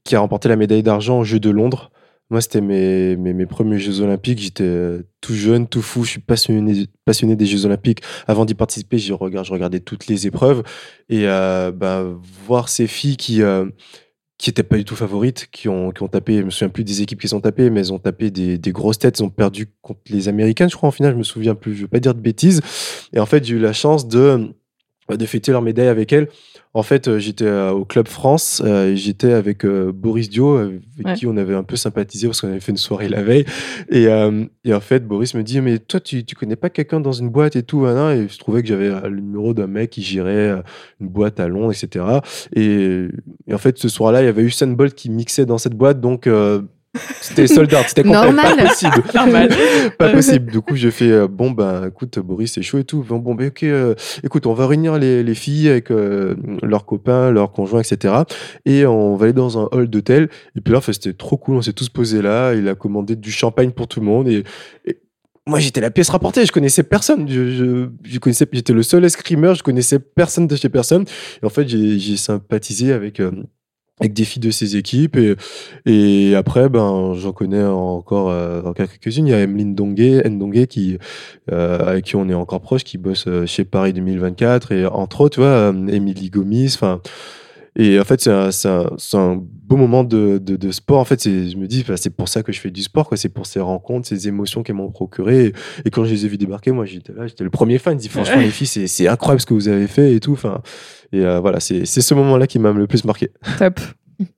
qui 0.05 0.17
a 0.17 0.21
remporté 0.21 0.49
la 0.49 0.57
médaille 0.57 0.83
d'argent 0.83 1.21
aux 1.21 1.25
Jeux 1.25 1.41
de 1.41 1.51
Londres. 1.51 1.91
Moi, 2.33 2.41
c'était 2.41 2.61
mes, 2.61 3.17
mes, 3.17 3.33
mes 3.33 3.47
premiers 3.47 3.79
Jeux 3.79 4.03
Olympiques. 4.03 4.39
J'étais 4.39 4.99
tout 5.21 5.35
jeune, 5.35 5.67
tout 5.67 5.83
fou. 5.83 6.05
Je 6.05 6.11
suis 6.11 6.21
passionné, 6.21 6.87
passionné 7.05 7.35
des 7.35 7.47
Jeux 7.47 7.67
Olympiques. 7.67 8.03
Avant 8.29 8.45
d'y 8.45 8.55
participer, 8.55 8.99
je, 8.99 9.13
regarde, 9.13 9.47
je 9.47 9.53
regardais 9.53 9.81
toutes 9.81 10.07
les 10.07 10.29
épreuves. 10.29 10.63
Et 11.09 11.25
bah, 11.27 12.05
voir 12.47 12.69
ces 12.69 12.87
filles 12.87 13.17
qui, 13.17 13.43
qui 14.41 14.49
étaient 14.49 14.63
pas 14.63 14.79
du 14.79 14.87
tout 14.87 14.97
favorites, 14.97 15.49
qui 15.53 15.69
ont, 15.69 15.91
qui 15.91 16.03
ont 16.03 16.09
tapé, 16.09 16.39
je 16.39 16.45
me 16.45 16.51
souviens 16.51 16.71
plus 16.71 16.83
des 16.83 17.03
équipes 17.03 17.21
qui 17.21 17.29
sont 17.29 17.43
tapées, 17.43 17.69
mais 17.69 17.81
elles 17.81 17.93
ont 17.93 17.99
tapé 17.99 18.31
des, 18.31 18.57
des 18.57 18.73
grosses 18.73 18.99
têtes, 18.99 19.19
ils 19.19 19.23
ont 19.23 19.29
perdu 19.29 19.67
contre 19.83 20.01
les 20.09 20.29
Américaines, 20.29 20.71
je 20.71 20.77
crois, 20.77 20.89
en 20.89 20.93
finale, 20.93 21.13
je 21.13 21.19
me 21.19 21.23
souviens 21.23 21.55
plus, 21.55 21.75
je 21.75 21.83
veux 21.83 21.89
pas 21.89 22.01
dire 22.01 22.15
de 22.15 22.21
bêtises. 22.21 22.63
Et 23.13 23.21
en 23.21 23.27
fait, 23.27 23.45
j'ai 23.45 23.57
eu 23.57 23.59
la 23.59 23.75
chance 23.75 24.09
de, 24.09 24.55
de 25.17 25.27
fêter 25.27 25.53
leur 25.53 25.63
médaille 25.63 25.89
avec 25.89 26.13
elles. 26.13 26.29
En 26.73 26.85
fait, 26.85 27.09
euh, 27.09 27.19
j'étais 27.19 27.47
euh, 27.47 27.73
au 27.73 27.85
Club 27.85 28.07
France, 28.07 28.63
euh, 28.65 28.93
et 28.93 28.97
j'étais 28.97 29.33
avec 29.33 29.67
Boris 29.67 30.29
Dio, 30.31 30.57
avec 30.57 30.81
Ouais. 31.05 31.15
qui 31.15 31.27
on 31.27 31.37
avait 31.39 31.55
un 31.55 31.63
peu 31.65 31.77
sympathisé 31.77 32.27
parce 32.29 32.41
qu'on 32.43 32.49
avait 32.49 32.61
fait 32.61 32.73
une 32.73 32.77
soirée 32.79 33.09
la 33.09 33.23
veille. 33.23 33.45
Et, 33.91 34.07
euh, 34.07 34.45
et 34.65 34.75
en 34.75 34.81
fait, 34.81 35.05
Boris 35.07 35.35
me 35.35 35.43
dit, 35.43 35.61
mais 35.63 35.79
toi, 35.79 35.99
tu, 35.99 36.25
tu 36.25 36.35
connais 36.37 36.57
pas 36.57 36.69
quelqu'un 36.71 37.01
dans 37.01 37.11
une 37.13 37.29
boîte 37.31 37.57
et 37.57 37.63
tout, 37.63 37.87
hein, 37.87 37.97
hein? 37.97 38.13
Et 38.15 38.29
je 38.29 38.39
trouvais 38.39 38.63
que 38.63 38.69
j'avais 38.69 38.89
le 39.09 39.17
numéro 39.21 39.55
d'un 39.55 39.67
mec 39.67 39.91
qui 39.91 40.03
gérait 40.03 40.63
une 41.01 41.09
boîte 41.09 41.41
à 41.41 41.49
Londres, 41.49 41.73
etc. 41.73 42.05
Et, 42.55 43.09
et 43.49 43.55
en 43.55 43.59
fait, 43.59 43.79
ce 43.79 43.89
soir-là, 43.89 44.23
il 44.23 44.27
y 44.27 44.29
avait 44.29 44.43
Usain 44.43 44.67
Bolt 44.69 44.95
qui 44.95 45.11
mixait 45.11 45.47
dans 45.47 45.59
cette 45.59 45.75
boîte, 45.75 46.01
donc 46.01 46.27
euh, 46.27 46.63
c'était 47.21 47.47
sold 47.47 47.73
out, 47.73 47.85
c'était 47.87 48.03
complet, 48.03 48.21
Normal. 48.21 48.57
pas 48.57 48.67
possible. 48.67 49.03
Normal. 49.15 49.49
pas 49.99 50.09
possible. 50.11 50.51
Du 50.51 50.61
coup, 50.61 50.75
je 50.77 50.91
fais 50.91 51.11
euh, 51.11 51.29
bon 51.29 51.53
ben 51.53 51.87
écoute 51.89 52.19
Boris, 52.19 52.53
c'est 52.55 52.63
chaud 52.63 52.79
et 52.79 52.85
tout. 52.85 53.05
Bon, 53.09 53.19
bon 53.19 53.35
ben 53.37 53.49
ok, 53.49 53.63
euh, 53.63 53.95
écoute, 54.25 54.47
on 54.47 54.55
va 54.55 54.67
réunir 54.67 54.99
les, 54.99 55.23
les 55.23 55.35
filles 55.35 55.69
avec 55.69 55.91
euh, 55.93 56.35
leurs 56.63 56.87
copains, 56.87 57.31
leurs 57.31 57.53
conjoints, 57.53 57.81
etc. 57.83 58.15
Et 58.67 58.87
on 58.87 59.15
va 59.17 59.25
aller 59.25 59.33
dans 59.33 59.59
un 59.59 59.69
hall 59.71 59.89
d'hôtel. 59.89 60.29
Et 60.57 60.61
puis 60.61 60.73
là, 60.73 60.79
enfin, 60.79 60.93
c'était 60.93 61.13
trop 61.13 61.37
cool. 61.37 61.57
On 61.57 61.63
s'est 61.63 61.73
tous 61.73 61.89
posés 61.89 62.23
là. 62.23 62.55
Il 62.55 62.69
a 62.69 62.75
commandé 62.75 63.15
du 63.15 63.31
champagne 63.31 63.71
pour 63.71 63.87
tout 63.87 64.01
le 64.01 64.07
monde 64.07 64.27
et, 64.29 64.43
et 64.85 64.99
moi, 65.47 65.59
j'étais 65.59 65.81
la 65.81 65.91
pièce 65.91 66.11
rapportée. 66.11 66.45
Je 66.45 66.53
connaissais 66.53 66.83
personne. 66.83 67.29
Je, 67.29 67.51
je, 67.51 67.89
je 68.05 68.19
connaissais, 68.19 68.47
j'étais 68.53 68.73
le 68.73 68.83
seul 68.83 69.05
escrimeur. 69.05 69.55
Je 69.55 69.63
connaissais 69.63 69.99
personne 69.99 70.47
de 70.47 70.55
chez 70.55 70.69
personne. 70.69 71.05
Et 71.43 71.47
en 71.47 71.51
fait, 71.51 71.67
j'ai 71.69 71.99
j'ai 71.99 72.17
sympathisé 72.17 72.93
avec. 72.93 73.21
euh, 73.21 73.31
avec 74.01 74.15
des 74.15 74.25
filles 74.25 74.41
de 74.41 74.51
ces 74.51 74.77
équipes 74.77 75.17
et, 75.17 75.37
et 75.87 76.35
après 76.35 76.69
ben 76.69 77.15
j'en 77.15 77.33
connais 77.33 77.63
encore 77.63 78.31
euh, 78.31 78.73
quelques-unes. 78.73 79.27
Il 79.27 79.31
y 79.31 79.35
a 79.35 79.41
Emeline 79.41 79.75
Dongué 79.75 80.23
Ndongue 80.25 80.67
qui 80.67 80.99
euh, 81.53 81.79
avec 81.87 82.07
qui 82.07 82.17
on 82.17 82.29
est 82.29 82.35
encore 82.35 82.61
proche 82.61 82.85
qui 82.85 82.99
bosse 82.99 83.27
euh, 83.29 83.47
chez 83.47 83.65
Paris 83.65 83.93
2024 83.93 84.73
et 84.73 84.87
entre 84.87 85.21
autres 85.23 85.35
tu 85.35 85.41
vois 85.41 85.49
euh, 85.49 85.87
Émilie 85.89 86.31
Gomis 86.31 86.73
enfin 86.75 87.01
et 87.77 88.01
en 88.01 88.05
fait 88.05 88.21
c'est 88.21 88.69
un, 89.17 89.37
beau 89.37 89.77
moment 89.77 90.03
de, 90.05 90.39
de, 90.39 90.57
de 90.57 90.71
sport. 90.73 90.99
En 90.99 91.05
fait 91.05 91.23
je 91.25 91.57
me 91.57 91.67
dis 91.67 91.85
bah, 91.87 91.97
c'est 91.97 92.11
pour 92.11 92.29
ça 92.29 92.43
que 92.43 92.53
je 92.53 92.61
fais 92.61 92.71
du 92.71 92.83
sport 92.83 93.09
quoi. 93.09 93.17
C'est 93.17 93.29
pour 93.29 93.47
ces 93.47 93.61
rencontres 93.61 94.09
ces 94.09 94.29
émotions 94.29 94.63
qu'elles 94.63 94.77
m'ont 94.77 94.91
procuré 94.91 95.47
et, 95.47 95.53
et 95.85 95.91
quand 95.91 96.05
je 96.05 96.11
les 96.11 96.27
ai 96.27 96.29
vus 96.29 96.39
débarquer 96.39 96.73
moi 96.73 96.85
j'étais 96.85 97.13
là 97.13 97.27
j'étais 97.27 97.45
le 97.45 97.51
premier 97.51 97.79
fan. 97.79 97.95
Je 97.95 98.03
dis 98.03 98.09
franchement 98.09 98.41
les 98.41 98.51
filles 98.51 98.89
c'est 98.89 99.09
incroyable 99.09 99.41
ce 99.41 99.47
que 99.47 99.55
vous 99.55 99.69
avez 99.69 99.87
fait 99.87 100.15
et 100.15 100.21
tout 100.21 100.33
enfin. 100.33 100.63
Et 101.13 101.25
euh, 101.25 101.41
voilà 101.41 101.61
c'est 101.61 101.85
ce 101.87 102.15
moment 102.15 102.37
là 102.37 102.47
qui 102.47 102.59
m'a 102.59 102.73
le 102.73 102.87
plus 102.87 103.05
marqué. 103.05 103.31
Top. 103.59 103.81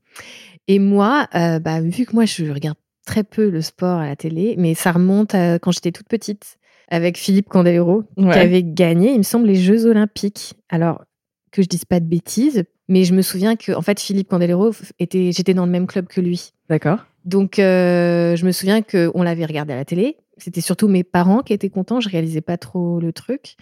Et 0.69 0.79
moi, 0.79 1.27
euh, 1.35 1.59
bah, 1.59 1.81
vu 1.81 2.05
que 2.07 2.15
moi, 2.15 2.25
je 2.25 2.45
regarde 2.51 2.77
très 3.05 3.25
peu 3.25 3.51
le 3.51 3.61
sport 3.63 3.99
à 3.99 4.07
la 4.07 4.17
télé, 4.17 4.55
mais 4.59 4.75
ça 4.75 4.93
remonte 4.93 5.35
à 5.35 5.59
quand 5.59 5.73
j'étais 5.73 5.91
toute 5.91 6.07
petite, 6.09 6.57
avec 6.89 7.19
Philippe 7.19 7.49
Candelero, 7.49 8.05
Ouais. 8.17 8.33
qui 8.33 8.39
avait 8.39 8.63
gagné, 8.63 9.11
il 9.13 9.19
me 9.19 9.23
semble, 9.25 9.47
les 9.49 9.57
Jeux 9.57 9.87
Olympiques. 9.87 10.55
Alors, 10.69 11.03
que 11.51 11.63
je 11.63 11.67
dise 11.69 11.85
pas 11.85 11.99
de 12.01 12.07
bêtises, 12.07 12.63
mais 12.89 13.05
je 13.05 13.15
me 13.15 13.23
souviens 13.23 13.57
que, 13.57 13.73
en 13.73 13.83
fait, 13.83 14.01
Philippe 14.01 14.29
Candelero, 14.29 14.73
était, 14.99 15.33
j'étais 15.33 15.55
dans 15.55 15.65
le 15.65 15.71
même 15.71 15.87
club 15.87 16.07
que 16.07 16.21
lui. 16.21 16.53
D'accord. 16.69 16.99
Donc, 17.25 17.59
euh, 17.59 18.37
je 18.37 18.45
me 18.45 18.53
souviens 18.53 18.83
qu'on 18.83 19.23
l'avait 19.23 19.47
regardé 19.47 19.73
à 19.73 19.77
la 19.77 19.85
télé. 19.85 20.17
C'était 20.39 20.61
surtout 20.61 20.89
mes 20.89 21.05
parents 21.05 21.43
qui 21.43 21.53
étaient 21.53 21.71
contents. 21.71 22.01
Je 22.01 22.09
réalisais 22.09 22.41
pas 22.41 22.57
trop 22.57 22.99
le 23.01 23.13
truc. 23.13 23.57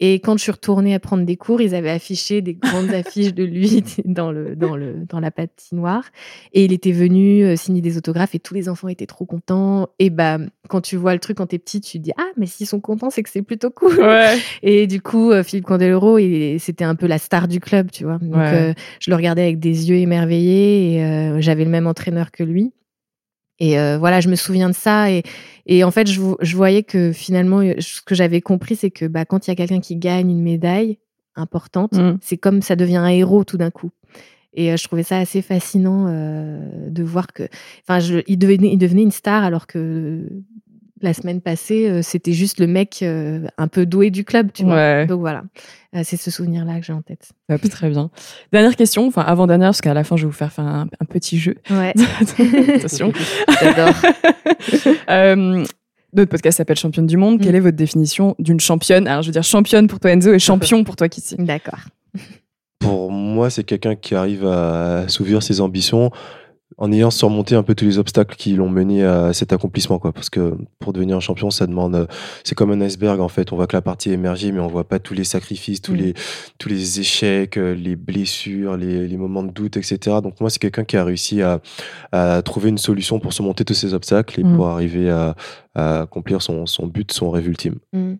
Et 0.00 0.14
quand 0.14 0.36
je 0.36 0.42
suis 0.42 0.50
retournée 0.52 0.92
à 0.92 0.98
prendre 0.98 1.24
des 1.24 1.36
cours, 1.36 1.60
ils 1.60 1.74
avaient 1.74 1.90
affiché 1.90 2.42
des 2.42 2.54
grandes 2.54 2.90
affiches 2.94 3.32
de 3.32 3.44
lui 3.44 3.82
dans, 4.04 4.32
le, 4.32 4.56
dans, 4.56 4.76
le, 4.76 4.94
dans 5.08 5.20
la 5.20 5.30
patinoire. 5.30 6.04
Et 6.52 6.64
il 6.64 6.72
était 6.72 6.90
venu 6.92 7.44
euh, 7.44 7.54
signer 7.56 7.80
des 7.80 7.96
autographes 7.96 8.34
et 8.34 8.40
tous 8.40 8.54
les 8.54 8.68
enfants 8.68 8.88
étaient 8.88 9.06
trop 9.06 9.24
contents. 9.24 9.88
Et 10.00 10.10
bah, 10.10 10.38
quand 10.68 10.80
tu 10.80 10.96
vois 10.96 11.12
le 11.14 11.20
truc 11.20 11.36
quand 11.36 11.46
t'es 11.46 11.58
petit, 11.58 11.80
tu 11.80 11.98
te 11.98 12.02
dis 12.02 12.12
Ah, 12.18 12.26
mais 12.36 12.46
s'ils 12.46 12.66
sont 12.66 12.80
contents, 12.80 13.10
c'est 13.10 13.22
que 13.22 13.30
c'est 13.30 13.42
plutôt 13.42 13.70
cool. 13.70 13.98
Ouais. 14.00 14.36
Et 14.62 14.86
du 14.86 15.00
coup, 15.00 15.30
euh, 15.30 15.42
Philippe 15.44 15.66
Candeloro, 15.66 16.18
c'était 16.58 16.84
un 16.84 16.96
peu 16.96 17.06
la 17.06 17.18
star 17.18 17.46
du 17.46 17.60
club, 17.60 17.90
tu 17.92 18.04
vois. 18.04 18.18
Donc, 18.18 18.34
Ouais. 18.34 18.70
euh, 18.70 18.74
je 19.00 19.10
le 19.10 19.16
regardais 19.16 19.42
avec 19.42 19.60
des 19.60 19.90
yeux 19.90 19.96
émerveillés 19.96 20.94
et 20.94 21.04
euh, 21.04 21.40
j'avais 21.40 21.64
le 21.64 21.70
même 21.70 21.86
entraîneur 21.86 22.30
que 22.32 22.42
lui. 22.42 22.72
Et 23.60 23.78
euh, 23.78 23.98
voilà, 23.98 24.20
je 24.20 24.28
me 24.28 24.36
souviens 24.36 24.68
de 24.68 24.74
ça. 24.74 25.10
Et, 25.10 25.22
et 25.66 25.84
en 25.84 25.90
fait, 25.90 26.08
je, 26.08 26.20
je 26.40 26.56
voyais 26.56 26.82
que 26.82 27.12
finalement, 27.12 27.60
euh, 27.60 27.74
ce 27.78 28.02
que 28.02 28.14
j'avais 28.14 28.40
compris, 28.40 28.76
c'est 28.76 28.90
que 28.90 29.06
bah, 29.06 29.24
quand 29.24 29.46
il 29.46 29.50
y 29.50 29.52
a 29.52 29.56
quelqu'un 29.56 29.80
qui 29.80 29.96
gagne 29.96 30.30
une 30.30 30.42
médaille 30.42 30.98
importante, 31.36 31.92
Mm. 31.92 32.18
c'est 32.20 32.36
comme 32.36 32.62
ça 32.62 32.76
devient 32.76 32.96
un 32.96 33.08
héros 33.08 33.44
tout 33.44 33.56
d'un 33.56 33.70
coup. 33.70 33.90
Et 34.54 34.72
euh, 34.72 34.76
je 34.76 34.84
trouvais 34.84 35.02
ça 35.02 35.18
assez 35.18 35.42
fascinant 35.42 36.06
euh, 36.08 36.88
de 36.88 37.02
voir 37.02 37.26
que, 37.32 37.44
enfin, 37.86 37.98
il, 38.28 38.38
devenait, 38.38 38.72
il 38.72 38.78
devenait 38.78 39.02
une 39.02 39.10
star 39.10 39.42
alors 39.42 39.66
que 39.66 40.28
la 41.04 41.14
semaine 41.14 41.40
passée, 41.40 41.88
euh, 41.88 42.02
c'était 42.02 42.32
juste 42.32 42.58
le 42.58 42.66
mec 42.66 43.00
euh, 43.02 43.46
un 43.58 43.68
peu 43.68 43.86
doué 43.86 44.10
du 44.10 44.24
club, 44.24 44.50
tu 44.52 44.64
vois. 44.64 44.74
Ouais. 44.74 45.06
Donc 45.06 45.20
voilà, 45.20 45.42
Euh, 45.94 46.00
c'est 46.02 46.16
ce 46.16 46.30
souvenir-là 46.30 46.80
que 46.80 46.86
j'ai 46.86 46.92
en 46.92 47.02
tête. 47.02 47.28
Très 47.70 47.88
bien. 47.90 48.10
Dernière 48.52 48.74
question, 48.74 49.06
enfin 49.06 49.22
avant-dernière, 49.22 49.68
parce 49.68 49.80
qu'à 49.80 49.94
la 49.94 50.02
fin, 50.02 50.16
je 50.16 50.22
vais 50.22 50.26
vous 50.26 50.32
faire 50.36 50.52
faire 50.52 50.64
un, 50.66 50.88
un 51.00 51.04
petit 51.04 51.38
jeu. 51.38 51.54
Ouais, 51.70 51.92
Attention. 52.74 53.12
j'adore. 53.62 53.94
Euh, 55.10 55.64
notre 56.14 56.30
podcast 56.30 56.58
s'appelle 56.58 56.76
Championne 56.76 57.06
du 57.06 57.16
Monde. 57.16 57.38
Mm. 57.40 57.44
Quelle 57.44 57.54
est 57.56 57.60
votre 57.60 57.76
définition 57.76 58.34
d'une 58.38 58.60
championne? 58.60 59.06
Alors, 59.08 59.22
je 59.22 59.28
veux 59.28 59.32
dire 59.32 59.42
championne 59.42 59.86
pour 59.88 60.00
toi 60.00 60.10
Enzo 60.12 60.32
et 60.32 60.38
champion 60.38 60.84
pour 60.84 60.96
toi 60.96 61.08
Kissy. 61.08 61.36
D'accord. 61.38 61.80
pour 62.78 63.10
moi, 63.10 63.50
c'est 63.50 63.64
quelqu'un 63.64 63.94
qui 63.96 64.14
arrive 64.14 64.46
à 64.46 65.00
assouvir 65.00 65.42
ses 65.42 65.60
ambitions 65.60 66.10
en 66.76 66.90
ayant 66.92 67.10
surmonté 67.10 67.54
un 67.54 67.62
peu 67.62 67.74
tous 67.74 67.84
les 67.84 67.98
obstacles 67.98 68.34
qui 68.36 68.54
l'ont 68.54 68.68
mené 68.68 69.04
à 69.04 69.32
cet 69.32 69.52
accomplissement 69.52 69.98
quoi. 69.98 70.12
Parce 70.12 70.30
que 70.30 70.56
pour 70.78 70.92
devenir 70.92 71.16
un 71.16 71.20
champion 71.20 71.50
ça 71.50 71.66
demande 71.66 71.94
euh, 71.94 72.06
c'est 72.42 72.54
comme 72.54 72.70
un 72.72 72.80
iceberg 72.80 73.20
en 73.20 73.28
fait. 73.28 73.52
On 73.52 73.56
voit 73.56 73.66
que 73.66 73.76
la 73.76 73.82
partie 73.82 74.10
est 74.10 74.14
émergée 74.14 74.50
mais 74.52 74.60
on 74.60 74.66
voit 74.66 74.88
pas 74.88 74.98
tous 74.98 75.14
les 75.14 75.24
sacrifices 75.24 75.80
tous 75.80 75.92
Mm. 75.92 75.96
les 75.96 76.14
tous 76.58 76.68
les 76.68 77.00
échecs 77.00 77.56
euh, 77.58 77.74
les 77.74 77.94
blessures 77.96 78.76
les, 78.76 79.06
les 79.06 79.16
moments 79.16 79.42
de 79.44 79.50
doute 79.52 79.76
etc 79.76 80.16
donc 80.22 80.40
moi 80.40 80.50
c'est 80.50 80.58
quelqu'un 80.58 80.84
qui 80.84 80.96
a 80.96 81.04
réussi 81.04 81.42
à, 81.42 81.60
à 82.12 82.42
trouver 82.42 82.70
une 82.70 82.78
solution 82.78 83.20
pour 83.20 83.32
surmonter 83.32 83.64
tous 83.64 83.74
ces 83.74 83.94
obstacles 83.94 84.40
et 84.40 84.44
Mm. 84.44 84.56
pour 84.56 84.66
arriver 84.68 85.10
à, 85.10 85.36
à 85.74 86.00
accomplir 86.02 86.42
son, 86.42 86.66
son 86.66 86.86
but 86.86 87.12
son 87.12 87.30
rêve 87.30 87.46
ultime. 87.48 87.76
Mm. 87.92 88.14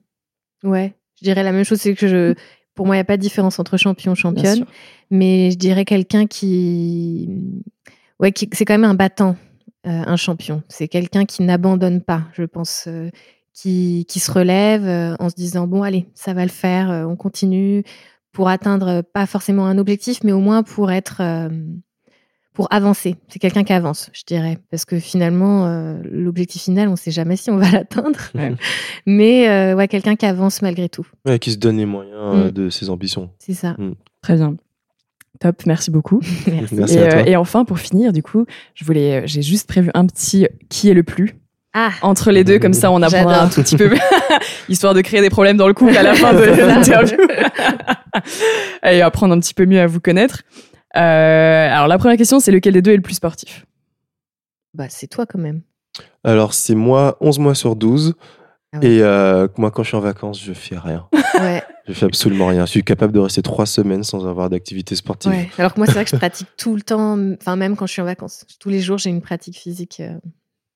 Ouais, 0.63 0.95
je 1.21 1.25
dirais 1.25 1.43
la 1.43 1.53
même 1.53 1.65
chose, 1.65 1.79
c'est 1.81 1.95
que 1.95 2.09
je, 2.09 2.35
pour 2.75 2.87
moi, 2.87 2.95
il 2.97 2.99
n'y 2.99 3.03
a 3.03 3.05
pas 3.05 3.17
de 3.19 3.23
différence 3.23 3.59
entre 3.59 3.77
champion 3.77 4.13
Bien 4.13 4.21
championne, 4.23 4.65
mais 5.11 5.51
je 5.51 5.57
dirais 5.59 5.85
quelqu'un 5.85 6.27
qui, 6.27 7.29
ouais, 8.21 8.33
c'est 8.53 8.65
quand 8.65 8.75
même 8.75 8.85
un 8.85 8.95
battant, 8.95 9.37
euh, 9.87 10.03
un 10.07 10.17
champion. 10.17 10.63
C'est 10.69 10.89
quelqu'un 10.89 11.25
qui 11.25 11.43
n'abandonne 11.43 12.01
pas, 12.03 12.23
je 12.35 12.45
pense, 12.45 12.85
euh, 12.89 13.11
qui, 13.53 14.05
qui 14.09 14.21
se 14.21 14.31
relève 14.33 14.85
euh, 14.87 15.15
en 15.19 15.29
se 15.31 15.35
disant 15.35 15.67
bon, 15.67 15.83
allez, 15.83 16.07
ça 16.15 16.35
va 16.35 16.43
le 16.43 16.51
faire, 16.51 16.91
euh, 16.91 17.05
on 17.05 17.17
continue 17.17 17.85
pour 18.33 18.49
atteindre 18.49 19.03
pas 19.03 19.27
forcément 19.27 19.67
un 19.67 19.79
objectif, 19.79 20.25
mais 20.25 20.33
au 20.33 20.41
moins 20.41 20.63
pour 20.65 20.91
être, 20.91 21.19
euh, 21.21 21.49
pour 22.53 22.67
avancer. 22.73 23.17
C'est 23.29 23.39
quelqu'un 23.39 23.63
qui 23.65 23.73
avance, 23.73 24.11
je 24.13 24.23
dirais, 24.27 24.59
parce 24.71 24.85
que 24.85 24.99
finalement, 24.99 25.67
euh, 25.67 25.99
l'objectif 26.05 26.63
final, 26.63 26.89
on 26.89 26.93
ne 26.93 26.97
sait 26.97 27.11
jamais 27.13 27.37
si 27.37 27.51
on 27.51 27.57
va 27.59 27.71
l'atteindre, 27.71 28.19
Ouais. 28.35 28.55
mais 29.07 29.49
euh, 29.49 29.75
ouais, 29.77 29.87
quelqu'un 29.89 30.17
qui 30.17 30.27
avance 30.27 30.63
malgré 30.63 30.89
tout. 30.89 31.07
Ouais, 31.25 31.39
qui 31.39 31.53
se 31.53 31.59
donne 31.59 31.77
les 31.77 31.87
moyens 31.87 32.47
Mm. 32.47 32.51
de 32.53 32.71
ses 32.71 32.91
ambitions 32.91 33.31
C'est 33.39 33.55
ça. 33.55 33.77
Très 34.23 34.35
bien. 34.37 34.57
Top, 35.41 35.67
merci 35.67 35.91
beaucoup. 35.91 36.21
Merci. 36.47 36.75
Merci 36.77 36.99
et, 36.99 37.03
à 37.03 37.09
toi. 37.11 37.21
euh, 37.21 37.25
et 37.25 37.37
enfin, 37.37 37.65
pour 37.65 37.79
finir, 37.79 38.13
du 38.13 38.23
coup, 38.23 38.47
je 38.75 38.85
voulais, 38.85 39.23
j'ai 39.27 39.43
juste 39.43 39.69
prévu 39.69 39.91
un 39.95 40.07
petit 40.07 40.47
qui 40.69 40.89
est 40.89 40.95
le 40.95 41.03
plus 41.03 41.35
Ah, 41.75 41.91
entre 42.03 42.31
les 42.31 42.45
deux, 42.45 42.59
comme 42.61 42.73
ça 42.73 42.91
on 42.93 43.03
apprendra 43.03 43.43
un 43.43 43.49
tout 43.49 43.61
petit 43.63 43.77
peu, 43.77 43.91
histoire 44.69 44.95
de 44.95 45.01
créer 45.01 45.21
des 45.21 45.31
problèmes 45.31 45.57
dans 45.57 45.67
le 45.67 45.75
couple 45.75 45.97
à 45.97 46.03
la 46.05 46.15
fin 46.15 46.33
de 46.33 46.45
l'interview. 46.67 47.19
et 48.85 49.03
apprendre 49.03 49.35
un 49.35 49.41
petit 49.41 49.55
peu 49.55 49.67
mieux 49.67 49.81
à 49.81 49.87
vous 49.87 50.01
connaître. 50.01 50.43
Euh, 50.97 51.69
alors 51.71 51.89
la 51.89 51.99
première 51.99 52.17
question, 52.17 52.39
c'est 52.41 52.53
lequel 52.53 52.73
des 52.75 52.83
deux 52.83 52.93
est 52.93 52.97
le 52.97 53.03
plus 53.03 53.15
sportif? 53.15 53.67
Bah 54.75 54.87
c'est 54.89 55.07
toi 55.09 55.27
quand 55.27 55.39
même. 55.39 55.63
alors 56.25 56.55
c'est 56.55 56.75
moi 56.75 57.17
11 57.21 57.39
mois 57.41 57.55
sur 57.55 57.77
12 57.77 58.15
Ah 58.73 58.79
ouais. 58.79 58.87
et 58.87 59.03
euh, 59.03 59.47
moi 59.57 59.71
quand 59.71 59.83
je 59.83 59.89
suis 59.89 59.97
en 59.97 60.01
vacances 60.01 60.43
je 60.43 60.53
fais 60.53 60.77
rien 60.79 61.07
Ouais, 61.41 61.63
Je 61.87 61.93
fais 61.93 62.07
absolument 62.07 62.47
rien. 62.47 62.65
Je 62.65 62.71
suis 62.71 62.83
capable 62.83 63.13
de 63.13 63.19
rester 63.21 63.43
trois 63.43 63.67
semaines 63.67 64.05
sans 64.05 64.27
avoir 64.27 64.49
d'activité 64.51 64.95
sportive. 64.97 65.31
ouais. 65.33 65.51
Alors 65.59 65.75
que 65.75 65.81
moi, 65.81 65.87
c'est 65.87 65.93
vrai 65.93 66.05
que 66.05 66.11
je 66.11 66.17
pratique 66.17 66.49
tout 66.57 66.75
le 66.75 66.83
temps, 66.83 67.19
enfin 67.41 67.57
même 67.57 67.77
quand 67.77 67.87
je 67.87 67.93
suis 67.93 68.01
en 68.03 68.07
vacances. 68.07 68.47
Tous 68.59 68.71
les 68.71 68.81
jours, 68.81 68.97
j'ai 68.99 69.11
une 69.11 69.21
pratique 69.21 69.57
physique. 69.59 70.01
euh, 70.01 70.17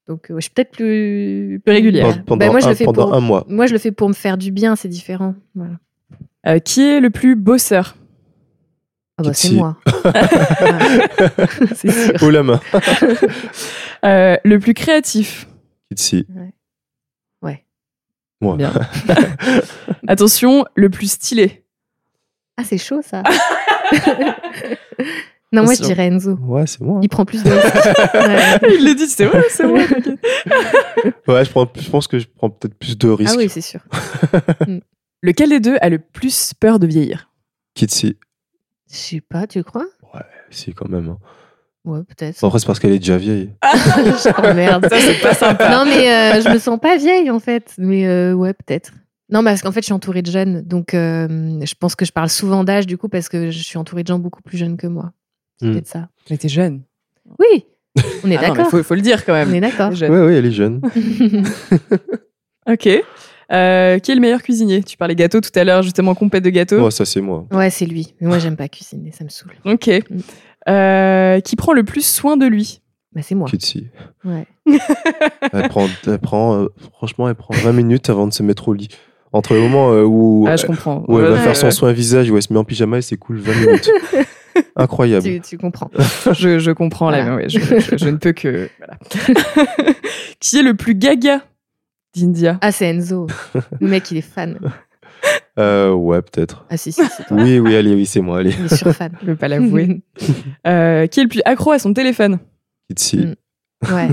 Donc, 0.07 0.31
euh, 0.31 0.35
je 0.37 0.41
suis 0.43 0.51
peut-être 0.51 0.73
plus, 0.73 1.61
Plus 1.65 1.73
régulière. 1.73 2.23
Pendant, 2.25 2.47
Bah, 2.47 2.51
moi, 2.53 2.61
je 2.61 2.67
un, 2.67 2.71
le 2.71 2.75
fais 2.75 2.85
pendant 2.85 3.05
pour- 3.07 3.15
un 3.15 3.21
mois. 3.21 3.45
Moi, 3.49 3.67
je 3.67 3.73
le 3.73 3.79
fais 3.79 3.91
pour 3.93 4.09
me 4.09 4.15
faire 4.15 4.37
du 4.39 4.51
bien, 4.53 4.77
c'est 4.77 4.89
différent. 4.89 5.35
Voilà. 5.55 5.75
Euh, 6.47 6.59
Qui 6.59 6.83
est 6.83 7.01
le 7.01 7.09
plus 7.11 7.37
bosseur? 7.37 7.97
Ah 9.19 9.23
bah, 9.25 9.35
c'est 9.35 9.53
moi. 9.53 9.79
Ouais. 10.05 10.13
c'est 11.75 11.91
sûr. 11.91 12.15
Oh 12.23 12.31
la 12.31 12.43
main. 12.43 12.61
Euh, 14.05 14.37
Le 14.45 14.59
plus 14.61 14.75
créatif? 14.75 15.49
Kitsi. 15.91 16.25
Ouais. 16.35 16.53
Moi. 18.41 18.57
Bien. 18.57 18.73
Attention, 20.09 20.65
le 20.75 20.91
plus 20.91 21.13
stylé. 21.13 21.65
Ah, 22.57 22.65
c'est 22.65 22.79
chaud 22.79 23.01
ça. 23.03 23.23
non, 25.53 25.65
moi, 25.65 25.75
je 25.75 25.83
dirais 25.83 26.07
Enzo. 26.07 26.35
Ouais, 26.43 26.67
c'est 26.67 26.81
moi. 26.81 27.01
Il 27.03 27.09
prend 27.09 27.25
plus 27.25 27.43
de 27.43 27.51
risques. 27.51 27.75
Ouais. 28.15 28.77
Il 28.79 28.85
l'a 28.85 28.95
dit, 28.95 29.07
c'est 29.07 29.25
vrai, 29.27 29.43
c'est 29.51 29.65
t'inquiète. 29.65 30.19
Ouais, 31.27 31.45
je, 31.45 31.51
prends, 31.51 31.67
je 31.75 31.91
pense 31.91 32.07
que 32.07 32.19
je 32.19 32.27
prends 32.27 32.51
peut-être 32.51 32.75
plus 32.75 32.97
de 32.99 33.09
risques. 33.09 33.33
Ah 33.35 33.39
oui, 33.39 33.49
c'est 33.49 33.61
sûr. 33.61 33.81
Lequel 35.23 35.51
des 35.51 35.61
deux 35.61 35.77
a 35.81 35.89
le 35.89 35.99
plus 35.99 36.53
peur 36.59 36.79
de 36.79 36.87
vieillir? 36.87 37.31
Kitsi. 37.75 38.17
Je 38.91 38.97
sais 38.97 39.21
pas, 39.21 39.47
tu 39.47 39.63
crois? 39.65 39.87
Si, 40.51 40.73
quand 40.75 40.89
même. 40.89 41.09
hein. 41.11 41.19
Ouais, 41.85 42.01
peut-être. 42.03 42.43
Après, 42.45 42.59
c'est 42.59 42.67
parce 42.67 42.79
qu'elle 42.81 42.93
est 42.93 42.99
déjà 42.99 43.17
vieille. 43.17 43.51
oh 43.65 44.55
merde. 44.55 44.87
Ça, 44.91 44.99
c'est 45.01 45.21
pas 45.23 45.35
sympa. 45.35 45.71
Non, 45.71 45.85
mais 45.85 46.11
euh, 46.13 46.43
je 46.43 46.49
me 46.51 46.59
sens 46.59 46.79
pas 46.81 46.97
vieille 46.97 47.31
en 47.31 47.39
fait. 47.41 47.73
Mais 47.79 48.07
euh, 48.07 48.35
ouais, 48.35 48.53
peut-être. 48.53 48.93
Non, 49.31 49.45
parce 49.45 49.61
qu'en 49.63 49.73
fait, 49.73 49.81
je 49.81 49.87
suis 49.87 49.93
entourée 49.93 50.23
de 50.23 50.31
jeunes. 50.31 50.63
Donc, 50.63 50.95
euh, 50.95 51.29
je 51.65 51.75
pense 51.79 51.95
que 51.95 52.05
je 52.05 52.13
parle 52.13 52.29
souvent 52.31 52.65
d'âge 52.65 52.87
du 52.87 52.97
coup 52.99 53.09
parce 53.09 53.29
que 53.29 53.51
je 53.51 53.59
suis 53.63 53.77
entourée 53.79 54.03
de 54.03 54.09
gens 54.09 54.19
beaucoup 54.19 54.43
plus 54.43 54.57
jeunes 54.59 54.77
que 54.77 54.87
moi. 54.87 55.13
C'est 55.61 55.67
Hmm. 55.67 55.73
peut-être 55.73 55.87
ça. 55.89 56.09
Mais 56.31 56.37
t'es 56.39 56.49
jeune. 56.49 56.83
Oui, 57.39 57.65
on 58.25 58.31
est 58.31 58.37
Ah 58.39 58.49
d'accord. 58.49 58.69
faut, 58.71 58.83
faut 58.83 58.95
le 58.95 59.01
dire 59.03 59.25
quand 59.25 59.33
même. 59.35 59.51
On 59.51 59.55
est 59.55 59.61
d'accord. 59.61 59.91
Ouais, 59.93 60.09
ouais, 60.09 60.35
elle 60.35 60.47
est 60.47 60.53
jeune. 60.53 60.81
Ok. 62.71 62.89
Euh, 63.51 63.99
qui 63.99 64.11
est 64.11 64.15
le 64.15 64.21
meilleur 64.21 64.43
cuisinier? 64.43 64.83
Tu 64.83 64.97
parlais 64.99 65.15
gâteau 65.15 65.41
tout 65.41 65.51
à 65.55 65.65
l'heure, 65.65 65.83
justement, 65.83 66.15
compète 66.15 66.45
de 66.45 66.51
gâteau. 66.51 66.85
Ouais, 66.85 66.91
ça, 66.91 67.05
c'est 67.07 67.23
moi. 67.23 67.47
ouais, 67.51 67.71
c'est 67.71 67.87
lui. 67.87 68.15
Mais 68.21 68.29
moi, 68.29 68.39
j'aime 68.39 68.57
pas 68.57 68.69
cuisiner, 68.69 69.11
ça 69.11 69.25
me 69.25 69.31
saoule. 69.31 69.55
Ok. 69.65 69.91
Euh, 70.69 71.41
qui 71.41 71.57
prend 71.57 71.73
le 71.73 71.83
plus 71.85 72.05
soin 72.07 72.37
de 72.37 72.47
lui 72.47 72.81
Bah, 73.15 73.23
c'est 73.23 73.35
moi. 73.35 73.49
Kitsi. 73.49 73.89
Ouais. 74.25 74.47
Elle 75.53 75.69
prend, 75.69 75.87
elle 76.07 76.19
prend 76.19 76.63
euh, 76.63 76.67
franchement, 76.93 77.29
elle 77.29 77.35
prend 77.35 77.55
20 77.55 77.73
minutes 77.73 78.11
avant 78.11 78.27
de 78.27 78.33
se 78.33 78.43
mettre 78.43 78.69
au 78.69 78.75
lit. 78.75 78.89
Entre 79.33 79.55
le 79.55 79.61
moment 79.61 79.93
euh, 79.93 80.03
où, 80.05 80.47
Ah, 80.49 80.57
je 80.57 80.67
comprends. 80.67 81.05
où 81.09 81.19
elle 81.19 81.27
va 81.27 81.33
Ouais, 81.33 81.39
faire 81.39 81.57
son 81.57 81.71
soin 81.71 81.93
visage, 81.93 82.31
où 82.31 82.37
elle 82.37 82.43
se 82.43 82.53
met 82.53 82.59
en 82.59 82.65
pyjama 82.65 82.99
et 82.99 83.03
c'est 83.03 83.17
cool 83.17 83.39
20 83.39 83.55
minutes. 83.67 83.91
Incroyable. 84.77 85.25
Tu, 85.25 85.41
tu 85.41 85.59
comprends. 85.59 85.91
Je, 86.33 86.59
je 86.59 86.71
comprends 86.71 87.11
là, 87.11 87.25
mais 87.25 87.35
ouais, 87.45 87.49
je, 87.49 87.59
je- 87.61 87.97
je 87.97 88.09
ne 88.09 88.17
peux 88.17 88.33
que. 88.33 88.69
Voilà. 88.79 88.99
qui 90.41 90.59
est 90.59 90.63
le 90.63 90.75
plus 90.75 90.95
gaga 90.95 91.43
d'India? 92.17 92.59
Ah, 92.61 92.73
c'est 92.73 92.87
Enzo. 92.87 93.27
Le 93.81 93.87
mec, 93.89 94.11
il 94.11 94.17
est 94.17 94.23
fan. 94.23 94.59
Euh, 95.59 95.93
ouais, 95.93 96.23
peut-être. 96.23 96.65
Ah, 96.71 96.77
si, 96.77 96.93
si, 96.93 97.03
c'est 97.17 97.25
toi. 97.27 97.37
Oui, 97.37 97.59
oui, 97.59 97.75
allez, 97.75 97.95
oui, 97.95 98.07
c'est 98.07 98.21
moi, 98.21 98.39
allez. 98.39 98.55
Il 98.59 98.67
est 98.67 98.77
sur 98.77 98.93
fan. 98.95 99.13
Je 99.21 99.27
ne 99.27 99.31
veux 99.33 99.37
pas 99.37 99.49
l'avouer. 99.49 100.01
Euh, 100.67 101.07
qui 101.07 101.21
est 101.21 101.23
le 101.25 101.29
plus 101.29 101.43
accro 101.45 101.73
à 101.73 101.79
son 101.79 101.93
téléphone? 101.95 102.39
Kitsi. 102.89 103.17
Mm. 103.19 103.35
Ouais, 103.95 104.09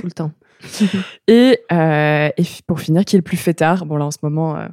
tout 0.00 0.06
le 0.06 0.10
temps. 0.10 0.32
et, 1.28 1.60
euh, 1.72 2.28
et 2.36 2.42
pour 2.66 2.80
finir, 2.80 3.04
qui 3.04 3.16
est 3.16 3.18
le 3.18 3.22
plus 3.22 3.36
fêtard? 3.36 3.86
Bon, 3.86 3.96
là, 3.96 4.04
en 4.06 4.10
ce 4.10 4.18
moment. 4.22 4.56
euh, 4.56 4.66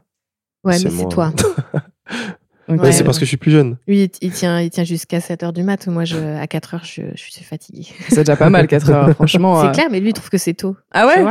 Ouais, 0.64 0.78
C'est 0.78 0.86
mais 0.86 0.92
c'est 0.92 1.04
moi. 1.04 1.10
toi. 1.10 1.34
Ouais, 2.70 2.92
c'est 2.92 3.04
parce 3.04 3.18
que 3.20 3.26
je 3.26 3.30
suis 3.30 3.38
plus 3.38 3.52
jeune. 3.52 3.76
Lui, 3.88 4.04
il, 4.04 4.10
il 4.22 4.32
tient, 4.32 4.60
il 4.62 4.70
tient 4.70 4.84
jusqu'à 4.86 5.20
7h 5.20 5.52
du 5.54 5.64
mat. 5.64 5.86
Moi, 5.88 6.06
je, 6.06 6.16
à 6.16 6.46
4h, 6.46 6.80
je, 6.84 7.02
je 7.14 7.22
suis 7.22 7.44
fatiguée. 7.44 7.88
C'est 8.10 8.20
déjà 8.20 8.36
pas 8.36 8.50
mal, 8.50 8.68
4 8.68 8.90
heures, 8.90 9.10
franchement. 9.16 9.62
C'est 9.62 9.68
euh. 9.68 9.72
clair, 9.72 9.88
mais 9.92 10.00
lui, 10.00 10.10
il 10.10 10.14
trouve 10.14 10.30
que 10.30 10.38
c'est 10.38 10.54
tôt. 10.54 10.76
Ah 10.94 11.06
ouais 11.08 11.24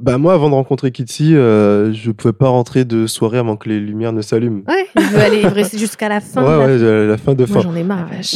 Bah, 0.00 0.16
moi, 0.18 0.32
avant 0.34 0.48
de 0.48 0.54
rencontrer 0.54 0.90
Kitsi, 0.92 1.34
euh, 1.34 1.92
je 1.92 2.10
pouvais 2.10 2.32
pas 2.32 2.48
rentrer 2.48 2.84
de 2.84 3.06
soirée 3.06 3.38
avant 3.38 3.56
que 3.56 3.68
les 3.68 3.80
lumières 3.80 4.12
ne 4.12 4.22
s'allument. 4.22 4.62
Ouais, 4.66 4.86
il 4.96 5.02
veut 5.02 5.20
aller 5.20 5.46
rester 5.46 5.78
jusqu'à 5.78 6.08
la 6.08 6.20
fin. 6.20 6.42
Ouais, 6.42 6.78
de 6.78 6.84
la- 6.84 7.00
ouais, 7.00 7.06
la 7.06 7.16
fin 7.18 7.34
de 7.34 7.44
fin. 7.46 7.60
j'en 7.60 7.74
ai 7.74 7.82
marre. 7.82 8.08
Ah, 8.10 8.16
vache. 8.16 8.34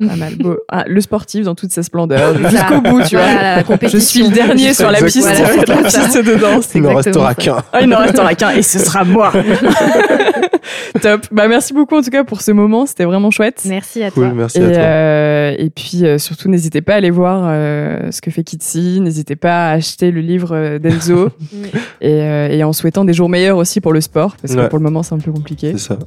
Ouais, 0.00 0.06
pas 0.08 0.16
mal. 0.16 0.36
Beau. 0.36 0.56
Ah, 0.68 0.84
le 0.86 1.00
sportif 1.00 1.44
dans 1.44 1.54
toute 1.54 1.72
sa 1.72 1.82
splendeur, 1.82 2.36
jusqu'au 2.48 2.80
bout, 2.80 3.02
tu 3.02 3.16
vois. 3.16 3.24
Voilà, 3.26 3.56
la 3.56 3.64
compétition. 3.64 3.98
Je 3.98 4.04
suis 4.04 4.22
le 4.22 4.34
dernier 4.34 4.72
sur 4.72 4.90
la 4.90 5.02
piste, 5.02 5.26
Exactement. 5.28 5.80
la 5.80 5.88
piste 5.88 6.24
de 6.24 6.34
danse. 6.36 6.68
Il 6.74 6.82
n'en 6.82 6.94
restera 6.94 7.34
qu'un. 7.34 7.56
Ah, 7.72 7.80
il 7.80 7.88
n'en 7.88 7.98
restera 7.98 8.34
qu'un 8.34 8.50
et 8.50 8.62
ce 8.62 8.78
sera 8.78 9.04
moi. 9.04 9.32
Top. 11.02 11.26
Bah, 11.32 11.48
merci 11.48 11.72
beaucoup 11.72 11.96
en 11.96 12.02
tout 12.02 12.10
cas 12.10 12.24
pour 12.24 12.40
ce 12.40 12.50
moment, 12.52 12.86
c'était 12.86 13.04
vraiment 13.04 13.30
chouette. 13.30 13.62
Merci 13.66 14.02
à 14.02 14.10
Cool, 14.10 14.24
toi. 14.26 14.34
merci 14.34 14.58
Et, 14.58 14.64
à 14.64 14.68
toi. 14.70 14.78
euh, 14.78 15.54
et 15.58 15.70
puis 15.70 16.04
euh, 16.04 16.18
surtout, 16.18 16.48
n'hésitez 16.48 16.80
pas 16.80 16.94
à 16.94 16.96
aller 16.96 17.10
voir 17.10 17.42
euh, 17.46 18.10
ce 18.10 18.20
que 18.20 18.30
fait 18.30 18.42
Kitsi. 18.44 19.00
N'hésitez 19.00 19.36
pas 19.36 19.68
à 19.68 19.72
acheter 19.72 20.10
le 20.10 20.20
livre 20.20 20.78
d'Enzo. 20.78 21.30
et, 22.00 22.12
euh, 22.22 22.48
et 22.48 22.64
en 22.64 22.72
souhaitant 22.72 23.04
des 23.04 23.12
jours 23.12 23.28
meilleurs 23.28 23.56
aussi 23.58 23.80
pour 23.80 23.92
le 23.92 24.00
sport, 24.00 24.36
parce 24.40 24.54
que 24.54 24.58
Ouais. 24.60 24.68
pour 24.68 24.78
le 24.78 24.84
moment, 24.84 25.02
c'est 25.02 25.14
un 25.14 25.18
peu 25.18 25.30
compliqué. 25.32 25.72
C'est 25.72 25.88
ça. 25.88 25.98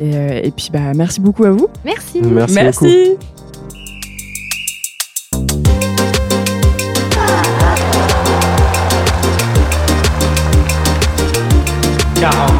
Et, 0.00 0.14
euh, 0.14 0.40
et 0.44 0.50
puis, 0.50 0.68
bah, 0.72 0.92
merci 0.94 1.20
beaucoup 1.20 1.44
à 1.44 1.50
vous. 1.50 1.68
Merci. 1.84 2.20
Merci, 2.22 2.54
beaucoup. 2.54 2.54
merci. 2.54 3.16
Si 12.14 12.57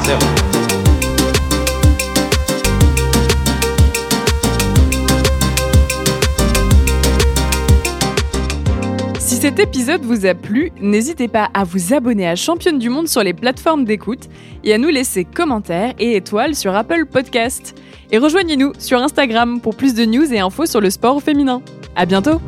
cet 9.59 9.70
épisode 9.70 10.02
vous 10.02 10.24
a 10.24 10.34
plu, 10.34 10.70
n'hésitez 10.80 11.26
pas 11.26 11.50
à 11.52 11.64
vous 11.64 11.92
abonner 11.92 12.28
à 12.28 12.36
Championne 12.36 12.78
du 12.78 12.90
Monde 12.90 13.09
sur 13.09 13.24
les 13.24 13.34
plateformes 13.34 13.84
d'écoute 13.84 14.28
et 14.62 14.72
à 14.72 14.78
nous 14.78 14.88
laisser 14.88 15.24
commentaires 15.24 15.94
et 15.98 16.14
étoiles 16.14 16.54
sur 16.54 16.76
Apple 16.76 17.06
Podcast. 17.06 17.74
Et 18.12 18.18
rejoignez-nous 18.18 18.74
sur 18.78 19.02
Instagram 19.02 19.61
pour 19.61 19.74
plus 19.74 19.94
de 19.94 20.04
news 20.04 20.32
et 20.32 20.38
infos 20.38 20.66
sur 20.66 20.80
le 20.80 20.90
sport 20.90 21.20
féminin. 21.20 21.61
À 21.96 22.06
bientôt! 22.06 22.40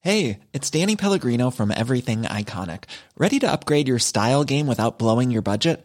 Hey, 0.00 0.38
it's 0.54 0.70
Danny 0.70 0.96
Pellegrino 0.96 1.50
from 1.50 1.70
Everything 1.70 2.22
Iconic. 2.22 2.84
Ready 3.18 3.38
to 3.40 3.46
upgrade 3.46 3.88
your 3.88 3.98
style 3.98 4.44
game 4.44 4.66
without 4.66 4.98
blowing 4.98 5.30
your 5.30 5.42
budget? 5.42 5.84